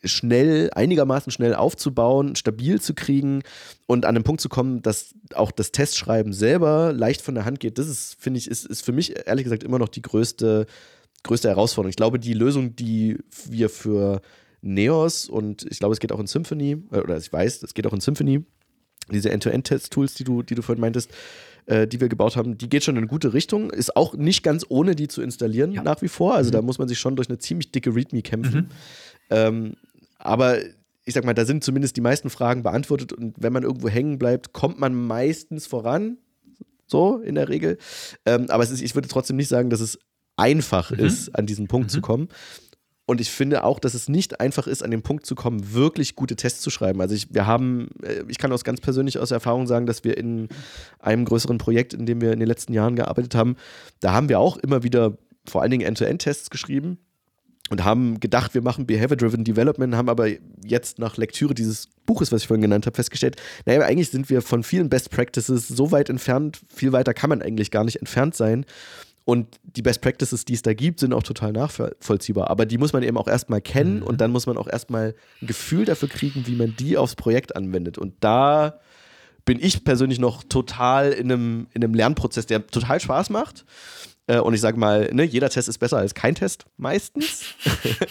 schnell, 0.03 0.69
einigermaßen 0.73 1.31
schnell 1.31 1.55
aufzubauen, 1.55 2.35
stabil 2.35 2.79
zu 2.81 2.93
kriegen 2.93 3.43
und 3.85 4.05
an 4.05 4.15
den 4.15 4.23
Punkt 4.23 4.41
zu 4.41 4.49
kommen, 4.49 4.81
dass 4.81 5.13
auch 5.33 5.51
das 5.51 5.71
Testschreiben 5.71 6.33
selber 6.33 6.93
leicht 6.93 7.21
von 7.21 7.35
der 7.35 7.45
Hand 7.45 7.59
geht. 7.59 7.77
Das 7.77 7.87
ist, 7.87 8.15
finde 8.19 8.39
ich, 8.39 8.49
ist, 8.49 8.65
ist 8.65 8.83
für 8.83 8.91
mich 8.91 9.27
ehrlich 9.27 9.43
gesagt 9.43 9.63
immer 9.63 9.79
noch 9.79 9.89
die 9.89 10.01
größte, 10.01 10.65
größte 11.23 11.49
Herausforderung. 11.49 11.89
Ich 11.89 11.95
glaube, 11.95 12.19
die 12.19 12.33
Lösung, 12.33 12.75
die 12.75 13.17
wir 13.49 13.69
für 13.69 14.21
Neos 14.61 15.27
und 15.27 15.65
ich 15.69 15.79
glaube, 15.79 15.93
es 15.93 15.99
geht 15.99 16.11
auch 16.11 16.19
in 16.19 16.27
Symphony, 16.27 16.83
äh, 16.91 16.99
oder 16.99 17.17
ich 17.17 17.31
weiß, 17.31 17.63
es 17.63 17.73
geht 17.73 17.87
auch 17.87 17.93
in 17.93 18.01
Symphony, 18.01 18.43
diese 19.11 19.29
End-to-End-Test-Tools, 19.31 20.15
die 20.15 20.23
du, 20.23 20.43
die 20.43 20.55
du 20.55 20.61
vorhin 20.61 20.81
meintest, 20.81 21.11
äh, 21.67 21.87
die 21.87 22.01
wir 22.01 22.09
gebaut 22.09 22.35
haben, 22.35 22.57
die 22.57 22.69
geht 22.69 22.83
schon 22.83 22.95
in 22.95 22.99
eine 22.99 23.07
gute 23.07 23.33
Richtung. 23.33 23.69
Ist 23.69 23.95
auch 23.95 24.15
nicht 24.15 24.41
ganz 24.41 24.65
ohne 24.69 24.95
die 24.95 25.07
zu 25.07 25.21
installieren 25.21 25.71
ja. 25.71 25.83
nach 25.83 26.01
wie 26.01 26.07
vor. 26.07 26.33
Also 26.33 26.49
mhm. 26.49 26.53
da 26.53 26.61
muss 26.61 26.79
man 26.79 26.87
sich 26.87 26.97
schon 26.97 27.15
durch 27.15 27.29
eine 27.29 27.37
ziemlich 27.37 27.71
dicke 27.71 27.93
README 27.93 28.21
kämpfen. 28.21 28.59
Mhm. 28.59 28.67
Ähm, 29.29 29.73
aber 30.17 30.57
ich 31.05 31.13
sag 31.13 31.25
mal, 31.25 31.33
da 31.33 31.45
sind 31.45 31.63
zumindest 31.63 31.95
die 31.95 32.01
meisten 32.01 32.29
Fragen 32.29 32.63
beantwortet 32.63 33.13
und 33.13 33.35
wenn 33.37 33.53
man 33.53 33.63
irgendwo 33.63 33.87
hängen 33.87 34.17
bleibt, 34.17 34.53
kommt 34.53 34.79
man 34.79 34.95
meistens 34.95 35.67
voran. 35.67 36.17
So 36.85 37.17
in 37.17 37.35
der 37.35 37.49
Regel. 37.49 37.77
Ähm, 38.25 38.45
aber 38.49 38.63
ist, 38.63 38.81
ich 38.81 38.95
würde 38.95 39.09
trotzdem 39.09 39.35
nicht 39.35 39.49
sagen, 39.49 39.69
dass 39.69 39.81
es 39.81 39.99
einfach 40.37 40.91
mhm. 40.91 40.99
ist, 40.99 41.35
an 41.35 41.45
diesen 41.45 41.67
Punkt 41.67 41.91
zu 41.91 41.97
mhm. 41.97 42.01
kommen. 42.01 42.27
Und 43.09 43.21
ich 43.21 43.31
finde 43.31 43.63
auch, 43.63 43.79
dass 43.79 43.93
es 43.93 44.09
nicht 44.09 44.41
einfach 44.41 44.67
ist, 44.67 44.83
an 44.83 44.91
den 44.91 45.01
Punkt 45.01 45.25
zu 45.25 45.33
kommen, 45.33 45.73
wirklich 45.73 46.15
gute 46.15 46.35
Tests 46.35 46.59
zu 46.59 46.69
schreiben. 46.69 46.99
Also 46.99 47.15
ich, 47.15 47.33
wir 47.33 47.47
haben, 47.47 47.89
äh, 48.03 48.23
ich 48.27 48.37
kann 48.37 48.51
aus 48.51 48.65
ganz 48.65 48.81
persönlich 48.81 49.17
aus 49.17 49.31
Erfahrung 49.31 49.65
sagen, 49.65 49.85
dass 49.85 50.03
wir 50.03 50.17
in 50.17 50.49
einem 50.99 51.23
größeren 51.23 51.57
Projekt, 51.57 51.93
in 51.93 52.05
dem 52.05 52.19
wir 52.19 52.33
in 52.33 52.39
den 52.39 52.49
letzten 52.49 52.73
Jahren 52.73 52.97
gearbeitet 52.97 53.33
haben, 53.33 53.55
da 54.01 54.11
haben 54.11 54.27
wir 54.27 54.39
auch 54.39 54.57
immer 54.57 54.83
wieder 54.83 55.17
vor 55.47 55.61
allen 55.61 55.71
Dingen 55.71 55.87
End-to-End-Tests 55.87 56.49
geschrieben 56.49 56.97
und 57.69 57.85
haben 57.85 58.19
gedacht, 58.19 58.53
wir 58.53 58.61
machen 58.61 58.85
Behavior-Driven 58.85 59.45
Development, 59.45 59.95
haben 59.95 60.09
aber 60.09 60.27
jetzt 60.65 60.99
nach 60.99 61.15
Lektüre 61.15 61.53
dieses 61.53 61.87
Buches, 62.05 62.33
was 62.33 62.41
ich 62.41 62.47
vorhin 62.47 62.61
genannt 62.61 62.85
habe, 62.87 62.95
festgestellt, 62.95 63.37
naja, 63.65 63.81
eigentlich 63.81 64.09
sind 64.09 64.29
wir 64.29 64.41
von 64.41 64.63
vielen 64.63 64.89
Best 64.89 65.11
Practices 65.11 65.67
so 65.67 65.91
weit 65.91 66.09
entfernt, 66.09 66.59
viel 66.73 66.91
weiter 66.91 67.13
kann 67.13 67.29
man 67.29 67.41
eigentlich 67.41 67.71
gar 67.71 67.85
nicht 67.85 67.97
entfernt 67.97 68.35
sein. 68.35 68.65
Und 69.27 69.59
die 69.63 69.81
Best 69.81 69.99
Practices, 69.99 70.45
die 70.45 70.53
es 70.53 70.61
da 70.61 70.73
gibt, 70.73 71.01
sind 71.01 71.11
auch 71.11 71.21
total 71.21 71.51
nachvollziehbar. 71.51 72.49
Aber 72.49 72.65
die 72.65 72.77
muss 72.77 72.93
man 72.93 73.03
eben 73.03 73.17
auch 73.17 73.27
erstmal 73.27 73.59
kennen 73.59 73.97
mhm. 73.97 74.03
und 74.03 74.21
dann 74.21 74.31
muss 74.31 74.45
man 74.45 74.55
auch 74.55 74.67
erstmal 74.67 75.15
ein 75.41 75.47
Gefühl 75.47 75.83
dafür 75.83 76.07
kriegen, 76.07 76.47
wie 76.47 76.55
man 76.55 76.77
die 76.77 76.95
aufs 76.95 77.15
Projekt 77.17 77.53
anwendet. 77.53 77.97
Und 77.97 78.13
da 78.21 78.79
bin 79.43 79.59
ich 79.61 79.83
persönlich 79.83 80.17
noch 80.17 80.45
total 80.45 81.11
in 81.11 81.29
einem, 81.29 81.67
in 81.73 81.83
einem 81.83 81.93
Lernprozess, 81.93 82.45
der 82.45 82.65
total 82.67 83.01
Spaß 83.01 83.29
macht. 83.29 83.65
Äh, 84.27 84.39
und 84.39 84.53
ich 84.53 84.61
sage 84.61 84.79
mal, 84.79 85.09
ne, 85.11 85.25
jeder 85.25 85.49
Test 85.49 85.67
ist 85.67 85.79
besser 85.79 85.97
als 85.97 86.13
kein 86.13 86.35
Test, 86.35 86.63
meistens. 86.77 87.43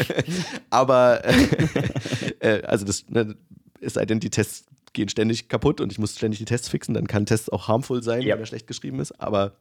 Aber, 0.68 1.22
äh, 2.40 2.60
also 2.60 2.84
das, 2.84 3.06
ne, 3.08 3.36
denn, 3.80 4.20
die 4.20 4.28
Tests 4.28 4.66
gehen 4.92 5.08
ständig 5.08 5.48
kaputt 5.48 5.80
und 5.80 5.90
ich 5.92 5.98
muss 5.98 6.14
ständig 6.14 6.40
die 6.40 6.44
Tests 6.44 6.68
fixen, 6.68 6.92
dann 6.92 7.06
kann 7.06 7.22
ein 7.22 7.26
Test 7.26 7.50
auch 7.54 7.68
harmful 7.68 8.02
sein, 8.02 8.20
ja. 8.20 8.34
wenn 8.34 8.42
er 8.42 8.46
schlecht 8.46 8.66
geschrieben 8.66 9.00
ist. 9.00 9.18
Aber 9.18 9.56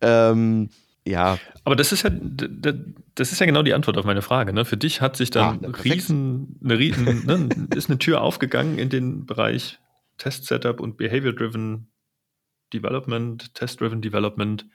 ähm, 0.00 0.70
ja. 1.06 1.38
Aber 1.64 1.76
das 1.76 1.92
ist 1.92 2.02
ja, 2.02 2.10
das 2.10 3.32
ist 3.32 3.40
ja 3.40 3.46
genau 3.46 3.62
die 3.62 3.74
Antwort 3.74 3.96
auf 3.96 4.04
meine 4.04 4.22
Frage. 4.22 4.52
Ne? 4.52 4.64
Für 4.64 4.76
dich 4.76 5.00
hat 5.00 5.16
sich 5.16 5.30
dann 5.30 5.64
ah, 5.64 5.68
riesen, 5.84 6.58
eine 6.62 6.78
riesen, 6.78 7.26
ne, 7.26 7.48
ist 7.74 7.88
eine 7.88 7.98
Tür 7.98 8.22
aufgegangen 8.22 8.78
in 8.78 8.88
den 8.88 9.26
Bereich 9.26 9.78
Test 10.18 10.46
Setup 10.46 10.80
und 10.80 10.96
Behavior-Driven 10.96 11.88
Development, 12.72 13.54
Test-Driven 13.54 14.00
Development, 14.00 14.66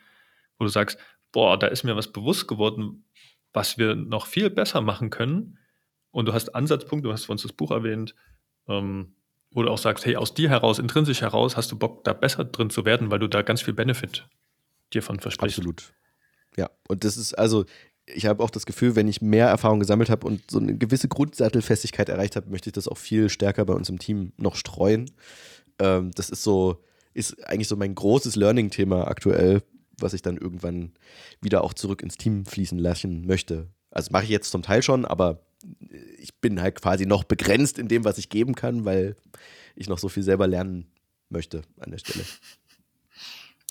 wo 0.57 0.65
du 0.65 0.69
sagst, 0.69 0.97
boah, 1.31 1.57
da 1.57 1.67
ist 1.67 1.83
mir 1.83 1.95
was 1.95 2.11
bewusst 2.11 2.47
geworden, 2.47 3.05
was 3.53 3.77
wir 3.77 3.95
noch 3.95 4.25
viel 4.25 4.49
besser 4.49 4.81
machen 4.81 5.09
können. 5.09 5.57
Und 6.11 6.27
du 6.27 6.33
hast 6.33 6.55
Ansatzpunkte, 6.55 7.07
du 7.07 7.13
hast 7.13 7.29
uns 7.29 7.43
das 7.43 7.53
Buch 7.53 7.71
erwähnt, 7.71 8.15
ähm, 8.67 9.15
wo 9.51 9.63
du 9.63 9.69
auch 9.69 9.77
sagst, 9.77 10.05
hey, 10.05 10.15
aus 10.17 10.33
dir 10.33 10.49
heraus, 10.49 10.79
intrinsisch 10.79 11.21
heraus, 11.21 11.55
hast 11.55 11.71
du 11.71 11.77
Bock, 11.77 12.03
da 12.03 12.13
besser 12.13 12.43
drin 12.43 12.69
zu 12.69 12.85
werden, 12.85 13.11
weil 13.11 13.19
du 13.19 13.27
da 13.27 13.41
ganz 13.41 13.61
viel 13.61 13.73
Benefit 13.73 14.27
dir 14.93 15.01
von 15.01 15.19
versprichst. 15.19 15.59
Absolut. 15.59 15.93
Ja, 16.57 16.69
und 16.87 17.03
das 17.03 17.17
ist 17.17 17.33
also, 17.33 17.65
ich 18.05 18.25
habe 18.25 18.43
auch 18.43 18.49
das 18.49 18.65
Gefühl, 18.65 18.95
wenn 18.95 19.07
ich 19.07 19.21
mehr 19.21 19.47
Erfahrung 19.47 19.79
gesammelt 19.79 20.09
habe 20.09 20.27
und 20.27 20.49
so 20.49 20.59
eine 20.59 20.77
gewisse 20.77 21.07
Grundsattelfestigkeit 21.07 22.09
erreicht 22.09 22.35
habe, 22.35 22.49
möchte 22.49 22.69
ich 22.69 22.73
das 22.73 22.87
auch 22.87 22.97
viel 22.97 23.29
stärker 23.29 23.65
bei 23.65 23.73
uns 23.73 23.89
im 23.89 23.99
Team 23.99 24.31
noch 24.37 24.55
streuen. 24.55 25.11
Ähm, 25.79 26.11
das 26.15 26.29
ist 26.29 26.43
so, 26.43 26.83
ist 27.13 27.45
eigentlich 27.47 27.67
so 27.67 27.75
mein 27.75 27.95
großes 27.95 28.35
Learning-Thema 28.35 29.07
aktuell, 29.07 29.63
was 29.97 30.13
ich 30.13 30.21
dann 30.21 30.37
irgendwann 30.37 30.93
wieder 31.41 31.63
auch 31.63 31.73
zurück 31.73 32.03
ins 32.03 32.17
Team 32.17 32.45
fließen 32.45 32.77
lassen 32.77 33.25
möchte. 33.25 33.67
Also 33.91 34.09
mache 34.11 34.25
ich 34.25 34.29
jetzt 34.29 34.51
zum 34.51 34.61
Teil 34.61 34.83
schon, 34.83 35.05
aber 35.05 35.41
ich 36.17 36.35
bin 36.41 36.61
halt 36.61 36.81
quasi 36.81 37.05
noch 37.05 37.23
begrenzt 37.23 37.79
in 37.79 37.87
dem, 37.87 38.03
was 38.03 38.17
ich 38.17 38.29
geben 38.29 38.55
kann, 38.55 38.85
weil 38.85 39.15
ich 39.75 39.89
noch 39.89 39.99
so 39.99 40.09
viel 40.09 40.23
selber 40.23 40.47
lernen 40.47 40.91
möchte 41.29 41.63
an 41.79 41.91
der 41.91 41.97
Stelle. 41.97 42.25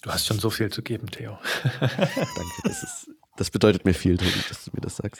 Du 0.04 0.12
hast 0.12 0.26
schon 0.26 0.38
so 0.38 0.50
viel 0.50 0.68
zu 0.68 0.82
geben, 0.82 1.06
Theo. 1.06 1.38
Danke, 1.80 2.12
das, 2.64 2.82
ist, 2.82 3.10
das 3.38 3.50
bedeutet 3.50 3.86
mir 3.86 3.94
viel, 3.94 4.18
Tobi, 4.18 4.30
dass 4.50 4.66
du 4.66 4.70
mir 4.74 4.82
das 4.82 4.96
sagst. 4.96 5.18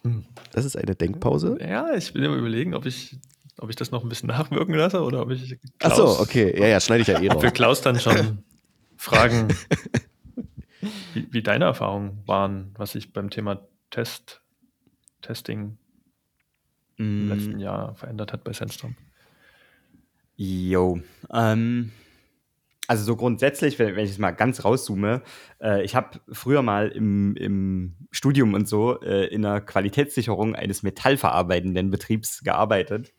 Hm. 0.00 0.24
Das 0.50 0.64
ist 0.64 0.74
eine 0.74 0.94
Denkpause. 0.94 1.58
Ja, 1.60 1.92
ich 1.94 2.10
bin 2.14 2.22
immer 2.22 2.36
überlegen, 2.36 2.72
ob 2.72 2.86
ich, 2.86 3.18
ob 3.58 3.68
ich 3.68 3.76
das 3.76 3.90
noch 3.90 4.02
ein 4.02 4.08
bisschen 4.08 4.28
nachwirken 4.28 4.74
lasse 4.74 5.02
oder 5.02 5.20
ob 5.20 5.30
ich. 5.30 5.58
Klaus, 5.78 5.92
Ach 5.92 5.94
so, 5.94 6.20
okay. 6.20 6.58
Ja, 6.58 6.68
ja, 6.68 6.80
schneide 6.80 7.02
ich 7.02 7.08
ja 7.08 7.20
eh 7.20 7.28
raus. 7.28 7.36
Ob 7.36 7.42
wir 7.42 7.50
Klaus 7.50 7.82
dann 7.82 8.00
schon 8.00 8.42
fragen, 8.96 9.48
wie, 11.12 11.30
wie, 11.30 11.42
deine 11.42 11.66
Erfahrungen 11.66 12.22
waren, 12.24 12.74
was 12.78 12.92
sich 12.92 13.12
beim 13.12 13.28
Thema 13.28 13.68
Test, 13.90 14.40
Testing 15.20 15.76
mm. 16.96 17.02
im 17.02 17.28
letzten 17.28 17.58
Jahr 17.58 17.94
verändert 17.94 18.32
hat 18.32 18.42
bei 18.42 18.54
Sandstorm. 18.54 18.96
Jo, 20.34 20.98
ähm, 21.30 21.92
also 22.92 23.04
so 23.04 23.16
grundsätzlich, 23.16 23.78
wenn, 23.78 23.96
wenn 23.96 24.04
ich 24.04 24.10
es 24.10 24.18
mal 24.18 24.32
ganz 24.32 24.66
rauszoome, 24.66 25.22
äh, 25.62 25.82
ich 25.82 25.94
habe 25.94 26.20
früher 26.30 26.60
mal 26.60 26.88
im, 26.88 27.34
im, 27.36 27.96
Studium 28.10 28.52
und 28.52 28.68
so 28.68 29.00
äh, 29.00 29.28
in 29.28 29.40
der 29.40 29.62
Qualitätssicherung 29.62 30.54
eines 30.54 30.82
metallverarbeitenden 30.82 31.90
Betriebs 31.90 32.42
gearbeitet. 32.44 33.14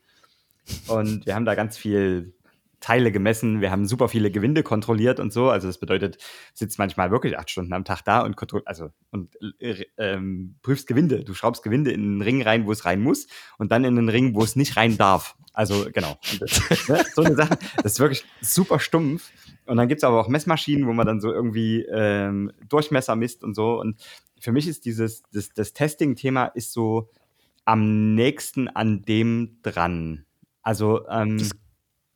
Und 0.86 1.26
wir 1.26 1.34
haben 1.34 1.44
da 1.44 1.56
ganz 1.56 1.76
viel 1.76 2.34
Teile 2.78 3.10
gemessen, 3.10 3.60
wir 3.60 3.72
haben 3.72 3.88
super 3.88 4.08
viele 4.08 4.30
Gewinde 4.30 4.62
kontrolliert 4.62 5.18
und 5.18 5.32
so. 5.32 5.50
Also 5.50 5.66
das 5.66 5.78
bedeutet, 5.78 6.18
sitzt 6.52 6.78
manchmal 6.78 7.10
wirklich 7.10 7.36
acht 7.36 7.50
Stunden 7.50 7.72
am 7.72 7.84
Tag 7.84 8.02
da 8.02 8.20
und 8.20 8.36
also 8.66 8.90
und 9.10 9.34
äh, 9.58 9.86
ähm, 9.98 10.54
prüfst 10.62 10.86
Gewinde. 10.86 11.24
Du 11.24 11.34
schraubst 11.34 11.64
Gewinde 11.64 11.90
in 11.90 12.02
einen 12.02 12.22
Ring 12.22 12.42
rein, 12.42 12.64
wo 12.64 12.70
es 12.70 12.84
rein 12.84 13.00
muss, 13.00 13.26
und 13.58 13.72
dann 13.72 13.82
in 13.82 13.98
einen 13.98 14.08
Ring, 14.08 14.36
wo 14.36 14.44
es 14.44 14.54
nicht 14.54 14.76
rein 14.76 14.96
darf. 14.96 15.34
Also 15.52 15.86
genau. 15.92 16.18
Das, 16.38 16.60
ne? 16.88 17.04
So 17.14 17.22
eine 17.22 17.34
Sache. 17.34 17.58
Das 17.82 17.92
ist 17.92 18.00
wirklich 18.00 18.24
super 18.40 18.78
stumpf. 18.78 19.32
Und 19.66 19.76
dann 19.76 19.88
gibt 19.88 20.00
es 20.00 20.04
aber 20.04 20.20
auch 20.20 20.28
Messmaschinen, 20.28 20.86
wo 20.86 20.92
man 20.92 21.06
dann 21.06 21.20
so 21.20 21.32
irgendwie 21.32 21.82
ähm, 21.82 22.52
Durchmesser 22.68 23.16
misst 23.16 23.42
und 23.42 23.54
so. 23.54 23.80
Und 23.80 24.00
für 24.38 24.52
mich 24.52 24.68
ist 24.68 24.84
dieses, 24.84 25.22
das, 25.32 25.50
das 25.50 25.72
Testing-Thema 25.72 26.46
ist 26.46 26.72
so 26.72 27.08
am 27.64 28.14
nächsten 28.14 28.68
an 28.68 29.02
dem 29.02 29.58
dran. 29.62 30.26
Also 30.62 31.08
ähm, 31.08 31.38
das 31.38 31.50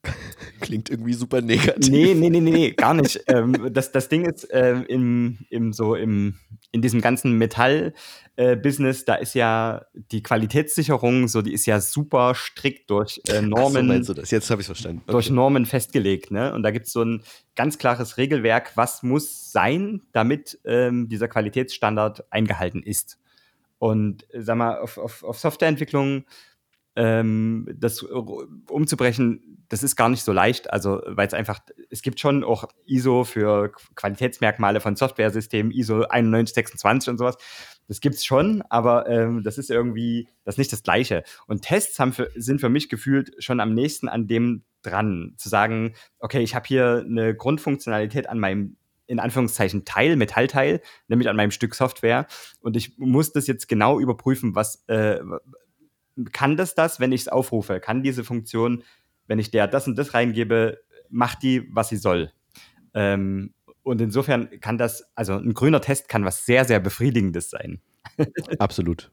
Klingt 0.61 0.89
irgendwie 0.89 1.13
super 1.13 1.41
negativ. 1.41 1.91
Nee, 1.91 2.13
nee, 2.13 2.29
nee, 2.29 2.39
nee, 2.39 2.51
nee 2.51 2.71
gar 2.71 2.93
nicht. 2.93 3.21
ähm, 3.27 3.69
das, 3.71 3.91
das 3.91 4.07
Ding 4.09 4.25
ist, 4.25 4.45
äh, 4.45 4.81
im, 4.87 5.39
im, 5.49 5.73
so 5.73 5.95
im, 5.95 6.35
in 6.71 6.81
diesem 6.81 7.01
ganzen 7.01 7.37
Metall-Business, 7.37 9.01
äh, 9.01 9.05
da 9.05 9.15
ist 9.15 9.33
ja 9.35 9.85
die 9.93 10.23
Qualitätssicherung, 10.23 11.27
so, 11.27 11.41
die 11.41 11.53
ist 11.53 11.65
ja 11.65 11.81
super 11.81 12.33
strikt 12.35 12.89
durch 12.89 13.21
äh, 13.27 13.41
Normen. 13.41 13.77
Ach 13.77 13.81
so, 13.81 13.83
meinst 13.87 14.09
du 14.09 14.13
das? 14.13 14.31
Jetzt 14.31 14.49
habe 14.49 14.61
ich 14.61 14.67
verstanden. 14.67 15.01
Okay. 15.03 15.11
Durch 15.11 15.29
Normen 15.29 15.65
festgelegt, 15.65 16.31
ne? 16.31 16.53
Und 16.53 16.63
da 16.63 16.71
gibt 16.71 16.87
es 16.87 16.93
so 16.93 17.03
ein 17.03 17.23
ganz 17.55 17.77
klares 17.77 18.17
Regelwerk, 18.17 18.71
was 18.75 19.03
muss 19.03 19.51
sein, 19.51 20.01
damit 20.13 20.59
ähm, 20.65 21.09
dieser 21.09 21.27
Qualitätsstandard 21.27 22.31
eingehalten 22.31 22.83
ist. 22.83 23.17
Und 23.79 24.25
sag 24.33 24.57
mal, 24.57 24.79
auf, 24.79 24.97
auf, 24.97 25.23
auf 25.23 25.39
Softwareentwicklung 25.39 26.25
ähm, 26.95 27.67
das 27.75 28.03
umzubrechen, 28.03 29.59
das 29.69 29.83
ist 29.83 29.95
gar 29.95 30.09
nicht 30.09 30.23
so 30.23 30.33
leicht. 30.33 30.71
Also, 30.71 31.01
weil 31.05 31.27
es 31.27 31.33
einfach, 31.33 31.59
es 31.89 32.01
gibt 32.01 32.19
schon 32.19 32.43
auch 32.43 32.65
ISO 32.85 33.23
für 33.23 33.71
Qualitätsmerkmale 33.95 34.81
von 34.81 34.95
Softwaresystemen, 34.95 35.71
ISO 35.71 35.99
9126 35.99 37.09
und 37.09 37.17
sowas. 37.17 37.37
Das 37.87 38.01
gibt 38.01 38.15
es 38.15 38.25
schon, 38.25 38.61
aber 38.69 39.07
ähm, 39.07 39.43
das 39.43 39.57
ist 39.57 39.69
irgendwie, 39.69 40.27
das 40.43 40.55
ist 40.55 40.59
nicht 40.59 40.73
das 40.73 40.83
Gleiche. 40.83 41.23
Und 41.47 41.63
Tests 41.63 41.99
haben 41.99 42.13
für, 42.13 42.29
sind 42.35 42.61
für 42.61 42.69
mich 42.69 42.89
gefühlt 42.89 43.31
schon 43.43 43.59
am 43.59 43.73
nächsten 43.73 44.09
an 44.09 44.27
dem 44.27 44.63
dran, 44.81 45.33
zu 45.37 45.49
sagen, 45.49 45.93
okay, 46.19 46.41
ich 46.41 46.55
habe 46.55 46.67
hier 46.67 47.03
eine 47.05 47.35
Grundfunktionalität 47.35 48.29
an 48.29 48.39
meinem 48.39 48.75
in 49.07 49.19
Anführungszeichen 49.19 49.85
Teil, 49.85 50.15
Metallteil, 50.17 50.81
nämlich 51.07 51.29
an 51.29 51.35
meinem 51.35 51.49
Stück 51.49 51.73
Software. 51.73 52.27
Und 52.61 52.77
ich 52.77 52.99
muss 52.99 53.31
das 53.31 53.47
jetzt 53.47 53.67
genau 53.67 53.99
überprüfen, 53.99 54.53
was, 54.53 54.83
äh, 54.87 55.19
kann 56.31 56.57
das 56.57 56.75
das, 56.75 56.99
wenn 56.99 57.11
ich 57.11 57.21
es 57.21 57.27
aufrufe? 57.27 57.79
Kann 57.79 58.03
diese 58.03 58.23
Funktion, 58.23 58.83
wenn 59.27 59.39
ich 59.39 59.51
der 59.51 59.67
das 59.67 59.87
und 59.87 59.97
das 59.97 60.13
reingebe, 60.13 60.79
macht 61.09 61.43
die, 61.43 61.67
was 61.71 61.89
sie 61.89 61.97
soll? 61.97 62.31
Ähm, 62.93 63.53
und 63.83 64.01
insofern 64.01 64.49
kann 64.59 64.77
das, 64.77 65.03
also 65.15 65.33
ein 65.33 65.53
grüner 65.53 65.81
Test 65.81 66.09
kann 66.09 66.25
was 66.25 66.45
sehr, 66.45 66.65
sehr 66.65 66.79
Befriedigendes 66.79 67.49
sein. 67.49 67.81
Absolut. 68.59 69.11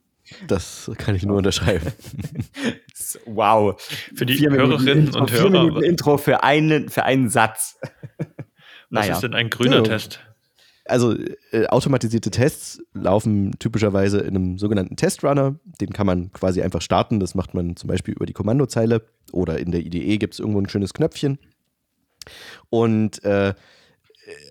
Das 0.48 0.90
kann 0.98 1.14
ich 1.14 1.24
nur 1.24 1.36
unterschreiben. 1.36 1.92
wow. 3.26 3.80
Für 4.14 4.26
die 4.26 4.34
vier 4.34 4.50
Hörerinnen 4.50 5.14
und 5.14 5.30
Hörer. 5.30 5.42
Vier 5.42 5.50
Minuten 5.50 5.82
Intro 5.82 6.18
für 6.18 6.42
einen, 6.42 6.88
für 6.88 7.04
einen 7.04 7.28
Satz. 7.28 7.78
Was 8.90 9.08
ist 9.08 9.20
denn 9.20 9.34
ein 9.34 9.50
grüner 9.50 9.76
ja. 9.76 9.82
Test? 9.82 10.26
Also 10.88 11.16
äh, 11.50 11.66
automatisierte 11.66 12.30
Tests 12.30 12.80
laufen 12.94 13.58
typischerweise 13.58 14.20
in 14.20 14.36
einem 14.36 14.58
sogenannten 14.58 14.96
Testrunner. 14.96 15.56
Den 15.80 15.92
kann 15.92 16.06
man 16.06 16.32
quasi 16.32 16.62
einfach 16.62 16.82
starten. 16.82 17.20
Das 17.20 17.34
macht 17.34 17.54
man 17.54 17.76
zum 17.76 17.88
Beispiel 17.88 18.14
über 18.14 18.26
die 18.26 18.32
Kommandozeile 18.32 19.02
oder 19.32 19.58
in 19.58 19.72
der 19.72 19.80
IDE 19.80 20.18
gibt 20.18 20.34
es 20.34 20.40
irgendwo 20.40 20.60
ein 20.60 20.68
schönes 20.68 20.94
Knöpfchen. 20.94 21.38
Und 22.70 23.22
äh, 23.24 23.54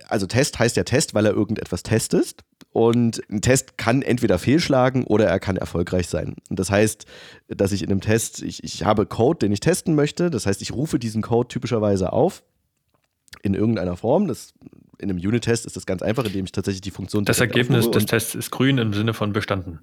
also 0.07 0.27
Test 0.27 0.59
heißt 0.59 0.77
ja 0.77 0.83
Test, 0.83 1.13
weil 1.13 1.25
er 1.25 1.33
irgendetwas 1.33 1.83
testet. 1.83 2.43
Und 2.71 3.21
ein 3.29 3.41
Test 3.41 3.77
kann 3.77 4.01
entweder 4.01 4.37
fehlschlagen 4.37 5.05
oder 5.05 5.27
er 5.27 5.39
kann 5.39 5.55
erfolgreich 5.55 6.07
sein. 6.07 6.35
Und 6.49 6.59
das 6.59 6.69
heißt, 6.69 7.05
dass 7.47 7.71
ich 7.71 7.83
in 7.83 7.89
einem 7.89 8.01
Test, 8.01 8.41
ich, 8.41 8.63
ich 8.63 8.83
habe 8.83 9.05
Code, 9.05 9.39
den 9.39 9.51
ich 9.51 9.61
testen 9.61 9.95
möchte. 9.95 10.29
Das 10.29 10.45
heißt, 10.45 10.61
ich 10.61 10.73
rufe 10.73 10.99
diesen 10.99 11.21
Code 11.21 11.47
typischerweise 11.47 12.11
auf 12.11 12.43
in 13.43 13.53
irgendeiner 13.53 13.95
Form. 13.95 14.27
Das 14.27 14.53
in 14.99 15.09
einem 15.09 15.19
Unit-Test 15.19 15.65
ist 15.65 15.75
das 15.75 15.85
ganz 15.85 16.01
einfach, 16.01 16.25
indem 16.25 16.45
ich 16.45 16.51
tatsächlich 16.51 16.81
die 16.81 16.91
Funktion. 16.91 17.25
Das 17.25 17.39
Ergebnis 17.39 17.89
des 17.91 18.05
Tests 18.05 18.35
ist 18.35 18.51
grün 18.51 18.77
im 18.77 18.93
Sinne 18.93 19.13
von 19.13 19.33
bestanden. 19.33 19.79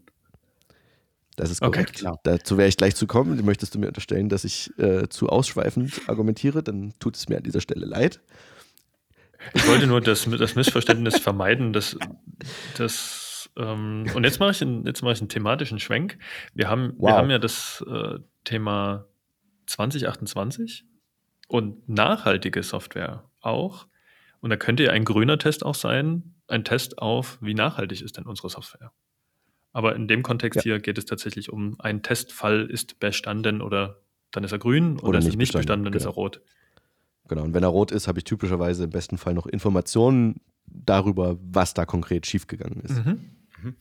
Das 1.36 1.50
ist 1.50 1.60
korrekt. 1.60 1.90
Okay, 1.90 1.98
genau. 2.00 2.20
Dazu 2.24 2.58
werde 2.58 2.68
ich 2.68 2.76
gleich 2.76 2.94
zu 2.94 3.06
kommen. 3.06 3.42
Möchtest 3.44 3.74
du 3.74 3.78
mir 3.78 3.88
unterstellen, 3.88 4.28
dass 4.28 4.44
ich 4.44 4.70
äh, 4.78 5.08
zu 5.08 5.28
ausschweifend 5.28 6.02
argumentiere, 6.06 6.62
dann 6.62 6.92
tut 6.98 7.16
es 7.16 7.28
mir 7.28 7.38
an 7.38 7.42
dieser 7.42 7.60
Stelle 7.60 7.86
leid. 7.86 8.20
Ich 9.54 9.66
wollte 9.66 9.86
nur 9.86 10.00
das, 10.00 10.28
das 10.30 10.54
Missverständnis 10.54 11.18
vermeiden, 11.18 11.72
dass, 11.72 11.96
dass 12.76 13.50
ähm, 13.56 14.06
und 14.14 14.24
jetzt 14.24 14.40
mache 14.40 14.52
ich, 14.52 14.62
einen, 14.62 14.86
jetzt 14.86 15.02
mache 15.02 15.14
ich 15.14 15.20
einen 15.20 15.28
thematischen 15.28 15.78
Schwenk. 15.78 16.18
Wir 16.54 16.68
haben, 16.68 16.94
wow. 16.96 17.08
wir 17.08 17.14
haben 17.14 17.30
ja 17.30 17.38
das 17.38 17.84
äh, 17.88 18.18
Thema 18.44 19.06
2028 19.66 20.84
und 21.48 21.88
nachhaltige 21.88 22.62
Software 22.62 23.24
auch. 23.40 23.86
Und 24.42 24.50
da 24.50 24.56
könnte 24.56 24.82
ja 24.82 24.90
ein 24.90 25.04
grüner 25.04 25.38
Test 25.38 25.64
auch 25.64 25.76
sein, 25.76 26.34
ein 26.48 26.64
Test 26.64 26.98
auf, 26.98 27.38
wie 27.40 27.54
nachhaltig 27.54 28.02
ist 28.02 28.16
denn 28.16 28.26
unsere 28.26 28.50
Software. 28.50 28.92
Aber 29.72 29.94
in 29.94 30.08
dem 30.08 30.22
Kontext 30.22 30.56
ja. 30.56 30.62
hier 30.62 30.80
geht 30.80 30.98
es 30.98 31.06
tatsächlich 31.06 31.50
um, 31.50 31.76
ein 31.78 32.02
Testfall 32.02 32.68
ist 32.68 32.98
bestanden 32.98 33.62
oder 33.62 34.02
dann 34.32 34.42
ist 34.42 34.52
er 34.52 34.58
grün 34.58 34.98
oder, 34.98 35.08
oder 35.08 35.18
ist 35.20 35.26
nicht, 35.26 35.38
nicht 35.38 35.52
bestanden, 35.52 35.84
dann 35.84 35.92
genau. 35.92 36.02
ist 36.02 36.06
er 36.06 36.14
rot. 36.14 36.42
Genau, 37.28 37.44
und 37.44 37.54
wenn 37.54 37.62
er 37.62 37.68
rot 37.68 37.92
ist, 37.92 38.08
habe 38.08 38.18
ich 38.18 38.24
typischerweise 38.24 38.84
im 38.84 38.90
besten 38.90 39.16
Fall 39.16 39.32
noch 39.32 39.46
Informationen 39.46 40.40
darüber, 40.66 41.38
was 41.40 41.72
da 41.72 41.86
konkret 41.86 42.26
schiefgegangen 42.26 42.80
ist. 42.80 43.04
Mhm. 43.06 43.30
Mhm. 43.62 43.76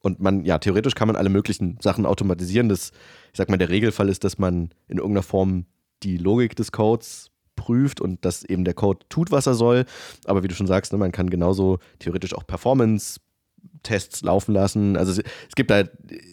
Und 0.00 0.18
man, 0.18 0.44
ja, 0.44 0.58
theoretisch 0.58 0.96
kann 0.96 1.06
man 1.06 1.16
alle 1.16 1.28
möglichen 1.28 1.78
Sachen 1.80 2.04
automatisieren. 2.04 2.68
Das, 2.68 2.90
ich 3.32 3.38
sag 3.38 3.48
mal, 3.48 3.58
der 3.58 3.68
Regelfall 3.68 4.08
ist, 4.08 4.24
dass 4.24 4.38
man 4.38 4.70
in 4.88 4.98
irgendeiner 4.98 5.22
Form 5.22 5.66
die 6.02 6.16
Logik 6.16 6.56
des 6.56 6.72
Codes 6.72 7.31
prüft 7.62 8.00
und 8.00 8.24
dass 8.24 8.44
eben 8.44 8.64
der 8.64 8.74
Code 8.74 9.00
tut, 9.08 9.30
was 9.30 9.46
er 9.46 9.54
soll. 9.54 9.84
Aber 10.24 10.42
wie 10.42 10.48
du 10.48 10.54
schon 10.54 10.66
sagst, 10.66 10.92
ne, 10.92 10.98
man 10.98 11.12
kann 11.12 11.30
genauso 11.30 11.78
theoretisch 11.98 12.34
auch 12.34 12.46
Performance 12.46 13.20
Tests 13.82 14.22
laufen 14.22 14.52
lassen. 14.52 14.96
Also 14.96 15.12
es, 15.12 15.18
es, 15.48 15.54
gibt 15.54 15.70
da 15.70 15.84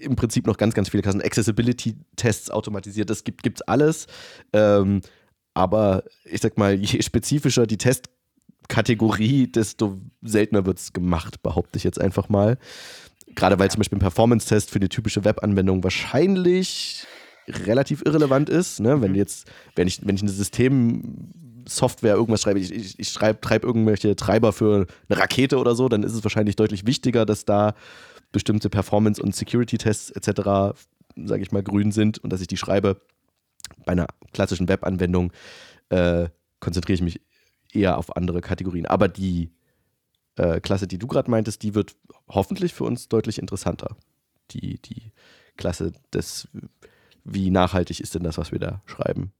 im 0.01 0.15
Prinzip 0.15 0.47
noch 0.47 0.57
ganz, 0.57 0.73
ganz 0.73 0.89
viele 0.89 1.03
Klassen. 1.03 1.21
Accessibility-Tests 1.21 2.51
automatisiert, 2.51 3.09
das 3.09 3.23
gibt 3.23 3.47
es 3.47 3.61
alles. 3.61 4.07
Ähm, 4.53 5.01
aber 5.53 6.03
ich 6.25 6.41
sag 6.41 6.57
mal, 6.57 6.73
je 6.75 7.01
spezifischer 7.01 7.67
die 7.67 7.77
Testkategorie, 7.77 9.47
desto 9.47 9.99
seltener 10.21 10.65
wird 10.65 10.79
es 10.79 10.93
gemacht, 10.93 11.41
behaupte 11.43 11.77
ich 11.77 11.83
jetzt 11.83 11.99
einfach 11.99 12.29
mal. 12.29 12.57
Gerade 13.35 13.59
weil 13.59 13.69
zum 13.69 13.79
Beispiel 13.79 13.97
ein 13.97 14.01
Performance-Test 14.01 14.71
für 14.71 14.79
die 14.79 14.89
typische 14.89 15.23
Webanwendung 15.23 15.83
wahrscheinlich 15.83 17.05
relativ 17.49 18.03
irrelevant 18.05 18.49
ist. 18.49 18.79
Ne? 18.79 19.01
Wenn 19.01 19.11
mhm. 19.11 19.17
jetzt, 19.17 19.49
wenn 19.75 19.87
ich, 19.87 20.05
wenn 20.05 20.15
ich 20.15 20.21
ein 20.21 20.27
System 20.27 21.33
Software 21.67 22.15
irgendwas 22.15 22.41
schreibe, 22.41 22.59
ich, 22.59 22.73
ich, 22.73 22.99
ich 22.99 23.13
treibe 23.13 23.67
irgendwelche 23.67 24.15
Treiber 24.15 24.53
für 24.53 24.87
eine 25.07 25.19
Rakete 25.19 25.57
oder 25.57 25.75
so, 25.75 25.87
dann 25.89 26.03
ist 26.03 26.13
es 26.13 26.23
wahrscheinlich 26.23 26.55
deutlich 26.55 26.85
wichtiger, 26.85 27.25
dass 27.25 27.45
da 27.45 27.75
bestimmte 28.31 28.69
Performance- 28.69 29.21
und 29.21 29.35
Security-Tests 29.35 30.11
etc., 30.11 30.77
sage 31.15 31.41
ich 31.41 31.51
mal, 31.51 31.63
grün 31.63 31.91
sind 31.91 32.17
und 32.19 32.31
dass 32.31 32.41
ich 32.41 32.47
die 32.47 32.57
schreibe. 32.57 33.01
Bei 33.85 33.91
einer 33.91 34.07
klassischen 34.33 34.67
Webanwendung 34.67 35.31
äh, 35.89 36.29
konzentriere 36.59 36.95
ich 36.95 37.01
mich 37.01 37.21
eher 37.71 37.97
auf 37.97 38.15
andere 38.15 38.41
Kategorien. 38.41 38.85
Aber 38.85 39.07
die 39.07 39.51
äh, 40.35 40.59
Klasse, 40.59 40.87
die 40.87 40.97
du 40.97 41.07
gerade 41.07 41.29
meintest, 41.29 41.63
die 41.63 41.75
wird 41.75 41.95
hoffentlich 42.27 42.73
für 42.73 42.83
uns 42.83 43.09
deutlich 43.09 43.39
interessanter. 43.39 43.95
Die, 44.51 44.81
die 44.81 45.11
Klasse 45.57 45.91
des, 46.13 46.47
wie 47.33 47.49
nachhaltig 47.49 47.99
ist 47.99 48.15
denn 48.15 48.23
das, 48.23 48.37
was 48.37 48.51
wir 48.51 48.59
da 48.59 48.81
schreiben? 48.85 49.33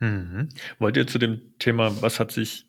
Mhm. 0.00 0.48
Wollt 0.78 0.96
ihr 0.96 1.06
zu 1.06 1.18
dem 1.18 1.58
Thema, 1.58 2.02
was 2.02 2.20
hat 2.20 2.32
sich 2.32 2.66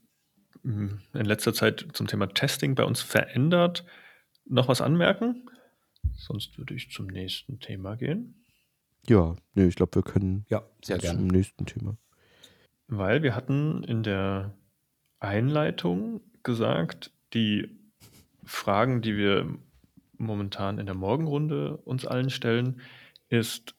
hm, 0.63 1.01
in 1.13 1.25
letzter 1.25 1.53
Zeit 1.53 1.87
zum 1.93 2.07
Thema 2.07 2.27
Testing 2.27 2.75
bei 2.75 2.83
uns 2.83 3.01
verändert, 3.01 3.85
noch 4.45 4.67
was 4.67 4.81
anmerken? 4.81 5.49
Sonst 6.13 6.57
würde 6.57 6.75
ich 6.75 6.91
zum 6.91 7.07
nächsten 7.07 7.59
Thema 7.59 7.95
gehen. 7.95 8.45
Ja, 9.07 9.35
nee, 9.53 9.65
ich 9.65 9.75
glaube, 9.75 9.95
wir 9.95 10.03
können 10.03 10.45
ja, 10.49 10.63
sehr 10.83 10.97
gerne. 10.97 11.19
zum 11.19 11.27
nächsten 11.27 11.65
Thema. 11.65 11.97
Weil 12.87 13.23
wir 13.23 13.35
hatten 13.35 13.83
in 13.83 14.03
der 14.03 14.55
Einleitung 15.19 16.21
gesagt, 16.43 17.11
die 17.33 17.69
Fragen, 18.43 19.01
die 19.01 19.17
wir 19.17 19.57
momentan 20.17 20.79
in 20.79 20.85
der 20.85 20.95
Morgenrunde 20.95 21.77
uns 21.77 22.05
allen 22.05 22.29
stellen, 22.29 22.81
ist, 23.29 23.75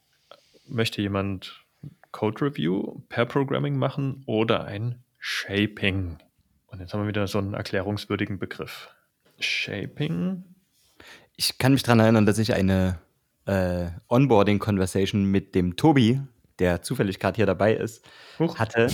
möchte 0.67 1.03
jemand 1.03 1.65
Code 2.13 2.47
Review, 2.47 3.03
Pair 3.09 3.27
Programming 3.27 3.77
machen 3.77 4.23
oder 4.27 4.65
ein 4.65 5.03
Shaping. 5.19 6.19
Und 6.67 6.81
jetzt 6.81 6.93
haben 6.93 7.03
wir 7.03 7.09
wieder 7.09 7.27
so 7.27 7.39
einen 7.39 7.55
erklärungswürdigen 7.55 8.39
Begriff. 8.39 8.89
Shaping. 9.39 10.45
Ich 11.37 11.59
kann 11.59 11.73
mich 11.73 11.83
daran 11.83 12.01
erinnern, 12.01 12.27
dass 12.27 12.39
ich 12.39 12.55
eine 12.55 12.99
äh, 13.45 13.89
Onboarding-Conversation 14.09 15.25
mit 15.25 15.55
dem 15.55 15.77
Tobi, 15.77 16.21
der 16.59 16.83
zufällig 16.83 17.19
gerade 17.21 17.37
hier 17.37 17.47
dabei 17.47 17.75
ist, 17.75 18.05
Huch. 18.39 18.59
hatte 18.59 18.89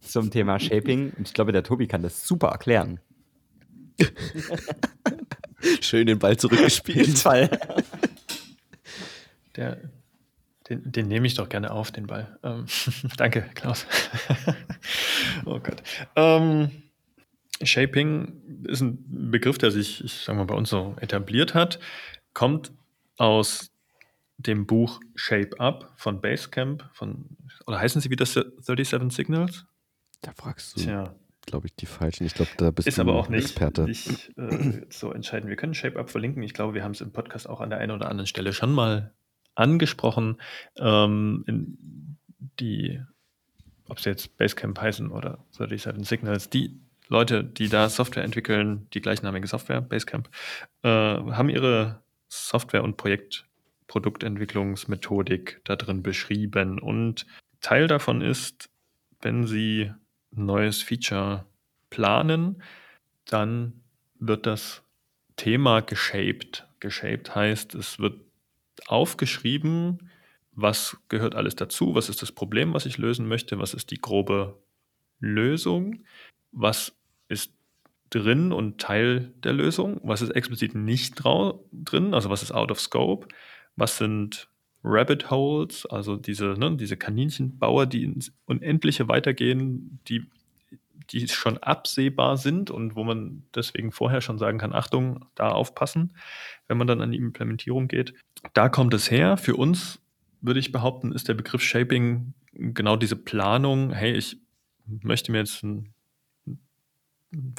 zum 0.00 0.30
Thema 0.30 0.58
Shaping. 0.58 1.12
Und 1.16 1.26
ich 1.26 1.34
glaube, 1.34 1.52
der 1.52 1.62
Tobi 1.62 1.86
kann 1.86 2.02
das 2.02 2.26
super 2.26 2.48
erklären. 2.48 3.00
Schön 5.80 6.06
den 6.06 6.18
Ball 6.18 6.36
zurückgespielt. 6.36 7.18
Fall. 7.18 7.50
Der, 9.56 9.78
den, 10.68 10.92
den, 10.92 11.08
nehme 11.08 11.26
ich 11.26 11.34
doch 11.34 11.48
gerne 11.48 11.70
auf, 11.70 11.90
den 11.90 12.06
Ball. 12.06 12.38
Ähm, 12.42 12.66
danke, 13.16 13.42
Klaus. 13.54 13.86
oh 15.44 15.58
Gott. 15.58 15.82
Ähm, 16.16 16.70
Shaping 17.62 18.64
ist 18.66 18.80
ein 18.80 19.30
Begriff, 19.30 19.58
der 19.58 19.70
sich, 19.70 20.04
ich 20.04 20.12
sag 20.12 20.36
mal, 20.36 20.44
bei 20.44 20.54
uns 20.54 20.70
so 20.70 20.96
etabliert 21.00 21.54
hat, 21.54 21.78
kommt 22.32 22.72
aus 23.16 23.70
dem 24.38 24.66
Buch 24.66 25.00
Shape 25.14 25.60
Up 25.60 25.92
von 25.96 26.20
Basecamp, 26.20 26.88
von, 26.94 27.36
oder 27.66 27.78
heißen 27.78 28.00
sie 28.00 28.08
wieder 28.08 28.24
37 28.24 29.12
Signals? 29.12 29.66
Da 30.22 30.32
fragst 30.32 30.76
du, 30.76 31.19
glaube 31.46 31.66
ich, 31.66 31.74
die 31.74 31.86
falschen. 31.86 32.24
Ich 32.24 32.34
glaube, 32.34 32.50
da 32.56 32.70
bist 32.70 32.88
ist 32.88 32.98
du 32.98 33.02
aber 33.02 33.14
auch 33.14 33.28
nicht, 33.28 33.44
Experte. 33.44 33.84
nicht 33.84 34.36
äh, 34.36 34.82
so 34.90 35.12
entscheidend. 35.12 35.48
Wir 35.48 35.56
können 35.56 35.74
Shape 35.74 35.98
Up 35.98 36.10
verlinken. 36.10 36.42
Ich 36.42 36.54
glaube, 36.54 36.74
wir 36.74 36.84
haben 36.84 36.92
es 36.92 37.00
im 37.00 37.12
Podcast 37.12 37.48
auch 37.48 37.60
an 37.60 37.70
der 37.70 37.78
einen 37.78 37.92
oder 37.92 38.08
anderen 38.08 38.26
Stelle 38.26 38.52
schon 38.52 38.72
mal 38.72 39.12
angesprochen. 39.54 40.40
Ähm, 40.78 41.44
die, 42.58 43.00
ob 43.88 44.00
sie 44.00 44.10
jetzt 44.10 44.36
Basecamp 44.36 44.80
heißen 44.80 45.10
oder 45.10 45.44
37 45.52 46.06
Signals, 46.06 46.50
die 46.50 46.80
Leute, 47.08 47.42
die 47.42 47.68
da 47.68 47.88
Software 47.88 48.24
entwickeln, 48.24 48.86
die 48.94 49.00
gleichnamige 49.00 49.46
Software, 49.46 49.80
Basecamp, 49.80 50.28
äh, 50.82 50.88
haben 50.88 51.48
ihre 51.48 52.02
Software- 52.28 52.84
und 52.84 52.96
Projekt, 52.96 53.46
Produktentwicklungsmethodik 53.88 55.60
da 55.64 55.74
drin 55.74 56.02
beschrieben. 56.02 56.78
Und 56.78 57.26
Teil 57.60 57.88
davon 57.88 58.20
ist, 58.20 58.70
wenn 59.20 59.46
Sie 59.46 59.92
neues 60.30 60.82
Feature 60.82 61.46
planen, 61.90 62.62
dann 63.24 63.82
wird 64.18 64.46
das 64.46 64.82
Thema 65.36 65.80
geshaped. 65.80 66.66
Geshaped 66.80 67.34
heißt, 67.34 67.74
es 67.74 67.98
wird 67.98 68.20
aufgeschrieben, 68.86 70.10
was 70.52 70.96
gehört 71.08 71.34
alles 71.34 71.56
dazu, 71.56 71.94
was 71.94 72.08
ist 72.08 72.22
das 72.22 72.32
Problem, 72.32 72.74
was 72.74 72.86
ich 72.86 72.98
lösen 72.98 73.28
möchte, 73.28 73.58
was 73.58 73.74
ist 73.74 73.90
die 73.90 74.00
grobe 74.00 74.58
Lösung, 75.20 76.04
was 76.52 76.96
ist 77.28 77.52
drin 78.10 78.52
und 78.52 78.80
Teil 78.80 79.32
der 79.44 79.52
Lösung, 79.52 80.00
was 80.02 80.22
ist 80.22 80.30
explizit 80.30 80.74
nicht 80.74 81.22
drin, 81.22 82.14
also 82.14 82.28
was 82.30 82.42
ist 82.42 82.52
out 82.52 82.70
of 82.70 82.80
scope, 82.80 83.28
was 83.76 83.98
sind 83.98 84.48
Rabbit 84.82 85.30
Holes, 85.30 85.86
also 85.86 86.16
diese, 86.16 86.54
ne, 86.58 86.76
diese 86.76 86.96
Kaninchenbauer, 86.96 87.86
die 87.86 88.04
ins 88.04 88.32
Unendliche 88.46 89.08
weitergehen, 89.08 90.00
die, 90.08 90.26
die 91.10 91.28
schon 91.28 91.58
absehbar 91.58 92.36
sind 92.36 92.70
und 92.70 92.96
wo 92.96 93.04
man 93.04 93.42
deswegen 93.54 93.92
vorher 93.92 94.20
schon 94.20 94.38
sagen 94.38 94.58
kann, 94.58 94.72
Achtung, 94.72 95.26
da 95.34 95.50
aufpassen, 95.50 96.14
wenn 96.68 96.78
man 96.78 96.86
dann 96.86 97.02
an 97.02 97.10
die 97.10 97.18
Implementierung 97.18 97.88
geht. 97.88 98.14
Da 98.54 98.68
kommt 98.68 98.94
es 98.94 99.10
her. 99.10 99.36
Für 99.36 99.56
uns 99.56 100.00
würde 100.40 100.60
ich 100.60 100.72
behaupten, 100.72 101.12
ist 101.12 101.28
der 101.28 101.34
Begriff 101.34 101.62
Shaping 101.62 102.32
genau 102.52 102.96
diese 102.96 103.16
Planung, 103.16 103.90
hey, 103.92 104.12
ich 104.12 104.38
möchte 104.86 105.30
mir 105.32 105.38
jetzt 105.38 105.62
ein 105.62 105.92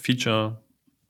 Feature 0.01 0.61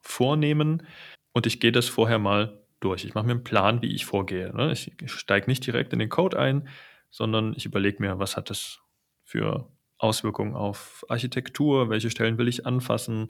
vornehmen 0.02 0.84
und 1.32 1.48
ich 1.48 1.60
gehe 1.60 1.72
das 1.72 1.88
vorher 1.88 2.20
mal 2.20 2.61
durch. 2.82 3.06
Ich 3.06 3.14
mache 3.14 3.26
mir 3.26 3.34
einen 3.34 3.44
Plan, 3.44 3.82
wie 3.82 3.94
ich 3.94 4.06
vorgehe. 4.06 4.54
Ne? 4.56 4.72
Ich 4.74 4.92
steige 5.06 5.50
nicht 5.50 5.66
direkt 5.66 5.94
in 5.94 6.00
den 6.00 6.10
Code 6.10 6.38
ein, 6.38 6.68
sondern 7.10 7.54
ich 7.56 7.66
überlege 7.66 8.02
mir, 8.02 8.20
was 8.20 8.36
hat 8.36 8.50
das 8.50 8.80
für 9.24 9.72
Auswirkungen 9.98 10.56
auf 10.56 11.06
Architektur, 11.08 11.90
welche 11.90 12.10
Stellen 12.10 12.38
will 12.38 12.48
ich 12.48 12.66
anfassen, 12.66 13.30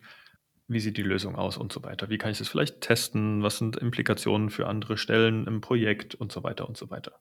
wie 0.67 0.79
sieht 0.79 0.97
die 0.97 1.03
Lösung 1.03 1.35
aus 1.35 1.57
und 1.57 1.73
so 1.73 1.83
weiter. 1.83 2.09
Wie 2.09 2.17
kann 2.17 2.31
ich 2.31 2.37
das 2.37 2.47
vielleicht 2.47 2.81
testen, 2.81 3.43
was 3.43 3.57
sind 3.57 3.75
Implikationen 3.75 4.49
für 4.49 4.67
andere 4.67 4.97
Stellen 4.97 5.45
im 5.47 5.59
Projekt 5.61 6.15
und 6.15 6.31
so 6.31 6.43
weiter 6.43 6.67
und 6.67 6.77
so 6.77 6.89
weiter. 6.89 7.19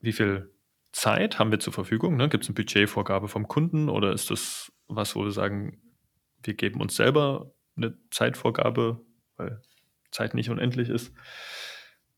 Wie 0.00 0.12
viel 0.12 0.52
Zeit 0.92 1.38
haben 1.38 1.50
wir 1.50 1.60
zur 1.60 1.72
Verfügung? 1.72 2.16
Ne? 2.16 2.28
Gibt 2.28 2.44
es 2.44 2.50
eine 2.50 2.54
Budgetvorgabe 2.54 3.28
vom 3.28 3.48
Kunden 3.48 3.88
oder 3.88 4.12
ist 4.12 4.30
das 4.30 4.70
was, 4.86 5.14
wo 5.16 5.24
wir 5.24 5.30
sagen, 5.30 5.80
wir 6.42 6.54
geben 6.54 6.80
uns 6.80 6.96
selber 6.96 7.52
eine 7.76 7.96
Zeitvorgabe, 8.10 9.00
weil 9.36 9.62
Zeit 10.10 10.34
nicht 10.34 10.50
unendlich 10.50 10.88
ist. 10.88 11.14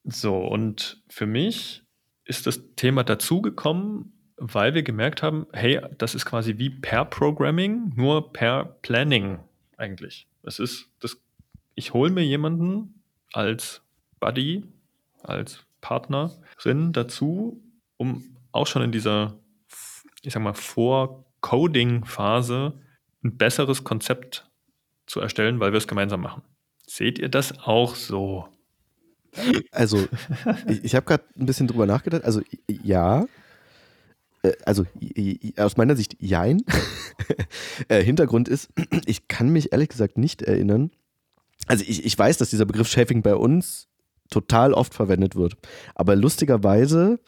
So, 0.04 0.38
und 0.38 1.02
für 1.08 1.26
mich 1.26 1.82
ist 2.24 2.46
das 2.46 2.60
Thema 2.76 3.04
dazugekommen, 3.04 4.12
weil 4.36 4.74
wir 4.74 4.82
gemerkt 4.82 5.22
haben, 5.22 5.46
hey, 5.52 5.80
das 5.98 6.14
ist 6.14 6.24
quasi 6.24 6.56
wie 6.58 6.70
per 6.70 7.04
Programming, 7.04 7.92
nur 7.94 8.32
per 8.32 8.64
Planning 8.64 9.40
eigentlich. 9.76 10.26
Es 10.42 10.58
ist 10.58 10.88
das, 11.00 11.20
ich 11.74 11.92
hole 11.92 12.10
mir 12.10 12.24
jemanden 12.24 13.02
als 13.32 13.82
Buddy, 14.18 14.64
als 15.22 15.64
Partnerin 15.80 16.92
dazu, 16.92 17.62
um 17.96 18.36
auch 18.52 18.66
schon 18.66 18.82
in 18.82 18.90
dieser, 18.92 19.38
ich 20.22 20.32
sag 20.32 20.42
mal, 20.42 20.54
Vor-Coding-Phase 20.54 22.80
ein 23.24 23.36
besseres 23.36 23.84
Konzept 23.84 24.50
zu 25.06 25.20
erstellen, 25.20 25.60
weil 25.60 25.72
wir 25.72 25.78
es 25.78 25.86
gemeinsam 25.86 26.22
machen. 26.22 26.42
Seht 26.86 27.18
ihr 27.18 27.28
das 27.28 27.58
auch 27.60 27.94
so? 27.94 28.48
Also, 29.70 30.06
ich, 30.68 30.84
ich 30.84 30.94
habe 30.94 31.06
gerade 31.06 31.24
ein 31.38 31.46
bisschen 31.46 31.66
drüber 31.66 31.86
nachgedacht. 31.86 32.24
Also, 32.24 32.42
ja. 32.68 33.26
Äh, 34.42 34.52
also, 34.64 34.84
aus 35.56 35.76
meiner 35.76 35.96
Sicht, 35.96 36.16
jein. 36.20 36.62
Äh, 37.88 38.02
Hintergrund 38.02 38.48
ist, 38.48 38.70
ich 39.06 39.28
kann 39.28 39.50
mich 39.50 39.72
ehrlich 39.72 39.88
gesagt 39.88 40.18
nicht 40.18 40.42
erinnern. 40.42 40.90
Also, 41.66 41.84
ich, 41.86 42.04
ich 42.04 42.18
weiß, 42.18 42.38
dass 42.38 42.50
dieser 42.50 42.64
Begriff 42.64 42.88
Shaping 42.88 43.22
bei 43.22 43.34
uns 43.34 43.88
total 44.30 44.72
oft 44.72 44.94
verwendet 44.94 45.36
wird. 45.36 45.56
Aber 45.94 46.16
lustigerweise 46.16 47.20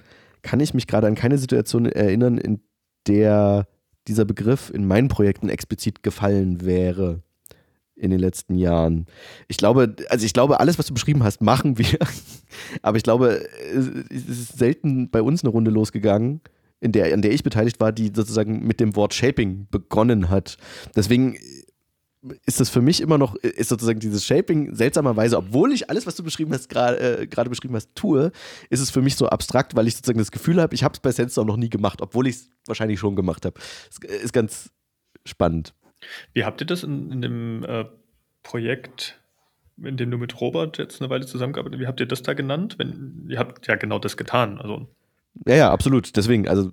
kann 0.43 0.61
ich 0.61 0.75
mich 0.75 0.87
gerade 0.87 1.07
an 1.07 1.15
keine 1.15 1.39
Situation 1.39 1.87
erinnern, 1.87 2.39
in 2.39 2.61
der 3.07 3.67
dieser 4.09 4.25
Begriff 4.25 4.71
in 4.71 4.87
meinen 4.87 5.09
Projekten 5.09 5.49
explizit 5.49 6.03
gefallen 6.03 6.65
wäre 6.65 7.23
in 7.97 8.11
den 8.11 8.19
letzten 8.19 8.57
Jahren. 8.57 9.07
Ich 9.49 9.57
glaube, 9.57 9.95
also 10.09 10.27
ich 10.27 10.33
glaube, 10.33 10.61
alles, 10.61 10.79
was 10.79 10.87
du 10.87 10.95
beschrieben 10.95 11.23
hast, 11.23 11.41
machen 11.41 11.79
wir. 11.79 11.99
Aber 12.83 12.97
ich 12.97 13.03
glaube, 13.03 13.47
es 14.11 14.29
ist 14.29 14.59
selten 14.59 15.11
bei 15.11 15.23
uns 15.23 15.43
eine 15.43 15.51
Runde 15.51 15.71
losgegangen, 15.71 16.41
in 16.81 16.93
der, 16.93 17.15
an 17.15 17.23
der 17.23 17.33
ich 17.33 17.43
beteiligt 17.43 17.81
war, 17.81 17.93
die 17.93 18.11
sozusagen 18.15 18.67
mit 18.67 18.81
dem 18.81 18.97
Wort 18.97 19.15
Shaping 19.15 19.69
begonnen 19.71 20.29
hat. 20.29 20.57
Deswegen 20.97 21.37
ist 22.47 22.61
das 22.61 22.71
für 22.71 22.81
mich 22.81 23.01
immer 23.01 23.19
noch, 23.19 23.37
ist 23.37 23.69
sozusagen 23.69 24.01
dieses 24.01 24.25
Shaping 24.25 24.75
seltsamerweise, 24.75 25.37
obwohl 25.37 25.73
ich 25.73 25.91
alles, 25.91 26.07
was 26.07 26.17
du 26.17 26.23
beschrieben 26.23 26.53
hast, 26.53 26.69
gerade 26.69 27.21
äh, 27.21 27.49
beschrieben 27.49 27.75
hast, 27.75 27.95
tue, 27.95 28.33
ist 28.71 28.81
es 28.81 28.91
für 28.91 29.03
mich 29.03 29.17
so 29.17 29.29
abstrakt, 29.29 29.77
weil 29.77 29.87
ich 29.87 29.97
sozusagen 29.97 30.19
das 30.19 30.31
Gefühl 30.31 30.61
habe, 30.61 30.75
ich 30.75 30.83
habe 30.83 30.95
es 30.95 31.01
bei 31.01 31.13
Sandstorm 31.13 31.47
noch 31.47 31.57
nie 31.57 31.69
gemacht, 31.69 32.01
obwohl 32.01 32.27
ich 32.27 32.37
es 32.37 32.51
wahrscheinlich 32.67 32.99
schon 32.99 33.15
gemacht 33.15 33.45
habe. 33.45 33.61
Ist 34.23 34.33
ganz 34.33 34.71
spannend. 35.27 35.75
Wie 36.33 36.45
habt 36.45 36.61
ihr 36.61 36.67
das 36.67 36.83
in, 36.83 37.11
in 37.11 37.23
dem 37.23 37.65
äh, 37.65 37.85
Projekt, 38.43 39.21
in 39.83 39.97
dem 39.97 40.11
du 40.11 40.19
mit 40.19 40.41
Robert 40.41 40.79
jetzt 40.79 41.01
eine 41.01 41.11
Weile 41.11 41.27
zusammengearbeitet 41.27 41.79
hast, 41.79 41.83
wie 41.83 41.87
habt 41.87 42.01
ihr 42.01 42.07
das 42.07 42.23
da 42.23 42.35
genannt? 42.35 42.77
Wenn, 42.79 43.27
ihr 43.29 43.39
habt 43.39 43.67
ja 43.67 43.77
genau 43.77 43.99
das 43.99 44.17
getan. 44.17 44.59
Also. 44.59 44.87
Ja, 45.47 45.55
ja, 45.57 45.71
absolut. 45.73 46.17
Deswegen, 46.17 46.49
also 46.49 46.71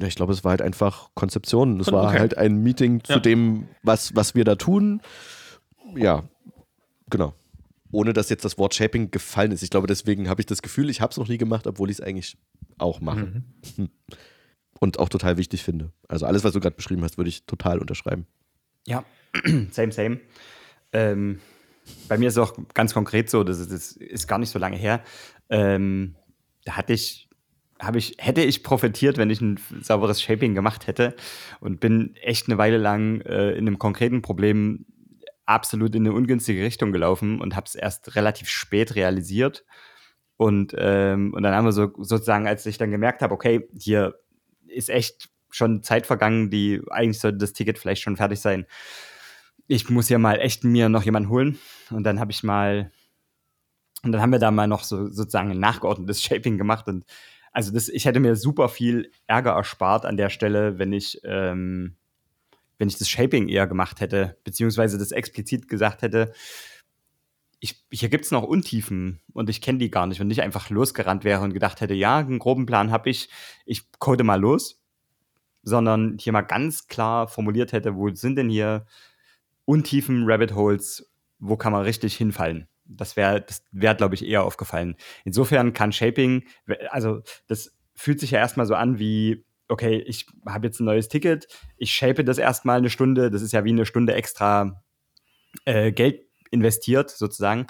ich 0.00 0.14
glaube, 0.14 0.32
es 0.32 0.44
war 0.44 0.50
halt 0.50 0.62
einfach 0.62 1.10
Konzeption. 1.14 1.80
Es 1.80 1.90
war 1.92 2.08
okay. 2.08 2.18
halt 2.18 2.38
ein 2.38 2.62
Meeting 2.62 3.02
zu 3.04 3.14
ja. 3.14 3.18
dem, 3.18 3.68
was, 3.82 4.14
was 4.14 4.34
wir 4.34 4.44
da 4.44 4.54
tun. 4.54 5.00
Ja, 5.94 6.24
genau. 7.10 7.34
Ohne 7.92 8.12
dass 8.12 8.28
jetzt 8.28 8.44
das 8.44 8.58
Wort 8.58 8.74
Shaping 8.74 9.10
gefallen 9.10 9.52
ist. 9.52 9.62
Ich 9.62 9.70
glaube, 9.70 9.86
deswegen 9.86 10.28
habe 10.28 10.40
ich 10.40 10.46
das 10.46 10.62
Gefühl, 10.62 10.90
ich 10.90 11.00
habe 11.00 11.10
es 11.12 11.16
noch 11.16 11.28
nie 11.28 11.38
gemacht, 11.38 11.66
obwohl 11.66 11.90
ich 11.90 11.98
es 11.98 12.04
eigentlich 12.04 12.36
auch 12.78 13.00
mache. 13.00 13.42
Mhm. 13.76 13.88
Und 14.78 14.98
auch 14.98 15.08
total 15.08 15.38
wichtig 15.38 15.62
finde. 15.62 15.92
Also 16.08 16.26
alles, 16.26 16.44
was 16.44 16.52
du 16.52 16.60
gerade 16.60 16.76
beschrieben 16.76 17.02
hast, 17.02 17.16
würde 17.16 17.28
ich 17.28 17.46
total 17.46 17.78
unterschreiben. 17.78 18.26
Ja, 18.86 19.04
same, 19.70 19.92
same. 19.92 20.20
Ähm, 20.92 21.40
bei 22.08 22.18
mir 22.18 22.28
ist 22.28 22.34
es 22.34 22.38
auch 22.38 22.56
ganz 22.74 22.94
konkret 22.94 23.30
so, 23.30 23.44
das 23.44 23.58
ist, 23.58 23.72
das 23.72 23.92
ist 23.92 24.26
gar 24.26 24.38
nicht 24.38 24.50
so 24.50 24.58
lange 24.58 24.76
her. 24.76 25.02
Ähm, 25.48 26.16
da 26.64 26.76
hatte 26.76 26.92
ich, 26.92 27.28
habe 27.80 27.98
ich, 27.98 28.16
hätte 28.18 28.42
ich 28.42 28.62
profitiert, 28.62 29.18
wenn 29.18 29.30
ich 29.30 29.40
ein 29.40 29.58
sauberes 29.82 30.20
Shaping 30.20 30.54
gemacht 30.54 30.86
hätte 30.86 31.14
und 31.60 31.80
bin 31.80 32.16
echt 32.16 32.48
eine 32.48 32.58
Weile 32.58 32.78
lang 32.78 33.20
äh, 33.22 33.52
in 33.52 33.66
einem 33.66 33.78
konkreten 33.78 34.22
Problem 34.22 34.86
absolut 35.44 35.94
in 35.94 36.06
eine 36.06 36.14
ungünstige 36.14 36.64
Richtung 36.64 36.92
gelaufen 36.92 37.40
und 37.40 37.54
habe 37.54 37.66
es 37.66 37.76
erst 37.76 38.16
relativ 38.16 38.48
spät 38.48 38.96
realisiert. 38.96 39.64
Und, 40.36 40.74
ähm, 40.76 41.32
und 41.32 41.42
dann 41.44 41.54
haben 41.54 41.64
wir 41.64 41.72
so 41.72 41.92
sozusagen, 41.98 42.46
als 42.46 42.66
ich 42.66 42.78
dann 42.78 42.90
gemerkt 42.90 43.22
habe, 43.22 43.32
okay, 43.32 43.68
hier 43.78 44.18
ist 44.68 44.90
echt 44.90 45.30
schon 45.50 45.82
Zeit 45.82 46.06
vergangen, 46.06 46.50
die 46.50 46.82
eigentlich 46.90 47.20
sollte 47.20 47.38
das 47.38 47.52
Ticket 47.52 47.78
vielleicht 47.78 48.02
schon 48.02 48.16
fertig 48.16 48.40
sein. 48.40 48.66
Ich 49.66 49.88
muss 49.88 50.08
ja 50.08 50.18
mal 50.18 50.38
echt 50.38 50.64
mir 50.64 50.88
noch 50.88 51.02
jemanden 51.02 51.28
holen. 51.28 51.58
Und 51.90 52.04
dann 52.04 52.20
habe 52.20 52.30
ich 52.30 52.42
mal, 52.42 52.90
und 54.02 54.12
dann 54.12 54.20
haben 54.20 54.32
wir 54.32 54.38
da 54.38 54.50
mal 54.50 54.68
noch 54.68 54.84
so 54.84 55.08
sozusagen 55.08 55.50
ein 55.50 55.60
nachgeordnetes 55.60 56.22
Shaping 56.24 56.58
gemacht. 56.58 56.88
Und 56.88 57.04
also 57.52 57.72
das, 57.72 57.88
ich 57.88 58.04
hätte 58.04 58.20
mir 58.20 58.36
super 58.36 58.68
viel 58.68 59.10
Ärger 59.26 59.52
erspart 59.52 60.04
an 60.04 60.16
der 60.16 60.28
Stelle, 60.28 60.78
wenn 60.78 60.92
ich, 60.92 61.20
ähm, 61.24 61.96
wenn 62.78 62.88
ich 62.88 62.98
das 62.98 63.08
Shaping 63.08 63.48
eher 63.48 63.66
gemacht 63.66 64.00
hätte, 64.00 64.36
beziehungsweise 64.44 64.98
das 64.98 65.10
explizit 65.10 65.66
gesagt 65.66 66.02
hätte, 66.02 66.32
ich, 67.66 67.84
hier 67.90 68.08
gibt 68.08 68.24
es 68.24 68.30
noch 68.30 68.44
Untiefen 68.44 69.20
und 69.32 69.50
ich 69.50 69.60
kenne 69.60 69.78
die 69.78 69.90
gar 69.90 70.06
nicht 70.06 70.20
und 70.20 70.28
nicht 70.28 70.42
einfach 70.42 70.70
losgerannt 70.70 71.24
wäre 71.24 71.42
und 71.42 71.52
gedacht 71.52 71.80
hätte, 71.80 71.94
ja, 71.94 72.18
einen 72.18 72.38
groben 72.38 72.64
Plan 72.64 72.92
habe 72.92 73.10
ich, 73.10 73.28
ich 73.64 73.90
code 73.98 74.22
mal 74.22 74.40
los, 74.40 74.84
sondern 75.62 76.16
hier 76.20 76.32
mal 76.32 76.42
ganz 76.42 76.86
klar 76.86 77.26
formuliert 77.26 77.72
hätte, 77.72 77.96
wo 77.96 78.08
sind 78.14 78.36
denn 78.36 78.48
hier 78.48 78.86
Untiefen, 79.64 80.24
Rabbit 80.30 80.54
Holes, 80.54 81.10
wo 81.40 81.56
kann 81.56 81.72
man 81.72 81.82
richtig 81.82 82.14
hinfallen? 82.14 82.68
Das 82.84 83.16
wäre, 83.16 83.40
das 83.40 83.64
wäre, 83.72 83.96
glaube 83.96 84.14
ich, 84.14 84.24
eher 84.24 84.44
aufgefallen. 84.44 84.94
Insofern 85.24 85.72
kann 85.72 85.90
Shaping, 85.90 86.44
also 86.90 87.22
das 87.48 87.76
fühlt 87.96 88.20
sich 88.20 88.30
ja 88.30 88.38
erstmal 88.38 88.66
so 88.66 88.76
an 88.76 89.00
wie, 89.00 89.44
okay, 89.66 89.98
ich 90.06 90.26
habe 90.46 90.68
jetzt 90.68 90.78
ein 90.78 90.84
neues 90.84 91.08
Ticket, 91.08 91.48
ich 91.76 91.92
shape 91.92 92.22
das 92.22 92.38
erstmal 92.38 92.78
eine 92.78 92.90
Stunde, 92.90 93.32
das 93.32 93.42
ist 93.42 93.52
ja 93.52 93.64
wie 93.64 93.70
eine 93.70 93.86
Stunde 93.86 94.14
extra 94.14 94.84
äh, 95.64 95.90
Geld 95.90 96.25
investiert, 96.50 97.10
sozusagen. 97.10 97.66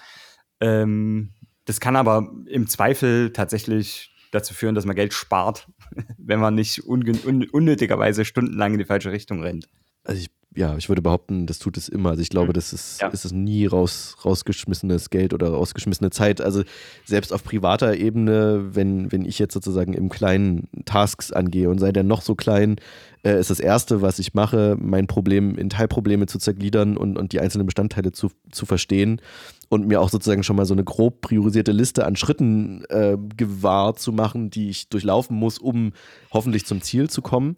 Ähm, 0.61 1.33
das 1.65 1.81
kann 1.81 1.97
aber 1.97 2.33
im 2.47 2.69
Zweifel 2.69 3.33
tatsächlich 3.33 4.13
dazu 4.33 4.55
führen, 4.55 4.75
dass 4.75 4.87
man 4.87 4.97
Geld 4.97 5.13
spart, 5.13 5.69
wenn 6.19 6.41
man 6.41 6.55
nicht 6.55 6.85
un 6.87 7.49
unnötigerweise 7.51 8.25
stundenlang 8.25 8.73
in 8.73 8.79
die 8.79 8.85
falsche 8.85 9.13
Richtung 9.13 9.43
rennt. 9.43 9.69
Also 10.07 10.21
ich 10.21 10.31
ja, 10.57 10.75
ich 10.79 10.89
würde 10.89 11.03
behaupten, 11.03 11.47
das 11.47 11.59
tut 11.59 11.77
es 11.77 11.89
immer. 11.89 12.11
Also 12.11 12.23
ich 12.23 12.31
glaube, 12.31 12.49
mhm. 12.49 12.53
das 12.55 12.73
ist, 12.73 13.03
ja. 13.03 13.09
ist 13.09 13.27
es 13.27 13.33
nie 13.33 13.67
raus, 13.67 14.17
rausgeschmissenes 14.25 15.11
Geld 15.11 15.35
oder 15.35 15.51
rausgeschmissene 15.51 16.11
Zeit. 16.11 16.41
Also 16.41 16.63
selbst 17.05 17.33
auf 17.33 17.45
privater 17.45 17.95
Ebene, 17.95 18.75
wenn, 18.75 19.13
wenn 19.13 19.27
ich 19.27 19.39
jetzt 19.39 19.53
sozusagen 19.53 19.93
im 19.93 20.09
Kleinen 20.09 20.69
Tasks 20.87 21.31
angehe 21.31 21.69
und 21.69 21.79
sei 21.79 21.93
der 21.93 22.05
noch 22.05 22.23
so 22.23 22.35
klein, 22.35 22.77
äh, 23.23 23.39
ist 23.39 23.51
das 23.51 23.61
Erste, 23.61 24.01
was 24.01 24.19
ich 24.19 24.33
mache, 24.33 24.77
mein 24.81 25.07
Problem 25.07 25.59
in 25.59 25.69
Teilprobleme 25.69 26.25
zu 26.25 26.39
zergliedern 26.39 26.97
und, 26.97 27.19
und 27.19 27.33
die 27.33 27.41
einzelnen 27.41 27.67
Bestandteile 27.67 28.13
zu, 28.13 28.31
zu 28.51 28.65
verstehen 28.65 29.21
und 29.69 29.87
mir 29.87 30.01
auch 30.01 30.09
sozusagen 30.09 30.43
schon 30.43 30.57
mal 30.57 30.65
so 30.65 30.75
eine 30.75 30.85
grob 30.85 31.21
priorisierte 31.21 31.73
Liste 31.73 32.07
an 32.07 32.17
Schritten 32.17 32.85
äh, 32.89 33.19
gewahr 33.37 33.95
zu 33.97 34.13
machen, 34.13 34.49
die 34.49 34.71
ich 34.71 34.89
durchlaufen 34.89 35.37
muss, 35.37 35.59
um 35.59 35.93
hoffentlich 36.33 36.65
zum 36.65 36.81
Ziel 36.81 37.11
zu 37.11 37.21
kommen. 37.21 37.57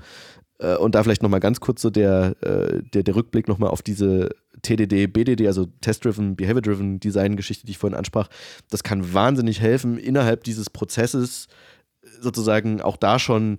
Äh, 0.59 0.77
und 0.77 0.95
da 0.95 1.03
vielleicht 1.03 1.23
nochmal 1.23 1.41
ganz 1.41 1.61
kurz 1.61 1.83
so 1.83 1.91
der, 1.91 2.37
äh, 2.43 2.83
der, 2.95 3.03
der 3.03 3.15
Rückblick 3.15 3.49
nochmal 3.49 3.71
auf 3.71 3.83
diese 3.83 4.31
TDD, 4.63 5.07
BDD, 5.07 5.47
also 5.47 5.67
Test-Driven, 5.81 6.37
Behavior-Driven 6.37 7.01
Design-Geschichte, 7.01 7.67
die 7.67 7.73
ich 7.73 7.79
vorhin 7.79 7.97
ansprach. 7.97 8.29
Das 8.71 8.83
kann 8.83 9.13
wahnsinnig 9.15 9.61
helfen, 9.61 9.99
innerhalb 9.99 10.45
dieses 10.45 10.71
Prozesses 10.71 11.49
sozusagen 12.21 12.81
auch 12.81 12.97
da 12.97 13.19
schon 13.19 13.59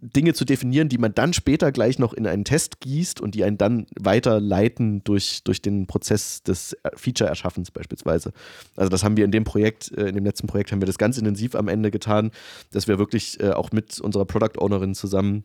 Dinge 0.00 0.32
zu 0.32 0.44
definieren, 0.44 0.88
die 0.88 0.98
man 0.98 1.14
dann 1.14 1.32
später 1.32 1.72
gleich 1.72 1.98
noch 1.98 2.12
in 2.12 2.26
einen 2.26 2.44
Test 2.44 2.80
gießt 2.80 3.20
und 3.20 3.34
die 3.34 3.44
einen 3.44 3.58
dann 3.58 3.86
weiterleiten 3.98 5.04
durch, 5.04 5.44
durch 5.44 5.60
den 5.60 5.86
Prozess 5.86 6.42
des 6.42 6.76
Feature-Erschaffens 6.94 7.70
beispielsweise. 7.70 8.32
Also 8.76 8.88
das 8.88 9.04
haben 9.04 9.16
wir 9.16 9.24
in 9.24 9.30
dem 9.30 9.44
Projekt, 9.44 9.92
äh, 9.96 10.08
in 10.08 10.14
dem 10.14 10.24
letzten 10.24 10.46
Projekt 10.46 10.72
haben 10.72 10.80
wir 10.80 10.86
das 10.86 10.98
ganz 10.98 11.18
intensiv 11.18 11.54
am 11.54 11.68
Ende 11.68 11.90
getan, 11.90 12.30
dass 12.72 12.88
wir 12.88 12.98
wirklich 12.98 13.40
äh, 13.40 13.50
auch 13.50 13.72
mit 13.72 14.00
unserer 14.00 14.24
Product 14.24 14.58
Ownerin 14.58 14.94
zusammen 14.94 15.44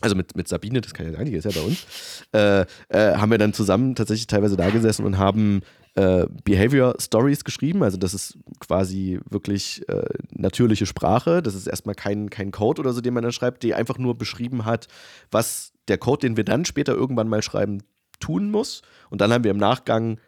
also 0.00 0.16
mit, 0.16 0.36
mit 0.36 0.48
Sabine, 0.48 0.80
das 0.80 0.92
kann 0.92 1.06
ja 1.06 1.12
sein, 1.12 1.26
die 1.26 1.34
ist 1.34 1.44
ja 1.44 1.50
bei 1.50 1.66
uns, 1.66 1.86
äh, 2.32 2.62
äh, 2.88 3.16
haben 3.16 3.30
wir 3.30 3.38
dann 3.38 3.52
zusammen 3.52 3.94
tatsächlich 3.94 4.26
teilweise 4.26 4.56
da 4.56 4.68
gesessen 4.70 5.06
und 5.06 5.18
haben 5.18 5.62
äh, 5.94 6.26
Behavior 6.44 6.96
Stories 6.98 7.44
geschrieben. 7.44 7.82
Also 7.82 7.96
das 7.96 8.14
ist 8.14 8.38
quasi 8.58 9.20
wirklich 9.30 9.88
äh, 9.88 10.04
natürliche 10.32 10.86
Sprache. 10.86 11.42
Das 11.42 11.54
ist 11.54 11.66
erstmal 11.66 11.94
kein, 11.94 12.30
kein 12.30 12.50
Code 12.50 12.80
oder 12.80 12.92
so, 12.92 13.00
den 13.00 13.14
man 13.14 13.22
da 13.22 13.32
schreibt, 13.32 13.62
die 13.62 13.74
einfach 13.74 13.98
nur 13.98 14.18
beschrieben 14.18 14.64
hat, 14.64 14.88
was 15.30 15.72
der 15.88 15.98
Code, 15.98 16.26
den 16.26 16.36
wir 16.36 16.44
dann 16.44 16.64
später 16.64 16.94
irgendwann 16.94 17.28
mal 17.28 17.42
schreiben, 17.42 17.82
tun 18.20 18.50
muss. 18.50 18.82
Und 19.10 19.20
dann 19.20 19.32
haben 19.32 19.44
wir 19.44 19.50
im 19.50 19.56
Nachgang 19.56 20.18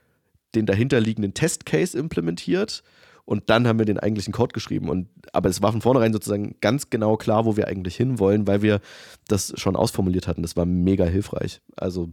den 0.54 0.66
dahinterliegenden 0.66 1.34
Testcase 1.34 1.98
implementiert 1.98 2.82
und 3.26 3.50
dann 3.50 3.66
haben 3.66 3.78
wir 3.78 3.86
den 3.86 3.98
eigentlichen 3.98 4.32
Code 4.32 4.54
geschrieben. 4.54 4.88
Und, 4.88 5.08
aber 5.32 5.48
es 5.48 5.60
war 5.60 5.72
von 5.72 5.82
vornherein 5.82 6.12
sozusagen 6.12 6.56
ganz 6.60 6.90
genau 6.90 7.16
klar, 7.16 7.44
wo 7.44 7.56
wir 7.56 7.66
eigentlich 7.66 7.96
hinwollen, 7.96 8.46
weil 8.46 8.62
wir 8.62 8.80
das 9.26 9.52
schon 9.56 9.76
ausformuliert 9.76 10.28
hatten. 10.28 10.42
Das 10.42 10.56
war 10.56 10.64
mega 10.64 11.04
hilfreich. 11.04 11.60
Also 11.76 12.12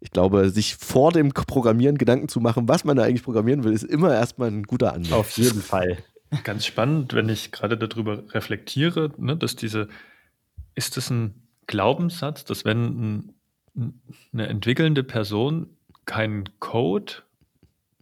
ich 0.00 0.10
glaube, 0.10 0.48
sich 0.48 0.76
vor 0.76 1.12
dem 1.12 1.30
Programmieren 1.32 1.98
Gedanken 1.98 2.28
zu 2.28 2.40
machen, 2.40 2.66
was 2.66 2.84
man 2.84 2.96
da 2.96 3.04
eigentlich 3.04 3.24
programmieren 3.24 3.62
will, 3.62 3.72
ist 3.72 3.82
immer 3.82 4.14
erstmal 4.14 4.48
ein 4.48 4.62
guter 4.62 4.94
Ansatz. 4.94 5.12
Auf 5.12 5.36
jeden 5.36 5.60
Fall. 5.60 5.98
Ganz 6.44 6.64
spannend, 6.64 7.12
wenn 7.12 7.28
ich 7.28 7.52
gerade 7.52 7.76
darüber 7.76 8.22
reflektiere, 8.32 9.10
ne, 9.18 9.36
dass 9.36 9.54
diese, 9.54 9.88
ist 10.74 10.96
das 10.96 11.10
ein 11.10 11.42
Glaubenssatz, 11.66 12.44
dass 12.44 12.64
wenn 12.64 13.32
ein, 13.76 13.92
eine 14.32 14.46
entwickelnde 14.46 15.04
Person 15.04 15.76
keinen 16.06 16.48
Code 16.58 17.12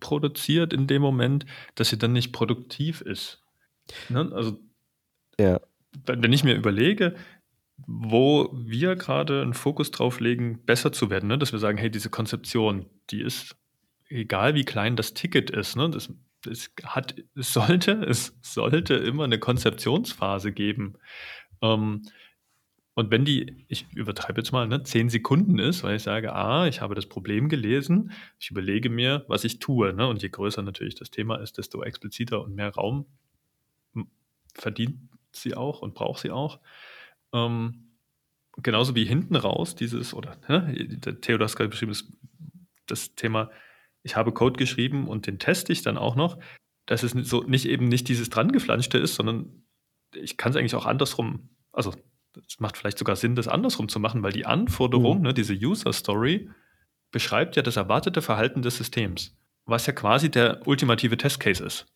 produziert 0.01 0.73
in 0.73 0.86
dem 0.86 1.02
Moment, 1.02 1.47
dass 1.74 1.90
sie 1.90 1.98
dann 1.98 2.12
nicht 2.12 2.32
produktiv 2.32 3.01
ist. 3.01 3.43
Ne? 4.09 4.31
Also, 4.35 4.59
ja. 5.39 5.60
wenn 6.06 6.32
ich 6.32 6.44
mir 6.44 6.55
überlege, 6.55 7.14
wo 7.86 8.51
wir 8.52 8.97
gerade 8.97 9.43
einen 9.43 9.55
Fokus 9.55 9.90
drauf 9.90 10.20
legen, 10.20 10.64
besser 10.64 10.93
zu 10.93 11.10
werden, 11.10 11.28
ne? 11.28 11.39
dass 11.39 11.52
wir 11.52 11.59
sagen, 11.59 11.78
hey, 11.78 11.90
diese 11.90 12.10
Konzeption, 12.10 12.86
die 13.10 13.20
ist, 13.20 13.56
egal 14.09 14.55
wie 14.55 14.64
klein 14.64 14.97
das 14.97 15.14
Ticket 15.14 15.51
ist, 15.51 15.77
ne? 15.77 15.90
das, 15.90 16.12
es, 16.48 16.73
hat, 16.85 17.16
es, 17.35 17.52
sollte, 17.52 17.93
es 17.93 18.39
sollte 18.40 18.94
immer 18.94 19.24
eine 19.24 19.39
Konzeptionsphase 19.39 20.52
geben. 20.52 20.97
Ähm, 21.62 22.02
und 22.97 23.10
wenn 23.10 23.27
die, 23.27 23.66
ich 23.68 23.86
übertreibe 23.94 24.40
jetzt 24.40 24.52
mal, 24.52 24.66
ne, 24.66 24.82
zehn 24.82 25.10
Sekunden 25.10 25.59
ist, 25.59 25.85
weil 25.85 25.97
ich 25.97 26.02
sage, 26.02 26.32
ah, 26.32 26.66
ich 26.66 26.81
habe 26.81 26.94
das 26.94 27.05
Problem 27.05 27.51
gelesen, 27.51 28.10
ich 28.39 28.51
überlege 28.51 28.89
mir, 28.89 29.27
was 29.28 29.44
ich 29.44 29.59
tue. 29.59 29.93
Ne? 29.93 30.09
Und 30.09 30.23
je 30.23 30.31
größer 30.31 30.62
natürlich 30.62 30.94
das 30.94 31.10
Thema 31.10 31.36
ist, 31.36 31.59
desto 31.59 31.82
expliziter 31.82 32.43
und 32.43 32.55
mehr 32.55 32.74
Raum 32.74 33.05
verdient 34.55 34.97
sie 35.31 35.55
auch 35.55 35.82
und 35.82 35.93
braucht 35.93 36.23
sie 36.23 36.31
auch. 36.31 36.59
Ähm, 37.35 37.98
genauso 38.56 38.94
wie 38.94 39.05
hinten 39.05 39.36
raus 39.36 39.74
dieses, 39.74 40.14
oder 40.14 40.39
ne, 40.48 40.74
der 40.74 41.20
Theodor 41.20 41.48
hat 41.48 41.55
gerade 41.55 41.68
beschrieben, 41.68 41.93
das, 41.93 42.10
das 42.86 43.14
Thema, 43.14 43.51
ich 44.05 44.16
habe 44.16 44.32
Code 44.32 44.56
geschrieben 44.56 45.06
und 45.06 45.27
den 45.27 45.39
teste 45.39 45.70
ich 45.70 45.82
dann 45.82 45.98
auch 45.98 46.16
noch, 46.16 46.39
dass 46.86 47.02
es 47.02 47.12
so 47.12 47.43
nicht 47.43 47.68
eben 47.68 47.89
nicht 47.89 48.09
dieses 48.09 48.31
drangeflanschte 48.31 48.97
ist, 48.97 49.16
sondern 49.16 49.66
ich 50.14 50.39
kann 50.39 50.52
es 50.52 50.56
eigentlich 50.56 50.77
auch 50.77 50.86
andersrum, 50.86 51.51
also 51.73 51.93
es 52.46 52.60
macht 52.60 52.76
vielleicht 52.76 52.98
sogar 52.98 53.16
Sinn, 53.16 53.34
das 53.34 53.48
andersrum 53.48 53.88
zu 53.88 54.00
machen, 54.00 54.22
weil 54.22 54.32
die 54.32 54.46
Anforderung, 54.46 55.18
mhm. 55.18 55.24
ne, 55.24 55.34
diese 55.34 55.54
User 55.54 55.92
Story, 55.92 56.48
beschreibt 57.10 57.56
ja 57.56 57.62
das 57.62 57.76
erwartete 57.76 58.22
Verhalten 58.22 58.62
des 58.62 58.76
Systems, 58.76 59.36
was 59.64 59.86
ja 59.86 59.92
quasi 59.92 60.30
der 60.30 60.66
ultimative 60.66 61.16
Testcase 61.16 61.64
ist. 61.64 61.86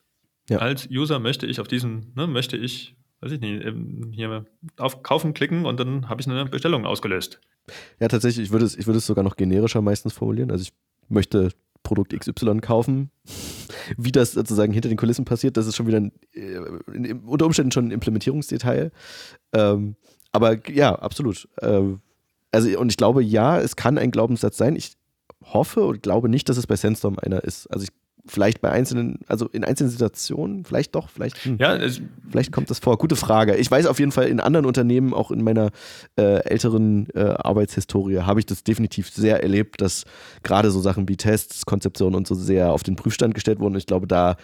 Ja. 0.48 0.58
Als 0.58 0.88
User 0.90 1.18
möchte 1.18 1.46
ich 1.46 1.60
auf 1.60 1.68
diesen, 1.68 2.12
ne, 2.14 2.26
möchte 2.26 2.56
ich, 2.56 2.96
weiß 3.20 3.32
ich 3.32 3.40
nicht, 3.40 3.64
hier 4.12 4.46
auf 4.78 5.02
Kaufen 5.02 5.34
klicken 5.34 5.66
und 5.66 5.78
dann 5.78 6.08
habe 6.08 6.20
ich 6.20 6.28
eine 6.28 6.46
Bestellung 6.46 6.86
ausgelöst. 6.86 7.40
Ja, 8.00 8.08
tatsächlich, 8.08 8.46
ich 8.46 8.52
würde 8.52 8.64
es, 8.64 8.76
ich 8.76 8.86
würde 8.86 8.98
es 8.98 9.06
sogar 9.06 9.24
noch 9.24 9.36
generischer 9.36 9.82
meistens 9.82 10.12
formulieren. 10.12 10.50
Also 10.50 10.62
ich 10.62 10.72
möchte 11.08 11.50
Produkt 11.82 12.18
XY 12.18 12.60
kaufen. 12.60 13.10
Wie 13.96 14.12
das 14.12 14.32
sozusagen 14.32 14.72
hinter 14.72 14.88
den 14.88 14.98
Kulissen 14.98 15.24
passiert, 15.24 15.56
das 15.56 15.66
ist 15.66 15.76
schon 15.76 15.86
wieder 15.86 15.98
ein, 15.98 16.12
äh, 16.32 17.14
unter 17.24 17.46
Umständen 17.46 17.72
schon 17.72 17.88
ein 17.88 17.90
Implementierungsdetail. 17.90 18.92
Ähm, 19.52 19.96
aber 20.32 20.69
ja, 20.69 20.94
absolut. 20.94 21.48
Ähm, 21.62 22.01
also, 22.52 22.78
und 22.78 22.90
ich 22.90 22.97
glaube, 22.97 23.23
ja, 23.23 23.61
es 23.61 23.77
kann 23.77 23.98
ein 23.98 24.11
Glaubenssatz 24.11 24.57
sein. 24.57 24.77
Ich 24.77 24.93
hoffe 25.44 25.82
und 25.82 26.02
glaube 26.02 26.28
nicht, 26.28 26.48
dass 26.48 26.57
es 26.57 26.66
bei 26.66 26.77
Sandstorm 26.77 27.19
einer 27.19 27.44
ist. 27.44 27.66
Also 27.69 27.85
ich 27.85 27.90
vielleicht 28.27 28.61
bei 28.61 28.70
einzelnen, 28.70 29.20
also 29.27 29.48
in 29.48 29.65
einzelnen 29.65 29.90
Situationen, 29.90 30.65
vielleicht 30.65 30.94
doch, 30.94 31.09
vielleicht, 31.09 31.44
hm, 31.44 31.57
ja, 31.59 31.78
vielleicht 32.31 32.52
kommt 32.52 32.70
das 32.70 32.78
vor. 32.78 32.98
Gute 32.98 33.16
Frage. 33.16 33.57
Ich 33.57 33.70
weiß 33.70 33.86
auf 33.86 33.98
jeden 33.98 34.12
Fall, 34.12 34.28
in 34.28 34.40
anderen 34.40 34.66
Unternehmen, 34.66 35.15
auch 35.15 35.31
in 35.31 35.43
meiner 35.43 35.70
äh, 36.16 36.44
älteren 36.44 37.09
äh, 37.15 37.20
Arbeitshistorie, 37.20 38.19
habe 38.19 38.40
ich 38.40 38.47
das 38.47 38.62
definitiv 38.62 39.11
sehr 39.11 39.43
erlebt, 39.43 39.81
dass 39.81 40.05
gerade 40.43 40.70
so 40.70 40.81
Sachen 40.81 41.09
wie 41.09 41.16
Tests, 41.16 41.66
Konzeptionen 41.66 42.15
und 42.15 42.27
so 42.27 42.35
sehr 42.35 42.73
auf 42.73 42.82
den 42.82 42.97
Prüfstand 42.97 43.35
gestellt 43.35 43.61
wurden. 43.61 43.77
Ich 43.77 43.86
glaube, 43.86 44.07
da 44.07 44.36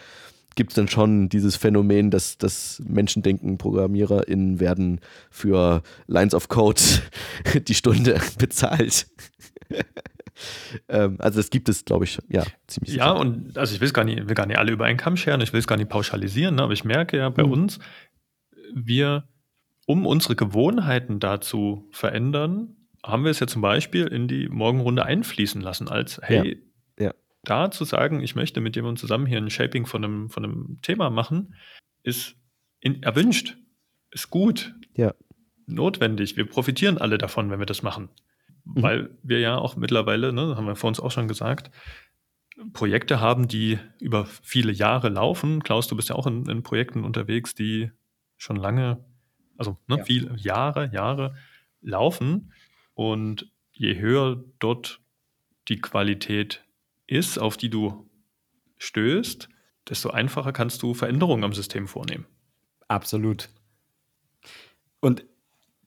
gibt 0.56 0.72
es 0.72 0.74
dann 0.74 0.88
schon 0.88 1.28
dieses 1.28 1.54
Phänomen, 1.54 2.10
dass, 2.10 2.38
dass 2.38 2.82
Menschen 2.84 3.22
denken, 3.22 3.58
ProgrammiererInnen 3.58 4.58
werden 4.58 5.00
für 5.30 5.82
Lines 6.08 6.34
of 6.34 6.48
Code 6.48 6.80
die 7.68 7.74
Stunde 7.74 8.20
bezahlt. 8.38 9.06
ähm, 10.88 11.16
also 11.18 11.38
das 11.38 11.50
gibt 11.50 11.68
es, 11.68 11.84
glaube 11.84 12.04
ich, 12.04 12.18
ja, 12.28 12.42
ziemlich 12.66 12.96
Ja, 12.96 13.10
sicher. 13.10 13.20
und 13.20 13.56
also 13.56 13.74
ich 13.74 13.80
will 13.80 13.86
es 13.86 13.94
gar 13.94 14.04
nicht, 14.04 14.28
will 14.28 14.34
gar 14.34 14.46
nicht 14.46 14.58
alle 14.58 14.72
über 14.72 14.86
einen 14.86 14.98
Kamm 14.98 15.16
scheren, 15.16 15.40
ich 15.40 15.52
will 15.52 15.60
es 15.60 15.66
gar 15.66 15.76
nicht 15.76 15.90
pauschalisieren, 15.90 16.56
ne, 16.56 16.62
aber 16.62 16.72
ich 16.72 16.84
merke 16.84 17.18
ja 17.18 17.28
bei 17.28 17.44
mhm. 17.44 17.52
uns, 17.52 17.78
wir, 18.74 19.28
um 19.86 20.06
unsere 20.06 20.34
Gewohnheiten 20.36 21.20
dazu 21.20 21.88
verändern, 21.92 22.76
haben 23.04 23.24
wir 23.24 23.30
es 23.30 23.40
ja 23.40 23.46
zum 23.46 23.62
Beispiel 23.62 24.06
in 24.06 24.26
die 24.26 24.48
Morgenrunde 24.48 25.04
einfließen 25.04 25.60
lassen, 25.60 25.88
als 25.88 26.18
hey, 26.22 26.60
da 27.46 27.70
zu 27.70 27.84
sagen, 27.84 28.20
ich 28.22 28.34
möchte 28.34 28.60
mit 28.60 28.76
jemandem 28.76 28.98
zusammen 28.98 29.26
hier 29.26 29.38
ein 29.38 29.50
Shaping 29.50 29.86
von 29.86 30.04
einem, 30.04 30.30
von 30.30 30.44
einem 30.44 30.78
Thema 30.82 31.10
machen, 31.10 31.54
ist 32.02 32.36
in, 32.80 33.02
erwünscht, 33.02 33.56
ist 34.10 34.30
gut, 34.30 34.74
ja. 34.94 35.14
notwendig. 35.66 36.36
Wir 36.36 36.46
profitieren 36.46 36.98
alle 36.98 37.18
davon, 37.18 37.50
wenn 37.50 37.58
wir 37.58 37.66
das 37.66 37.82
machen. 37.82 38.10
Mhm. 38.64 38.82
Weil 38.82 39.18
wir 39.22 39.38
ja 39.40 39.56
auch 39.56 39.76
mittlerweile, 39.76 40.32
ne, 40.32 40.56
haben 40.56 40.66
wir 40.66 40.76
vor 40.76 40.88
uns 40.88 41.00
auch 41.00 41.10
schon 41.10 41.28
gesagt, 41.28 41.70
Projekte 42.72 43.20
haben, 43.20 43.48
die 43.48 43.78
über 44.00 44.26
viele 44.26 44.72
Jahre 44.72 45.08
laufen. 45.08 45.62
Klaus, 45.62 45.88
du 45.88 45.96
bist 45.96 46.08
ja 46.08 46.16
auch 46.16 46.26
in, 46.26 46.48
in 46.48 46.62
Projekten 46.62 47.04
unterwegs, 47.04 47.54
die 47.54 47.90
schon 48.36 48.56
lange, 48.56 49.04
also 49.56 49.78
ne, 49.86 49.98
ja. 49.98 50.04
viele 50.04 50.36
Jahre, 50.36 50.90
Jahre 50.92 51.36
laufen. 51.80 52.52
Und 52.94 53.52
je 53.72 53.98
höher 53.98 54.42
dort 54.58 55.00
die 55.68 55.80
Qualität 55.80 56.65
ist, 57.06 57.38
auf 57.38 57.56
die 57.56 57.70
du 57.70 58.08
stößt, 58.78 59.48
desto 59.88 60.10
einfacher 60.10 60.52
kannst 60.52 60.82
du 60.82 60.94
Veränderungen 60.94 61.44
am 61.44 61.52
System 61.52 61.86
vornehmen. 61.86 62.26
Absolut. 62.88 63.48
Und 65.00 65.24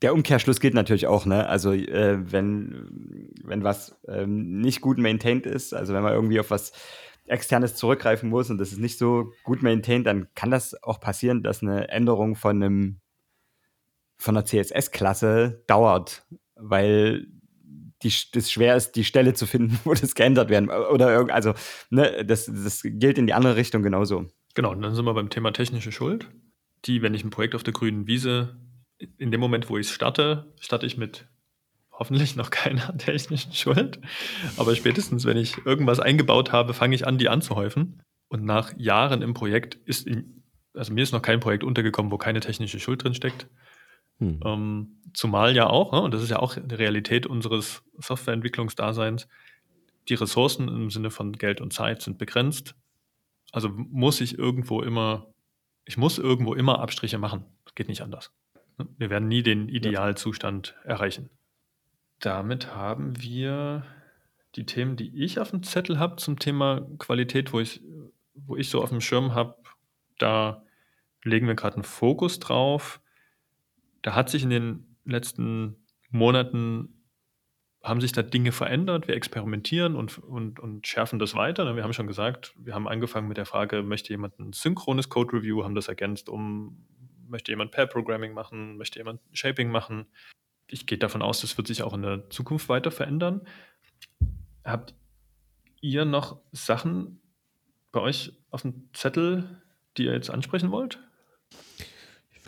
der 0.02 0.14
Umkehrschluss 0.14 0.60
gilt 0.60 0.74
natürlich 0.74 1.08
auch, 1.08 1.26
ne? 1.26 1.48
Also 1.48 1.74
äh, 1.74 2.32
wenn, 2.32 3.30
wenn 3.44 3.64
was 3.64 4.00
ähm, 4.08 4.62
nicht 4.62 4.82
gut 4.82 4.98
maintained 4.98 5.46
ist, 5.46 5.74
also 5.74 5.94
wenn 5.94 6.04
man 6.04 6.14
irgendwie 6.14 6.40
auf 6.40 6.52
was 6.52 6.72
externes 7.28 7.76
zurückgreifen 7.76 8.30
muss 8.30 8.50
und 8.50 8.58
das 8.58 8.72
ist 8.72 8.80
nicht 8.80 8.98
so 8.98 9.34
gut 9.44 9.62
maintained, 9.62 10.08
dann 10.08 10.28
kann 10.36 10.52
das 10.52 10.82
auch 10.84 11.00
passieren, 11.00 11.44
dass 11.44 11.62
eine 11.62 11.90
Änderung 11.90 12.36
von 12.36 12.56
einem 12.64 13.00
von 14.18 14.36
einer 14.36 14.46
CSS-Klasse 14.46 15.64
dauert, 15.68 16.26
weil 16.56 17.28
die, 18.04 18.14
das 18.34 18.52
schwer 18.52 18.76
ist, 18.76 18.94
die 18.94 19.04
Stelle 19.04 19.34
zu 19.34 19.46
finden, 19.46 19.80
wo 19.84 19.94
das 19.94 20.16
geändert 20.16 20.50
werden. 20.50 20.70
Oder 20.70 21.14
irgend, 21.14 21.32
also, 21.32 21.54
ne, 21.90 22.26
das, 22.26 22.46
das 22.46 22.82
gilt 22.84 23.18
in 23.18 23.28
die 23.28 23.34
andere 23.34 23.56
Richtung 23.56 23.84
genauso. 23.84 24.28
Genau, 24.56 24.72
und 24.72 24.82
dann 24.82 24.96
sind 24.96 25.06
wir 25.06 25.14
beim 25.14 25.30
Thema 25.30 25.52
technische 25.52 25.92
Schuld. 25.92 26.28
Die, 26.86 27.02
wenn 27.02 27.14
ich 27.14 27.24
ein 27.24 27.30
Projekt 27.30 27.56
auf 27.56 27.64
der 27.64 27.74
grünen 27.74 28.08
Wiese, 28.08 28.58
in 29.18 29.32
dem 29.32 29.40
Moment, 29.40 29.70
wo 29.70 29.78
ich 29.78 29.88
es 29.88 29.94
starte, 29.94 30.54
starte 30.60 30.86
ich 30.86 30.98
mit 30.98 31.28
hoffentlich 31.92 32.36
noch 32.36 32.50
keiner 32.52 32.98
technischen 32.98 33.54
Schuld. 33.54 34.00
Aber 34.58 34.76
spätestens, 34.76 35.26
wenn 35.26 35.38
ich 35.38 35.66
irgendwas 35.66 36.00
eingebaut 36.00 36.52
habe, 36.52 36.74
fange 36.74 36.96
ich 36.96 37.06
an, 37.06 37.18
die 37.18 37.30
anzuhäufen. 37.30 38.02
Und 38.30 38.46
nach 38.46 38.74
Jahren 38.78 39.22
im 39.22 39.34
Projekt 39.34 39.76
ist, 39.86 40.08
in, 40.08 40.44
also 40.74 40.94
mir 40.94 41.02
ist 41.02 41.12
noch 41.12 41.22
kein 41.22 41.40
Projekt 41.40 41.64
untergekommen, 41.64 42.12
wo 42.12 42.18
keine 42.18 42.40
technische 42.40 42.80
Schuld 42.80 43.04
drin 43.04 43.16
steckt. 43.16 43.48
Hm. 44.20 44.40
Ähm, 44.46 44.98
zumal 45.14 45.56
ja 45.56 45.68
auch, 45.68 45.92
ne, 45.92 46.02
und 46.02 46.14
das 46.14 46.22
ist 46.22 46.30
ja 46.30 46.40
auch 46.40 46.56
die 46.56 46.76
Realität 46.76 47.26
unseres 47.26 47.84
Softwareentwicklungsdaseins, 47.98 49.28
die 50.08 50.14
Ressourcen 50.14 50.68
im 50.68 50.90
Sinne 50.90 51.12
von 51.12 51.34
Geld 51.34 51.62
und 51.62 51.74
Zeit 51.74 52.02
sind 52.02 52.18
begrenzt. 52.18 52.76
Also 53.52 53.70
muss 53.70 54.22
ich 54.22 54.38
irgendwo 54.38 54.82
immer, 54.82 55.28
ich 55.86 55.98
muss 55.98 56.18
irgendwo 56.18 56.54
immer 56.54 56.80
Abstriche 56.80 57.18
machen. 57.18 57.46
Das 57.66 57.76
geht 57.76 57.88
nicht 57.88 58.02
anders. 58.02 58.32
Ne? 58.78 58.88
Wir 58.98 59.10
werden 59.10 59.28
nie 59.28 59.44
den 59.44 59.70
Idealzustand 59.70 60.76
erreichen. 60.84 61.30
Damit 62.20 62.76
haben 62.76 63.22
wir 63.22 63.86
die 64.56 64.66
Themen, 64.66 64.98
die 64.98 65.24
ich 65.24 65.40
auf 65.40 65.52
dem 65.52 65.64
Zettel 65.64 66.00
habe 66.00 66.18
zum 66.18 66.40
Thema 66.40 66.82
Qualität, 66.98 67.54
wo 67.54 67.60
ich, 67.60 67.82
wo 68.34 68.56
ich 68.56 68.70
so 68.70 68.82
auf 68.82 68.90
dem 68.90 69.02
Schirm 69.02 69.34
habe, 69.34 69.56
da 70.18 70.64
legen 71.24 71.48
wir 71.48 71.56
gerade 71.56 71.76
einen 71.76 71.84
Fokus 71.84 72.40
drauf 72.40 73.00
da 74.02 74.16
hat 74.16 74.30
sich 74.30 74.44
in 74.44 74.50
den 74.50 74.98
letzten 75.06 75.76
Monaten 76.10 77.00
haben 77.84 78.02
sich 78.02 78.12
da 78.12 78.22
Dinge 78.22 78.52
verändert. 78.52 79.08
Wir 79.08 79.16
experimentieren 79.16 79.96
und, 79.96 80.18
und, 80.18 80.60
und 80.60 80.86
schärfen 80.86 81.18
das 81.18 81.36
weiter. 81.36 81.76
Wir 81.76 81.84
haben 81.84 81.94
schon 81.94 82.08
gesagt, 82.08 82.54
wir 82.58 82.74
haben 82.74 82.88
angefangen 82.88 83.28
mit 83.28 83.38
der 83.38 83.46
Frage, 83.46 83.84
möchte 83.84 84.10
jemand 84.10 84.38
ein 84.40 84.54
synchrones 84.54 85.10
Code 85.10 85.38
Review, 85.38 85.64
haben 85.64 85.76
das 85.76 85.88
ergänzt 85.88 86.30
um, 86.30 86.86
möchte 87.28 87.52
jemand 87.52 87.72
Pair 87.72 87.88
Programming 87.88 88.34
machen, 88.34 88.78
möchte 88.78 89.00
jemand 89.00 89.22
Shaping 89.32 89.72
machen. 89.72 90.08
Ich 90.68 90.88
gehe 90.88 90.98
davon 90.98 91.22
aus, 91.22 91.42
das 91.42 91.58
wird 91.58 91.68
sich 91.68 91.84
auch 91.84 91.94
in 91.94 92.02
der 92.02 92.30
Zukunft 92.30 92.68
weiter 92.68 92.92
verändern. 92.92 93.48
Habt 94.66 94.94
ihr 95.82 96.04
noch 96.04 96.42
Sachen 96.52 97.22
bei 97.92 98.02
euch 98.02 98.34
auf 98.52 98.64
dem 98.64 98.90
Zettel, 98.94 99.62
die 99.98 100.06
ihr 100.06 100.14
jetzt 100.14 100.30
ansprechen 100.30 100.72
wollt? 100.72 101.00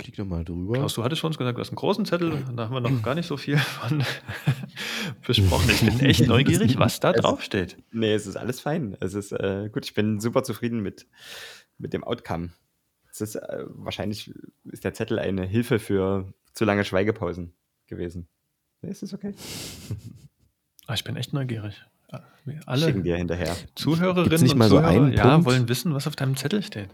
Ich 0.02 0.06
fliege 0.08 0.24
nochmal 0.24 0.44
drüber. 0.44 0.74
Klaus, 0.74 0.96
du 0.96 1.04
hattest 1.04 1.22
schon 1.22 1.32
gesagt, 1.32 1.58
du 1.58 1.62
hast 1.62 1.70
einen 1.70 1.76
großen 1.76 2.06
Zettel, 2.06 2.44
da 2.56 2.70
haben 2.70 2.74
wir 2.74 2.82
noch 2.82 3.04
gar 3.04 3.14
nicht 3.14 3.28
so 3.28 3.38
viel 3.38 3.58
von 3.58 4.04
besprochen. 5.28 5.70
Ich 5.70 5.86
bin 5.86 6.00
echt 6.06 6.26
neugierig, 6.26 6.80
was 6.80 7.00
da 7.00 7.14
drauf 7.14 7.44
steht. 7.44 7.78
Nee, 7.92 8.16
es 8.16 8.26
ist 8.26 8.36
alles 8.36 8.60
fein. 8.60 8.98
Es 9.00 9.14
ist 9.14 9.32
äh, 9.32 9.70
gut, 9.72 9.86
ich 9.86 9.94
bin 9.94 10.20
super 10.20 10.42
zufrieden 10.42 10.80
mit, 10.82 11.06
mit 11.78 11.94
dem 11.94 12.04
Outcome. 12.04 12.50
Es 13.12 13.22
ist 13.22 13.36
äh, 13.36 13.66
wahrscheinlich 13.68 14.34
ist 14.64 14.84
der 14.84 14.96
Zettel 14.96 15.20
eine 15.20 15.46
Hilfe 15.46 15.78
für 15.78 16.34
zu 16.54 16.66
lange 16.66 16.84
Schweigepausen 16.84 17.54
gewesen. 17.86 18.28
Nee, 18.82 18.90
es 18.90 19.04
ist 19.04 19.14
okay. 19.14 19.34
Ah, 20.88 20.96
ich 20.96 21.04
bin 21.04 21.16
echt 21.16 21.32
neugierig. 21.32 21.86
Wir 22.44 22.56
Schicken 22.56 22.68
Alle 22.68 22.94
dir 23.04 23.16
hinterher. 23.16 23.56
Zuhörerinnen 23.76 24.50
und 24.50 24.58
mal 24.58 24.68
so 24.68 24.78
Zuhörer 24.78 24.90
einen 24.90 25.14
ja, 25.14 25.46
wollen 25.46 25.70
wissen, 25.70 25.94
was 25.94 26.08
auf 26.08 26.16
deinem 26.16 26.36
Zettel 26.36 26.64
steht. 26.64 26.90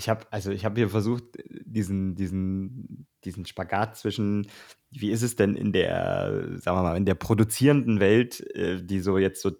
Ich 0.00 0.08
habe 0.08 0.26
also 0.30 0.50
ich 0.50 0.64
habe 0.64 0.80
hier 0.80 0.88
versucht 0.88 1.24
diesen 1.66 2.14
diesen 2.14 3.06
diesen 3.22 3.44
Spagat 3.44 3.98
zwischen 3.98 4.46
wie 4.90 5.10
ist 5.10 5.20
es 5.20 5.36
denn 5.36 5.54
in 5.54 5.72
der 5.72 6.56
sagen 6.56 6.78
wir 6.78 6.82
mal 6.82 6.96
in 6.96 7.04
der 7.04 7.14
produzierenden 7.14 8.00
Welt, 8.00 8.40
äh, 8.56 8.82
die 8.82 9.00
so 9.00 9.18
jetzt 9.18 9.42
so 9.42 9.52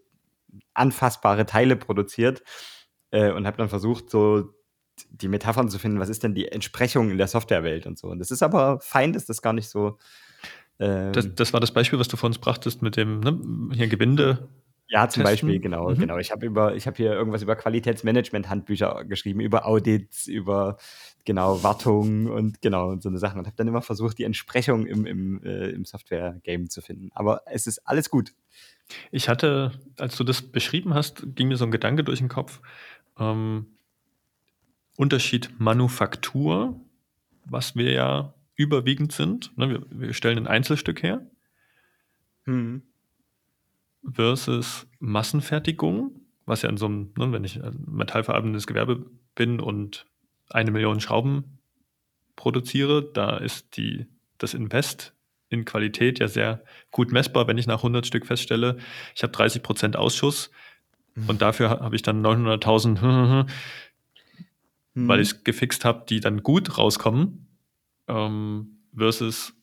anfassbare 0.72 1.44
Teile 1.44 1.76
produziert 1.76 2.42
äh, 3.10 3.30
und 3.30 3.46
habe 3.46 3.58
dann 3.58 3.68
versucht 3.68 4.08
so 4.08 4.54
die 5.10 5.28
Metaphern 5.28 5.68
zu 5.68 5.78
finden, 5.78 6.00
was 6.00 6.08
ist 6.08 6.22
denn 6.22 6.34
die 6.34 6.48
Entsprechung 6.48 7.10
in 7.10 7.18
der 7.18 7.28
Softwarewelt 7.28 7.86
und 7.86 7.98
so. 7.98 8.08
Und 8.08 8.18
das 8.18 8.30
ist 8.30 8.42
aber 8.42 8.80
fein, 8.80 9.12
ist 9.12 9.28
das 9.28 9.42
gar 9.42 9.52
nicht 9.52 9.68
so 9.68 9.98
ähm, 10.78 11.12
Das, 11.12 11.34
das 11.34 11.52
war 11.52 11.60
das 11.60 11.72
Beispiel, 11.72 11.98
was 11.98 12.08
du 12.08 12.16
vor 12.16 12.28
uns 12.28 12.38
brachtest 12.38 12.80
mit 12.80 12.96
dem 12.96 13.20
ne, 13.20 13.74
hier 13.74 13.88
Gewinde. 13.88 14.48
Ja, 14.90 15.08
zum 15.08 15.22
testen. 15.22 15.48
Beispiel, 15.48 15.60
genau, 15.60 15.90
Mhm. 15.90 15.98
genau. 15.98 16.18
Ich 16.18 16.32
habe 16.32 16.44
über, 16.44 16.74
ich 16.74 16.86
habe 16.86 16.96
hier 16.96 17.12
irgendwas 17.12 17.42
über 17.42 17.54
Qualitätsmanagement-Handbücher 17.56 19.04
geschrieben, 19.04 19.40
über 19.40 19.64
Audits, 19.66 20.26
über 20.26 20.76
genau 21.24 21.62
Wartung 21.62 22.26
und 22.26 22.60
genau 22.60 22.90
und 22.90 23.02
so 23.02 23.08
eine 23.08 23.18
Sachen 23.18 23.38
und 23.38 23.46
habe 23.46 23.56
dann 23.56 23.68
immer 23.68 23.82
versucht, 23.82 24.18
die 24.18 24.24
Entsprechung 24.24 24.86
im, 24.86 25.06
im, 25.06 25.42
äh, 25.44 25.68
im 25.70 25.84
Software-Game 25.84 26.68
zu 26.70 26.80
finden. 26.82 27.10
Aber 27.14 27.42
es 27.46 27.66
ist 27.68 27.86
alles 27.86 28.10
gut. 28.10 28.34
Ich 29.12 29.28
hatte, 29.28 29.70
als 29.98 30.16
du 30.16 30.24
das 30.24 30.42
beschrieben 30.42 30.92
hast, 30.94 31.24
ging 31.36 31.48
mir 31.48 31.56
so 31.56 31.64
ein 31.64 31.70
Gedanke 31.70 32.02
durch 32.02 32.18
den 32.18 32.28
Kopf. 32.28 32.60
Ähm, 33.18 33.66
Unterschied 34.96 35.50
Manufaktur, 35.58 36.80
was 37.44 37.76
wir 37.76 37.92
ja 37.92 38.34
überwiegend 38.56 39.12
sind. 39.12 39.56
Ne, 39.56 39.70
wir, 39.70 39.82
wir 39.90 40.12
stellen 40.14 40.38
ein 40.38 40.46
Einzelstück 40.48 41.02
her. 41.02 41.24
Hm. 42.44 42.82
Versus 44.04 44.86
Massenfertigung, 44.98 46.12
was 46.46 46.62
ja 46.62 46.68
in 46.68 46.76
so 46.76 46.86
einem, 46.86 47.12
ne, 47.18 47.32
wenn 47.32 47.44
ich 47.44 47.62
ein 47.62 47.84
metallverarbeitendes 47.90 48.66
Gewerbe 48.66 49.06
bin 49.34 49.60
und 49.60 50.06
eine 50.48 50.70
Million 50.70 51.00
Schrauben 51.00 51.58
produziere, 52.36 53.02
da 53.12 53.36
ist 53.36 53.76
die, 53.76 54.06
das 54.38 54.54
Invest 54.54 55.14
in 55.48 55.64
Qualität 55.64 56.18
ja 56.20 56.28
sehr 56.28 56.62
gut 56.90 57.12
messbar, 57.12 57.46
wenn 57.48 57.58
ich 57.58 57.66
nach 57.66 57.78
100 57.78 58.06
Stück 58.06 58.26
feststelle, 58.26 58.78
ich 59.14 59.22
habe 59.22 59.32
30 59.32 59.62
Prozent 59.62 59.96
Ausschuss 59.96 60.50
und 61.26 61.42
dafür 61.42 61.70
ha- 61.70 61.80
habe 61.80 61.96
ich 61.96 62.02
dann 62.02 62.24
900.000, 62.24 63.46
Hm. 64.94 65.06
weil 65.08 65.20
ich 65.20 65.28
es 65.30 65.44
gefixt 65.44 65.84
habe, 65.84 66.04
die 66.08 66.18
dann 66.20 66.42
gut 66.42 66.76
rauskommen, 66.78 67.46
ähm, 68.08 68.78
versus 68.96 69.54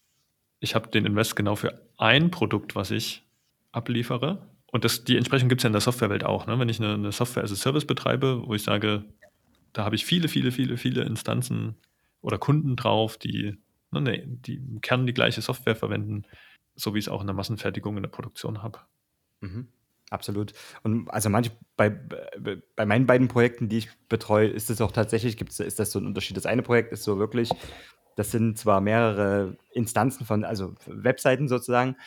ich 0.59 0.73
habe 0.73 0.89
den 0.89 1.05
Invest 1.05 1.35
genau 1.35 1.55
für 1.55 1.81
ein 1.97 2.31
Produkt, 2.31 2.76
was 2.76 2.91
ich 2.91 3.23
abliefere. 3.77 4.49
Und 4.71 4.83
das, 4.83 5.05
die 5.05 5.15
Entsprechung 5.15 5.47
gibt 5.47 5.61
es 5.61 5.63
ja 5.63 5.67
in 5.67 5.73
der 5.73 5.81
Softwarewelt 5.81 6.25
auch. 6.25 6.45
Ne? 6.45 6.59
Wenn 6.59 6.69
ich 6.69 6.79
eine, 6.79 6.93
eine 6.93 7.11
Software 7.11 7.43
as 7.43 7.51
a 7.51 7.55
Service 7.55 7.85
betreibe, 7.85 8.43
wo 8.45 8.53
ich 8.53 8.63
sage, 8.63 9.05
da 9.71 9.85
habe 9.85 9.95
ich 9.95 10.05
viele, 10.05 10.27
viele, 10.27 10.51
viele, 10.51 10.77
viele 10.77 11.03
Instanzen 11.03 11.75
oder 12.21 12.37
Kunden 12.37 12.75
drauf, 12.75 13.17
die, 13.17 13.57
ne, 13.91 14.23
die 14.27 14.55
im 14.55 14.81
Kern 14.81 15.07
die 15.07 15.13
gleiche 15.13 15.41
Software 15.41 15.75
verwenden, 15.75 16.25
so 16.75 16.93
wie 16.93 16.99
ich 16.99 17.05
es 17.05 17.09
auch 17.09 17.21
in 17.21 17.27
der 17.27 17.35
Massenfertigung 17.35 17.95
in 17.95 18.03
der 18.03 18.09
Produktion 18.09 18.61
habe. 18.61 18.79
Mhm. 19.39 19.67
Absolut. 20.09 20.53
Und 20.83 21.09
also 21.09 21.29
manch, 21.29 21.51
bei, 21.75 21.89
bei, 21.89 22.61
bei 22.75 22.85
meinen 22.85 23.05
beiden 23.05 23.27
Projekten, 23.27 23.67
die 23.67 23.79
ich 23.79 23.89
betreue, 24.07 24.47
ist 24.47 24.69
es 24.69 24.79
auch 24.79 24.91
tatsächlich, 24.91 25.37
gibt's, 25.37 25.59
ist 25.59 25.79
das 25.79 25.91
so 25.91 25.99
ein 25.99 26.05
Unterschied. 26.05 26.37
Das 26.37 26.45
eine 26.45 26.61
Projekt 26.61 26.93
ist 26.93 27.03
so 27.03 27.19
wirklich, 27.19 27.49
das 28.15 28.31
sind 28.31 28.57
zwar 28.57 28.79
mehrere 28.79 29.57
Instanzen 29.73 30.25
von, 30.25 30.45
also 30.45 30.75
Webseiten 30.85 31.47
sozusagen, 31.47 31.97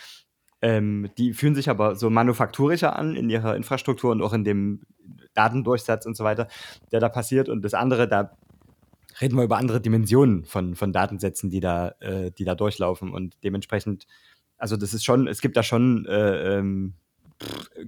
ähm, 0.63 1.11
die 1.17 1.33
fühlen 1.33 1.55
sich 1.55 1.71
aber 1.71 1.97
so 1.97 2.11
manufakturischer 2.11 2.97
an 2.97 3.17
in 3.17 3.31
ihrer 3.31 3.57
Infrastruktur 3.57 4.11
und 4.11 4.23
auch 4.23 4.33
in 4.33 4.45
dem 4.45 4.81
Datendurchsatz 5.35 6.07
und 6.07 6.17
so 6.17 6.25
weiter, 6.25 6.49
der 6.93 7.01
da 7.01 7.09
passiert. 7.09 7.49
Und 7.49 7.63
das 7.63 7.75
andere, 7.75 8.09
da 8.09 8.37
reden 9.21 9.37
wir 9.37 9.45
über 9.45 9.57
andere 9.57 9.81
Dimensionen 9.81 10.45
von, 10.45 10.75
von 10.75 10.93
Datensätzen, 10.93 11.51
die 11.51 11.61
da, 11.61 11.95
äh, 12.01 12.31
die 12.31 12.45
da 12.45 12.55
durchlaufen. 12.55 13.11
Und 13.13 13.37
dementsprechend, 13.43 14.07
also 14.59 14.77
das 14.77 14.93
ist 14.95 15.05
schon, 15.05 15.27
es 15.27 15.41
gibt 15.41 15.57
da 15.57 15.63
schon 15.63 16.07
äh, 16.07 16.59
ähm, 16.59 16.95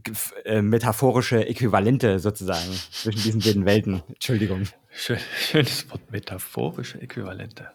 pff, 0.08 0.32
äh, 0.44 0.62
metaphorische 0.62 1.46
Äquivalente 1.46 2.18
sozusagen 2.18 2.72
zwischen 2.90 3.22
diesen 3.22 3.42
beiden 3.42 3.66
Welten. 3.66 4.02
Entschuldigung. 4.08 4.64
Schön, 4.90 5.18
schönes 5.38 5.90
Wort, 5.90 6.10
metaphorische 6.10 7.00
Äquivalente. 7.00 7.70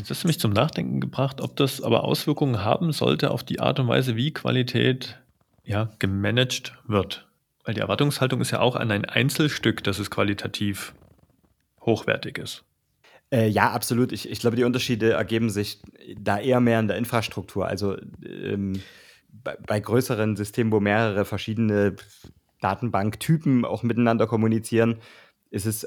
Jetzt 0.00 0.08
hast 0.08 0.24
du 0.24 0.28
mich 0.28 0.40
zum 0.40 0.54
Nachdenken 0.54 0.98
gebracht, 0.98 1.42
ob 1.42 1.56
das 1.56 1.82
aber 1.82 2.04
Auswirkungen 2.04 2.64
haben 2.64 2.90
sollte 2.90 3.30
auf 3.30 3.44
die 3.44 3.60
Art 3.60 3.78
und 3.80 3.88
Weise, 3.88 4.16
wie 4.16 4.32
Qualität 4.32 5.20
ja, 5.62 5.90
gemanagt 5.98 6.72
wird. 6.86 7.28
Weil 7.64 7.74
die 7.74 7.80
Erwartungshaltung 7.80 8.40
ist 8.40 8.50
ja 8.50 8.60
auch 8.60 8.76
an 8.76 8.90
ein 8.90 9.04
Einzelstück, 9.04 9.84
dass 9.84 9.98
es 9.98 10.10
qualitativ 10.10 10.94
hochwertig 11.82 12.38
ist. 12.38 12.64
Äh, 13.30 13.48
ja, 13.48 13.72
absolut. 13.72 14.12
Ich, 14.12 14.30
ich 14.30 14.40
glaube, 14.40 14.56
die 14.56 14.64
Unterschiede 14.64 15.12
ergeben 15.12 15.50
sich 15.50 15.82
da 16.18 16.38
eher 16.38 16.60
mehr 16.60 16.80
in 16.80 16.88
der 16.88 16.96
Infrastruktur. 16.96 17.66
Also 17.66 17.98
ähm, 18.24 18.80
bei, 19.28 19.58
bei 19.66 19.80
größeren 19.80 20.34
Systemen, 20.34 20.72
wo 20.72 20.80
mehrere 20.80 21.26
verschiedene 21.26 21.94
Datenbanktypen 22.62 23.66
auch 23.66 23.82
miteinander 23.82 24.26
kommunizieren, 24.26 24.96
ist 25.50 25.66
es 25.66 25.86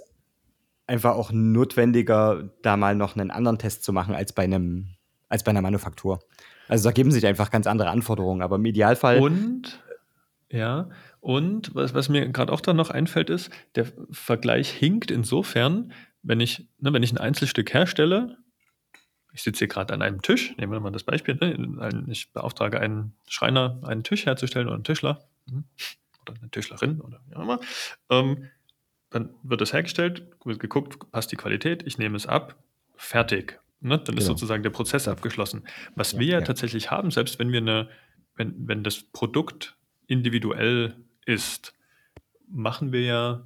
einfach 0.87 1.15
auch 1.15 1.31
notwendiger, 1.31 2.49
da 2.61 2.77
mal 2.77 2.95
noch 2.95 3.15
einen 3.15 3.31
anderen 3.31 3.57
Test 3.57 3.83
zu 3.83 3.93
machen 3.93 4.15
als 4.15 4.33
bei 4.33 4.43
einem, 4.43 4.89
als 5.29 5.43
bei 5.43 5.51
einer 5.51 5.61
Manufaktur. 5.61 6.19
Also 6.67 6.83
da 6.83 6.89
ergeben 6.89 7.11
sich 7.11 7.25
einfach 7.25 7.51
ganz 7.51 7.67
andere 7.67 7.89
Anforderungen. 7.89 8.41
Aber 8.41 8.57
im 8.57 8.65
Idealfall. 8.65 9.19
Und, 9.19 9.81
ja, 10.49 10.89
und 11.19 11.73
was, 11.75 11.93
was 11.93 12.09
mir 12.09 12.27
gerade 12.29 12.51
auch 12.51 12.61
dann 12.61 12.75
noch 12.75 12.89
einfällt, 12.89 13.29
ist, 13.29 13.49
der 13.75 13.87
Vergleich 14.11 14.69
hinkt 14.69 15.11
insofern, 15.11 15.93
wenn 16.21 16.39
ich, 16.39 16.67
ne, 16.79 16.93
wenn 16.93 17.03
ich 17.03 17.11
ein 17.11 17.17
Einzelstück 17.17 17.73
herstelle, 17.73 18.37
ich 19.33 19.41
sitze 19.41 19.59
hier 19.59 19.67
gerade 19.67 19.93
an 19.93 20.01
einem 20.01 20.21
Tisch, 20.21 20.55
nehmen 20.57 20.71
wir 20.71 20.79
mal 20.79 20.91
das 20.91 21.03
Beispiel, 21.03 21.35
ne, 21.35 22.05
ich 22.07 22.31
beauftrage 22.31 22.79
einen 22.79 23.15
Schreiner, 23.27 23.79
einen 23.83 24.03
Tisch 24.03 24.25
herzustellen 24.25 24.67
oder 24.67 24.75
einen 24.75 24.83
Tischler 24.83 25.27
mhm, 25.47 25.65
oder 26.21 26.35
eine 26.39 26.49
Tischlerin 26.51 27.01
oder 27.01 27.19
wie 27.27 27.35
auch 27.35 27.41
immer. 27.41 27.59
Ähm, 28.09 28.49
dann 29.13 29.29
wird 29.43 29.61
es 29.61 29.73
hergestellt, 29.73 30.23
wird 30.43 30.59
geguckt, 30.59 30.99
passt 31.11 31.31
die 31.31 31.35
Qualität, 31.35 31.83
ich 31.85 31.99
nehme 31.99 32.17
es 32.17 32.25
ab, 32.25 32.55
fertig. 32.95 33.59
Ne? 33.79 33.99
Dann 33.99 34.17
ist 34.17 34.23
Genau. 34.25 34.33
sozusagen 34.33 34.63
der 34.63 34.71
Prozess 34.71 35.07
abgeschlossen. 35.07 35.63
Was 35.95 36.17
wir 36.17 36.27
ja, 36.27 36.39
ja. 36.39 36.45
tatsächlich 36.45 36.89
haben, 36.89 37.11
selbst 37.11 37.37
wenn 37.37 37.51
wir 37.51 37.59
eine, 37.59 37.89
wenn, 38.35 38.67
wenn 38.67 38.83
das 38.83 39.03
Produkt 39.03 39.77
individuell 40.07 40.95
ist, 41.25 41.75
machen 42.49 42.91
wir 42.91 43.01
ja 43.01 43.45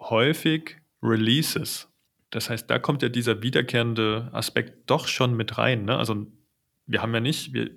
häufig 0.00 0.76
Releases. 1.02 1.88
Das 2.30 2.48
heißt, 2.48 2.70
da 2.70 2.78
kommt 2.78 3.02
ja 3.02 3.10
dieser 3.10 3.42
wiederkehrende 3.42 4.30
Aspekt 4.32 4.88
doch 4.90 5.08
schon 5.08 5.36
mit 5.36 5.58
rein. 5.58 5.84
Ne? 5.84 5.96
Also 5.96 6.26
wir 6.86 7.02
haben 7.02 7.12
ja 7.12 7.20
nicht, 7.20 7.52
wir 7.52 7.70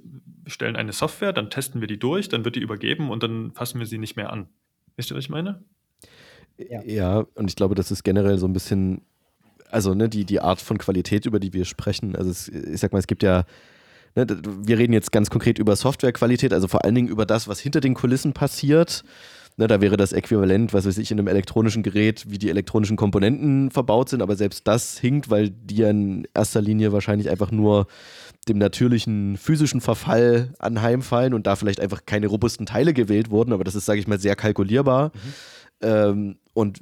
stellen 0.48 0.78
eine 0.78 0.94
Software, 0.94 1.34
dann 1.34 1.50
testen 1.50 1.82
wir 1.82 1.88
die 1.88 2.00
durch, 2.00 2.30
dann 2.30 2.46
wird 2.46 2.56
die 2.56 2.62
übergeben 2.62 3.10
und 3.10 3.24
dann 3.24 3.52
fassen 3.52 3.80
wir 3.80 3.86
sie 3.88 3.98
nicht 3.98 4.16
mehr 4.16 4.32
an. 4.32 4.48
Wisst 4.96 5.12
ihr, 5.12 5.18
was 5.18 5.26
ich 5.26 5.30
meine? 5.30 5.64
Ja. 6.70 6.82
Ja. 6.84 7.26
und 7.36 7.50
ich 7.50 7.56
glaube, 7.56 7.76
das 7.76 7.92
ist 7.92 8.04
generell 8.04 8.38
so 8.38 8.48
ein 8.48 8.54
bisschen, 8.54 9.02
also 9.70 9.94
ne, 9.94 10.10
die, 10.10 10.26
die 10.26 10.42
Art 10.42 10.60
von 10.60 10.78
Qualität, 10.78 11.26
über 11.26 11.40
die 11.40 11.54
wir 11.54 11.66
sprechen. 11.66 12.16
Also 12.16 12.32
es, 12.32 12.48
ich 12.50 12.80
sag 12.80 12.92
mal, 12.92 13.00
es 13.00 13.08
gibt 13.08 13.24
ja, 13.24 13.46
ne, 14.16 14.26
wir 14.28 14.78
reden 14.78 14.94
jetzt 14.94 15.12
ganz 15.12 15.30
konkret 15.30 15.60
über 15.60 15.76
Softwarequalität, 15.76 16.54
also 16.54 16.68
vor 16.68 16.84
allen 16.84 16.96
Dingen 16.96 17.08
über 17.08 17.26
das, 17.26 17.48
was 17.48 17.60
hinter 17.60 17.80
den 17.80 17.94
Kulissen 17.94 18.34
passiert. 18.34 19.04
Ne, 19.58 19.68
da 19.68 19.82
wäre 19.82 19.98
das 19.98 20.14
Äquivalent, 20.14 20.74
was 20.74 20.86
weiß 20.86 20.98
ich, 21.00 21.12
in 21.12 21.20
einem 21.20 21.28
elektronischen 21.28 21.84
Gerät, 21.84 22.26
wie 22.30 22.38
die 22.38 22.50
elektronischen 22.50 22.96
Komponenten 22.96 23.72
verbaut 23.72 24.08
sind, 24.08 24.22
aber 24.22 24.38
selbst 24.38 24.66
das 24.68 24.98
hinkt, 24.98 25.30
weil 25.30 25.50
die 25.50 25.78
ja 25.78 25.90
in 25.90 26.26
erster 26.34 26.62
Linie 26.62 26.94
wahrscheinlich 26.94 27.30
einfach 27.30 27.52
nur 27.52 27.88
dem 28.48 28.58
natürlichen 28.58 29.36
physischen 29.36 29.82
Verfall 29.82 30.54
anheimfallen 30.60 31.34
und 31.34 31.46
da 31.46 31.58
vielleicht 31.58 31.82
einfach 31.82 32.06
keine 32.06 32.28
robusten 32.28 32.66
Teile 32.66 32.94
gewählt 32.94 33.32
wurden, 33.32 33.52
aber 33.52 33.66
das 33.66 33.76
ist, 33.76 33.86
sage 33.86 34.00
ich 34.00 34.08
mal, 34.08 34.20
sehr 34.20 34.38
kalkulierbar. 34.38 35.12
Ähm, 35.82 36.38
und 36.60 36.82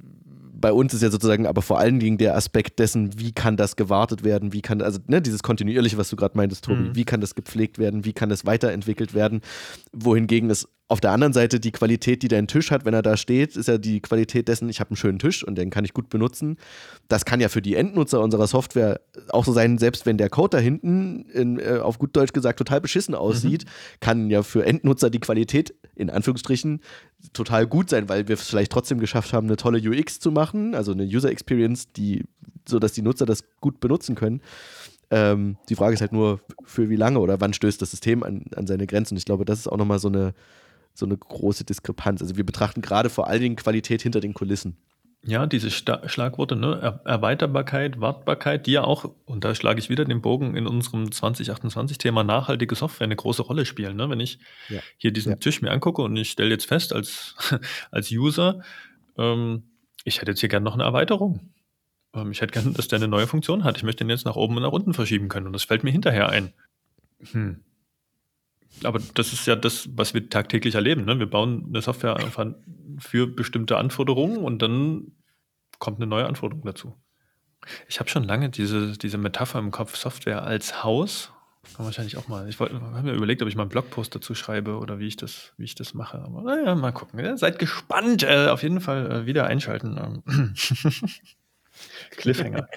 bei 0.60 0.74
uns 0.74 0.94
ist 0.94 1.04
ja 1.04 1.12
sozusagen 1.12 1.46
aber 1.46 1.62
vor 1.62 1.80
allen 1.80 2.00
Dingen 2.00 2.18
der 2.18 2.36
Aspekt 2.36 2.80
dessen, 2.80 3.20
wie 3.20 3.32
kann 3.32 3.58
das 3.58 3.76
gewartet 3.76 4.24
werden, 4.24 4.54
wie 4.54 4.62
kann, 4.62 4.82
also 4.82 5.00
ne, 5.08 5.22
dieses 5.22 5.44
kontinuierliche, 5.44 5.98
was 5.98 6.10
du 6.10 6.16
gerade 6.16 6.36
meintest, 6.36 6.66
Tobi, 6.66 6.82
mhm. 6.82 6.96
wie 6.96 7.06
kann 7.06 7.22
das 7.22 7.36
gepflegt 7.36 7.78
werden, 7.78 8.06
wie 8.06 8.14
kann 8.14 8.30
das 8.30 8.46
weiterentwickelt 8.46 9.14
werden, 9.14 9.42
wohingegen 9.94 10.50
es 10.50 10.68
auf 10.90 11.02
der 11.02 11.12
anderen 11.12 11.34
Seite 11.34 11.60
die 11.60 11.72
Qualität, 11.72 12.24
die 12.24 12.30
dein 12.30 12.48
Tisch 12.48 12.72
hat, 12.72 12.86
wenn 12.86 12.94
er 12.94 13.02
da 13.02 13.18
steht, 13.18 13.58
ist 13.58 13.68
ja 13.68 13.78
die 13.78 14.00
Qualität 14.00 14.48
dessen, 14.48 14.70
ich 14.70 14.80
habe 14.80 14.92
einen 14.92 14.98
schönen 14.98 15.20
Tisch 15.20 15.44
und 15.44 15.58
den 15.58 15.70
kann 15.70 15.84
ich 15.84 15.94
gut 15.94 16.10
benutzen. 16.10 16.58
Das 17.10 17.26
kann 17.26 17.42
ja 17.42 17.50
für 17.50 17.62
die 17.62 17.76
Endnutzer 17.76 18.22
unserer 18.22 18.48
Software 18.48 19.02
auch 19.30 19.44
so 19.44 19.52
sein, 19.52 19.78
selbst 19.78 20.06
wenn 20.06 20.18
der 20.18 20.30
Code 20.30 20.58
da 20.58 20.64
hinten 20.64 21.26
in, 21.34 21.60
äh, 21.60 21.80
auf 21.82 22.00
gut 22.00 22.16
Deutsch 22.16 22.32
gesagt 22.32 22.60
total 22.60 22.80
beschissen 22.80 23.16
aussieht, 23.16 23.66
mhm. 23.66 23.70
kann 24.00 24.30
ja 24.30 24.44
für 24.44 24.66
Endnutzer 24.66 25.10
die 25.10 25.20
Qualität 25.20 25.74
in 25.96 26.10
Anführungsstrichen 26.10 26.82
total 27.34 27.68
gut 27.68 27.90
sein, 27.90 28.08
weil 28.08 28.30
wir 28.30 28.36
es 28.36 28.48
vielleicht 28.48 28.72
trotzdem 28.72 29.00
geschafft 29.00 29.34
haben, 29.34 29.48
eine 29.48 29.58
tolle 29.58 29.80
UX 29.80 30.20
zu 30.20 30.32
machen, 30.32 30.74
also 30.74 30.94
eine 30.94 31.04
User 31.04 31.30
Experience, 31.30 31.92
die 31.92 32.24
so 32.68 32.80
dass 32.80 32.94
die 32.94 33.02
Nutzer 33.02 33.26
das 33.26 33.44
gut 33.60 33.80
benutzen 33.80 34.16
können. 34.16 34.42
Ähm, 35.10 35.58
die 35.70 35.76
Frage 35.76 35.94
ist 35.94 36.02
halt 36.02 36.12
nur, 36.12 36.42
für 36.64 36.90
wie 36.90 36.96
lange 36.96 37.20
oder 37.20 37.40
wann 37.40 37.54
stößt 37.54 37.82
das 37.82 37.92
System 37.92 38.24
an, 38.24 38.46
an 38.56 38.68
seine 38.68 38.88
Grenzen. 38.88 39.14
Und 39.14 39.20
ich 39.20 39.26
glaube, 39.26 39.46
das 39.46 39.60
ist 39.60 39.68
auch 39.68 39.78
nochmal 39.78 40.00
so 40.00 40.10
eine, 40.10 40.34
so 40.98 41.06
eine 41.06 41.18
große 41.18 41.64
Diskrepanz. 41.64 42.22
Also 42.22 42.38
wir 42.38 42.46
betrachten 42.46 42.82
gerade 42.82 43.10
vor 43.10 43.28
allen 43.28 43.42
Dingen 43.42 43.56
Qualität 43.56 44.02
hinter 44.02 44.20
den 44.20 44.34
Kulissen. 44.34 44.78
Ja, 45.24 45.46
diese 45.46 45.72
Sta 45.72 46.08
Schlagworte, 46.08 46.56
ne? 46.56 46.80
Er 46.82 47.02
Erweiterbarkeit, 47.06 48.00
Wartbarkeit, 48.00 48.66
die 48.66 48.72
ja 48.72 48.84
auch, 48.84 49.12
und 49.26 49.44
da 49.44 49.54
schlage 49.54 49.80
ich 49.80 49.90
wieder 49.90 50.06
den 50.06 50.22
Bogen 50.22 50.56
in 50.56 50.68
unserem 50.68 51.06
2028-Thema 51.06 52.24
nachhaltige 52.24 52.76
Software 52.76 53.06
eine 53.06 53.16
große 53.16 53.42
Rolle 53.42 53.66
spielen. 53.66 53.98
Ne? 53.98 54.10
Wenn 54.10 54.20
ich 54.20 54.40
ja. 54.70 54.80
hier 54.98 55.12
diesen 55.12 55.34
ja. 55.34 55.36
Tisch 55.36 55.62
mir 55.62 55.72
angucke 55.72 56.02
und 56.02 56.16
ich 56.16 56.32
stelle 56.32 56.52
jetzt 56.52 56.66
fest 56.66 56.94
als, 56.94 57.36
als 57.92 58.12
User, 58.12 58.62
ähm, 59.18 59.64
ich 60.04 60.22
hätte 60.22 60.32
jetzt 60.32 60.40
hier 60.40 60.50
gerne 60.50 60.64
noch 60.64 60.76
eine 60.76 60.84
Erweiterung. 60.84 61.52
Ähm, 62.14 62.32
ich 62.32 62.42
hätte 62.42 62.54
gerne, 62.54 62.72
dass 62.72 62.88
der 62.88 62.98
eine 62.98 63.08
neue 63.08 63.28
Funktion 63.28 63.64
hat. 63.64 63.78
Ich 63.78 63.84
möchte 63.84 64.04
den 64.04 64.10
jetzt 64.10 64.26
nach 64.26 64.36
oben 64.36 64.56
und 64.56 64.64
nach 64.64 64.72
unten 64.72 64.94
verschieben 64.94 65.28
können 65.28 65.48
und 65.48 65.54
das 65.54 65.66
fällt 65.66 65.84
mir 65.84 65.92
hinterher 65.92 66.30
ein. 66.30 66.54
Hm. 67.32 67.64
Aber 68.84 69.00
das 69.14 69.34
ist 69.34 69.48
ja 69.48 69.56
das, 69.56 69.90
was 69.94 70.14
wir 70.14 70.30
tagtäglich 70.30 70.76
erleben. 70.76 71.06
Ne? 71.06 71.20
Wir 71.20 71.30
bauen 71.30 71.66
eine 71.68 71.82
Software 71.82 72.18
einfach 72.18 72.46
für 73.00 73.28
bestimmte 73.28 73.78
Anforderungen 73.78 74.38
und 74.38 74.62
dann 74.62 75.12
kommt 75.80 75.98
eine 75.98 76.08
neue 76.08 76.26
Anforderung 76.26 76.66
dazu. 76.66 76.96
Ich 77.88 78.00
habe 78.00 78.10
schon 78.10 78.24
lange 78.24 78.50
diese, 78.50 78.98
diese 78.98 79.18
Metapher 79.18 79.60
im 79.60 79.72
Kopf, 79.72 79.96
Software 79.96 80.44
als 80.44 80.84
Haus. 80.84 81.32
Kann 81.76 81.86
wahrscheinlich 81.86 82.18
auch 82.18 82.28
mal. 82.28 82.48
Ich 82.48 82.60
habe 82.60 83.02
mir 83.04 83.14
überlegt, 83.14 83.42
ob 83.42 83.48
ich 83.48 83.56
mal 83.56 83.64
einen 83.64 83.70
Blogpost 83.70 84.16
dazu 84.16 84.36
schreibe 84.36 84.78
oder 84.78 85.00
wie 85.00 85.08
ich 85.08 85.18
das, 85.18 85.54
wie 85.58 85.66
ich 85.66 85.76
das 85.76 85.94
mache. 85.94 86.20
Aber 86.20 86.42
naja, 86.42 86.76
mal 86.76 86.92
gucken. 86.92 87.20
Ja, 87.20 87.36
seid 87.36 87.60
gespannt. 87.60 88.24
Äh, 88.24 88.48
auf 88.48 88.64
jeden 88.64 88.80
Fall 88.80 89.12
äh, 89.12 89.26
wieder 89.26 89.48
einschalten. 89.48 90.24
Ähm. 90.26 90.54
Cliffhanger. 92.12 92.68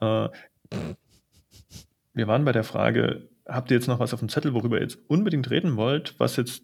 äh, 0.00 0.28
wir 2.12 2.26
waren 2.26 2.44
bei 2.44 2.52
der 2.52 2.64
Frage, 2.64 3.28
habt 3.48 3.70
ihr 3.70 3.76
jetzt 3.76 3.88
noch 3.88 3.98
was 3.98 4.14
auf 4.14 4.20
dem 4.20 4.28
Zettel, 4.28 4.54
worüber 4.54 4.76
ihr 4.76 4.82
jetzt 4.82 4.98
unbedingt 5.08 5.50
reden 5.50 5.76
wollt, 5.76 6.14
was 6.18 6.36
jetzt 6.36 6.62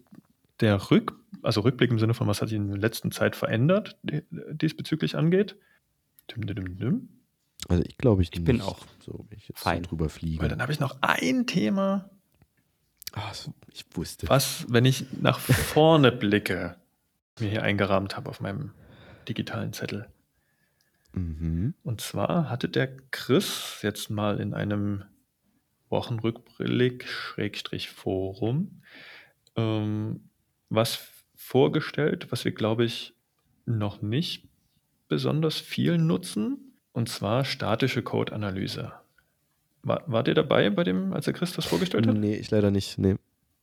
der 0.59 0.91
Rück, 0.91 1.13
also 1.41 1.61
Rückblick 1.61 1.91
im 1.91 1.99
Sinne 1.99 2.13
von, 2.13 2.27
was 2.27 2.41
hat 2.41 2.49
sich 2.49 2.57
in 2.57 2.69
der 2.69 2.77
letzten 2.77 3.11
Zeit 3.11 3.35
verändert, 3.35 3.97
diesbezüglich 4.03 5.15
angeht? 5.15 5.57
Dim, 6.31 6.45
dim, 6.45 6.77
dim. 6.77 7.09
Also 7.67 7.83
ich 7.85 7.97
glaube, 7.97 8.21
ich, 8.21 8.31
ich 8.33 8.43
bin 8.43 8.61
auch 8.61 8.79
so, 8.99 9.25
wenn 9.29 9.37
ich 9.37 9.47
jetzt 9.49 9.59
fein. 9.59 9.83
drüber 9.83 10.09
fliege. 10.09 10.41
Weil 10.41 10.49
dann 10.49 10.61
habe 10.61 10.71
ich 10.71 10.79
noch 10.79 10.97
ein 11.01 11.47
Thema. 11.47 12.09
Ach, 13.13 13.33
ich 13.71 13.85
wusste. 13.93 14.29
Was, 14.29 14.65
wenn 14.69 14.85
ich 14.85 15.05
nach 15.21 15.39
vorne 15.39 16.11
blicke, 16.11 16.75
mir 17.39 17.49
hier 17.49 17.63
eingerahmt 17.63 18.15
habe 18.15 18.29
auf 18.29 18.39
meinem 18.39 18.71
digitalen 19.27 19.73
Zettel. 19.73 20.07
Mhm. 21.13 21.73
Und 21.83 22.01
zwar 22.01 22.49
hatte 22.49 22.69
der 22.69 22.95
Chris 23.11 23.79
jetzt 23.81 24.09
mal 24.09 24.39
in 24.39 24.53
einem 24.53 25.05
Wochenrückblick 25.95 27.07
Schrägstrich 27.07 27.89
Forum 27.89 28.81
ähm, 29.55 30.29
was 30.69 31.07
vorgestellt, 31.35 32.27
was 32.31 32.43
wir, 32.43 32.51
glaube 32.51 32.83
ich, 32.83 33.13
noch 33.65 34.01
nicht 34.01 34.49
besonders 35.07 35.57
viel 35.57 35.97
nutzen, 35.97 36.73
und 36.91 37.07
zwar 37.07 37.45
statische 37.45 38.01
Code-Analyse. 38.01 38.91
War, 39.83 40.03
wart 40.07 40.27
ihr 40.27 40.33
dabei 40.33 40.69
bei 40.69 40.83
dem, 40.83 41.13
als 41.13 41.25
der 41.25 41.33
Chris 41.33 41.53
das 41.53 41.65
vorgestellt 41.65 42.07
hat? 42.07 42.15
Nee, 42.17 42.35
ich 42.35 42.51
leider 42.51 42.71
nicht. 42.71 42.97
Nee. 42.97 43.15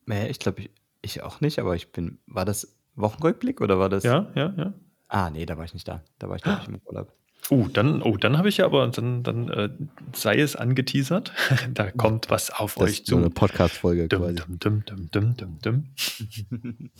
Nee, 0.06 0.28
ich 0.28 0.38
glaube, 0.38 0.62
ich, 0.62 0.70
ich 1.02 1.22
auch 1.22 1.40
nicht, 1.40 1.58
aber 1.58 1.74
ich 1.74 1.92
bin. 1.92 2.18
War 2.26 2.44
das 2.44 2.74
Wochenrückblick 2.94 3.60
oder 3.60 3.78
war 3.78 3.88
das? 3.88 4.04
Ja, 4.04 4.30
ja, 4.34 4.54
ja. 4.56 4.72
Ah, 5.08 5.30
nee, 5.30 5.44
da 5.44 5.58
war 5.58 5.64
ich 5.64 5.74
nicht 5.74 5.86
da. 5.86 6.02
Da 6.18 6.28
war 6.28 6.36
ich, 6.36 6.42
glaube 6.42 6.60
ich, 6.62 6.68
im 6.68 6.80
Urlaub. 6.84 7.12
Oh, 7.50 7.66
dann, 7.72 8.02
oh, 8.02 8.16
dann 8.16 8.38
habe 8.38 8.48
ich 8.48 8.58
ja 8.58 8.66
aber, 8.66 8.86
dann, 8.88 9.22
dann 9.24 9.48
äh, 9.48 9.68
sei 10.14 10.38
es 10.38 10.54
angeteasert. 10.54 11.32
da 11.74 11.90
kommt 11.90 12.30
was 12.30 12.50
auf 12.50 12.74
das 12.74 12.84
euch 12.84 13.04
zu. 13.04 13.16
So 13.16 13.16
eine 13.18 13.30
Podcast-Folge 13.30 14.08
quasi. 14.08 14.36
Dum, 14.60 14.84
dum, 14.84 15.36
dum, 15.60 15.84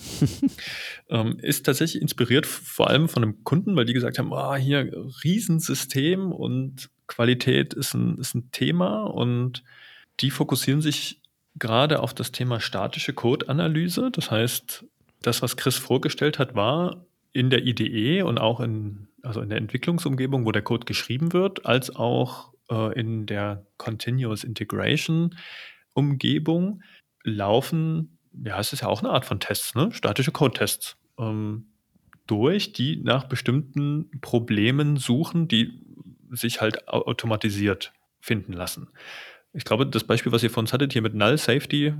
ähm, 1.09 1.39
ist 1.39 1.65
tatsächlich 1.65 2.03
inspiriert 2.03 2.47
vor 2.47 2.91
allem 2.91 3.09
von 3.09 3.23
einem 3.23 3.45
Kunden, 3.45 3.77
weil 3.77 3.85
die 3.85 3.93
gesagt 3.93 4.19
haben, 4.19 4.33
oh, 4.33 4.55
hier 4.57 4.93
Riesensystem 5.23 6.33
und 6.33 6.91
Qualität 7.07 7.73
ist 7.75 7.95
ein, 7.95 8.19
ist 8.19 8.35
ein 8.35 8.51
Thema 8.51 9.05
und 9.05 9.63
die 10.21 10.31
fokussieren 10.31 10.83
sich 10.83 11.21
gerade 11.57 12.01
auf 12.01 12.15
das 12.15 12.33
Thema 12.33 12.61
statische 12.61 13.13
Code-Analyse. 13.13 14.11
Das 14.11 14.31
heißt, 14.31 14.85
das, 15.23 15.43
was 15.43 15.57
Chris 15.57 15.77
vorgestellt 15.77 16.39
hat, 16.39 16.55
war 16.55 17.07
in 17.33 17.51
der 17.51 17.65
IDE 17.65 18.23
und 18.23 18.39
auch 18.39 18.61
in, 18.61 19.09
also 19.23 19.41
in 19.41 19.49
der 19.49 19.59
Entwicklungsumgebung, 19.59 20.45
wo 20.45 20.53
der 20.53 20.63
Code 20.63 20.85
geschrieben 20.85 21.33
wird, 21.33 21.67
als 21.67 21.95
auch 21.95 22.53
äh, 22.71 22.99
in 22.99 23.27
der 23.27 23.67
Continuous 23.77 24.45
Integration 24.45 25.37
Umgebung 25.95 26.83
laufen, 27.25 28.19
ja, 28.45 28.59
es 28.59 28.73
ist 28.73 28.81
ja 28.81 28.89
auch 28.89 29.03
eine 29.03 29.11
Art 29.11 29.25
von 29.25 29.41
Tests, 29.41 29.75
ne? 29.75 29.91
statische 29.93 30.33
Code-Tests 30.33 30.97
ähm, 31.19 31.67
durch, 32.27 32.73
die 32.73 32.97
nach 32.97 33.25
bestimmten 33.25 34.11
Problemen 34.21 34.97
suchen, 34.97 35.49
die 35.49 35.81
sich 36.31 36.61
halt 36.61 36.89
automatisiert 36.89 37.93
finden 38.21 38.53
lassen. 38.53 38.89
Ich 39.53 39.65
glaube, 39.65 39.87
das 39.87 40.05
Beispiel, 40.05 40.33
was 40.33 40.43
ihr 40.43 40.51
von 40.51 40.65
uns 40.65 40.73
hattet, 40.73 40.95
hier 40.95 41.03
mit 41.03 41.15
Null 41.15 41.37
Safety, 41.37 41.93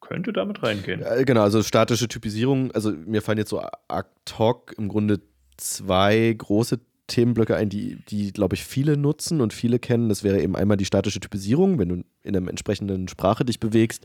könnte 0.00 0.32
damit 0.32 0.62
reingehen. 0.62 1.00
Ja, 1.00 1.22
genau, 1.22 1.42
also 1.42 1.62
statische 1.62 2.08
Typisierung. 2.08 2.72
Also 2.72 2.90
mir 2.90 3.22
fallen 3.22 3.38
jetzt 3.38 3.50
so 3.50 3.60
ad 3.60 4.08
hoc 4.36 4.74
im 4.76 4.88
Grunde 4.88 5.20
zwei 5.56 6.34
große 6.36 6.80
Themenblöcke 7.06 7.54
ein, 7.54 7.68
die, 7.68 7.98
die 8.08 8.32
glaube 8.32 8.56
ich, 8.56 8.64
viele 8.64 8.96
nutzen 8.96 9.40
und 9.40 9.52
viele 9.52 9.78
kennen. 9.78 10.08
Das 10.08 10.24
wäre 10.24 10.40
eben 10.40 10.56
einmal 10.56 10.76
die 10.76 10.84
statische 10.84 11.20
Typisierung, 11.20 11.78
wenn 11.78 11.88
du 11.88 11.94
in 12.22 12.36
einer 12.36 12.48
entsprechenden 12.48 13.06
Sprache 13.08 13.44
dich 13.44 13.60
bewegst, 13.60 14.04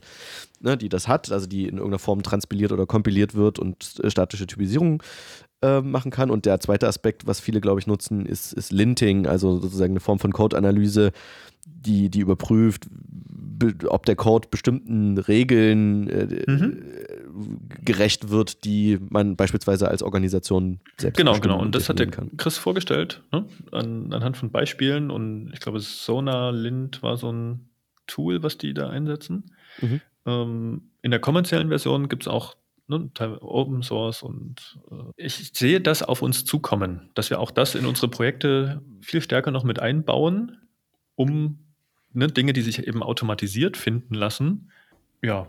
ne, 0.60 0.76
die 0.76 0.88
das 0.88 1.08
hat, 1.08 1.32
also 1.32 1.46
die 1.46 1.62
in 1.62 1.76
irgendeiner 1.76 1.98
Form 1.98 2.22
transpiliert 2.22 2.70
oder 2.70 2.86
kompiliert 2.86 3.34
wird 3.34 3.58
und 3.58 4.00
äh, 4.02 4.10
statische 4.10 4.46
Typisierung 4.46 5.02
äh, 5.62 5.80
machen 5.80 6.12
kann. 6.12 6.30
Und 6.30 6.46
der 6.46 6.60
zweite 6.60 6.86
Aspekt, 6.86 7.26
was 7.26 7.40
viele, 7.40 7.60
glaube 7.60 7.80
ich, 7.80 7.86
nutzen, 7.86 8.24
ist, 8.24 8.52
ist 8.52 8.70
Linting, 8.70 9.26
also 9.26 9.58
sozusagen 9.58 9.92
eine 9.92 10.00
Form 10.00 10.20
von 10.20 10.32
Code-Analyse, 10.32 11.10
die, 11.64 12.08
die 12.08 12.20
überprüft, 12.20 12.86
ob 13.86 14.06
der 14.06 14.16
Code 14.16 14.48
bestimmten 14.50 15.18
Regeln 15.18 16.08
äh, 16.08 16.44
mhm. 16.46 16.82
Gerecht 17.84 18.30
wird, 18.30 18.64
die 18.64 18.98
man 19.08 19.36
beispielsweise 19.36 19.88
als 19.88 20.02
Organisation 20.02 20.80
selbst 20.98 21.16
Genau, 21.16 21.38
genau. 21.38 21.60
Und 21.60 21.74
das 21.74 21.88
hat 21.88 21.98
der 21.98 22.08
kann. 22.08 22.36
Chris 22.36 22.58
vorgestellt, 22.58 23.22
ne? 23.32 23.46
An, 23.70 24.12
anhand 24.12 24.36
von 24.36 24.50
Beispielen. 24.50 25.10
Und 25.10 25.50
ich 25.52 25.60
glaube, 25.60 25.80
SonarLint 25.80 27.02
war 27.02 27.16
so 27.16 27.32
ein 27.32 27.68
Tool, 28.06 28.42
was 28.42 28.58
die 28.58 28.74
da 28.74 28.88
einsetzen. 28.90 29.52
Mhm. 29.80 30.00
Ähm, 30.26 30.82
in 31.02 31.10
der 31.10 31.20
kommerziellen 31.20 31.68
Version 31.68 32.08
gibt 32.08 32.24
es 32.24 32.28
auch 32.28 32.56
ne, 32.88 33.10
Open 33.40 33.82
Source 33.82 34.22
und 34.22 34.78
äh, 34.90 34.94
ich 35.16 35.52
sehe 35.52 35.80
das 35.80 36.02
auf 36.02 36.22
uns 36.22 36.44
zukommen, 36.44 37.10
dass 37.14 37.30
wir 37.30 37.40
auch 37.40 37.50
das 37.50 37.74
in 37.74 37.86
unsere 37.86 38.08
Projekte 38.08 38.82
viel 39.00 39.22
stärker 39.22 39.50
noch 39.50 39.64
mit 39.64 39.80
einbauen, 39.80 40.58
um 41.14 41.58
ne, 42.12 42.28
Dinge, 42.28 42.52
die 42.52 42.62
sich 42.62 42.86
eben 42.86 43.02
automatisiert 43.02 43.76
finden 43.76 44.14
lassen, 44.14 44.70
ja, 45.22 45.48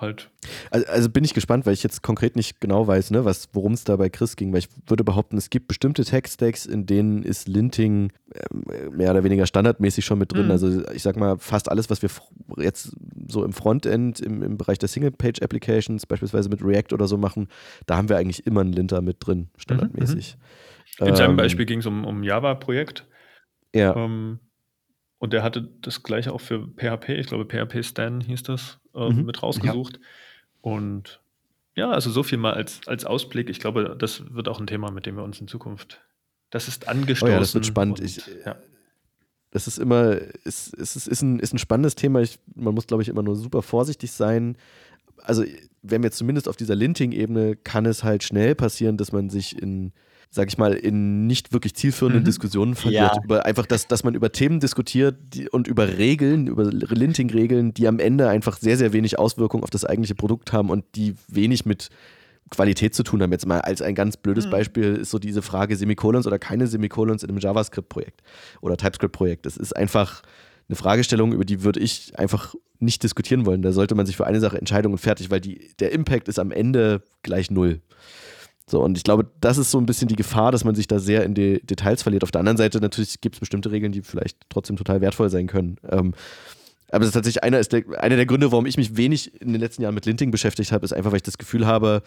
halt. 0.00 0.30
Also, 0.70 0.86
also, 0.86 1.10
bin 1.10 1.24
ich 1.24 1.34
gespannt, 1.34 1.66
weil 1.66 1.74
ich 1.74 1.82
jetzt 1.82 2.02
konkret 2.02 2.36
nicht 2.36 2.60
genau 2.60 2.86
weiß, 2.86 3.10
ne, 3.10 3.24
worum 3.52 3.72
es 3.72 3.84
da 3.84 3.96
bei 3.96 4.08
Chris 4.08 4.36
ging, 4.36 4.52
weil 4.52 4.60
ich 4.60 4.68
würde 4.86 5.04
behaupten, 5.04 5.36
es 5.36 5.50
gibt 5.50 5.68
bestimmte 5.68 6.04
Tech-Stacks, 6.04 6.66
in 6.66 6.86
denen 6.86 7.22
ist 7.22 7.48
Linting 7.48 8.12
äh, 8.34 8.90
mehr 8.90 9.10
oder 9.10 9.24
weniger 9.24 9.46
standardmäßig 9.46 10.04
schon 10.04 10.18
mit 10.18 10.32
drin. 10.32 10.46
Mhm. 10.46 10.50
Also 10.50 10.90
ich 10.92 11.02
sag 11.02 11.16
mal, 11.16 11.38
fast 11.38 11.70
alles, 11.70 11.90
was 11.90 12.02
wir 12.02 12.10
jetzt 12.58 12.96
so 13.28 13.44
im 13.44 13.52
Frontend, 13.52 14.20
im, 14.20 14.42
im 14.42 14.56
Bereich 14.56 14.78
der 14.78 14.88
Single-Page-Applications, 14.88 16.06
beispielsweise 16.06 16.48
mit 16.48 16.62
React 16.62 16.94
oder 16.94 17.06
so 17.06 17.16
machen, 17.16 17.48
da 17.86 17.96
haben 17.96 18.08
wir 18.08 18.16
eigentlich 18.16 18.46
immer 18.46 18.60
einen 18.60 18.72
Linter 18.72 19.02
mit 19.02 19.16
drin, 19.20 19.48
standardmäßig. 19.56 20.36
Mhm. 20.36 21.06
In 21.06 21.08
ähm, 21.08 21.16
seinem 21.16 21.36
Beispiel 21.36 21.66
ging 21.66 21.80
es 21.80 21.86
um, 21.86 22.04
um 22.04 22.22
Java-Projekt. 22.22 23.06
Ja. 23.74 23.94
Ähm, 23.94 24.40
und 25.18 25.32
der 25.32 25.42
hatte 25.42 25.68
das 25.82 26.02
gleiche 26.02 26.32
auch 26.32 26.40
für 26.40 26.68
PHP, 26.68 27.10
ich 27.10 27.26
glaube 27.26 27.44
PHP 27.44 27.84
Stan 27.84 28.20
hieß 28.20 28.44
das, 28.44 28.78
äh, 28.94 29.10
mhm. 29.10 29.24
mit 29.24 29.42
rausgesucht. 29.42 29.96
Ja. 29.96 30.02
Und 30.60 31.20
ja, 31.74 31.90
also 31.90 32.10
so 32.10 32.22
viel 32.22 32.38
mal 32.38 32.54
als, 32.54 32.80
als 32.86 33.04
Ausblick. 33.04 33.48
Ich 33.48 33.60
glaube, 33.60 33.96
das 33.98 34.34
wird 34.34 34.48
auch 34.48 34.60
ein 34.60 34.66
Thema, 34.66 34.90
mit 34.90 35.06
dem 35.06 35.16
wir 35.16 35.22
uns 35.22 35.40
in 35.40 35.48
Zukunft 35.48 36.00
Das 36.50 36.66
ist 36.68 36.88
angestoßen. 36.88 37.28
Oh 37.28 37.30
ja, 37.32 37.38
das 37.38 37.54
wird 37.54 37.66
spannend. 37.66 38.00
Und, 38.00 38.04
ich, 38.04 38.20
ja. 38.44 38.56
Das 39.50 39.66
ist 39.66 39.78
immer, 39.78 40.18
ist, 40.44 40.74
ist, 40.74 40.96
ist, 40.96 41.06
ist, 41.06 41.22
ein, 41.22 41.38
ist 41.38 41.54
ein 41.54 41.58
spannendes 41.58 41.94
Thema. 41.94 42.20
Ich, 42.20 42.38
man 42.54 42.74
muss, 42.74 42.86
glaube 42.86 43.02
ich, 43.02 43.08
immer 43.08 43.22
nur 43.22 43.36
super 43.36 43.62
vorsichtig 43.62 44.12
sein. 44.12 44.56
Also, 45.22 45.44
wenn 45.82 46.02
wir 46.02 46.10
zumindest 46.10 46.48
auf 46.48 46.56
dieser 46.56 46.74
Linting-Ebene, 46.74 47.56
kann 47.56 47.86
es 47.86 48.04
halt 48.04 48.24
schnell 48.24 48.54
passieren, 48.54 48.96
dass 48.96 49.12
man 49.12 49.30
sich 49.30 49.60
in, 49.60 49.92
sag 50.30 50.48
ich 50.48 50.58
mal, 50.58 50.74
in 50.74 51.26
nicht 51.26 51.52
wirklich 51.52 51.74
zielführenden 51.74 52.22
Mhm. 52.22 52.26
Diskussionen 52.26 52.74
verliert. 52.74 53.14
Ja. 53.16 53.22
Über 53.24 53.46
einfach, 53.46 53.66
dass, 53.66 53.88
dass 53.88 54.04
man 54.04 54.14
über 54.14 54.30
Themen 54.30 54.60
diskutiert 54.60 55.16
die, 55.34 55.48
und 55.48 55.66
über 55.66 55.96
Regeln, 55.98 56.46
über 56.48 56.64
Linting-Regeln, 56.64 57.72
die 57.74 57.88
am 57.88 57.98
Ende 57.98 58.28
einfach 58.28 58.58
sehr, 58.58 58.76
sehr 58.76 58.92
wenig 58.92 59.18
Auswirkung 59.18 59.62
auf 59.62 59.70
das 59.70 59.84
eigentliche 59.84 60.14
Produkt 60.14 60.52
haben 60.52 60.70
und 60.70 60.84
die 60.94 61.14
wenig 61.28 61.64
mit 61.64 61.88
Qualität 62.50 62.94
zu 62.94 63.02
tun 63.02 63.22
haben. 63.22 63.32
Jetzt 63.32 63.46
mal 63.46 63.60
als 63.60 63.82
ein 63.82 63.94
ganz 63.94 64.16
blödes 64.16 64.46
Mhm. 64.46 64.50
Beispiel 64.50 64.96
ist 64.96 65.10
so 65.10 65.18
diese 65.18 65.42
Frage 65.42 65.76
Semikolons 65.76 66.26
oder 66.26 66.38
keine 66.38 66.66
Semikolons 66.66 67.22
in 67.22 67.30
einem 67.30 67.38
JavaScript-Projekt 67.38 68.22
oder 68.60 68.76
TypeScript-Projekt. 68.76 69.46
Das 69.46 69.56
ist 69.56 69.74
einfach 69.76 70.22
eine 70.68 70.76
Fragestellung, 70.76 71.32
über 71.32 71.44
die 71.46 71.62
würde 71.62 71.80
ich 71.80 72.18
einfach 72.18 72.54
nicht 72.78 73.02
diskutieren 73.02 73.46
wollen. 73.46 73.62
Da 73.62 73.72
sollte 73.72 73.94
man 73.94 74.06
sich 74.06 74.16
für 74.16 74.26
eine 74.26 74.40
Sache 74.40 74.58
entscheiden 74.58 74.92
und 74.92 74.98
fertig, 74.98 75.30
weil 75.30 75.40
die, 75.40 75.70
der 75.80 75.92
Impact 75.92 76.28
ist 76.28 76.38
am 76.38 76.50
Ende 76.50 77.02
gleich 77.22 77.50
null. 77.50 77.80
So, 78.68 78.82
und 78.82 78.96
ich 78.98 79.04
glaube, 79.04 79.30
das 79.40 79.56
ist 79.56 79.70
so 79.70 79.78
ein 79.78 79.86
bisschen 79.86 80.08
die 80.08 80.16
Gefahr, 80.16 80.52
dass 80.52 80.64
man 80.64 80.74
sich 80.74 80.86
da 80.86 80.98
sehr 80.98 81.24
in 81.24 81.34
die 81.34 81.60
Details 81.64 82.02
verliert. 82.02 82.22
Auf 82.22 82.30
der 82.30 82.40
anderen 82.40 82.58
Seite 82.58 82.80
natürlich 82.80 83.20
gibt 83.20 83.36
es 83.36 83.40
bestimmte 83.40 83.70
Regeln, 83.70 83.92
die 83.92 84.02
vielleicht 84.02 84.38
trotzdem 84.50 84.76
total 84.76 85.00
wertvoll 85.00 85.30
sein 85.30 85.46
können. 85.46 85.78
Ähm, 85.88 86.14
aber 86.90 87.00
das 87.00 87.08
ist 87.08 87.14
tatsächlich 87.14 87.42
einer, 87.42 87.58
ist 87.58 87.72
der, 87.72 87.84
einer 87.98 88.16
der 88.16 88.26
Gründe, 88.26 88.50
warum 88.52 88.66
ich 88.66 88.76
mich 88.76 88.96
wenig 88.96 89.40
in 89.40 89.52
den 89.52 89.60
letzten 89.60 89.82
Jahren 89.82 89.94
mit 89.94 90.06
Linting 90.06 90.30
beschäftigt 90.30 90.72
habe, 90.72 90.84
ist 90.84 90.92
einfach, 90.92 91.10
weil 91.10 91.18
ich 91.18 91.22
das 91.22 91.38
Gefühl 91.38 91.66
habe, 91.66 92.02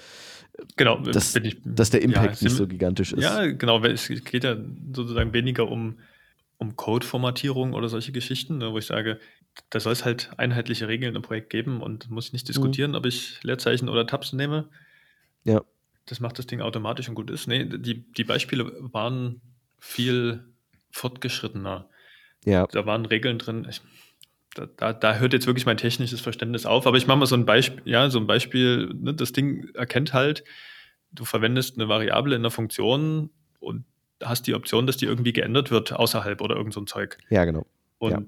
Genau, 0.75 0.99
dass, 0.99 1.35
ich, 1.35 1.57
dass 1.63 1.89
der 1.89 2.01
Impact 2.01 2.41
ja, 2.41 2.47
nicht 2.47 2.57
so 2.57 2.67
gigantisch 2.67 3.13
ist. 3.13 3.23
Ja, 3.23 3.45
genau, 3.45 3.81
weil 3.81 3.91
es 3.91 4.07
geht 4.07 4.43
ja 4.43 4.57
sozusagen 4.93 5.33
weniger 5.33 5.69
um, 5.69 5.99
um 6.57 6.75
Code-Formatierung 6.75 7.73
oder 7.73 7.89
solche 7.89 8.11
Geschichten, 8.11 8.57
ne, 8.57 8.71
wo 8.71 8.77
ich 8.77 8.85
sage, 8.85 9.19
da 9.69 9.79
soll 9.79 9.93
es 9.93 10.05
halt 10.05 10.31
einheitliche 10.37 10.87
Regeln 10.87 11.15
im 11.15 11.21
Projekt 11.21 11.49
geben 11.49 11.81
und 11.81 12.09
muss 12.09 12.27
ich 12.27 12.33
nicht 12.33 12.47
diskutieren, 12.47 12.95
ob 12.95 13.05
ich 13.05 13.41
Leerzeichen 13.43 13.89
oder 13.89 14.05
Tabs 14.05 14.33
nehme. 14.33 14.63
Mhm. 15.43 15.51
Ja. 15.51 15.61
Das 16.07 16.19
macht 16.19 16.39
das 16.39 16.47
Ding 16.47 16.61
automatisch 16.61 17.07
und 17.09 17.15
gut 17.15 17.29
ist. 17.29 17.47
Nee, 17.47 17.65
die, 17.65 18.03
die 18.11 18.23
Beispiele 18.23 18.71
waren 18.93 19.41
viel 19.79 20.43
fortgeschrittener. 20.91 21.89
ja. 22.45 22.67
Da 22.67 22.85
waren 22.85 23.05
Regeln 23.05 23.37
drin. 23.37 23.65
Ich, 23.69 23.81
da, 24.55 24.65
da, 24.65 24.93
da 24.93 25.15
hört 25.15 25.33
jetzt 25.33 25.47
wirklich 25.47 25.65
mein 25.65 25.77
technisches 25.77 26.19
Verständnis 26.21 26.65
auf. 26.65 26.85
Aber 26.87 26.97
ich 26.97 27.07
mache 27.07 27.17
mal 27.19 27.25
so 27.25 27.35
ein 27.35 27.45
Beispiel, 27.45 27.81
ja, 27.85 28.09
so 28.09 28.19
ein 28.19 28.27
Beispiel, 28.27 28.93
ne, 28.93 29.13
das 29.13 29.31
Ding 29.31 29.69
erkennt 29.75 30.13
halt, 30.13 30.43
du 31.11 31.23
verwendest 31.25 31.77
eine 31.77 31.87
Variable 31.87 32.35
in 32.35 32.41
einer 32.41 32.51
Funktion 32.51 33.29
und 33.59 33.85
hast 34.21 34.47
die 34.47 34.53
Option, 34.53 34.85
dass 34.87 34.97
die 34.97 35.05
irgendwie 35.05 35.33
geändert 35.33 35.71
wird 35.71 35.93
außerhalb 35.93 36.41
oder 36.41 36.55
irgend 36.55 36.73
so 36.73 36.81
ein 36.81 36.87
Zeug. 36.87 37.17
ja, 37.29 37.45
genau. 37.45 37.65
Und 37.99 38.11
Ja. 38.11 38.21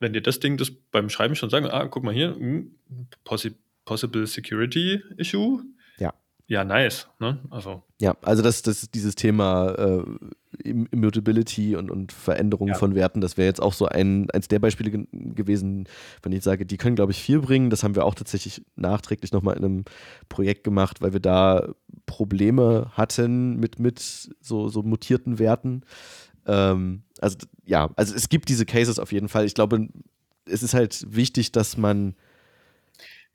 wenn 0.00 0.12
dir 0.12 0.20
das 0.22 0.40
Ding 0.40 0.56
das 0.56 0.70
beim 0.70 1.08
Schreiben 1.08 1.34
schon 1.36 1.50
sagen, 1.50 1.66
ah, 1.66 1.86
guck 1.86 2.02
mal 2.04 2.12
hier, 2.14 2.34
hm, 2.34 2.74
possi 3.24 3.54
Possible 3.86 4.26
Security 4.26 5.02
Issue. 5.16 5.62
Ja. 6.50 6.64
Nice. 6.64 7.06
Ne? 7.20 7.38
Also, 7.48 7.82
Ja, 8.00 8.16
also 8.22 8.42
das, 8.42 8.62
das 8.62 8.90
dieses 8.90 9.14
Thema 9.14 9.70
äh, 9.78 10.02
Im- 10.64 10.86
Immutability 10.90 11.76
und, 11.76 11.90
und 11.92 12.10
Veränderung 12.12 12.68
Ja. 12.68 12.74
von 12.74 12.94
Werten, 12.96 13.20
das 13.20 13.36
wäre 13.36 13.46
jetzt 13.46 13.62
auch 13.62 13.72
so 13.72 13.86
ein, 13.86 14.28
eins 14.32 14.48
der 14.48 14.58
Beispiele 14.58 14.90
ge 14.90 15.06
gewesen, 15.12 15.88
wenn 16.22 16.32
ich 16.32 16.42
sage, 16.42 16.66
die 16.66 16.76
können, 16.76 16.96
glaube 16.96 17.12
ich, 17.12 17.22
viel 17.22 17.38
bringen. 17.40 17.70
Das 17.70 17.84
haben 17.84 17.94
wir 17.94 18.04
auch 18.04 18.16
tatsächlich 18.16 18.62
nachträglich 18.74 19.30
nochmal 19.32 19.56
in 19.56 19.64
einem 19.64 19.84
Projekt 20.28 20.64
gemacht, 20.64 21.00
weil 21.00 21.12
wir 21.12 21.20
da 21.20 21.68
Probleme 22.06 22.90
hatten 22.94 23.56
mit, 23.60 23.78
mit 23.78 24.00
so, 24.40 24.68
so 24.68 24.82
mutierten 24.82 25.38
Werten. 25.38 25.82
Ähm, 26.46 27.02
also 27.20 27.36
ja, 27.64 27.90
also 27.94 28.12
es 28.14 28.28
gibt 28.28 28.48
diese 28.48 28.66
Cases 28.66 28.98
auf 28.98 29.12
jeden 29.12 29.28
Fall. 29.28 29.44
Ich 29.46 29.54
glaube, 29.54 29.88
es 30.46 30.64
ist 30.64 30.74
halt 30.74 31.06
wichtig, 31.08 31.52
dass 31.52 31.76
man 31.76 32.16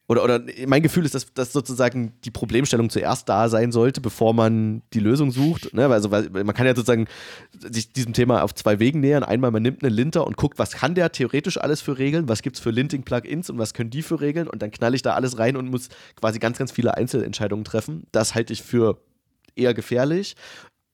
oder, 0.08 0.24
oder 0.24 0.42
mein 0.68 0.84
Gefühl 0.84 1.04
ist, 1.06 1.16
dass, 1.16 1.34
dass 1.34 1.52
sozusagen 1.52 2.14
die 2.24 2.32
Problemstellung 2.32 2.90
zuerst 2.90 3.28
da 3.28 3.50
sein 3.50 3.72
sollte, 3.72 4.02
bevor 4.02 4.34
man 4.34 4.84
die 4.94 5.00
Lösung 5.00 5.32
sucht. 5.32 5.74
Ne? 5.74 5.88
Also, 5.88 6.12
weil 6.12 6.30
man 6.30 6.54
kann 6.54 6.68
ja 6.68 6.76
sozusagen 6.76 7.08
sich 7.60 7.92
diesem 7.92 8.14
Thema 8.14 8.44
auf 8.44 8.54
zwei 8.54 8.80
Wegen 8.80 9.00
nähern. 9.00 9.24
Einmal, 9.24 9.50
man 9.50 9.64
nimmt 9.64 9.84
einen 9.84 9.94
Linter 9.94 10.28
und 10.28 10.38
guckt, 10.38 10.60
was 10.60 10.74
kann 10.74 10.94
der 10.94 11.12
theoretisch 11.12 11.58
alles 11.58 11.82
für 11.82 11.98
Regeln, 11.98 12.30
was 12.30 12.44
gibt 12.44 12.58
es 12.58 12.62
für 12.62 12.70
Linting-Plugins 12.70 13.50
und 13.50 13.58
was 13.58 13.74
können 13.74 13.90
die 13.90 14.04
für 14.04 14.22
Regeln 14.22 14.48
und 14.48 14.62
dann 14.62 14.70
knalle 14.70 14.96
ich 14.96 15.02
da 15.02 15.14
alles 15.14 15.40
rein 15.40 15.58
und 15.58 15.70
muss 15.70 15.90
quasi 16.16 16.38
ganz, 16.38 16.60
ganz 16.60 16.72
viele 16.72 16.96
Einzelentscheidungen 16.96 17.66
treffen. 17.66 18.06
Das 18.12 18.36
halte 18.36 18.54
ich 18.54 18.62
für 18.62 19.00
eher 19.56 19.74
gefährlich. 19.74 20.36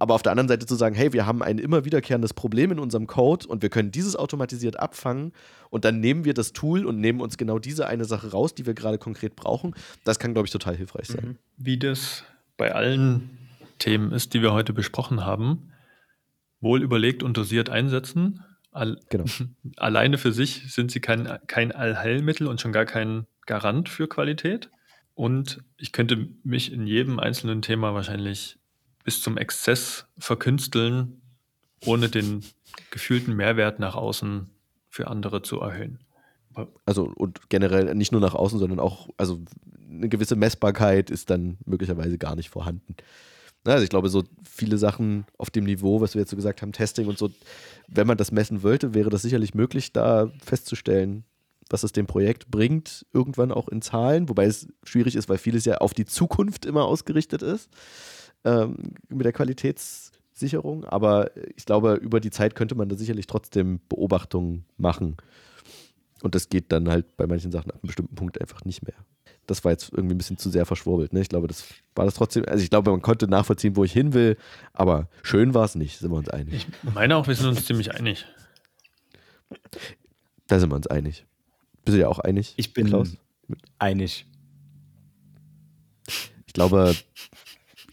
Aber 0.01 0.15
auf 0.15 0.23
der 0.23 0.31
anderen 0.31 0.47
Seite 0.47 0.65
zu 0.65 0.73
sagen, 0.73 0.95
hey, 0.95 1.13
wir 1.13 1.27
haben 1.27 1.43
ein 1.43 1.59
immer 1.59 1.85
wiederkehrendes 1.85 2.33
Problem 2.33 2.71
in 2.71 2.79
unserem 2.79 3.05
Code 3.05 3.45
und 3.45 3.61
wir 3.61 3.69
können 3.69 3.91
dieses 3.91 4.15
automatisiert 4.15 4.79
abfangen 4.79 5.31
und 5.69 5.85
dann 5.85 5.99
nehmen 5.99 6.25
wir 6.25 6.33
das 6.33 6.53
Tool 6.53 6.87
und 6.87 6.99
nehmen 6.99 7.21
uns 7.21 7.37
genau 7.37 7.59
diese 7.59 7.85
eine 7.85 8.05
Sache 8.05 8.31
raus, 8.31 8.55
die 8.55 8.65
wir 8.65 8.73
gerade 8.73 8.97
konkret 8.97 9.35
brauchen, 9.35 9.75
das 10.03 10.17
kann, 10.17 10.33
glaube 10.33 10.47
ich, 10.47 10.51
total 10.51 10.75
hilfreich 10.75 11.05
sein. 11.05 11.37
wie 11.57 11.77
das 11.77 12.23
bei 12.57 12.73
allen 12.73 13.37
Themen 13.77 14.11
ist, 14.11 14.33
die 14.33 14.41
wir 14.41 14.53
heute 14.53 14.73
besprochen 14.73 15.23
haben, 15.23 15.71
wohl 16.61 16.81
überlegt 16.81 17.21
und 17.21 17.37
dosiert 17.37 17.69
einsetzen. 17.69 18.43
All, 18.71 18.99
Genau. 19.09 19.25
Alleine 19.77 20.17
für 20.17 20.31
sich 20.31 20.73
sind 20.73 20.89
sie 20.89 20.99
kein, 20.99 21.29
kein 21.45 21.71
Allheilmittel 21.71 22.47
und 22.47 22.59
schon 22.59 22.71
gar 22.71 22.85
kein 22.85 23.27
Garant 23.45 23.87
für 23.87 24.07
Qualität. 24.07 24.71
Und 25.13 25.61
ich 25.77 25.91
könnte 25.91 26.29
mich 26.43 26.73
in 26.73 26.87
jedem 26.87 27.19
einzelnen 27.19 27.61
Thema 27.61 27.93
wahrscheinlich 27.93 28.57
bis 29.03 29.21
zum 29.21 29.37
Exzess 29.37 30.05
verkünsteln, 30.17 31.21
ohne 31.85 32.09
den 32.09 32.43
gefühlten 32.91 33.35
Mehrwert 33.35 33.79
nach 33.79 33.95
außen 33.95 34.49
für 34.89 35.07
andere 35.07 35.41
zu 35.41 35.59
erhöhen. 35.59 35.99
Also 36.85 37.11
und 37.15 37.49
generell 37.49 37.95
nicht 37.95 38.11
nur 38.11 38.21
nach 38.21 38.35
außen, 38.35 38.59
sondern 38.59 38.79
auch, 38.79 39.09
also 39.17 39.39
eine 39.89 40.09
gewisse 40.09 40.35
Messbarkeit 40.35 41.09
ist 41.09 41.29
dann 41.29 41.57
möglicherweise 41.65 42.17
gar 42.17 42.35
nicht 42.35 42.49
vorhanden. 42.49 42.95
Also 43.63 43.83
ich 43.83 43.89
glaube, 43.89 44.09
so 44.09 44.23
viele 44.43 44.77
Sachen 44.77 45.25
auf 45.37 45.49
dem 45.49 45.65
Niveau, 45.65 46.01
was 46.01 46.15
wir 46.15 46.21
jetzt 46.21 46.31
so 46.31 46.35
gesagt 46.35 46.61
haben, 46.61 46.71
Testing 46.71 47.07
und 47.07 47.17
so, 47.17 47.29
wenn 47.87 48.07
man 48.07 48.17
das 48.17 48.31
messen 48.31 48.63
wollte, 48.63 48.93
wäre 48.93 49.09
das 49.09 49.21
sicherlich 49.21 49.53
möglich, 49.53 49.93
da 49.93 50.31
festzustellen, 50.43 51.23
was 51.69 51.83
es 51.83 51.91
dem 51.91 52.07
Projekt 52.07 52.49
bringt, 52.49 53.05
irgendwann 53.13 53.51
auch 53.51 53.67
in 53.67 53.81
Zahlen, 53.81 54.29
wobei 54.29 54.45
es 54.45 54.67
schwierig 54.83 55.15
ist, 55.15 55.29
weil 55.29 55.37
vieles 55.37 55.65
ja 55.65 55.77
auf 55.77 55.93
die 55.93 56.05
Zukunft 56.05 56.65
immer 56.65 56.85
ausgerichtet 56.85 57.43
ist, 57.43 57.69
ähm, 58.43 58.77
mit 59.09 59.25
der 59.25 59.33
Qualitätssicherung. 59.33 60.85
Aber 60.85 61.31
ich 61.55 61.65
glaube, 61.65 61.93
über 61.95 62.19
die 62.19 62.31
Zeit 62.31 62.55
könnte 62.55 62.75
man 62.75 62.89
da 62.89 62.95
sicherlich 62.95 63.27
trotzdem 63.27 63.79
Beobachtungen 63.89 64.65
machen. 64.77 65.17
Und 66.21 66.35
das 66.35 66.49
geht 66.49 66.71
dann 66.71 66.89
halt 66.89 67.17
bei 67.17 67.27
manchen 67.27 67.51
Sachen 67.51 67.71
ab 67.71 67.77
einem 67.77 67.87
bestimmten 67.87 68.15
Punkt 68.15 68.39
einfach 68.39 68.63
nicht 68.65 68.85
mehr. 68.85 68.95
Das 69.47 69.65
war 69.65 69.71
jetzt 69.71 69.91
irgendwie 69.91 70.13
ein 70.13 70.17
bisschen 70.19 70.37
zu 70.37 70.49
sehr 70.49 70.65
verschwurbelt. 70.65 71.13
Ne? 71.13 71.21
Ich 71.21 71.29
glaube, 71.29 71.47
das 71.47 71.65
war 71.95 72.05
das 72.05 72.13
trotzdem. 72.13 72.45
Also 72.45 72.63
ich 72.63 72.69
glaube, 72.69 72.91
man 72.91 73.01
konnte 73.01 73.27
nachvollziehen, 73.27 73.75
wo 73.75 73.83
ich 73.83 73.91
hin 73.91 74.13
will, 74.13 74.37
aber 74.71 75.09
schön 75.23 75.53
war 75.53 75.65
es 75.65 75.75
nicht, 75.75 75.97
sind 75.97 76.11
wir 76.11 76.17
uns 76.17 76.29
einig. 76.29 76.67
Ich 76.83 76.93
meine 76.93 77.15
auch, 77.15 77.27
wir 77.27 77.35
sind 77.35 77.47
uns 77.47 77.65
ziemlich 77.65 77.93
einig. 77.93 78.25
Da 80.47 80.59
sind 80.59 80.69
wir 80.69 80.75
uns 80.75 80.87
einig. 80.87 81.25
Bist 81.83 81.97
du 81.97 82.01
ja 82.01 82.07
auch 82.07 82.19
einig? 82.19 82.53
Ich 82.57 82.73
bin 82.73 82.87
Klaus? 82.87 83.17
einig. 83.79 84.25
Ich 86.45 86.53
glaube, 86.53 86.93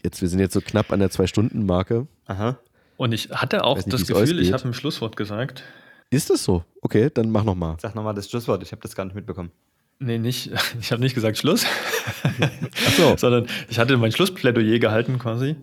jetzt, 0.03 0.21
wir 0.21 0.27
sind 0.29 0.39
jetzt 0.39 0.53
so 0.53 0.61
knapp 0.61 0.91
an 0.91 0.99
der 0.99 1.09
Zwei-Stunden-Marke. 1.09 2.07
Aha. 2.25 2.59
Und 2.97 3.11
ich 3.13 3.29
hatte 3.29 3.63
auch 3.63 3.77
nicht, 3.77 3.91
das 3.93 4.05
Gefühl, 4.07 4.39
ich 4.39 4.51
habe 4.53 4.65
ein 4.67 4.73
Schlusswort 4.73 5.15
gesagt. 5.15 5.63
Ist 6.09 6.29
das 6.29 6.43
so? 6.43 6.63
Okay, 6.81 7.09
dann 7.13 7.29
mach 7.31 7.43
nochmal. 7.43 7.77
Sag 7.79 7.95
nochmal 7.95 8.13
das 8.13 8.29
Schlusswort, 8.29 8.63
ich 8.63 8.71
habe 8.71 8.81
das 8.81 8.95
gar 8.95 9.05
nicht 9.05 9.15
mitbekommen. 9.15 9.51
Nee, 9.99 10.17
nicht, 10.17 10.51
ich 10.81 10.91
habe 10.91 11.01
nicht 11.01 11.13
gesagt 11.15 11.37
Schluss, 11.37 11.65
Ach 12.23 12.91
so. 12.97 13.15
sondern 13.17 13.47
ich 13.69 13.79
hatte 13.79 13.95
mein 13.97 14.11
Schlussplädoyer 14.11 14.79
gehalten 14.79 15.19
quasi. 15.19 15.55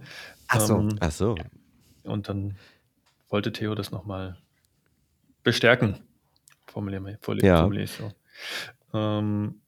Ach 0.49 0.61
so. 0.61 0.79
Ähm, 0.79 0.97
Ach 1.01 1.11
so. 1.11 1.35
und 2.05 2.29
dann 2.29 2.57
wollte 3.29 3.53
Theo 3.53 3.75
das 3.75 3.91
nochmal 3.91 4.37
bestärken. 5.43 5.97
Formulieren 6.67 7.05
wir 7.07 7.19
formulier, 7.21 7.49
Ja. 7.49 7.59
formulier 7.61 7.85
ich 7.85 7.93
so. 7.93 8.13
Ähm, 8.95 9.61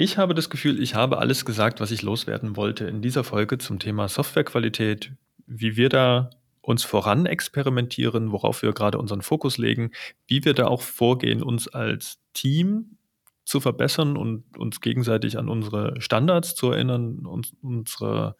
ich 0.00 0.16
habe 0.16 0.34
das 0.34 0.48
Gefühl, 0.48 0.82
ich 0.82 0.94
habe 0.94 1.18
alles 1.18 1.44
gesagt, 1.44 1.78
was 1.78 1.90
ich 1.90 2.00
loswerden 2.00 2.56
wollte 2.56 2.86
in 2.86 3.02
dieser 3.02 3.22
Folge 3.22 3.58
zum 3.58 3.78
Thema 3.78 4.08
Softwarequalität, 4.08 5.12
wie 5.46 5.76
wir 5.76 5.90
da 5.90 6.30
uns 6.62 6.84
voran 6.84 7.26
experimentieren, 7.26 8.32
worauf 8.32 8.62
wir 8.62 8.72
gerade 8.72 8.96
unseren 8.96 9.20
Fokus 9.20 9.58
legen, 9.58 9.90
wie 10.26 10.44
wir 10.44 10.54
da 10.54 10.68
auch 10.68 10.80
vorgehen, 10.80 11.42
uns 11.42 11.68
als 11.68 12.18
Team 12.32 12.96
zu 13.44 13.60
verbessern 13.60 14.16
und 14.16 14.56
uns 14.56 14.80
gegenseitig 14.80 15.36
an 15.36 15.48
unsere 15.48 16.00
Standards 16.00 16.54
zu 16.54 16.70
erinnern, 16.70 17.26
uns, 17.26 17.52
unsere 17.60 18.36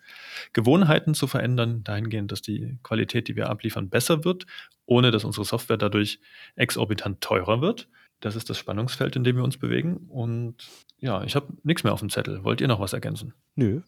Gewohnheiten 0.55 1.12
zu 1.12 1.27
verändern, 1.27 1.85
dahingehend, 1.85 2.32
dass 2.32 2.41
die 2.41 2.78
Qualität, 2.82 3.28
die 3.28 3.37
wir 3.37 3.51
abliefern, 3.51 3.91
besser 3.91 4.24
wird, 4.24 4.47
ohne 4.87 5.11
dass 5.11 5.24
unsere 5.24 5.45
Software 5.45 5.77
dadurch 5.77 6.20
exorbitant 6.57 7.20
teurer 7.20 7.61
wird. 7.61 7.89
Das 8.21 8.37
ist 8.37 8.51
das 8.51 8.59
Spannungsfeld, 8.59 9.17
in 9.17 9.25
dem 9.25 9.37
wir 9.37 9.45
uns 9.45 9.57
bewegen. 9.57 10.09
Und 10.09 10.57
ja, 10.99 11.25
ich 11.25 11.35
habe 11.35 11.49
nichts 11.63 11.85
mehr 11.85 11.93
auf 11.93 12.01
dem 12.01 12.11
Zettel. 12.11 12.45
Wollt 12.45 12.61
ihr 12.61 12.69
noch 12.69 12.81
was 12.81 12.93
ergänzen? 12.93 13.35
Nö. 13.55 13.81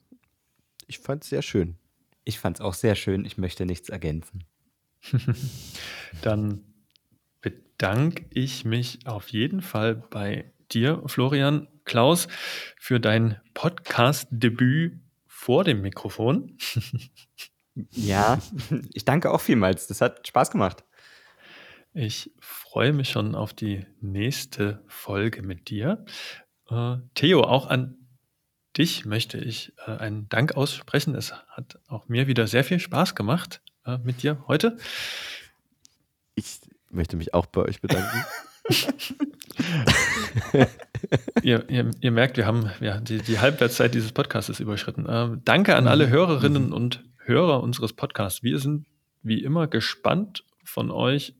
Ich 0.87 0.99
fand 0.99 1.23
es 1.23 1.31
sehr 1.31 1.43
schön. 1.43 1.77
Ich 2.25 2.39
fand 2.39 2.59
es 2.59 2.61
auch 2.61 2.75
sehr 2.75 2.95
schön, 2.95 3.25
ich 3.25 3.37
möchte 3.37 3.67
nichts 3.67 3.89
ergänzen. 3.89 4.45
Dann 6.23 6.65
bedanke 7.41 8.25
ich 8.31 8.65
mich 8.65 9.07
auf 9.07 9.29
jeden 9.29 9.61
Fall 9.61 9.97
bei 9.97 10.53
dir, 10.71 11.03
Florian 11.07 11.69
Klaus, 11.85 12.29
für 12.79 13.01
dein 13.01 13.41
Podcast-Debüt 13.55 15.01
vor 15.27 15.65
dem 15.65 15.83
Mikrofon. 15.83 16.57
Ja, 17.93 18.39
ich 18.93 19.07
danke 19.07 19.31
auch 19.31 19.41
vielmals. 19.41 19.87
Das 19.87 20.03
hat 20.03 20.27
Spaß 20.27 20.51
gemacht. 20.51 20.85
Ich 21.95 22.31
freue 22.41 22.95
mich 22.95 23.11
schon 23.11 23.35
auf 23.35 23.53
die 23.53 23.85
nächste 24.01 24.83
Folge 24.87 25.43
mit 25.43 25.69
dir. 25.69 26.05
Äh, 26.71 26.97
Theo, 27.15 27.43
auch 27.43 27.67
an 27.67 27.97
dich 28.79 29.05
möchte 29.05 29.37
ich 29.37 29.75
äh, 29.87 29.91
einen 29.99 30.27
Dank 30.31 30.57
aussprechen. 30.57 31.15
Es 31.15 31.35
hat 31.49 31.79
auch 31.89 32.09
mir 32.09 32.27
wieder 32.27 32.47
sehr 32.47 32.65
viel 32.65 32.81
Spaß 32.81 33.15
gemacht 33.15 33.61
äh, 33.85 33.99
mit 33.99 34.23
dir 34.23 34.43
heute. 34.49 34.79
Ich 36.35 36.61
möchte 36.89 37.17
mich 37.17 37.35
auch 37.35 37.45
bei 37.45 37.61
euch 37.61 37.83
bedanken. 37.83 38.25
ihr, 41.43 41.69
ihr, 41.69 41.91
ihr, 42.01 42.11
merkt, 42.11 42.39
wir 42.39 42.47
haben 42.47 42.71
ja, 42.81 43.01
die, 43.01 43.19
die 43.19 43.39
Halbwertszeit 43.39 43.93
dieses 43.93 44.13
Podcasts 44.13 44.61
überschritten. 44.61 45.05
Ähm, 45.07 45.43
danke 45.45 45.77
an 45.77 45.87
alle 45.87 46.07
mhm. 46.07 46.11
Hörerinnen 46.11 46.67
mhm. 46.69 46.73
und 46.73 47.05
Hörer 47.19 47.63
unseres 47.63 47.93
Podcasts. 47.93 48.43
Wir 48.43 48.59
sind 48.59 48.87
wie 49.23 49.43
immer 49.43 49.67
gespannt 49.67 50.45
von 50.65 50.91
euch 50.91 51.35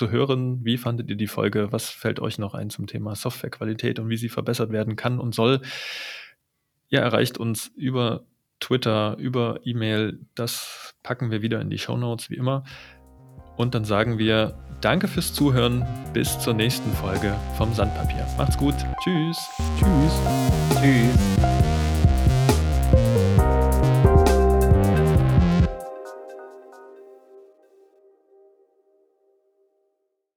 zu 0.00 0.10
hören, 0.10 0.64
wie 0.64 0.78
fandet 0.78 1.10
ihr 1.10 1.16
die 1.16 1.26
Folge, 1.26 1.72
was 1.72 1.90
fällt 1.90 2.20
euch 2.20 2.38
noch 2.38 2.54
ein 2.54 2.70
zum 2.70 2.86
Thema 2.86 3.14
Softwarequalität 3.14 3.98
und 3.98 4.08
wie 4.08 4.16
sie 4.16 4.30
verbessert 4.30 4.72
werden 4.72 4.96
kann 4.96 5.20
und 5.20 5.34
soll. 5.34 5.60
Ihr 6.88 7.00
erreicht 7.00 7.36
uns 7.36 7.66
über 7.76 8.24
Twitter, 8.60 9.18
über 9.18 9.60
E-Mail, 9.62 10.20
das 10.34 10.94
packen 11.02 11.30
wir 11.30 11.42
wieder 11.42 11.60
in 11.60 11.68
die 11.68 11.76
Show 11.76 11.98
Notes 11.98 12.30
wie 12.30 12.36
immer. 12.36 12.64
Und 13.58 13.74
dann 13.74 13.84
sagen 13.84 14.18
wir 14.18 14.58
Danke 14.80 15.06
fürs 15.06 15.34
Zuhören, 15.34 15.86
bis 16.14 16.38
zur 16.38 16.54
nächsten 16.54 16.90
Folge 16.94 17.36
vom 17.58 17.74
Sandpapier. 17.74 18.26
Macht's 18.38 18.56
gut, 18.56 18.74
tschüss. 19.04 19.36
Tschüss. 19.78 20.80
Tschüss. 20.80 21.49